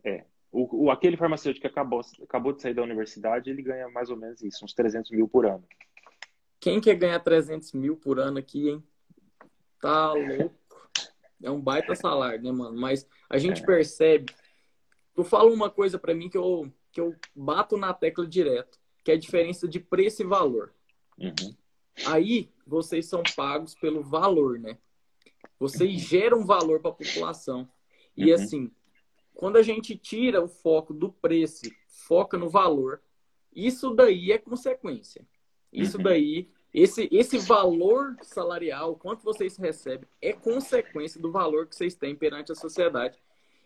É. 0.04 0.24
O, 0.50 0.86
o, 0.86 0.90
aquele 0.90 1.16
farmacêutico 1.16 1.62
que 1.62 1.66
acabou, 1.66 2.00
acabou 2.22 2.52
de 2.52 2.62
sair 2.62 2.74
da 2.74 2.82
universidade, 2.82 3.50
ele 3.50 3.62
ganha 3.62 3.88
mais 3.88 4.10
ou 4.10 4.16
menos 4.16 4.42
isso, 4.42 4.64
uns 4.64 4.74
300 4.74 5.10
mil 5.10 5.28
por 5.28 5.46
ano. 5.46 5.64
Quem 6.58 6.80
quer 6.80 6.96
ganhar 6.96 7.20
300 7.20 7.72
mil 7.72 7.96
por 7.96 8.18
ano 8.18 8.38
aqui, 8.38 8.70
hein? 8.70 8.82
Tá 9.80 10.12
louco. 10.12 10.54
É 11.42 11.50
um 11.50 11.60
baita 11.60 11.94
salário, 11.94 12.42
né, 12.42 12.50
mano? 12.50 12.78
Mas 12.78 13.06
a 13.28 13.38
gente 13.38 13.62
é. 13.62 13.66
percebe. 13.66 14.32
Tu 15.14 15.24
fala 15.24 15.50
uma 15.50 15.70
coisa 15.70 15.98
para 15.98 16.14
mim 16.14 16.28
que 16.28 16.38
eu, 16.38 16.72
que 16.92 17.00
eu 17.00 17.14
bato 17.34 17.76
na 17.76 17.92
tecla 17.94 18.26
direto, 18.26 18.78
que 19.04 19.10
é 19.10 19.14
a 19.14 19.18
diferença 19.18 19.68
de 19.68 19.78
preço 19.80 20.22
e 20.22 20.26
valor. 20.26 20.74
Uhum. 21.18 21.54
Aí 22.06 22.50
vocês 22.66 23.06
são 23.06 23.22
pagos 23.36 23.74
pelo 23.74 24.02
valor, 24.02 24.58
né? 24.58 24.78
Vocês 25.58 25.92
uhum. 25.92 25.98
geram 25.98 26.46
valor 26.46 26.80
para 26.80 26.90
a 26.90 26.94
população. 26.94 27.68
E 28.16 28.28
uhum. 28.28 28.34
assim, 28.34 28.70
quando 29.34 29.56
a 29.56 29.62
gente 29.62 29.96
tira 29.96 30.42
o 30.42 30.48
foco 30.48 30.92
do 30.92 31.12
preço, 31.12 31.70
foca 31.86 32.36
no 32.36 32.48
valor, 32.48 33.00
isso 33.54 33.94
daí 33.94 34.32
é 34.32 34.38
consequência. 34.38 35.26
Isso 35.72 35.96
uhum. 35.96 36.02
daí, 36.04 36.50
esse, 36.72 37.08
esse 37.10 37.38
valor 37.38 38.16
salarial, 38.22 38.94
quanto 38.96 39.22
vocês 39.24 39.56
recebem, 39.56 40.08
é 40.20 40.32
consequência 40.32 41.20
do 41.20 41.32
valor 41.32 41.66
que 41.66 41.74
vocês 41.74 41.94
têm 41.94 42.14
perante 42.14 42.52
a 42.52 42.54
sociedade. 42.54 43.18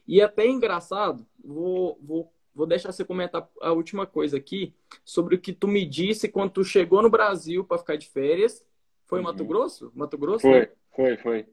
E 0.06 0.20
é 0.20 0.24
até 0.24 0.46
engraçado, 0.46 1.26
vou, 1.44 1.98
vou, 2.00 2.32
vou 2.54 2.66
deixar 2.66 2.92
você 2.92 3.04
comentar 3.04 3.48
a 3.60 3.72
última 3.72 4.06
coisa 4.06 4.36
aqui, 4.36 4.74
sobre 5.04 5.34
o 5.34 5.40
que 5.40 5.52
tu 5.52 5.66
me 5.66 5.84
disse 5.84 6.28
quando 6.28 6.52
tu 6.52 6.64
chegou 6.64 7.02
no 7.02 7.10
Brasil 7.10 7.64
para 7.64 7.78
ficar 7.78 7.96
de 7.96 8.08
férias. 8.08 8.64
Foi 9.06 9.18
uhum. 9.18 9.24
Mato 9.24 9.44
Grosso? 9.44 9.92
Mato 9.94 10.18
Grosso? 10.18 10.42
Foi, 10.42 10.60
né? 10.60 10.68
foi, 10.94 11.16
foi. 11.16 11.46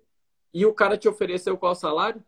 E 0.53 0.65
o 0.65 0.73
cara 0.73 0.97
te 0.97 1.07
ofereceu 1.07 1.57
qual 1.57 1.75
salário? 1.75 2.23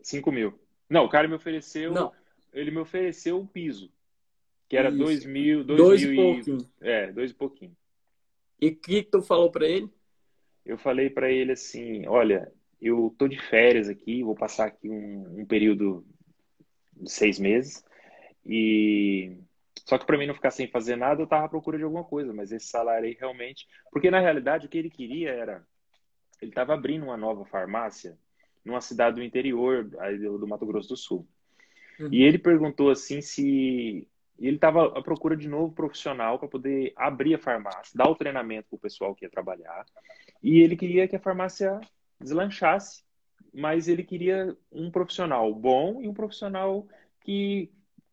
5 0.00 0.30
mil. 0.32 0.58
Não, 0.88 1.04
o 1.04 1.08
cara 1.08 1.28
me 1.28 1.34
ofereceu. 1.34 1.92
Não. 1.92 2.12
Ele 2.52 2.70
me 2.70 2.78
ofereceu 2.78 3.38
o 3.38 3.46
piso. 3.46 3.90
Que 4.68 4.76
era 4.76 4.88
Isso. 4.88 4.98
dois 4.98 5.24
mil. 5.24 5.64
Dois, 5.64 5.78
dois 5.78 6.04
mil 6.04 6.12
e 6.12 6.16
pouquinho. 6.16 6.70
É, 6.80 7.12
dois 7.12 7.30
e 7.30 7.34
pouquinho. 7.34 7.76
E 8.60 8.68
o 8.68 8.76
que, 8.76 9.02
que 9.02 9.10
tu 9.10 9.22
falou 9.22 9.50
para 9.50 9.66
ele? 9.66 9.88
Eu 10.64 10.76
falei 10.78 11.08
para 11.08 11.30
ele 11.30 11.52
assim: 11.52 12.06
olha, 12.06 12.52
eu 12.80 13.14
tô 13.18 13.26
de 13.26 13.40
férias 13.40 13.88
aqui, 13.88 14.22
vou 14.22 14.34
passar 14.34 14.66
aqui 14.66 14.88
um, 14.88 15.40
um 15.40 15.46
período 15.46 16.04
de 16.92 17.10
seis 17.10 17.38
meses. 17.38 17.84
E. 18.44 19.36
Só 19.84 19.96
que 19.96 20.04
para 20.04 20.18
mim 20.18 20.26
não 20.26 20.34
ficar 20.34 20.50
sem 20.50 20.68
fazer 20.68 20.96
nada, 20.96 21.22
eu 21.22 21.26
tava 21.26 21.46
à 21.46 21.48
procura 21.48 21.78
de 21.78 21.84
alguma 21.84 22.04
coisa, 22.04 22.32
mas 22.34 22.52
esse 22.52 22.66
salário 22.66 23.06
aí 23.06 23.16
realmente. 23.18 23.66
Porque 23.90 24.10
na 24.10 24.20
realidade 24.20 24.66
o 24.66 24.68
que 24.68 24.76
ele 24.76 24.90
queria 24.90 25.30
era. 25.30 25.66
Ele 26.42 26.50
estava 26.50 26.74
abrindo 26.74 27.04
uma 27.04 27.16
nova 27.16 27.44
farmácia 27.46 28.16
numa 28.64 28.80
cidade 28.80 29.16
do 29.16 29.22
interior 29.22 29.84
do 29.84 30.46
Mato 30.46 30.66
Grosso 30.66 30.90
do 30.90 30.96
Sul. 30.96 31.26
Uhum. 31.98 32.10
E 32.12 32.22
ele 32.22 32.38
perguntou 32.38 32.90
assim 32.90 33.20
se 33.20 34.06
ele 34.46 34.56
estava 34.56 34.98
à 34.98 35.02
procura 35.02 35.36
de 35.36 35.48
novo 35.48 35.72
profissional 35.72 36.38
para 36.38 36.48
poder 36.48 36.92
abrir 36.96 37.34
a 37.34 37.38
farmácia, 37.38 37.92
dar 37.94 38.08
o 38.08 38.14
treinamento 38.14 38.68
para 38.68 38.76
o 38.76 38.80
pessoal 38.80 39.14
que 39.14 39.24
ia 39.24 39.30
trabalhar. 39.30 39.84
E 40.42 40.60
ele 40.60 40.76
queria 40.76 41.08
que 41.08 41.16
a 41.16 41.20
farmácia 41.20 41.80
deslanchasse, 42.20 43.02
mas 43.52 43.88
ele 43.88 44.04
queria 44.04 44.56
um 44.70 44.90
profissional 44.90 45.52
bom 45.52 46.00
e 46.00 46.08
um 46.08 46.14
profissional 46.14 46.86
que 47.20 47.70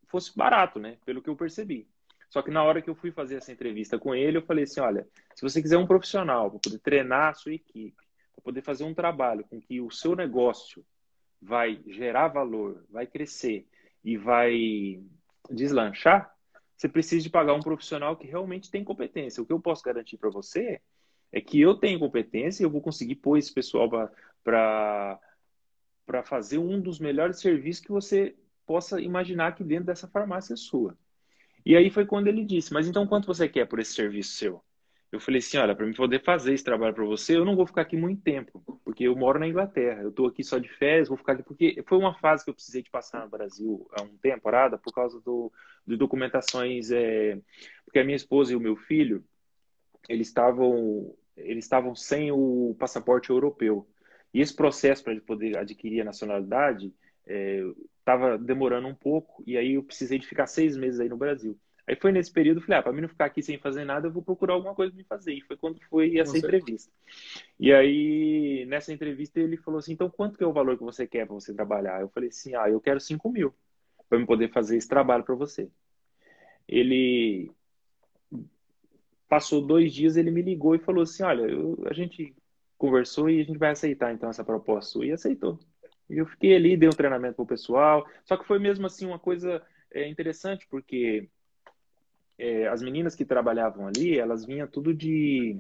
fosse 0.08 0.36
barato, 0.36 0.80
né? 0.80 0.98
Pelo 1.06 1.22
que 1.22 1.30
eu 1.30 1.36
percebi. 1.36 1.88
Só 2.30 2.42
que 2.42 2.52
na 2.52 2.64
hora 2.64 2.82
que 2.82 2.90
eu 2.90 2.96
fui 2.96 3.12
fazer 3.12 3.36
essa 3.36 3.52
entrevista 3.52 4.00
com 4.00 4.16
ele, 4.16 4.38
eu 4.38 4.42
falei 4.42 4.64
assim: 4.64 4.80
olha, 4.80 5.08
se 5.36 5.42
você 5.42 5.62
quiser 5.62 5.78
um 5.78 5.88
profissional 5.88 6.50
para 6.50 6.60
poder 6.60 6.80
treinar 6.80 7.30
a 7.30 7.34
sua 7.34 7.54
equipe, 7.54 7.96
para 8.34 8.44
poder 8.44 8.62
fazer 8.62 8.84
um 8.84 8.94
trabalho 8.94 9.46
com 9.46 9.62
que 9.62 9.80
o 9.80 9.92
seu 9.92 10.16
negócio 10.16 10.84
vai 11.42 11.80
gerar 11.88 12.30
valor, 12.30 12.84
vai 12.90 13.06
crescer 13.06 13.68
e 14.04 14.18
vai 14.18 15.02
deslanchar, 15.52 16.34
você 16.76 16.90
precisa 16.90 17.24
de 17.24 17.30
pagar 17.30 17.54
um 17.54 17.62
profissional 17.62 18.16
que 18.18 18.28
realmente 18.28 18.70
tem 18.70 18.84
competência. 18.84 19.42
O 19.42 19.46
que 19.46 19.54
eu 19.54 19.60
posso 19.60 19.84
garantir 19.84 20.18
para 20.18 20.30
você 20.30 20.82
é 21.32 21.42
que 21.42 21.60
eu 21.60 21.76
tenho 21.76 22.00
competência 22.00 22.64
e 22.64 22.66
eu 22.66 22.70
vou 22.70 22.82
conseguir 22.82 23.16
pôr 23.16 23.38
esse 23.38 23.54
pessoal 23.54 23.90
para 24.44 25.20
fazer 26.24 26.58
um 26.58 26.80
dos 26.80 27.00
melhores 27.00 27.40
serviços 27.40 27.84
que 27.84 27.92
você 27.92 28.36
possa 28.66 29.00
imaginar 29.00 29.48
aqui 29.48 29.64
dentro 29.64 29.86
dessa 29.86 30.08
farmácia 30.08 30.56
sua. 30.56 30.98
E 31.66 31.76
aí 31.76 31.90
foi 31.90 32.06
quando 32.06 32.28
ele 32.28 32.44
disse: 32.44 32.74
Mas 32.74 32.88
então 32.88 33.08
quanto 33.08 33.28
você 33.28 33.48
quer 33.50 33.66
por 33.66 33.80
esse 33.80 33.94
serviço 33.94 34.36
seu? 34.36 34.64
Eu 35.12 35.20
falei 35.20 35.40
assim: 35.40 35.58
Olha, 35.58 35.76
para 35.76 35.86
mim 35.86 35.94
poder 35.94 36.24
fazer 36.24 36.54
esse 36.54 36.64
trabalho 36.64 36.94
para 36.94 37.06
você, 37.06 37.38
eu 37.38 37.46
não 37.46 37.56
vou 37.56 37.66
ficar 37.66 37.82
aqui 37.82 37.98
muito 37.98 38.22
tempo, 38.22 38.75
porque 38.96 39.04
eu 39.04 39.16
moro 39.16 39.38
na 39.38 39.48
Inglaterra. 39.48 40.02
Eu 40.02 40.10
estou 40.10 40.26
aqui 40.26 40.42
só 40.42 40.58
de 40.58 40.70
férias, 40.70 41.10
vou 41.10 41.18
ficar 41.18 41.34
aqui 41.34 41.44
porque 41.44 41.84
foi 41.86 41.98
uma 41.98 42.16
fase 42.16 42.46
que 42.46 42.50
eu 42.50 42.54
precisei 42.54 42.82
de 42.82 42.90
passar 42.90 43.26
no 43.26 43.30
Brasil 43.30 43.86
há 43.92 44.02
um 44.02 44.16
temporada 44.18 44.78
por 44.78 44.94
causa 44.94 45.20
do, 45.20 45.52
de 45.86 45.98
documentações. 45.98 46.92
É, 46.92 47.38
porque 47.84 48.00
a 48.00 48.06
minha 48.06 48.16
esposa 48.16 48.54
e 48.54 48.56
o 48.56 48.60
meu 48.60 48.78
filho 48.78 49.22
eles 50.08 50.28
estavam 50.28 51.14
eles 51.36 51.66
estavam 51.66 51.94
sem 51.94 52.32
o 52.32 52.74
passaporte 52.80 53.30
europeu. 53.30 53.86
E 54.34 54.40
esse 54.40 54.56
processo 54.56 55.04
para 55.04 55.12
ele 55.12 55.22
poder 55.22 55.58
adquirir 55.58 56.00
a 56.00 56.06
nacionalidade 56.06 56.94
estava 58.00 58.36
é, 58.36 58.38
demorando 58.38 58.88
um 58.88 58.96
pouco, 58.96 59.44
e 59.46 59.58
aí 59.58 59.74
eu 59.74 59.84
precisei 59.84 60.18
de 60.18 60.28
ficar 60.28 60.48
seis 60.48 60.78
meses 60.78 61.02
aí 61.02 61.10
no 61.10 61.18
Brasil. 61.18 61.60
Aí 61.88 61.96
foi 61.96 62.12
nesse 62.12 62.32
período, 62.32 62.62
falei, 62.62 62.80
ah, 62.80 62.84
para 62.84 62.92
mim 62.92 63.02
não 63.02 63.10
ficar 63.10 63.26
aqui 63.26 63.44
sem 63.44 63.60
fazer 63.60 63.86
nada, 63.86 64.08
eu 64.08 64.12
vou 64.12 64.24
procurar 64.24 64.56
alguma 64.56 64.74
coisa 64.74 64.92
para 64.92 64.98
me 64.98 65.04
fazer. 65.04 65.34
E 65.34 65.42
foi 65.42 65.56
quando 65.56 65.80
foi 65.84 66.18
essa 66.18 66.36
entrevista. 66.38 66.92
E 67.60 67.72
aí, 67.72 68.66
nessa 68.68 68.92
entrevista, 68.92 69.40
ele 69.40 69.56
falou 69.58 69.78
assim, 69.78 69.94
então 69.94 70.10
quanto 70.10 70.38
que 70.38 70.44
é 70.44 70.48
o 70.48 70.54
valor 70.54 70.78
que 70.78 70.84
você 70.84 71.06
quer 71.06 71.28
para 71.28 71.36
você 71.36 71.54
trabalhar? 71.54 72.02
Eu 72.02 72.10
falei 72.10 72.30
assim, 72.30 72.56
ah, 72.56 72.68
eu 72.68 72.82
quero 72.82 73.00
5 73.00 73.30
mil 73.32 73.54
para 74.10 74.18
me 74.18 74.26
poder 74.26 74.52
fazer 74.52 74.78
esse 74.78 74.88
trabalho 74.88 75.24
para 75.24 75.36
você. 75.36 75.70
Ele 76.68 77.52
passou 79.30 79.62
dois 79.62 79.94
dias, 79.94 80.18
ele 80.18 80.32
me 80.32 80.42
ligou 80.42 80.76
e 80.76 80.80
falou 80.80 81.04
assim, 81.04 81.22
olha, 81.22 81.44
eu, 81.44 81.84
a 81.86 81.94
gente 81.94 82.36
conversou 82.78 83.30
e 83.30 83.42
a 83.42 83.44
gente 83.44 83.60
vai 83.60 83.72
aceitar 83.72 84.12
então 84.12 84.30
essa 84.30 84.44
proposta 84.44 84.94
sua. 84.94 85.06
E 85.06 85.12
aceitou. 85.12 85.60
E 86.10 86.18
eu 86.18 86.26
fiquei 86.26 86.56
ali, 86.56 86.78
dei 86.78 86.90
um 86.90 86.94
treinamento 86.94 87.36
para 87.36 87.44
o 87.44 87.48
pessoal. 87.48 88.08
Só 88.24 88.38
que 88.38 88.46
foi 88.46 88.58
mesmo 88.58 88.88
assim 88.88 89.06
uma 89.06 89.20
coisa 89.20 89.62
é, 89.92 90.08
interessante, 90.08 90.68
porque 90.68 91.30
é, 92.38 92.68
as 92.68 92.82
meninas 92.82 93.16
que 93.16 93.26
trabalhavam 93.26 93.88
ali, 93.88 94.18
elas 94.18 94.46
vinham 94.46 94.68
tudo 94.68 94.94
de, 94.94 95.58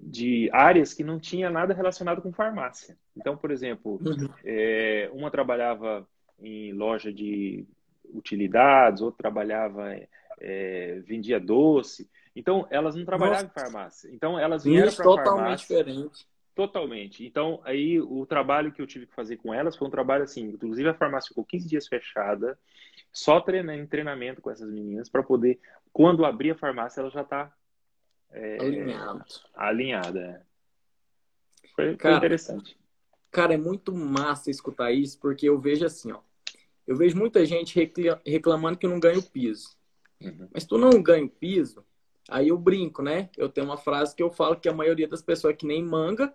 de 0.00 0.48
áreas 0.52 0.94
que 0.94 1.04
não 1.04 1.18
tinha 1.18 1.50
nada 1.50 1.74
relacionado 1.74 2.22
com 2.22 2.32
farmácia. 2.32 2.96
Então, 3.16 3.36
por 3.36 3.50
exemplo, 3.50 4.00
uhum. 4.04 4.28
é, 4.44 5.10
uma 5.12 5.30
trabalhava 5.30 6.06
em 6.40 6.72
loja 6.72 7.12
de 7.12 7.66
utilidades, 8.14 9.02
outra 9.02 9.18
trabalhava, 9.18 9.94
é, 10.40 11.02
vendia 11.04 11.38
doce. 11.38 12.08
Então, 12.34 12.66
elas 12.70 12.94
não 12.94 13.04
trabalhavam 13.04 13.44
Nossa. 13.44 13.60
em 13.60 13.62
farmácia. 13.62 14.10
Então, 14.12 14.38
elas 14.38 14.64
vieram 14.64 14.92
para 14.92 15.04
farmácia. 15.04 15.24
totalmente 15.24 15.60
diferente. 15.60 16.26
Totalmente. 16.58 17.24
Então, 17.24 17.60
aí 17.62 18.00
o 18.00 18.26
trabalho 18.26 18.72
que 18.72 18.82
eu 18.82 18.86
tive 18.86 19.06
que 19.06 19.14
fazer 19.14 19.36
com 19.36 19.54
elas 19.54 19.76
foi 19.76 19.86
um 19.86 19.90
trabalho 19.92 20.24
assim, 20.24 20.42
inclusive 20.42 20.88
a 20.88 20.94
farmácia 20.94 21.28
ficou 21.28 21.44
15 21.44 21.68
dias 21.68 21.86
fechada, 21.86 22.58
só 23.12 23.40
treinando, 23.40 23.80
em 23.80 23.86
treinamento 23.86 24.40
com 24.40 24.50
essas 24.50 24.68
meninas 24.68 25.08
para 25.08 25.22
poder, 25.22 25.60
quando 25.92 26.24
abrir 26.24 26.52
a 26.52 26.54
farmácia, 26.54 27.00
ela 27.00 27.10
já 27.10 27.22
está 27.22 27.52
é, 28.30 28.56
alinhada. 29.54 30.20
É. 30.20 31.68
Foi, 31.74 31.96
cara, 31.96 32.14
foi 32.14 32.18
interessante. 32.18 32.78
Cara, 33.30 33.54
é 33.54 33.58
muito 33.58 33.94
massa 33.94 34.50
escutar 34.50 34.92
isso, 34.92 35.18
porque 35.20 35.48
eu 35.48 35.58
vejo 35.58 35.84
assim, 35.84 36.12
ó. 36.12 36.20
Eu 36.86 36.96
vejo 36.96 37.16
muita 37.16 37.44
gente 37.44 37.78
reclamando 38.26 38.78
que 38.78 38.86
eu 38.86 38.90
não 38.90 38.98
ganho 38.98 39.22
piso. 39.22 39.76
Uhum. 40.20 40.48
Mas 40.52 40.64
tu 40.64 40.78
não 40.78 41.02
ganha 41.02 41.28
piso, 41.28 41.84
aí 42.28 42.48
eu 42.48 42.58
brinco, 42.58 43.02
né? 43.02 43.28
Eu 43.36 43.48
tenho 43.48 43.66
uma 43.66 43.76
frase 43.76 44.16
que 44.16 44.22
eu 44.22 44.30
falo 44.30 44.56
que 44.56 44.68
a 44.68 44.72
maioria 44.72 45.06
das 45.06 45.22
pessoas 45.22 45.54
é 45.54 45.56
que 45.56 45.66
nem 45.66 45.84
manga, 45.84 46.32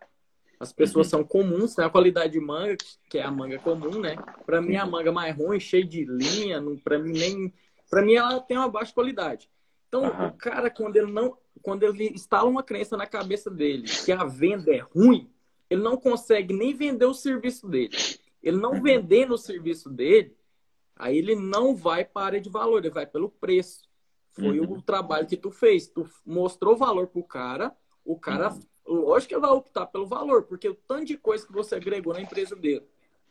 as 0.60 0.72
pessoas 0.72 1.08
uhum. 1.08 1.20
são 1.20 1.24
comuns, 1.24 1.76
né? 1.76 1.86
A 1.86 1.90
qualidade 1.90 2.34
de 2.34 2.40
manga, 2.40 2.78
que 3.10 3.18
é 3.18 3.24
a 3.24 3.32
manga 3.32 3.60
comum, 3.60 4.00
né? 4.00 4.16
Para 4.46 4.62
mim, 4.62 4.78
a 4.78 4.86
manga 4.86 5.12
mais 5.12 5.36
ruim, 5.36 5.60
cheia 5.60 5.86
de 5.86 6.06
linha, 6.06 6.64
para 6.84 6.98
mim 6.98 7.12
nem. 7.12 7.54
Para 7.94 8.06
mim, 8.06 8.14
ela 8.14 8.40
tem 8.40 8.58
uma 8.58 8.70
baixa 8.70 8.94
qualidade. 8.94 9.50
Então, 9.88 10.04
uhum. 10.04 10.28
o 10.28 10.34
cara, 10.34 10.70
quando 10.70 10.96
ele 10.96 11.12
não. 11.12 11.38
Quando 11.62 11.84
ele 11.84 12.10
instala 12.10 12.50
uma 12.50 12.64
crença 12.64 12.98
na 12.98 13.06
cabeça 13.06 13.50
dele 13.50 13.88
que 13.88 14.12
a 14.12 14.26
venda 14.26 14.74
é 14.74 14.80
ruim, 14.80 15.30
ele 15.70 15.82
não 15.82 15.96
consegue 15.96 16.54
nem 16.54 16.74
vender 16.74 17.06
o 17.06 17.14
serviço 17.14 17.70
dele. 17.70 17.96
Ele 18.42 18.58
não 18.58 18.72
uhum. 18.72 18.82
vendendo 18.82 19.36
o 19.36 19.38
serviço 19.38 19.90
dele, 19.90 20.36
aí 20.96 21.18
ele 21.18 21.36
não 21.36 21.76
vai 21.76 22.04
para 22.04 22.22
a 22.22 22.26
área 22.26 22.42
de 22.42 22.50
valor, 22.50 22.80
ele 22.80 22.90
vai 22.90 23.06
pelo 23.06 23.30
preço. 23.30 23.88
Foi 24.32 24.60
uhum. 24.60 24.74
o 24.74 24.82
trabalho 24.82 25.28
que 25.28 25.38
tu 25.38 25.52
fez. 25.52 25.88
Tu 25.88 26.10
mostrou 26.26 26.76
valor 26.76 27.08
pro 27.08 27.24
cara, 27.24 27.72
o 28.04 28.20
cara 28.20 28.52
uhum 28.52 28.62
lógico 28.86 29.30
que 29.30 29.36
ele 29.36 29.42
vai 29.42 29.52
optar 29.52 29.86
pelo 29.88 30.06
valor, 30.06 30.44
porque 30.44 30.68
o 30.68 30.76
tanto 30.76 31.06
de 31.06 31.18
coisa 31.18 31.46
que 31.46 31.54
você 31.54 31.76
agregou 31.76 32.14
na 32.14 32.22
empresa 32.22 32.56
dele. 32.56 32.86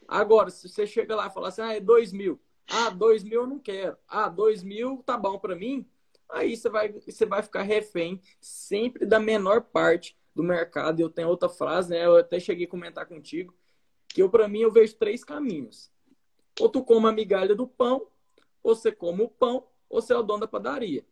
Agora, 0.08 0.50
se 0.50 0.68
você 0.68 0.86
chega 0.86 1.14
lá 1.14 1.26
e 1.26 1.30
fala 1.32 1.48
assim, 1.48 1.62
ah, 1.62 1.74
é 1.74 1.80
dois 1.80 2.12
mil. 2.12 2.40
Ah, 2.68 2.90
dois 2.90 3.22
mil 3.22 3.42
eu 3.42 3.46
não 3.46 3.58
quero. 3.58 3.96
Ah, 4.08 4.28
dois 4.28 4.62
mil 4.62 5.02
tá 5.04 5.16
bom 5.16 5.38
para 5.38 5.54
mim. 5.54 5.86
Aí 6.28 6.56
você 6.56 6.68
vai, 6.70 6.88
você 6.90 7.26
vai 7.26 7.42
ficar 7.42 7.62
refém 7.62 8.20
sempre 8.40 9.04
da 9.04 9.20
menor 9.20 9.60
parte 9.60 10.16
do 10.34 10.42
mercado. 10.42 11.00
Eu 11.00 11.10
tenho 11.10 11.28
outra 11.28 11.48
frase, 11.48 11.90
né? 11.90 12.04
Eu 12.04 12.16
até 12.16 12.40
cheguei 12.40 12.66
a 12.66 12.70
comentar 12.70 13.06
contigo, 13.06 13.54
que 14.08 14.22
eu, 14.22 14.30
para 14.30 14.48
mim, 14.48 14.60
eu 14.60 14.72
vejo 14.72 14.96
três 14.96 15.22
caminhos. 15.22 15.90
Ou 16.58 16.68
tu 16.68 16.82
come 16.82 17.06
a 17.06 17.12
migalha 17.12 17.54
do 17.54 17.66
pão, 17.66 18.06
ou 18.62 18.74
você 18.74 18.90
come 18.90 19.22
o 19.22 19.28
pão, 19.28 19.66
ou 19.88 20.00
você 20.00 20.12
é 20.12 20.16
o 20.16 20.22
dono 20.22 20.40
da 20.40 20.48
padaria. 20.48 21.04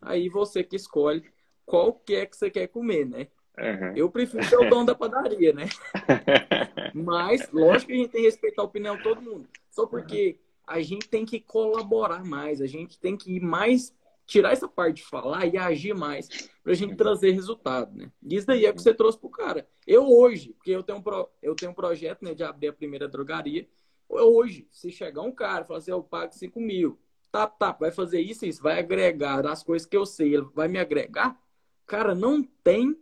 Aí 0.00 0.28
você 0.28 0.62
que 0.62 0.76
escolhe 0.76 1.24
qual 1.64 1.94
que 1.94 2.14
é 2.14 2.26
que 2.26 2.36
você 2.36 2.50
quer 2.50 2.66
comer, 2.66 3.06
né? 3.06 3.28
Uhum. 3.58 3.96
Eu 3.96 4.10
prefiro 4.10 4.44
ser 4.44 4.56
o 4.56 4.68
dono 4.68 4.86
da 4.86 4.94
padaria, 4.94 5.52
né? 5.52 5.66
Mas, 6.94 7.50
lógico 7.50 7.88
que 7.88 7.92
a 7.92 7.96
gente 7.96 8.10
tem 8.10 8.22
que 8.22 8.26
respeitar 8.26 8.62
a 8.62 8.64
opinião 8.64 8.96
de 8.96 9.02
todo 9.02 9.22
mundo. 9.22 9.48
Só 9.70 9.86
porque 9.86 10.38
a 10.72 10.80
gente 10.80 11.08
tem 11.08 11.24
que 11.24 11.38
colaborar 11.38 12.24
mais, 12.24 12.60
a 12.60 12.66
gente 12.66 12.98
tem 12.98 13.16
que 13.16 13.36
ir 13.36 13.40
mais, 13.40 13.94
tirar 14.26 14.52
essa 14.52 14.66
parte 14.66 14.96
de 14.96 15.02
falar 15.04 15.46
e 15.46 15.58
agir 15.58 15.94
mais 15.94 16.28
pra 16.64 16.72
gente 16.72 16.96
trazer 16.96 17.32
resultado, 17.32 17.94
né? 17.94 18.10
Isso 18.22 18.46
daí 18.46 18.64
é 18.64 18.70
o 18.70 18.74
que 18.74 18.80
você 18.80 18.94
trouxe 18.94 19.18
pro 19.18 19.28
cara. 19.28 19.68
Eu 19.86 20.08
hoje, 20.08 20.54
porque 20.54 20.70
eu 20.70 20.82
tenho 20.82 20.98
um, 20.98 21.02
pro, 21.02 21.28
eu 21.42 21.54
tenho 21.54 21.72
um 21.72 21.74
projeto 21.74 22.24
né, 22.24 22.34
de 22.34 22.42
abrir 22.42 22.68
a 22.68 22.72
primeira 22.72 23.06
drogaria. 23.06 23.68
Hoje, 24.08 24.66
se 24.70 24.90
chegar 24.90 25.22
um 25.22 25.32
cara 25.32 25.64
e 25.64 25.66
falar 25.66 25.78
assim, 25.78 25.90
eu 25.90 26.02
pago 26.02 26.32
5 26.32 26.58
mil, 26.58 26.98
tá, 27.30 27.46
tá, 27.46 27.72
vai 27.72 27.90
fazer 27.90 28.20
isso, 28.20 28.46
isso, 28.46 28.62
vai 28.62 28.78
agregar 28.78 29.46
as 29.46 29.62
coisas 29.62 29.86
que 29.86 29.96
eu 29.96 30.06
sei, 30.06 30.34
ele 30.34 30.46
vai 30.54 30.68
me 30.68 30.78
agregar? 30.78 31.38
Cara, 31.86 32.14
não 32.14 32.42
tem 32.42 32.96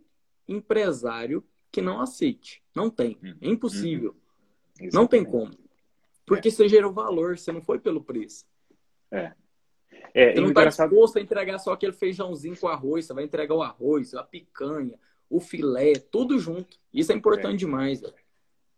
empresário 0.47 1.43
que 1.71 1.81
não 1.81 2.01
aceite. 2.01 2.61
Não 2.75 2.89
tem. 2.89 3.17
É 3.39 3.47
impossível. 3.47 4.15
Uhum. 4.81 4.89
Não 4.91 5.07
tem 5.07 5.23
como. 5.23 5.60
Porque 6.31 6.47
é. 6.47 6.51
você 6.51 6.69
gerou 6.69 6.93
valor, 6.93 7.37
você 7.37 7.51
não 7.51 7.61
foi 7.61 7.77
pelo 7.77 8.01
preço. 8.01 8.45
É. 9.11 9.33
é 10.13 10.33
você 10.33 10.39
não 10.39 10.47
está 10.47 10.61
engraçado... 10.61 10.89
disposto 10.89 11.17
a 11.17 11.21
entregar 11.21 11.59
só 11.59 11.73
aquele 11.73 11.91
feijãozinho 11.91 12.57
com 12.57 12.69
arroz, 12.69 13.05
você 13.05 13.13
vai 13.13 13.25
entregar 13.25 13.53
o 13.53 13.61
arroz, 13.61 14.13
a 14.13 14.23
picanha, 14.23 14.97
o 15.29 15.41
filé, 15.41 15.93
tudo 16.09 16.39
junto. 16.39 16.77
Isso 16.93 17.11
é 17.11 17.15
importante 17.15 17.55
é. 17.55 17.57
demais. 17.57 17.99
Véio. 17.99 18.13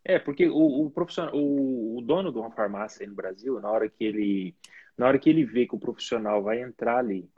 É, 0.03 0.18
porque 0.18 0.48
o, 0.48 0.86
o 0.86 0.90
profissional, 0.90 1.36
o, 1.36 1.98
o, 1.98 2.02
dono 2.02 2.32
de 2.32 2.40
uma 2.40 2.49
farmácia 2.49 3.03
aí 3.03 3.07
no 3.07 3.14
Brasil, 3.14 3.60
na 3.61 3.69
hora 3.69 3.88
que 3.88 4.03
ele, 4.03 4.56
na 4.98 5.07
hora 5.07 5.19
que 5.19 5.30
ele 5.30 5.45
vê 5.45 5.68
que 5.68 5.76
o 5.76 5.80
profissional 5.80 6.41
vai 6.41 6.60
entrar 6.60 6.98
ali, 6.98 7.30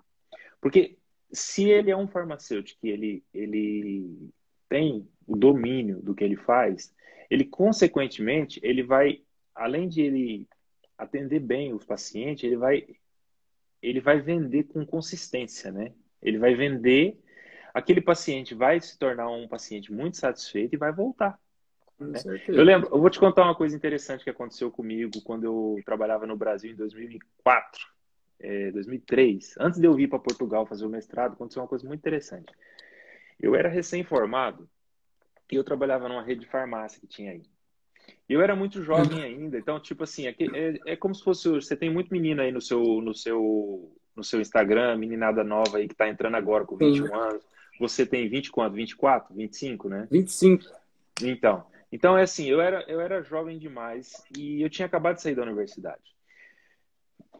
porque 0.61 0.97
se 1.29 1.69
ele 1.69 1.91
é 1.91 1.97
um 1.97 2.07
farmacêutico 2.07 2.79
que 2.79 2.87
ele, 2.87 3.21
ele 3.33 4.31
tem 4.69 5.05
o 5.27 5.35
domínio 5.35 6.01
do 6.01 6.15
que 6.15 6.23
ele 6.23 6.37
faz, 6.37 6.95
ele 7.29 7.43
consequentemente 7.43 8.59
ele 8.63 8.81
vai, 8.81 9.21
além 9.55 9.87
de 9.87 10.01
ele 10.01 10.47
atender 10.97 11.39
bem 11.39 11.73
os 11.73 11.85
pacientes, 11.85 12.43
ele 12.43 12.57
vai 12.57 12.85
ele 13.81 13.99
vai 13.99 14.19
vender 14.19 14.63
com 14.63 14.85
consistência, 14.85 15.71
né? 15.71 15.93
Ele 16.21 16.39
vai 16.39 16.55
vender, 16.55 17.19
aquele 17.73 18.01
paciente 18.01 18.55
vai 18.55 18.81
se 18.81 18.97
tornar 18.97 19.29
um 19.29 19.47
paciente 19.47 19.93
muito 19.93 20.17
satisfeito 20.17 20.73
e 20.73 20.77
vai 20.77 20.91
voltar. 20.91 21.39
Né? 21.99 22.19
Eu 22.47 22.63
lembro, 22.63 22.89
eu 22.91 22.99
vou 22.99 23.09
te 23.09 23.19
contar 23.19 23.43
uma 23.43 23.55
coisa 23.55 23.75
interessante 23.75 24.23
que 24.23 24.29
aconteceu 24.29 24.71
comigo 24.71 25.21
quando 25.23 25.43
eu 25.43 25.81
trabalhava 25.85 26.25
no 26.25 26.35
Brasil 26.35 26.71
em 26.71 26.75
2004 26.75 27.95
é, 28.39 28.71
2003, 28.71 29.55
antes 29.59 29.79
de 29.79 29.87
eu 29.87 29.93
vir 29.93 30.09
para 30.09 30.19
Portugal 30.19 30.65
fazer 30.65 30.85
o 30.85 30.89
mestrado, 30.89 31.33
aconteceu 31.33 31.61
uma 31.61 31.67
coisa 31.67 31.87
muito 31.87 31.99
interessante. 31.99 32.53
Eu 33.39 33.55
era 33.55 33.69
recém-formado 33.69 34.69
e 35.51 35.55
eu 35.55 35.63
trabalhava 35.63 36.07
numa 36.07 36.23
rede 36.23 36.41
de 36.41 36.47
farmácia 36.47 36.99
que 36.99 37.07
tinha 37.07 37.31
aí. 37.31 37.43
Eu 38.27 38.41
era 38.41 38.55
muito 38.55 38.81
jovem 38.81 39.21
ainda, 39.23 39.57
então, 39.57 39.79
tipo 39.79 40.03
assim, 40.03 40.27
é, 40.27 40.35
é, 40.53 40.93
é 40.93 40.95
como 40.95 41.13
se 41.13 41.23
fosse. 41.23 41.47
Você 41.49 41.75
tem 41.75 41.89
muito 41.89 42.11
menina 42.11 42.43
aí 42.43 42.51
no 42.51 42.61
seu, 42.61 42.81
no 43.01 43.13
seu, 43.13 43.91
no 44.15 44.23
seu 44.23 44.41
Instagram, 44.41 44.97
meninada 44.97 45.43
nova 45.43 45.77
aí 45.77 45.87
que 45.87 45.95
tá 45.95 46.09
entrando 46.09 46.35
agora 46.35 46.65
com 46.65 46.75
21 46.75 47.07
Sim. 47.07 47.13
anos. 47.13 47.43
Você 47.79 48.05
tem 48.05 48.27
20 48.27 48.51
quanto? 48.51 48.73
24? 48.73 49.35
25, 49.35 49.89
né? 49.89 50.07
25. 50.09 50.63
Então, 51.21 51.65
então 51.91 52.17
é 52.17 52.23
assim, 52.23 52.45
eu 52.45 52.59
era, 52.61 52.83
eu 52.87 52.99
era 52.99 53.21
jovem 53.21 53.59
demais 53.59 54.23
e 54.35 54.61
eu 54.61 54.69
tinha 54.69 54.85
acabado 54.85 55.15
de 55.15 55.21
sair 55.21 55.35
da 55.35 55.43
universidade 55.43 56.15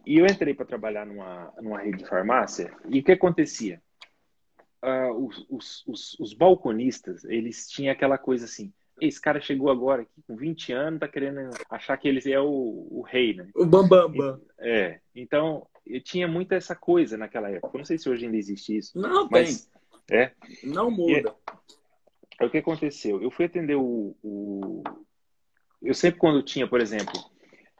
e 0.06 0.18
eu 0.20 0.26
entrei 0.26 0.54
para 0.54 0.66
trabalhar 0.66 1.06
numa, 1.06 1.52
numa 1.62 1.80
rede 1.80 1.98
de 1.98 2.08
farmácia, 2.08 2.72
e 2.88 3.00
o 3.00 3.04
que 3.04 3.12
acontecia? 3.12 3.82
Uh, 4.84 5.26
os, 5.26 5.46
os, 5.50 5.88
os, 5.88 6.20
os, 6.20 6.34
balconistas, 6.34 7.26
eles 7.26 7.68
tinham 7.68 7.92
aquela 7.92 8.20
coisa 8.20 8.46
assim, 8.46 8.72
esse 9.02 9.20
cara 9.20 9.42
chegou 9.42 9.70
agora 9.70 10.04
aqui 10.04 10.22
com 10.28 10.36
20 10.36 10.72
anos, 10.72 11.00
tá 11.00 11.08
querendo 11.08 11.50
achar 11.70 11.98
que 11.98 12.08
ele 12.08 12.32
é 12.32 12.40
o, 12.40 12.88
o 12.90 13.02
rei, 13.02 13.34
né? 13.34 13.50
O 13.56 13.66
bambambam. 13.66 14.16
Bam. 14.16 14.42
É, 14.60 15.00
então, 15.14 15.68
eu 15.86 16.02
tinha 16.02 16.28
muita 16.28 16.56
essa 16.56 16.76
coisa 16.76 17.18
naquela 17.18 17.50
época. 17.50 17.76
Eu 17.76 17.80
não 17.80 17.86
sei 17.86 17.98
se 17.98 18.10
hoje 18.10 18.26
ainda 18.26 18.38
existe 18.38 18.78
isso. 18.78 18.98
Não, 19.00 19.28
mas, 19.30 19.70
tem. 20.08 20.20
É. 20.20 20.32
Não 20.64 20.90
muda. 20.90 21.36
É, 22.40 22.46
o 22.46 22.50
que 22.50 22.58
aconteceu? 22.58 23.22
Eu 23.22 23.32
fui 23.32 23.46
atender 23.46 23.76
o, 23.76 24.16
o... 24.24 24.84
Eu 25.82 25.94
sempre 25.94 26.20
quando 26.20 26.44
tinha, 26.44 26.68
por 26.68 26.82
exemplo, 26.82 27.14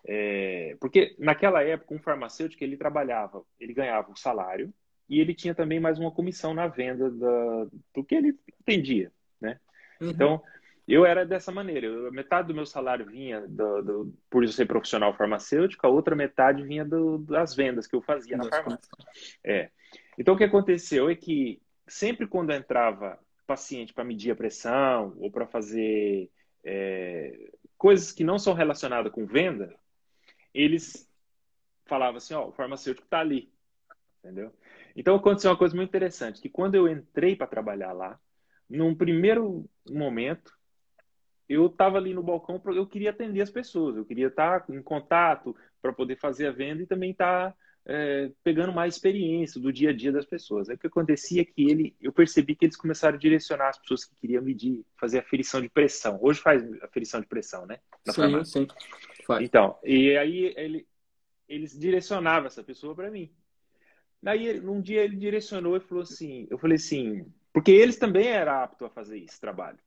é, 0.08 0.78
porque 0.80 1.16
naquela 1.18 1.64
época, 1.64 1.96
um 1.96 2.00
farmacêutico 2.00 2.64
ele 2.64 2.78
trabalhava, 2.78 3.44
ele 3.60 3.74
ganhava 3.74 4.12
um 4.12 4.16
salário 4.16 4.72
e 5.10 5.20
ele 5.20 5.34
tinha 5.34 5.56
também 5.56 5.80
mais 5.80 5.98
uma 5.98 6.12
comissão 6.12 6.54
na 6.54 6.68
venda 6.68 7.10
da, 7.10 7.68
do 7.94 8.04
que 8.04 8.16
ele 8.16 8.38
atendia, 8.62 9.12
né? 9.42 9.60
Uhum. 10.00 10.10
Então, 10.10 10.44
eu 10.88 11.06
era 11.06 11.26
dessa 11.26 11.52
maneira. 11.52 11.88
Eu, 11.88 12.12
metade 12.12 12.48
do 12.48 12.54
meu 12.54 12.66
salário 12.66 13.06
vinha 13.06 13.42
do, 13.48 13.82
do, 13.82 14.14
por 14.30 14.44
eu 14.44 14.50
ser 14.50 14.66
profissional 14.66 15.16
farmacêutico, 15.16 15.86
a 15.86 15.90
outra 15.90 16.16
metade 16.16 16.64
vinha 16.64 16.86
do, 16.86 17.20
das 17.20 17.56
vendas 17.56 17.88
que 17.88 17.96
eu 17.96 18.02
fazia 18.02 18.38
na 18.38 18.46
farmácia. 18.46 18.90
É. 19.44 19.70
Então, 20.18 20.36
o 20.36 20.38
que 20.38 20.44
aconteceu 20.44 21.10
é 21.10 21.16
que 21.16 21.62
sempre 21.88 22.28
quando 22.28 22.52
entrava 22.52 23.20
paciente 23.46 23.94
para 23.94 24.04
medir 24.04 24.32
a 24.32 24.36
pressão 24.36 25.16
ou 25.18 25.32
para 25.32 25.46
fazer 25.46 26.30
é, 26.64 27.52
coisas 27.78 28.12
que 28.12 28.24
não 28.24 28.40
são 28.40 28.54
relacionadas 28.54 29.12
com 29.12 29.26
venda, 29.26 29.76
eles 30.54 31.08
falavam 31.86 32.18
assim, 32.18 32.34
ó, 32.34 32.48
o 32.48 32.52
farmacêutico 32.52 33.06
está 33.06 33.20
ali, 33.20 33.52
entendeu? 34.20 34.52
Então 34.96 35.16
aconteceu 35.16 35.52
uma 35.52 35.58
coisa 35.58 35.76
muito 35.76 35.90
interessante, 35.90 36.42
que 36.42 36.50
quando 36.50 36.76
eu 36.76 36.88
entrei 36.88 37.36
para 37.36 37.46
trabalhar 37.46 37.92
lá, 37.92 38.20
num 38.68 38.96
primeiro 38.96 39.70
momento, 39.88 40.58
eu 41.48 41.68
estava 41.68 41.98
ali 41.98 42.14
no 42.14 42.24
balcão, 42.24 42.62
eu 42.68 42.88
queria 42.88 43.12
atender 43.12 43.42
as 43.42 43.50
pessoas, 43.50 43.96
eu 43.96 44.06
queria 44.06 44.28
estar 44.28 44.62
tá 44.62 44.74
em 44.74 44.82
contato 44.82 45.56
para 45.82 45.94
poder 45.94 46.18
fazer 46.18 46.48
a 46.48 46.52
venda 46.52 46.82
e 46.82 46.88
também 46.88 47.12
estar 47.12 47.52
tá, 47.52 47.58
é, 47.86 48.32
pegando 48.44 48.74
mais 48.74 48.96
experiência 48.96 49.62
do 49.62 49.72
dia 49.72 49.92
a 49.92 49.94
dia 49.94 50.12
das 50.12 50.26
pessoas. 50.26 50.70
Aí 50.70 50.76
o 50.76 50.80
que 50.80 50.88
acontecia 50.88 51.44
é 51.44 51.46
que 51.46 51.70
ele, 51.70 51.96
eu 52.02 52.12
percebi 52.12 52.56
que 52.56 52.66
eles 52.66 52.76
começaram 52.76 53.16
a 53.16 53.20
direcionar 53.20 53.70
as 53.70 53.78
pessoas 53.78 54.06
que 54.06 54.16
queriam 54.16 54.42
medir, 54.42 54.84
fazer 55.00 55.20
aferição 55.20 55.62
de 55.62 55.70
pressão. 55.70 56.18
Hoje 56.22 56.42
faz 56.42 56.64
aferição 56.82 57.22
de 57.22 57.28
pressão, 57.28 57.66
né? 57.68 57.80
Na 58.06 58.14
sim, 58.14 58.22
farmácia. 58.22 58.62
sim. 58.62 58.68
Faz. 59.26 59.44
Então, 59.44 59.78
e 59.84 60.18
aí 60.18 60.54
ele, 60.58 60.88
eles 61.48 61.78
direcionavam 61.78 62.48
essa 62.48 62.64
pessoa 62.64 62.96
para 62.96 63.12
mim. 63.12 63.32
Aí, 64.26 64.60
um 64.60 64.82
dia 64.82 65.04
ele 65.04 65.16
direcionou 65.16 65.78
e 65.78 65.80
falou 65.80 66.02
assim, 66.02 66.48
eu 66.50 66.58
falei 66.58 66.78
assim, 66.78 67.32
porque 67.54 67.72
eles 67.72 67.98
também 67.98 68.28
eram 68.28 68.54
aptos 68.54 68.88
a 68.88 68.90
fazer 68.90 69.20
esse 69.20 69.40
trabalho. 69.40 69.78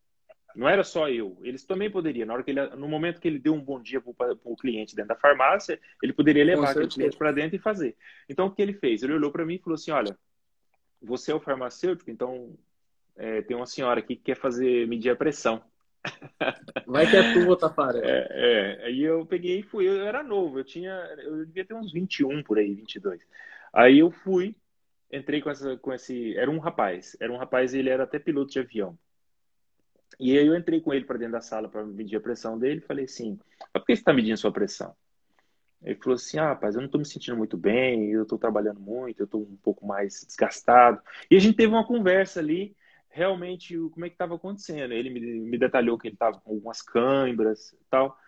Não 0.59 0.69
era 0.69 0.83
só 0.83 1.09
eu, 1.09 1.39
eles 1.45 1.65
também 1.65 1.89
poderiam. 1.89 2.27
Na 2.27 2.35
hora 2.35 2.43
que 2.43 2.51
ele, 2.51 2.67
no 2.71 2.89
momento 2.89 3.21
que 3.21 3.29
ele 3.29 3.39
deu 3.39 3.55
um 3.55 3.61
bom 3.61 3.81
dia 3.81 4.01
para 4.01 4.37
o 4.43 4.57
cliente 4.57 4.97
dentro 4.97 5.11
da 5.11 5.15
farmácia, 5.15 5.79
ele 6.03 6.13
poderia 6.13 6.45
levar 6.45 6.71
aquele 6.71 6.89
cliente 6.89 7.17
para 7.17 7.31
dentro 7.31 7.55
e 7.55 7.61
fazer. 7.61 7.97
Então, 8.29 8.47
o 8.47 8.51
que 8.51 8.61
ele 8.61 8.73
fez? 8.73 9.05
Ele 9.05 9.13
olhou 9.13 9.31
para 9.31 9.47
mim 9.47 9.55
e 9.55 9.59
falou 9.61 9.77
assim: 9.77 9.93
Olha, 9.93 10.19
você 11.01 11.31
é 11.31 11.35
o 11.37 11.39
farmacêutico, 11.39 12.11
então 12.11 12.59
é, 13.17 13.41
tem 13.43 13.57
uma 13.57 13.67
senhora 13.67 14.01
aqui 14.01 14.17
que 14.17 14.23
quer 14.25 14.35
fazer 14.35 14.89
medir 14.89 15.11
a 15.11 15.17
pressão. 15.17 15.63
Vai 16.89 17.09
que 17.09 17.17
é 17.17 17.35
tua, 17.35 17.57
Tafarel. 17.57 18.03
É, 18.03 18.27
é, 18.29 18.87
aí 18.87 19.01
eu 19.01 19.25
peguei 19.25 19.61
e 19.61 19.63
fui. 19.63 19.89
Eu 19.89 20.09
era 20.09 20.25
novo, 20.25 20.59
eu 20.59 20.65
tinha, 20.65 20.91
eu 21.23 21.47
devia 21.47 21.65
ter 21.65 21.75
uns 21.75 21.93
21 21.93 22.43
por 22.43 22.59
aí, 22.59 22.75
22. 22.75 23.25
Aí 23.73 24.01
eu 24.01 24.11
fui, 24.11 24.57
entrei 25.13 25.41
com, 25.41 25.51
essa, 25.51 25.77
com 25.77 25.93
esse. 25.93 26.37
Era 26.37 26.51
um 26.51 26.59
rapaz, 26.59 27.17
era 27.21 27.33
um 27.33 27.37
rapaz, 27.37 27.75
ele 27.75 27.91
era 27.91 28.03
até 28.03 28.19
piloto 28.19 28.51
de 28.51 28.59
avião. 28.59 28.99
E 30.19 30.37
aí 30.39 30.47
eu 30.47 30.57
entrei 30.57 30.81
com 30.81 30.93
ele 30.93 31.05
para 31.05 31.19
dentro 31.19 31.33
da 31.33 31.41
sala 31.41 31.69
para 31.69 31.85
medir 31.85 32.17
a 32.17 32.21
pressão 32.21 32.59
dele. 32.59 32.81
Falei 32.81 33.05
assim: 33.05 33.39
por 33.73 33.85
que 33.85 33.95
você 33.95 34.01
está 34.01 34.13
medindo 34.13 34.37
sua 34.37 34.53
pressão? 34.53 34.95
Ele 35.83 35.95
falou 35.97 36.17
assim: 36.17 36.39
ah, 36.39 36.49
rapaz, 36.49 36.75
eu 36.75 36.81
não 36.81 36.87
estou 36.87 36.99
me 36.99 37.07
sentindo 37.07 37.37
muito 37.37 37.57
bem, 37.57 38.11
eu 38.11 38.23
estou 38.23 38.39
trabalhando 38.39 38.81
muito, 38.81 39.21
eu 39.21 39.25
estou 39.25 39.43
um 39.43 39.57
pouco 39.57 39.87
mais 39.87 40.25
desgastado. 40.27 41.01
E 41.31 41.37
a 41.37 41.39
gente 41.39 41.57
teve 41.57 41.73
uma 41.73 41.87
conversa 41.87 42.41
ali 42.41 42.77
realmente 43.11 43.77
como 43.91 44.05
é 44.05 44.09
que 44.09 44.15
estava 44.15 44.35
acontecendo. 44.35 44.93
Ele 44.93 45.11
me, 45.11 45.21
me 45.21 45.59
detalhou 45.59 45.99
que 45.99 46.09
ele 46.09 46.15
estava 46.15 46.41
com 46.41 46.53
algumas 46.53 46.83
câimbras 46.83 47.73
e 47.73 47.85
tal. 47.91 48.19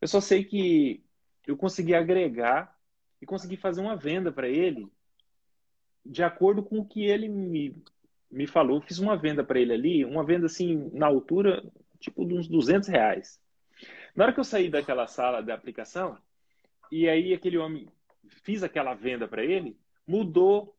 Eu 0.00 0.08
só 0.08 0.20
sei 0.20 0.44
que 0.44 1.04
eu 1.46 1.56
consegui 1.56 1.94
agregar 1.94 2.76
e 3.20 3.26
consegui 3.26 3.56
fazer 3.56 3.80
uma 3.80 3.96
venda 3.96 4.30
para 4.32 4.48
ele 4.48 4.90
de 6.04 6.22
acordo 6.22 6.62
com 6.62 6.78
o 6.78 6.86
que 6.86 7.04
ele 7.04 7.28
me, 7.28 7.82
me 8.36 8.46
falou. 8.46 8.82
Fiz 8.82 8.98
uma 8.98 9.16
venda 9.16 9.42
para 9.42 9.58
ele 9.58 9.72
ali, 9.72 10.04
uma 10.04 10.22
venda 10.22 10.44
assim, 10.44 10.90
na 10.92 11.06
altura, 11.06 11.64
tipo 11.98 12.24
de 12.26 12.34
uns 12.34 12.46
200 12.46 12.88
reais. 12.88 13.40
Na 14.14 14.24
hora 14.24 14.32
que 14.32 14.40
eu 14.40 14.44
saí 14.44 14.68
daquela 14.68 15.06
sala 15.06 15.42
da 15.42 15.54
aplicação, 15.54 16.18
e 16.92 17.08
aí 17.08 17.32
aquele 17.32 17.56
homem 17.56 17.88
fiz 18.44 18.62
aquela 18.62 18.94
venda 18.94 19.26
para 19.26 19.42
ele, 19.42 19.78
mudou 20.06 20.76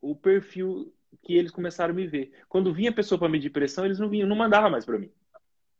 o 0.00 0.16
perfil 0.16 0.92
que 1.22 1.34
eles 1.34 1.50
começaram 1.50 1.92
a 1.92 1.96
me 1.96 2.06
ver. 2.06 2.32
Quando 2.48 2.72
vinha 2.72 2.90
a 2.90 2.94
pessoa 2.94 3.18
para 3.18 3.28
medir 3.28 3.50
pressão, 3.50 3.84
eles 3.84 3.98
não 3.98 4.08
vinham, 4.08 4.26
não 4.26 4.36
mandavam 4.36 4.70
mais 4.70 4.86
para 4.86 4.98
mim. 4.98 5.10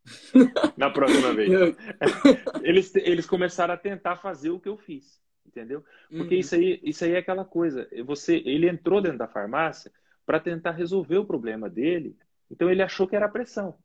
Na 0.77 0.91
próxima 0.91 1.33
vez. 1.33 1.51
eles, 2.61 2.95
eles 2.95 3.25
começaram 3.25 3.73
a 3.73 3.77
tentar 3.77 4.17
fazer 4.17 4.51
o 4.51 4.59
que 4.59 4.69
eu 4.69 4.77
fiz, 4.77 5.19
entendeu? 5.45 5.83
Porque 6.07 6.35
uhum. 6.35 6.39
isso, 6.39 6.55
aí, 6.55 6.79
isso 6.83 7.03
aí 7.03 7.13
é 7.13 7.17
aquela 7.17 7.43
coisa. 7.43 7.87
Você, 8.05 8.43
ele 8.45 8.69
entrou 8.69 9.01
dentro 9.01 9.17
da 9.17 9.27
farmácia 9.27 9.91
para 10.25 10.39
tentar 10.39 10.71
resolver 10.71 11.17
o 11.17 11.25
problema 11.25 11.69
dele, 11.69 12.17
então 12.49 12.69
ele 12.69 12.81
achou 12.81 13.07
que 13.07 13.15
era 13.15 13.29
pressão. 13.29 13.77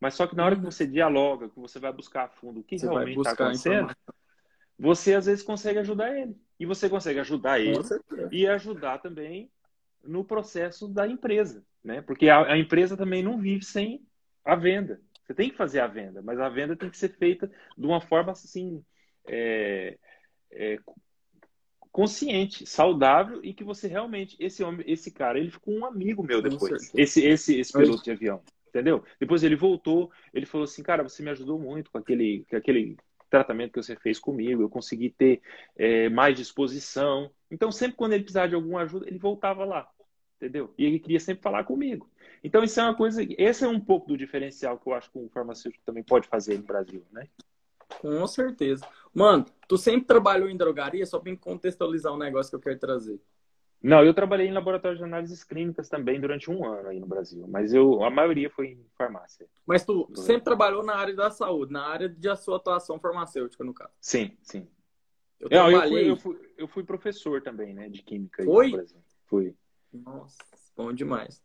Mas 0.00 0.14
só 0.14 0.26
que 0.26 0.36
na 0.36 0.44
hora 0.44 0.54
que 0.54 0.62
uhum. 0.62 0.70
você 0.70 0.86
dialoga, 0.86 1.48
que 1.48 1.58
você 1.58 1.78
vai 1.78 1.92
buscar 1.92 2.24
a 2.24 2.28
fundo 2.28 2.60
o 2.60 2.64
que 2.64 2.78
você 2.78 2.86
realmente 2.86 3.18
está 3.18 3.32
acontecendo, 3.32 3.94
você 4.78 5.14
às 5.14 5.26
vezes 5.26 5.42
consegue 5.42 5.78
ajudar 5.80 6.16
ele. 6.16 6.36
E 6.58 6.66
você 6.66 6.88
consegue 6.88 7.20
ajudar 7.20 7.60
ele 7.60 7.78
e 8.30 8.46
ajudar 8.46 8.98
também 8.98 9.50
no 10.02 10.24
processo 10.24 10.88
da 10.88 11.06
empresa, 11.06 11.64
né? 11.82 12.00
Porque 12.02 12.28
a, 12.28 12.52
a, 12.52 12.58
empresa 12.58 12.96
também 12.96 13.22
não 13.22 13.38
vive 13.38 13.64
sem 13.64 14.06
a 14.44 14.54
venda. 14.54 15.00
Você 15.24 15.34
tem 15.34 15.50
que 15.50 15.56
fazer 15.56 15.80
a 15.80 15.86
venda, 15.86 16.22
mas 16.22 16.38
a 16.40 16.48
venda 16.48 16.76
tem 16.76 16.88
que 16.88 16.96
ser 16.96 17.10
feita 17.16 17.50
de 17.76 17.86
uma 17.86 18.00
forma 18.00 18.32
assim 18.32 18.82
é, 19.26 19.98
é, 20.50 20.78
consciente, 21.98 22.64
saudável 22.64 23.40
e 23.42 23.52
que 23.52 23.64
você 23.64 23.88
realmente 23.88 24.36
esse 24.38 24.62
homem, 24.62 24.84
esse 24.88 25.10
cara, 25.10 25.36
ele 25.36 25.50
ficou 25.50 25.74
um 25.74 25.84
amigo 25.84 26.22
meu 26.22 26.40
depois. 26.40 26.94
Esse 26.94 27.26
esse 27.26 27.58
esse 27.58 27.72
piloto 27.72 28.04
de 28.04 28.12
avião, 28.12 28.40
entendeu? 28.68 29.02
Depois 29.18 29.42
ele 29.42 29.56
voltou, 29.56 30.08
ele 30.32 30.46
falou 30.46 30.62
assim, 30.64 30.80
cara, 30.80 31.02
você 31.02 31.24
me 31.24 31.30
ajudou 31.30 31.58
muito 31.58 31.90
com 31.90 31.98
aquele 31.98 32.46
com 32.48 32.56
aquele 32.56 32.96
tratamento 33.28 33.72
que 33.72 33.82
você 33.82 33.96
fez 33.96 34.16
comigo, 34.16 34.62
eu 34.62 34.68
consegui 34.68 35.10
ter 35.10 35.42
é, 35.76 36.08
mais 36.08 36.36
disposição. 36.36 37.32
Então, 37.50 37.72
sempre 37.72 37.96
quando 37.96 38.12
ele 38.12 38.22
precisava 38.22 38.48
de 38.48 38.54
alguma 38.54 38.82
ajuda, 38.82 39.08
ele 39.08 39.18
voltava 39.18 39.64
lá, 39.64 39.90
entendeu? 40.36 40.72
E 40.78 40.84
ele 40.84 41.00
queria 41.00 41.18
sempre 41.18 41.42
falar 41.42 41.64
comigo. 41.64 42.08
Então, 42.44 42.62
isso 42.62 42.78
é 42.78 42.84
uma 42.84 42.94
coisa, 42.94 43.26
esse 43.36 43.64
é 43.64 43.68
um 43.68 43.80
pouco 43.80 44.06
do 44.06 44.16
diferencial 44.16 44.78
que 44.78 44.88
eu 44.88 44.94
acho 44.94 45.10
que 45.10 45.18
o 45.18 45.28
farmacêutico 45.30 45.82
também 45.84 46.04
pode 46.04 46.28
fazer 46.28 46.58
no 46.58 46.62
Brasil, 46.62 47.04
né? 47.10 47.26
Com 47.88 48.26
certeza. 48.26 48.86
Mano, 49.12 49.46
tu 49.66 49.76
sempre 49.76 50.06
trabalhou 50.06 50.48
em 50.48 50.56
drogaria, 50.56 51.04
só 51.06 51.18
para 51.18 51.34
contextualizar 51.36 52.12
um 52.12 52.18
negócio 52.18 52.50
que 52.50 52.56
eu 52.56 52.60
quero 52.60 52.78
trazer. 52.78 53.20
Não, 53.80 54.04
eu 54.04 54.12
trabalhei 54.12 54.48
em 54.48 54.52
laboratório 54.52 54.98
de 54.98 55.04
análises 55.04 55.44
clínicas 55.44 55.88
também 55.88 56.20
durante 56.20 56.50
um 56.50 56.64
ano 56.66 56.88
aí 56.88 56.98
no 56.98 57.06
Brasil, 57.06 57.46
mas 57.46 57.72
eu 57.72 58.02
a 58.02 58.10
maioria 58.10 58.50
foi 58.50 58.72
em 58.72 58.86
farmácia. 58.96 59.46
Mas 59.64 59.84
tu 59.84 60.08
sempre 60.16 60.42
trabalhou 60.42 60.82
na 60.82 60.96
área 60.96 61.14
da 61.14 61.30
saúde, 61.30 61.72
na 61.72 61.86
área 61.86 62.08
de 62.08 62.36
sua 62.36 62.56
atuação 62.56 62.98
farmacêutica, 62.98 63.62
no 63.62 63.72
caso? 63.72 63.92
Sim, 64.00 64.36
sim. 64.42 64.68
Eu, 65.38 65.48
Não, 65.48 65.68
trabalhei... 65.68 66.10
eu, 66.10 66.16
fui, 66.16 66.32
eu, 66.32 66.36
fui, 66.38 66.52
eu, 66.58 66.68
fui, 66.68 66.84
professor 66.84 67.40
também, 67.40 67.72
né, 67.72 67.88
de 67.88 68.02
química. 68.02 68.42
Foi? 68.42 68.66
no 68.66 68.76
Brasil. 68.78 68.98
Fui. 69.26 69.54
Nossa, 69.92 70.38
bom 70.76 70.92
demais. 70.92 71.40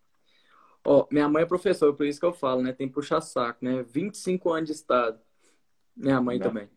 Ó, 0.84 1.08
minha 1.12 1.30
mãe 1.30 1.44
é 1.44 1.46
professora, 1.46 1.94
por 1.94 2.06
isso 2.06 2.20
que 2.20 2.26
eu 2.26 2.34
falo, 2.34 2.64
né, 2.64 2.74
tem 2.74 2.90
puxa-saco, 2.90 3.64
né, 3.64 3.84
25 3.84 4.52
anos 4.52 4.70
de 4.70 4.76
estado. 4.76 5.20
Minha 5.96 6.22
mãe 6.22 6.40
Não. 6.40 6.48
também. 6.48 6.70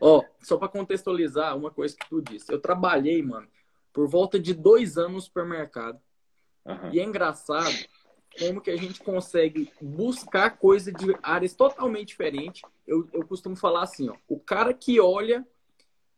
Ó, 0.00 0.24
só 0.42 0.56
para 0.56 0.68
contextualizar 0.68 1.56
uma 1.56 1.70
coisa 1.70 1.96
que 1.96 2.08
tu 2.08 2.20
disse. 2.20 2.52
Eu 2.52 2.60
trabalhei, 2.60 3.22
mano, 3.22 3.48
por 3.92 4.08
volta 4.08 4.38
de 4.38 4.52
dois 4.52 4.98
anos 4.98 5.12
no 5.12 5.20
supermercado. 5.20 6.00
Uhum. 6.64 6.92
E 6.92 7.00
é 7.00 7.04
engraçado 7.04 7.74
como 8.38 8.60
que 8.60 8.70
a 8.70 8.76
gente 8.76 9.00
consegue 9.00 9.70
buscar 9.80 10.58
coisa 10.58 10.92
de 10.92 11.16
áreas 11.22 11.54
totalmente 11.54 12.08
diferentes. 12.08 12.62
Eu, 12.86 13.08
eu 13.12 13.26
costumo 13.26 13.56
falar 13.56 13.82
assim, 13.82 14.08
ó, 14.08 14.16
o 14.28 14.38
cara 14.38 14.74
que 14.74 15.00
olha 15.00 15.46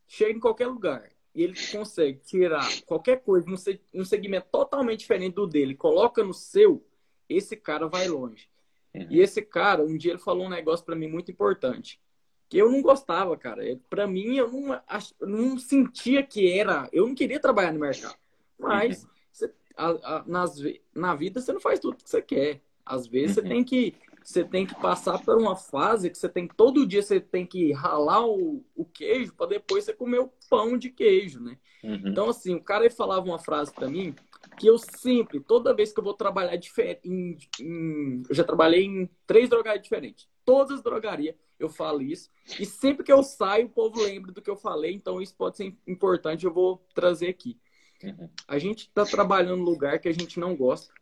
chega 0.06 0.32
em 0.32 0.40
qualquer 0.40 0.68
lugar 0.68 1.10
e 1.34 1.42
ele 1.42 1.54
consegue 1.70 2.18
tirar 2.20 2.66
qualquer 2.86 3.22
coisa 3.22 3.46
num 3.92 4.04
segmento 4.04 4.46
totalmente 4.50 5.00
diferente 5.00 5.34
do 5.34 5.46
dele, 5.46 5.74
coloca 5.74 6.24
no 6.24 6.32
seu, 6.32 6.82
esse 7.28 7.56
cara 7.56 7.88
vai 7.88 8.08
longe. 8.08 8.48
Uhum. 8.97 9.06
E 9.10 9.20
esse 9.20 9.43
cara, 9.43 9.82
um 9.82 9.97
dia 9.97 10.12
ele 10.12 10.18
falou 10.18 10.47
um 10.47 10.51
negócio 10.51 10.85
para 10.85 10.97
mim 10.97 11.09
muito 11.09 11.31
importante. 11.31 12.01
que 12.48 12.59
eu 12.59 12.70
não 12.70 12.81
gostava, 12.81 13.36
cara. 13.36 13.62
Para 13.90 14.06
mim, 14.06 14.36
eu 14.36 14.51
não, 14.51 14.74
eu 15.20 15.27
não 15.27 15.59
sentia 15.59 16.23
que 16.23 16.51
era. 16.59 16.89
Eu 16.93 17.06
não 17.06 17.14
queria 17.14 17.40
trabalhar 17.40 17.73
no 17.73 17.81
mercado. 17.81 18.16
Mas 18.59 19.02
uhum. 19.05 19.10
você, 19.32 19.52
a, 19.77 19.89
a, 19.89 20.24
nas, 20.27 20.56
na 20.94 21.14
vida 21.14 21.40
você 21.40 21.52
não 21.52 21.60
faz 21.60 21.78
tudo 21.78 21.97
que 21.97 22.09
você 22.09 22.23
quer. 22.23 22.60
Às 22.85 23.06
vezes 23.06 23.36
uhum. 23.36 23.43
você 23.43 23.48
tem 23.48 23.64
que 23.64 23.94
você 24.23 24.43
tem 24.43 24.66
que 24.66 24.74
passar 24.74 25.24
por 25.24 25.39
uma 25.39 25.55
fase 25.55 26.10
que 26.10 26.18
você 26.18 26.28
tem 26.28 26.48
todo 26.48 26.85
dia 26.85 27.01
você 27.01 27.20
tem 27.20 27.47
que 27.47 27.73
ralar 27.73 28.27
o, 28.27 28.64
o 28.74 28.85
queijo 28.85 29.32
para 29.32 29.47
depois 29.47 29.85
você 29.85 29.93
comer 29.93 30.18
o 30.18 30.32
pão 30.51 30.77
de 30.77 30.90
queijo, 30.90 31.39
né? 31.39 31.56
Uhum. 31.85 32.02
Então 32.06 32.28
assim, 32.28 32.56
o 32.56 32.60
cara 32.60 32.90
falava 32.90 33.24
uma 33.24 33.39
frase 33.39 33.73
para 33.73 33.89
mim 33.89 34.16
que 34.56 34.66
eu 34.66 34.78
sempre, 34.78 35.40
toda 35.40 35.74
vez 35.74 35.92
que 35.92 36.00
eu 36.00 36.04
vou 36.04 36.14
trabalhar 36.14 36.56
diferente, 36.56 37.48
eu 37.60 38.34
já 38.34 38.44
trabalhei 38.44 38.84
em 38.84 39.10
três 39.26 39.48
drogarias 39.48 39.82
diferentes, 39.82 40.28
todas 40.44 40.78
as 40.78 40.82
drogarias 40.82 41.34
eu 41.58 41.68
falo 41.68 42.02
isso 42.02 42.30
e 42.60 42.66
sempre 42.66 43.04
que 43.04 43.12
eu 43.12 43.22
saio 43.22 43.66
o 43.66 43.70
povo 43.70 44.02
lembra 44.02 44.30
do 44.30 44.42
que 44.42 44.50
eu 44.50 44.56
falei, 44.56 44.92
então 44.92 45.20
isso 45.20 45.34
pode 45.34 45.56
ser 45.56 45.74
importante, 45.86 46.44
eu 46.44 46.52
vou 46.52 46.84
trazer 46.94 47.28
aqui. 47.28 47.58
Uhum. 48.02 48.28
A 48.46 48.58
gente 48.58 48.80
está 48.80 49.04
trabalhando 49.04 49.58
num 49.58 49.64
lugar 49.64 49.98
que 49.98 50.08
a 50.08 50.12
gente 50.12 50.38
não 50.38 50.54
gosta 50.54 50.92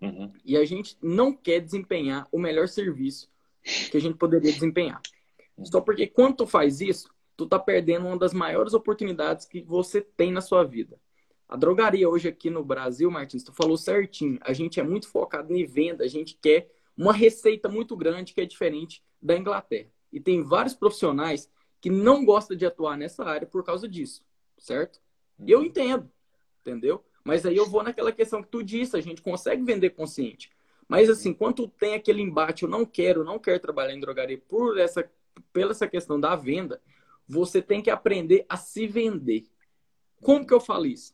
uhum. 0.00 0.32
e 0.44 0.56
a 0.56 0.64
gente 0.64 0.96
não 1.02 1.32
quer 1.32 1.60
desempenhar 1.60 2.26
o 2.32 2.38
melhor 2.38 2.68
serviço 2.68 3.30
que 3.90 3.96
a 3.96 4.00
gente 4.00 4.16
poderia 4.16 4.52
desempenhar. 4.52 5.00
Uhum. 5.56 5.66
Só 5.66 5.80
porque 5.80 6.06
quando 6.06 6.36
tu 6.36 6.46
faz 6.46 6.80
isso, 6.80 7.10
tu 7.36 7.46
tá 7.46 7.58
perdendo 7.58 8.06
uma 8.06 8.18
das 8.18 8.32
maiores 8.32 8.72
oportunidades 8.72 9.44
que 9.44 9.62
você 9.62 10.00
tem 10.00 10.32
na 10.32 10.40
sua 10.40 10.64
vida. 10.64 10.98
A 11.48 11.56
drogaria 11.56 12.06
hoje 12.06 12.28
aqui 12.28 12.50
no 12.50 12.62
Brasil, 12.62 13.10
Martins, 13.10 13.42
tu 13.42 13.54
falou 13.54 13.78
certinho. 13.78 14.38
A 14.42 14.52
gente 14.52 14.78
é 14.78 14.82
muito 14.82 15.08
focado 15.08 15.54
em 15.54 15.64
venda, 15.64 16.04
a 16.04 16.08
gente 16.08 16.38
quer 16.40 16.70
uma 16.94 17.12
receita 17.12 17.70
muito 17.70 17.96
grande 17.96 18.34
que 18.34 18.40
é 18.42 18.44
diferente 18.44 19.02
da 19.20 19.34
Inglaterra. 19.34 19.88
E 20.12 20.20
tem 20.20 20.42
vários 20.42 20.74
profissionais 20.74 21.50
que 21.80 21.88
não 21.88 22.24
gostam 22.24 22.54
de 22.54 22.66
atuar 22.66 22.98
nessa 22.98 23.24
área 23.24 23.46
por 23.46 23.64
causa 23.64 23.88
disso, 23.88 24.22
certo? 24.58 25.00
E 25.38 25.50
eu 25.50 25.60
uhum. 25.60 25.64
entendo, 25.64 26.10
entendeu? 26.60 27.02
Mas 27.24 27.46
aí 27.46 27.56
eu 27.56 27.66
vou 27.66 27.82
naquela 27.82 28.12
questão 28.12 28.42
que 28.42 28.48
tu 28.48 28.62
disse, 28.62 28.96
a 28.96 29.00
gente 29.00 29.22
consegue 29.22 29.62
vender 29.62 29.90
consciente. 29.90 30.50
Mas 30.86 31.08
assim, 31.08 31.32
quando 31.32 31.66
tem 31.66 31.94
aquele 31.94 32.20
embate, 32.20 32.64
eu 32.64 32.68
não 32.68 32.84
quero, 32.84 33.24
não 33.24 33.38
quero 33.38 33.60
trabalhar 33.60 33.94
em 33.94 34.00
drogaria 34.00 34.38
por 34.38 34.78
essa, 34.78 35.08
pela 35.52 35.70
essa 35.70 35.86
questão 35.86 36.20
da 36.20 36.36
venda, 36.36 36.80
você 37.26 37.62
tem 37.62 37.80
que 37.80 37.90
aprender 37.90 38.44
a 38.48 38.56
se 38.56 38.86
vender. 38.86 39.46
Como 40.20 40.46
que 40.46 40.52
eu 40.52 40.60
falo 40.60 40.86
isso? 40.86 41.12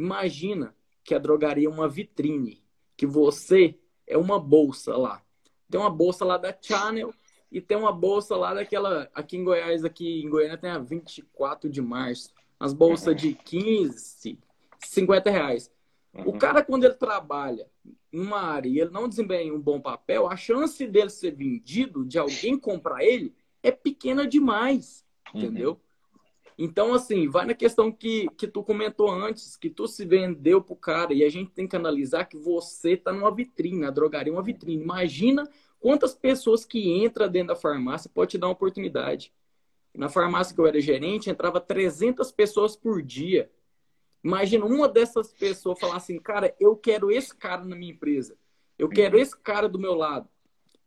Imagina 0.00 0.74
que 1.04 1.14
a 1.14 1.18
drogaria 1.18 1.66
é 1.66 1.70
uma 1.70 1.86
vitrine, 1.86 2.64
que 2.96 3.06
você 3.06 3.78
é 4.06 4.16
uma 4.16 4.40
bolsa 4.40 4.96
lá. 4.96 5.22
Tem 5.68 5.78
uma 5.78 5.90
bolsa 5.90 6.24
lá 6.24 6.38
da 6.38 6.56
Channel 6.58 7.12
e 7.52 7.60
tem 7.60 7.76
uma 7.76 7.92
bolsa 7.92 8.34
lá 8.34 8.54
daquela 8.54 9.10
aqui 9.14 9.36
em 9.36 9.44
Goiás, 9.44 9.84
aqui 9.84 10.22
em 10.22 10.30
Goiânia 10.30 10.56
tem 10.56 10.70
a 10.70 10.78
24 10.78 11.68
de 11.68 11.82
março, 11.82 12.32
as 12.58 12.72
bolsas 12.72 13.14
de 13.14 13.34
15, 13.34 14.38
50 14.78 15.30
reais. 15.30 15.70
Uhum. 16.14 16.28
O 16.28 16.38
cara, 16.38 16.64
quando 16.64 16.84
ele 16.84 16.94
trabalha 16.94 17.68
numa 18.10 18.40
área 18.40 18.70
e 18.70 18.80
ele 18.80 18.90
não 18.90 19.06
desempenha 19.06 19.52
um 19.52 19.60
bom 19.60 19.82
papel, 19.82 20.26
a 20.26 20.34
chance 20.34 20.86
dele 20.86 21.10
ser 21.10 21.32
vendido, 21.32 22.06
de 22.06 22.18
alguém 22.18 22.58
comprar 22.58 23.04
ele, 23.04 23.34
é 23.62 23.70
pequena 23.70 24.26
demais. 24.26 25.04
Uhum. 25.34 25.40
Entendeu? 25.42 25.80
Então, 26.62 26.92
assim, 26.92 27.26
vai 27.26 27.46
na 27.46 27.54
questão 27.54 27.90
que, 27.90 28.28
que 28.36 28.46
tu 28.46 28.62
comentou 28.62 29.10
antes, 29.10 29.56
que 29.56 29.70
tu 29.70 29.88
se 29.88 30.04
vendeu 30.04 30.60
pro 30.62 30.76
cara, 30.76 31.14
e 31.14 31.24
a 31.24 31.28
gente 31.30 31.52
tem 31.52 31.66
que 31.66 31.74
analisar 31.74 32.26
que 32.26 32.36
você 32.36 32.98
tá 32.98 33.10
numa 33.10 33.34
vitrine, 33.34 33.86
a 33.86 33.90
drogaria 33.90 34.30
é 34.30 34.36
uma 34.36 34.42
vitrine. 34.42 34.82
Imagina 34.82 35.48
quantas 35.80 36.14
pessoas 36.14 36.62
que 36.62 37.02
entram 37.02 37.30
dentro 37.30 37.54
da 37.54 37.56
farmácia 37.56 38.10
pode 38.12 38.32
te 38.32 38.38
dar 38.38 38.48
uma 38.48 38.52
oportunidade. 38.52 39.32
Na 39.94 40.10
farmácia 40.10 40.54
que 40.54 40.60
eu 40.60 40.66
era 40.66 40.78
gerente, 40.82 41.30
entrava 41.30 41.62
300 41.62 42.30
pessoas 42.30 42.76
por 42.76 43.00
dia. 43.00 43.50
Imagina 44.22 44.66
uma 44.66 44.86
dessas 44.86 45.32
pessoas 45.32 45.80
falar 45.80 45.96
assim, 45.96 46.18
cara, 46.18 46.54
eu 46.60 46.76
quero 46.76 47.10
esse 47.10 47.34
cara 47.34 47.64
na 47.64 47.74
minha 47.74 47.92
empresa. 47.92 48.36
Eu 48.78 48.90
quero 48.90 49.18
esse 49.18 49.34
cara 49.34 49.66
do 49.66 49.78
meu 49.78 49.94
lado. 49.94 50.28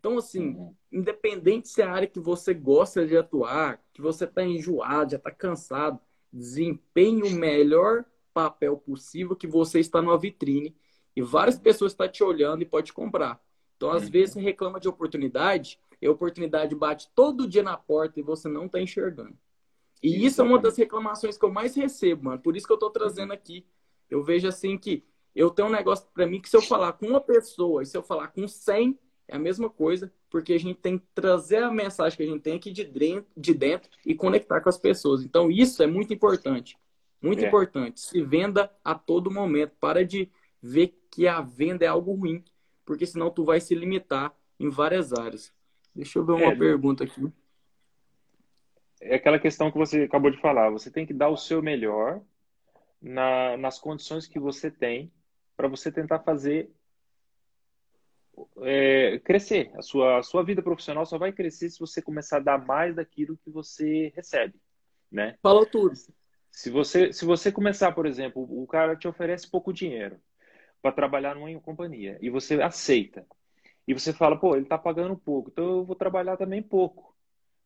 Então, 0.03 0.17
assim, 0.17 0.49
uhum. 0.49 0.75
independente 0.91 1.69
se 1.69 1.81
é 1.81 1.85
a 1.85 1.93
área 1.93 2.07
que 2.09 2.19
você 2.19 2.53
gosta 2.53 3.07
de 3.07 3.15
atuar, 3.15 3.81
que 3.93 4.01
você 4.01 4.25
está 4.25 4.43
enjoado, 4.43 5.11
já 5.11 5.17
está 5.17 5.31
cansado, 5.31 5.97
desempenhe 6.29 7.23
o 7.23 7.31
melhor 7.31 8.03
papel 8.33 8.75
possível 8.75 9.33
que 9.33 9.47
você 9.47 9.79
está 9.79 10.01
numa 10.01 10.17
vitrine 10.17 10.75
e 11.15 11.21
várias 11.21 11.57
pessoas 11.57 11.93
estão 11.93 12.05
te 12.09 12.21
olhando 12.21 12.61
e 12.61 12.65
pode 12.65 12.91
comprar. 12.91 13.41
Então, 13.77 13.91
às 13.91 14.03
uhum. 14.03 14.11
vezes, 14.11 14.33
você 14.33 14.41
reclama 14.41 14.77
de 14.77 14.89
oportunidade 14.89 15.79
e 16.01 16.05
a 16.05 16.11
oportunidade 16.11 16.75
bate 16.75 17.09
todo 17.15 17.47
dia 17.47 17.63
na 17.63 17.77
porta 17.77 18.19
e 18.19 18.23
você 18.23 18.49
não 18.49 18.65
está 18.65 18.81
enxergando. 18.81 19.37
E 20.01 20.25
isso 20.25 20.41
é 20.41 20.43
uma 20.43 20.59
das 20.59 20.75
reclamações 20.75 21.37
que 21.37 21.45
eu 21.45 21.49
mais 21.49 21.77
recebo, 21.77 22.25
mano. 22.25 22.41
Por 22.41 22.57
isso 22.57 22.67
que 22.67 22.73
eu 22.73 22.77
tô 22.77 22.89
trazendo 22.89 23.31
aqui. 23.31 23.65
Eu 24.09 24.21
vejo 24.21 24.49
assim 24.49 24.77
que 24.77 25.05
eu 25.33 25.49
tenho 25.49 25.69
um 25.69 25.71
negócio 25.71 26.05
para 26.13 26.27
mim 26.27 26.41
que 26.41 26.49
se 26.49 26.57
eu 26.57 26.61
falar 26.61 26.91
com 26.91 27.07
uma 27.07 27.21
pessoa 27.21 27.83
e 27.83 27.85
se 27.85 27.95
eu 27.95 28.03
falar 28.03 28.27
com 28.27 28.45
100, 28.45 28.99
é 29.27 29.35
a 29.35 29.39
mesma 29.39 29.69
coisa, 29.69 30.11
porque 30.29 30.53
a 30.53 30.59
gente 30.59 30.79
tem 30.79 30.97
que 30.97 31.05
trazer 31.13 31.63
a 31.63 31.71
mensagem 31.71 32.17
que 32.17 32.23
a 32.23 32.27
gente 32.27 32.41
tem 32.41 32.55
aqui 32.55 32.71
de 32.71 32.83
dentro, 32.83 33.25
de 33.35 33.53
dentro 33.53 33.89
e 34.05 34.13
conectar 34.13 34.61
com 34.61 34.69
as 34.69 34.77
pessoas. 34.77 35.23
Então, 35.23 35.49
isso 35.49 35.81
é 35.81 35.87
muito 35.87 36.13
importante. 36.13 36.77
Muito 37.21 37.43
é. 37.43 37.47
importante. 37.47 38.01
Se 38.01 38.21
venda 38.21 38.71
a 38.83 38.93
todo 38.95 39.31
momento. 39.31 39.73
Para 39.79 40.05
de 40.05 40.29
ver 40.61 40.97
que 41.09 41.27
a 41.27 41.41
venda 41.41 41.85
é 41.85 41.87
algo 41.87 42.13
ruim, 42.13 42.43
porque 42.85 43.05
senão 43.05 43.29
tu 43.29 43.45
vai 43.45 43.59
se 43.61 43.73
limitar 43.73 44.33
em 44.59 44.69
várias 44.69 45.13
áreas. 45.13 45.53
Deixa 45.95 46.19
eu 46.19 46.25
ver 46.25 46.33
uma 46.33 46.51
é, 46.51 46.55
pergunta 46.55 47.03
aqui 47.03 47.31
é 49.03 49.15
aquela 49.15 49.37
questão 49.37 49.69
que 49.69 49.77
você 49.77 50.03
acabou 50.03 50.31
de 50.31 50.39
falar. 50.39 50.69
Você 50.69 50.89
tem 50.89 51.05
que 51.05 51.13
dar 51.13 51.29
o 51.29 51.37
seu 51.37 51.61
melhor 51.61 52.21
na, 53.01 53.57
nas 53.57 53.77
condições 53.77 54.25
que 54.25 54.39
você 54.39 54.71
tem 54.71 55.11
para 55.57 55.67
você 55.67 55.91
tentar 55.91 56.19
fazer 56.19 56.71
é, 58.61 59.19
crescer. 59.19 59.71
A 59.75 59.81
sua, 59.81 60.19
a 60.19 60.23
sua 60.23 60.43
vida 60.43 60.61
profissional 60.61 61.05
só 61.05 61.17
vai 61.17 61.31
crescer 61.31 61.69
se 61.69 61.79
você 61.79 62.01
começar 62.01 62.37
a 62.37 62.41
dar 62.41 62.65
mais 62.65 62.95
daquilo 62.95 63.37
que 63.43 63.49
você 63.49 64.11
recebe, 64.15 64.55
né? 65.11 65.37
Falou 65.41 65.65
tudo. 65.65 65.93
Se 66.51 66.69
você, 66.69 67.11
se 67.11 67.25
você 67.25 67.51
começar, 67.51 67.91
por 67.93 68.05
exemplo, 68.05 68.43
o 68.43 68.67
cara 68.67 68.95
te 68.95 69.07
oferece 69.07 69.49
pouco 69.49 69.73
dinheiro 69.73 70.19
para 70.81 70.91
trabalhar 70.91 71.35
numa 71.35 71.59
companhia 71.59 72.17
e 72.21 72.29
você 72.29 72.61
aceita 72.61 73.25
e 73.87 73.93
você 73.93 74.13
fala, 74.13 74.39
pô, 74.39 74.55
ele 74.55 74.65
está 74.65 74.77
pagando 74.77 75.17
pouco, 75.17 75.49
então 75.49 75.79
eu 75.79 75.85
vou 75.85 75.95
trabalhar 75.95 76.37
também 76.37 76.61
pouco. 76.61 77.13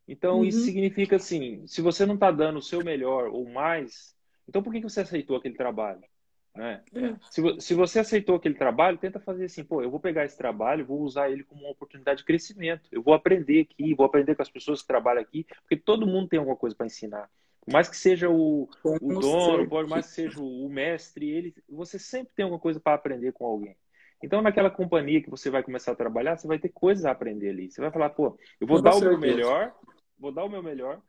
Então, 0.07 0.37
uhum. 0.37 0.45
isso 0.45 0.61
significa 0.61 1.17
assim: 1.17 1.67
se 1.67 1.81
você 1.81 2.05
não 2.05 2.13
está 2.13 2.31
dando 2.31 2.59
o 2.59 2.61
seu 2.61 2.83
melhor 2.83 3.27
ou 3.27 3.47
mais, 3.49 4.15
então 4.47 4.63
por 4.63 4.71
que 4.71 4.81
você 4.81 5.01
aceitou 5.01 5.35
aquele 5.35 5.55
trabalho? 5.55 6.01
Né? 6.57 6.81
É. 6.95 7.15
Se, 7.29 7.61
se 7.61 7.73
você 7.75 7.99
aceitou 7.99 8.35
aquele 8.35 8.55
trabalho, 8.55 8.97
tenta 8.97 9.19
fazer 9.19 9.45
assim: 9.45 9.63
pô, 9.63 9.83
eu 9.83 9.91
vou 9.91 9.99
pegar 9.99 10.25
esse 10.25 10.35
trabalho, 10.35 10.87
vou 10.87 11.01
usar 11.01 11.29
ele 11.29 11.43
como 11.43 11.61
uma 11.61 11.69
oportunidade 11.71 12.19
de 12.19 12.25
crescimento. 12.25 12.89
Eu 12.91 13.03
vou 13.03 13.13
aprender 13.13 13.61
aqui, 13.61 13.93
vou 13.93 14.07
aprender 14.07 14.33
com 14.33 14.41
as 14.41 14.49
pessoas 14.49 14.81
que 14.81 14.87
trabalham 14.87 15.21
aqui, 15.21 15.45
porque 15.61 15.77
todo 15.77 16.07
mundo 16.07 16.27
tem 16.27 16.39
alguma 16.39 16.57
coisa 16.57 16.75
para 16.75 16.87
ensinar. 16.87 17.29
Por 17.61 17.71
mais 17.71 17.87
que 17.87 17.95
seja 17.95 18.27
o, 18.27 18.67
o 18.83 19.19
dono, 19.19 19.69
por 19.69 19.87
mais 19.87 20.07
que 20.07 20.13
seja 20.13 20.41
o 20.41 20.67
mestre, 20.67 21.29
ele, 21.29 21.53
você 21.69 21.99
sempre 21.99 22.33
tem 22.35 22.43
alguma 22.43 22.59
coisa 22.59 22.79
para 22.79 22.95
aprender 22.95 23.33
com 23.33 23.45
alguém. 23.45 23.75
Então, 24.23 24.41
naquela 24.41 24.71
companhia 24.71 25.21
que 25.21 25.29
você 25.29 25.51
vai 25.51 25.61
começar 25.61 25.91
a 25.91 25.95
trabalhar, 25.95 26.37
você 26.37 26.47
vai 26.47 26.57
ter 26.57 26.69
coisas 26.69 27.05
a 27.05 27.11
aprender 27.11 27.49
ali. 27.49 27.69
Você 27.69 27.79
vai 27.79 27.91
falar, 27.91 28.09
pô, 28.09 28.35
eu 28.59 28.65
vou 28.65 28.81
dar 28.81 28.95
o 28.95 28.99
meu 28.99 29.19
melhor, 29.19 29.75
vou 30.17 30.31
dar 30.31 30.43
o 30.43 30.49
meu 30.49 30.63
melhor. 30.63 30.99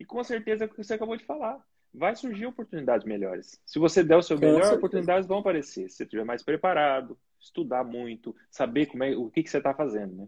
E 0.00 0.04
com 0.04 0.24
certeza 0.24 0.64
é 0.64 0.66
o 0.66 0.70
que 0.70 0.82
você 0.82 0.94
acabou 0.94 1.16
de 1.16 1.24
falar. 1.24 1.64
Vai 1.96 2.14
surgir 2.14 2.44
oportunidades 2.44 3.06
melhores. 3.06 3.58
Se 3.64 3.78
você 3.78 4.04
der 4.04 4.16
o 4.16 4.22
seu 4.22 4.36
com 4.36 4.44
melhor, 4.44 4.58
certeza. 4.58 4.76
oportunidades 4.76 5.26
vão 5.26 5.38
aparecer. 5.38 5.88
Se 5.88 5.96
você 5.96 6.02
estiver 6.04 6.24
mais 6.24 6.42
preparado, 6.42 7.18
estudar 7.40 7.82
muito, 7.84 8.36
saber 8.50 8.86
como 8.86 9.02
é, 9.02 9.16
o 9.16 9.30
que, 9.30 9.42
que 9.42 9.48
você 9.48 9.56
está 9.56 9.72
fazendo, 9.72 10.14
né? 10.14 10.26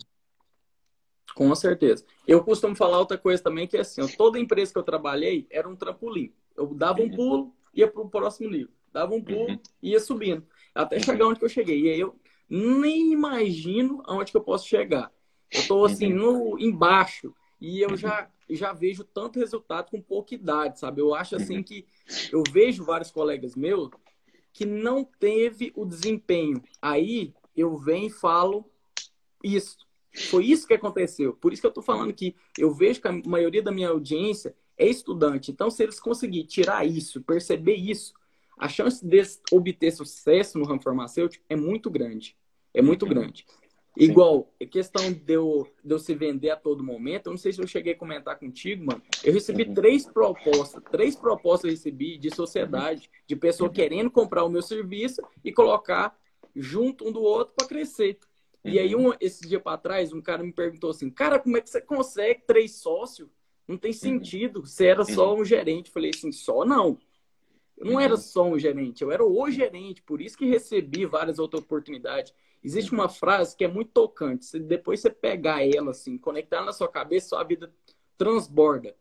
Com 1.35 1.55
certeza. 1.55 2.07
Eu 2.27 2.43
costumo 2.43 2.75
falar 2.75 2.99
outra 2.99 3.19
coisa 3.19 3.43
também, 3.43 3.67
que 3.67 3.77
é 3.77 3.81
assim, 3.81 4.07
toda 4.17 4.39
empresa 4.39 4.73
que 4.73 4.79
eu 4.79 4.83
trabalhei 4.83 5.47
era 5.51 5.69
um 5.69 5.77
trampolim. 5.77 6.33
Eu 6.57 6.73
dava 6.75 7.01
um 7.01 7.05
uhum. 7.05 7.11
pulo, 7.11 7.55
ia 7.75 7.87
para 7.87 8.01
o 8.01 8.09
próximo 8.09 8.51
nível. 8.51 8.73
Dava 8.91 9.15
um 9.15 9.23
pulo, 9.23 9.51
uhum. 9.51 9.61
ia 9.83 10.01
subindo. 10.01 10.47
Até 10.75 10.99
chegar 10.99 11.27
onde 11.27 11.39
que 11.39 11.45
eu 11.45 11.51
cheguei. 11.51 11.83
E 11.83 11.91
aí 11.91 12.01
eu 12.01 12.19
nem 12.49 13.13
imagino 13.13 14.03
aonde 14.07 14.31
que 14.31 14.39
eu 14.39 14.43
posso 14.43 14.67
chegar. 14.67 15.13
Eu 15.53 15.61
estou 15.61 15.85
assim, 15.85 16.15
uhum. 16.15 16.55
no, 16.55 16.59
embaixo. 16.59 17.35
E 17.61 17.83
eu 17.83 17.95
já, 17.95 18.31
já 18.57 18.73
vejo 18.73 19.05
tanto 19.05 19.39
resultado 19.39 19.91
com 19.91 20.01
pouca 20.01 20.35
idade, 20.35 20.81
sabe? 20.81 21.01
Eu 21.01 21.15
acho 21.15 21.37
assim 21.37 21.63
que 21.63 21.87
eu 22.33 22.43
vejo 22.51 22.85
vários 22.85 23.11
colegas 23.11 23.55
meus 23.55 23.91
que 24.53 24.65
não 24.65 25.05
teve 25.05 25.73
o 25.77 25.85
desempenho. 25.85 26.63
Aí 26.81 27.35
eu 27.57 27.77
venho 27.77 28.07
e 28.07 28.11
falo 28.11 28.65
isso. 29.43 29.77
Foi 30.31 30.45
isso 30.45 30.67
que 30.67 30.75
aconteceu. 30.75 31.35
Por 31.35 31.53
isso 31.53 31.63
que 31.63 31.67
eu 31.67 31.71
estou 31.71 31.85
falando 31.85 32.13
que 32.13 32.35
eu 32.57 32.73
vejo 32.73 33.01
que 33.01 33.09
a 33.09 33.13
maioria 33.13 33.63
da 33.63 33.71
minha 33.71 33.91
audiência 33.91 34.55
é 34.77 34.87
estudante. 34.87 35.51
Então, 35.51 35.71
se 35.71 35.83
eles 35.83 36.01
conseguirem 36.01 36.47
tirar 36.47 36.85
isso, 36.87 37.23
perceber 37.23 37.75
isso, 37.75 38.15
a 38.57 38.69
chance 38.69 39.05
de 39.05 39.23
obter 39.53 39.93
sucesso 39.93 40.59
no 40.59 40.65
ramo 40.65 40.83
farmacêutico 40.83 41.45
é 41.49 41.57
muito 41.57 41.91
grande. 41.91 42.37
É 42.75 42.83
muito 42.83 43.07
grande. 43.07 43.47
Igual, 43.99 44.49
a 44.63 44.65
questão 44.65 45.13
de 45.13 45.33
eu, 45.33 45.67
de 45.85 45.93
eu 45.93 45.99
se 45.99 46.15
vender 46.15 46.51
a 46.51 46.57
todo 46.57 46.85
momento, 46.85 47.27
eu 47.27 47.31
não 47.31 47.37
sei 47.37 47.53
se 47.53 47.61
eu 47.61 47.67
cheguei 47.67 47.95
a 47.95 47.99
comentar 47.99 48.39
contigo, 48.39 48.87
mano. 48.87 49.03
Eu 49.25 49.33
recebi 49.33 49.65
uhum. 49.65 49.75
três 49.75 50.07
propostas, 50.07 50.83
três 50.91 51.17
propostas 51.17 51.65
eu 51.65 51.71
recebi 51.71 52.17
de 52.17 52.35
sociedade, 52.35 53.11
de 53.27 53.35
pessoa 53.35 53.69
uhum. 53.69 53.75
querendo 53.75 54.11
comprar 54.11 54.45
o 54.45 54.49
meu 54.49 54.63
serviço 54.63 55.21
e 55.45 55.53
colocar 55.53 56.17
junto 56.55 57.09
um 57.09 57.13
do 57.13 57.21
outro 57.21 57.55
para 57.57 57.67
crescer. 57.67 58.19
Uhum. 58.65 58.71
E 58.71 58.79
aí, 58.79 58.95
uhum. 58.95 59.11
um, 59.11 59.15
esse 59.21 59.49
dia 59.49 59.59
para 59.59 59.77
trás, 59.77 60.13
um 60.13 60.23
cara 60.23 60.45
me 60.45 60.53
perguntou 60.53 60.91
assim: 60.91 61.11
Cara, 61.11 61.41
como 61.41 61.57
é 61.57 61.61
que 61.61 61.69
você 61.69 61.81
consegue 61.81 62.43
três 62.47 62.77
sócios? 62.77 63.29
Não 63.67 63.77
tem 63.77 63.91
uhum. 63.91 63.99
sentido. 63.99 64.65
Você 64.65 64.87
era 64.87 65.05
só 65.05 65.35
uhum. 65.35 65.41
um 65.41 65.45
gerente. 65.45 65.89
Eu 65.89 65.93
falei 65.93 66.11
assim: 66.15 66.31
só 66.31 66.65
não. 66.65 66.99
Eu 67.77 67.87
não 67.87 68.01
era 68.01 68.17
só 68.17 68.45
um 68.45 68.59
gerente, 68.59 69.03
eu 69.03 69.13
era 69.13 69.25
o 69.25 69.51
gerente, 69.51 70.03
por 70.03 70.21
isso 70.21 70.37
que 70.37 70.45
recebi 70.45 71.07
várias 71.07 71.39
outras 71.39 71.63
oportunidades. 71.63 72.35
Existe 72.63 72.93
uma 72.93 73.09
frase 73.09 73.57
que 73.57 73.65
é 73.65 73.69
muito 73.69 73.91
tocante. 73.91 74.45
Se 74.45 74.59
depois 74.59 75.01
você 75.01 75.11
pegar 75.11 75.67
ela, 75.67 75.93
assim, 75.93 76.19
conectar 76.19 76.63
na 76.65 76.73
sua 76.73 76.89
cabeça, 76.89 77.29
sua 77.29 77.45
vida 77.45 77.73
transborda. 78.17 78.95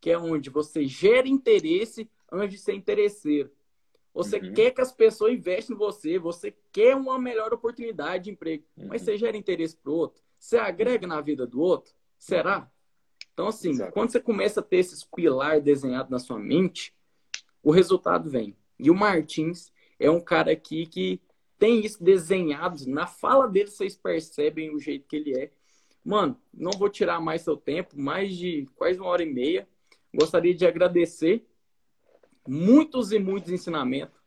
Que 0.00 0.10
é 0.10 0.18
onde 0.18 0.48
você 0.48 0.86
gera 0.86 1.28
interesse 1.28 2.08
antes 2.30 2.58
de 2.58 2.64
ser 2.64 2.74
interesseiro. 2.74 3.50
Você 4.14 4.38
uhum. 4.38 4.52
quer 4.52 4.72
que 4.72 4.80
as 4.80 4.92
pessoas 4.92 5.32
investem 5.32 5.74
em 5.74 5.78
você, 5.78 6.18
você 6.18 6.54
quer 6.72 6.96
uma 6.96 7.18
melhor 7.18 7.52
oportunidade 7.52 8.24
de 8.24 8.30
emprego, 8.30 8.64
uhum. 8.76 8.88
mas 8.88 9.02
você 9.02 9.16
gera 9.16 9.36
interesse 9.36 9.76
para 9.76 9.92
o 9.92 9.94
outro. 9.94 10.22
Você 10.38 10.56
agrega 10.56 11.06
na 11.06 11.20
vida 11.20 11.46
do 11.46 11.60
outro? 11.60 11.92
Será? 12.18 12.70
Então, 13.32 13.48
assim, 13.48 13.70
Exato. 13.70 13.92
quando 13.92 14.10
você 14.10 14.20
começa 14.20 14.60
a 14.60 14.62
ter 14.62 14.78
esses 14.78 15.04
pilares 15.04 15.62
desenhados 15.62 16.10
na 16.10 16.18
sua 16.18 16.38
mente, 16.38 16.94
o 17.62 17.70
resultado 17.70 18.28
vem. 18.28 18.56
E 18.78 18.90
o 18.90 18.94
Martins 18.94 19.72
é 19.98 20.10
um 20.10 20.20
cara 20.20 20.50
aqui 20.50 20.86
que 20.86 21.20
tem 21.60 21.84
isso 21.84 22.02
desenhado. 22.02 22.88
Na 22.88 23.06
fala 23.06 23.46
dele, 23.46 23.70
vocês 23.70 23.94
percebem 23.94 24.74
o 24.74 24.80
jeito 24.80 25.06
que 25.06 25.14
ele 25.14 25.38
é. 25.38 25.50
Mano, 26.02 26.34
não 26.52 26.72
vou 26.72 26.88
tirar 26.88 27.20
mais 27.20 27.42
seu 27.42 27.54
tempo, 27.54 28.00
mais 28.00 28.34
de 28.34 28.66
quase 28.74 28.98
uma 28.98 29.10
hora 29.10 29.22
e 29.22 29.30
meia. 29.30 29.68
Gostaria 30.12 30.54
de 30.54 30.66
agradecer 30.66 31.46
muitos 32.48 33.12
e 33.12 33.18
muitos 33.18 33.52
ensinamentos. 33.52 34.18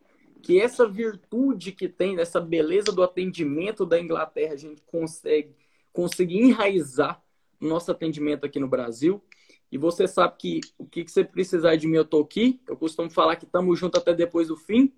Que 0.43 0.61
essa 0.61 0.87
virtude 0.87 1.71
que 1.71 1.89
tem, 1.89 2.19
essa 2.19 2.39
beleza 2.39 2.91
do 2.91 3.01
atendimento 3.01 3.83
da 3.83 3.99
Inglaterra, 3.99 4.53
a 4.53 4.57
gente 4.57 4.83
consegue 4.83 5.55
conseguir 5.91 6.39
enraizar 6.39 7.23
no 7.59 7.67
nosso 7.67 7.89
atendimento 7.89 8.45
aqui 8.45 8.59
no 8.59 8.67
Brasil. 8.67 9.23
E 9.71 9.77
você 9.77 10.07
sabe 10.07 10.35
que 10.37 10.61
o 10.77 10.85
que, 10.85 11.03
que 11.03 11.11
você 11.11 11.23
precisar 11.23 11.77
de 11.77 11.87
mim, 11.87 11.95
eu 11.95 12.05
tô 12.05 12.21
aqui. 12.21 12.61
Eu 12.67 12.77
costumo 12.77 13.09
falar 13.09 13.37
que 13.37 13.45
estamos 13.45 13.79
juntos 13.79 13.99
até 13.99 14.13
depois 14.13 14.49
do 14.49 14.55
fim. 14.55 14.93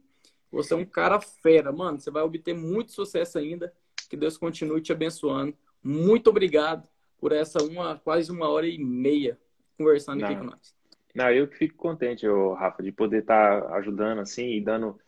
Você 0.52 0.74
é 0.74 0.78
um 0.78 0.86
cara 0.86 1.20
fera, 1.20 1.72
mano. 1.72 2.00
Você 2.00 2.12
vai 2.12 2.24
obter 2.24 2.54
muito 2.54 2.92
sucesso 2.92 3.38
ainda. 3.38 3.74
Que 4.10 4.16
Deus 4.16 4.38
continue 4.38 4.82
te 4.82 4.92
abençoando. 4.92 5.56
Muito 5.84 6.30
obrigado 6.30 6.88
por 7.20 7.32
essa 7.32 7.64
uma 7.64 7.98
quase 7.98 8.32
uma 8.32 8.50
hora 8.50 8.68
e 8.68 8.78
meia 8.78 9.40
conversando 9.78 10.22
Não. 10.22 10.28
aqui 10.28 10.38
com 10.38 10.46
nós. 10.46 10.76
Não, 11.14 11.32
eu 11.32 11.48
que 11.48 11.58
fico 11.58 11.78
contente, 11.78 12.28
Rafa, 12.58 12.84
de 12.84 12.92
poder 12.92 13.20
estar 13.22 13.62
tá 13.62 13.76
ajudando 13.76 14.20
assim 14.20 14.52
e 14.52 14.62
dando, 14.62 15.00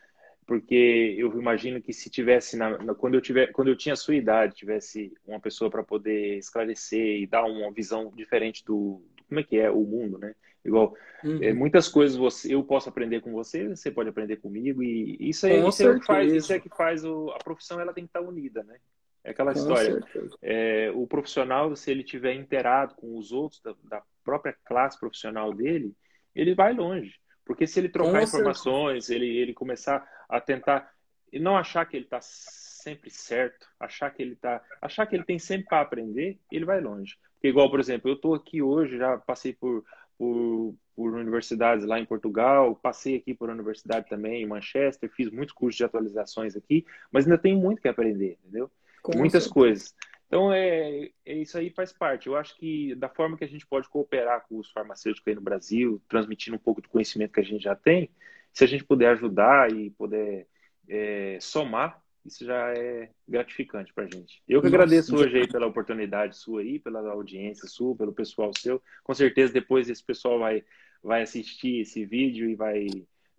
porque 0.46 1.16
eu 1.18 1.38
imagino 1.38 1.82
que 1.82 1.92
se 1.92 2.10
tivesse 2.10 2.56
na, 2.56 2.78
na, 2.78 2.96
quando 2.96 3.16
eu 3.16 3.22
tiver, 3.22 3.52
quando 3.52 3.68
eu 3.68 3.76
tinha 3.76 3.92
a 3.92 3.98
sua 3.98 4.16
idade, 4.16 4.56
tivesse 4.56 5.14
uma 5.26 5.40
pessoa 5.40 5.70
para 5.70 5.84
poder 5.84 6.38
esclarecer 6.38 7.22
e 7.22 7.28
dar 7.28 7.44
uma 7.44 7.72
visão 7.74 8.10
diferente 8.16 8.64
do, 8.64 9.02
do, 9.18 9.24
como 9.26 9.40
é 9.42 9.44
que 9.44 9.58
é 9.58 9.70
o 9.70 9.82
mundo, 9.82 10.18
né? 10.18 10.34
Igual 10.68 10.94
uhum. 11.24 11.42
é, 11.42 11.54
muitas 11.54 11.88
coisas 11.88 12.18
você, 12.18 12.54
eu 12.54 12.62
posso 12.62 12.90
aprender 12.90 13.22
com 13.22 13.32
você, 13.32 13.70
você 13.70 13.90
pode 13.90 14.10
aprender 14.10 14.36
comigo 14.38 14.84
e 14.84 15.18
isso 15.20 15.48
é, 15.48 15.66
isso 15.66 15.90
é 15.90 15.98
que 15.98 16.06
faz, 16.06 16.34
isso 16.34 16.54
é 16.54 16.60
que 16.60 16.70
faz 16.70 17.06
o, 17.06 17.32
a 17.32 17.38
profissão 17.38 17.80
ela 17.80 17.94
tem 17.94 18.04
que 18.04 18.10
estar 18.10 18.22
unida, 18.22 18.64
né? 18.64 18.78
É 19.24 19.32
aquela 19.32 19.54
com 19.54 19.60
história. 19.60 20.00
É, 20.42 20.92
o 20.94 21.08
profissional, 21.08 21.74
se 21.76 21.90
ele 21.90 22.04
tiver 22.04 22.34
inteirado 22.34 22.96
com 22.96 23.18
os 23.18 23.32
outros 23.32 23.62
da, 23.62 23.74
da 23.84 24.04
própria 24.24 24.56
classe 24.66 25.00
profissional 25.00 25.54
dele, 25.54 25.94
ele 26.36 26.54
vai 26.54 26.74
longe. 26.74 27.16
Porque 27.46 27.66
se 27.66 27.80
ele 27.80 27.90
trocar 27.90 28.24
informações, 28.24 29.10
ele, 29.10 29.26
ele 29.26 29.54
começar 29.54 30.06
a 30.30 30.40
tentar 30.42 30.92
e 31.32 31.40
não 31.40 31.58
achar 31.58 31.86
que 31.86 31.96
ele 31.96 32.06
está 32.06 32.20
sempre 32.22 33.10
certo, 33.10 33.68
achar 33.80 34.12
que 34.12 34.22
ele 34.22 34.36
tá, 34.36 34.62
achar 34.82 35.06
que 35.06 35.16
ele 35.16 35.24
tem 35.24 35.40
sempre 35.40 35.68
para 35.68 35.82
aprender, 35.82 36.38
ele 36.52 36.66
vai 36.66 36.80
longe. 36.80 37.16
Porque, 37.34 37.50
igual, 37.50 37.70
por 37.70 37.80
exemplo, 37.80 38.10
eu 38.10 38.16
estou 38.16 38.34
aqui 38.34 38.62
hoje, 38.62 38.98
já 38.98 39.18
passei 39.18 39.54
por, 39.54 39.84
por, 40.18 40.76
por, 40.96 41.14
universidades 41.14 41.86
lá 41.86 42.00
em 42.00 42.06
Portugal, 42.06 42.76
passei 42.76 43.18
aqui 43.18 43.34
por 43.34 43.50
universidade 43.50 44.10
também 44.10 44.42
em 44.42 44.48
Manchester, 44.48 45.10
fiz 45.12 45.30
muitos 45.30 45.54
cursos 45.54 45.78
de 45.78 45.84
atualizações 45.84 46.56
aqui, 46.56 46.86
mas 47.12 47.26
ainda 47.26 47.38
tem 47.38 47.56
muito 47.56 47.82
que 47.82 47.88
aprender, 47.88 48.38
entendeu? 48.42 48.72
Com 49.02 49.18
Muitas 49.18 49.44
certeza. 49.44 49.54
coisas. 49.54 49.96
Então, 50.28 50.52
é, 50.52 51.10
é, 51.26 51.34
isso 51.34 51.58
aí 51.58 51.70
faz 51.70 51.94
parte. 51.94 52.28
Eu 52.28 52.36
acho 52.36 52.56
que 52.58 52.94
da 52.96 53.08
forma 53.08 53.38
que 53.38 53.46
a 53.46 53.48
gente 53.48 53.66
pode 53.66 53.88
cooperar 53.88 54.46
com 54.48 54.58
os 54.58 54.70
farmacêuticos 54.72 55.28
aí 55.28 55.36
no 55.36 55.42
Brasil, 55.42 56.02
transmitindo 56.10 56.58
um 56.58 56.60
pouco 56.60 56.82
do 56.82 56.90
conhecimento 56.90 57.32
que 57.32 57.40
a 57.40 57.44
gente 57.44 57.64
já 57.64 57.76
tem, 57.76 58.10
se 58.52 58.64
a 58.64 58.68
gente 58.68 58.84
puder 58.84 59.10
ajudar 59.12 59.72
e 59.72 59.92
puder 59.92 60.48
é, 60.90 61.38
somar, 61.40 62.02
isso 62.28 62.46
já 62.46 62.74
é 62.74 63.10
gratificante 63.28 63.94
para 63.94 64.04
a 64.04 64.08
gente. 64.08 64.44
Eu 64.48 64.60
que 64.60 64.68
Nossa, 64.68 64.76
agradeço 64.76 65.16
hoje 65.16 65.38
aí 65.38 65.48
pela 65.48 65.66
oportunidade 65.66 66.36
sua 66.36 66.60
aí, 66.62 66.78
pela 66.78 67.00
audiência 67.10 67.68
sua, 67.68 67.96
pelo 67.96 68.12
pessoal 68.12 68.52
seu. 68.54 68.82
Com 69.02 69.14
certeza 69.14 69.54
depois 69.54 69.90
esse 69.90 70.04
pessoal 70.04 70.38
vai, 70.38 70.64
vai 71.02 71.22
assistir 71.22 71.80
esse 71.80 72.06
vídeo 72.06 72.50
e 72.50 72.56
vai 72.56 72.88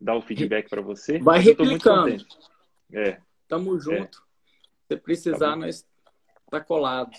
dar 0.00 0.16
o 0.16 0.22
feedback 0.22 0.70
para 0.70 0.80
você. 0.80 1.18
Vai 1.18 1.40
replicando. 1.40 2.16
É. 2.92 3.20
Tamo 3.46 3.76
é. 3.76 3.80
junto. 3.80 4.22
É. 4.90 4.94
Se 4.94 4.96
precisar, 4.96 5.50
tá 5.50 5.56
nós 5.56 5.86
tá 6.50 6.60
colado. 6.60 7.10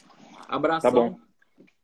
Abração. 0.47 0.91
Tá 0.91 0.95
bom. 0.95 1.19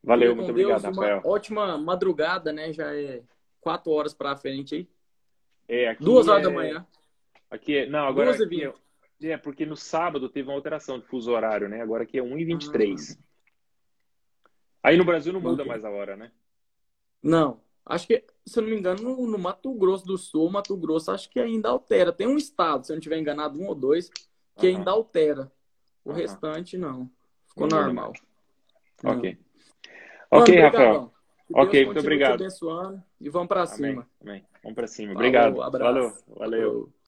Valeu, 0.02 0.34
muito 0.34 0.52
Deus, 0.52 0.68
obrigado, 0.68 0.94
Rafael. 0.96 1.22
Ótima 1.24 1.78
madrugada, 1.78 2.52
né? 2.52 2.72
Já 2.72 2.92
é 2.92 3.22
quatro 3.60 3.92
horas 3.92 4.12
para 4.12 4.36
frente 4.36 4.74
aí. 4.74 4.88
É, 5.68 5.88
aqui 5.88 6.02
Duas 6.04 6.26
horas 6.26 6.44
é... 6.44 6.48
da 6.48 6.54
manhã. 6.54 6.86
Aqui 7.48 7.76
é... 7.78 7.86
Não, 7.86 8.06
agora 8.06 8.30
aqui 8.30 8.64
é... 8.64 8.72
é... 9.22 9.36
porque 9.36 9.66
no 9.66 9.76
sábado 9.76 10.28
teve 10.28 10.48
uma 10.48 10.54
alteração 10.54 10.98
de 10.98 11.06
fuso 11.06 11.32
horário, 11.32 11.68
né? 11.68 11.80
Agora 11.80 12.02
aqui 12.02 12.18
é 12.18 12.22
1h23. 12.22 13.16
Ah. 13.18 13.26
Aí 14.84 14.96
no 14.96 15.04
Brasil 15.04 15.32
não 15.32 15.40
muda 15.40 15.64
mais 15.64 15.84
a 15.84 15.90
hora, 15.90 16.16
né? 16.16 16.30
Não. 17.22 17.60
Acho 17.84 18.06
que, 18.06 18.24
se 18.44 18.58
eu 18.58 18.62
não 18.62 18.70
me 18.70 18.76
engano, 18.76 19.02
no, 19.02 19.26
no 19.26 19.38
Mato 19.38 19.72
Grosso 19.74 20.04
do 20.04 20.18
Sul, 20.18 20.50
Mato 20.50 20.76
Grosso, 20.76 21.10
acho 21.10 21.30
que 21.30 21.38
ainda 21.38 21.68
altera. 21.68 22.12
Tem 22.12 22.26
um 22.26 22.36
estado, 22.36 22.84
se 22.84 22.92
eu 22.92 22.94
não 22.94 22.98
estiver 22.98 23.18
enganado, 23.18 23.60
um 23.60 23.66
ou 23.66 23.74
dois, 23.74 24.10
que 24.56 24.66
ainda 24.66 24.90
altera. 24.90 25.50
O 26.04 26.12
restante, 26.12 26.76
não. 26.76 27.10
Ficou 27.48 27.68
normal. 27.68 28.12
Ok. 29.04 29.38
Ok, 30.30 30.60
Rafael. 30.60 31.12
Ok, 31.52 31.84
muito 31.84 32.00
obrigado. 32.00 32.44
e 33.20 33.28
vamos 33.28 33.48
para 33.48 33.66
cima. 33.66 34.08
Amém. 34.20 34.44
Vamos 34.62 34.74
para 34.74 34.86
cima. 34.86 35.12
Obrigado. 35.12 35.56
Falou, 35.56 35.70
Valeu. 35.70 36.14
Valeu. 36.28 36.95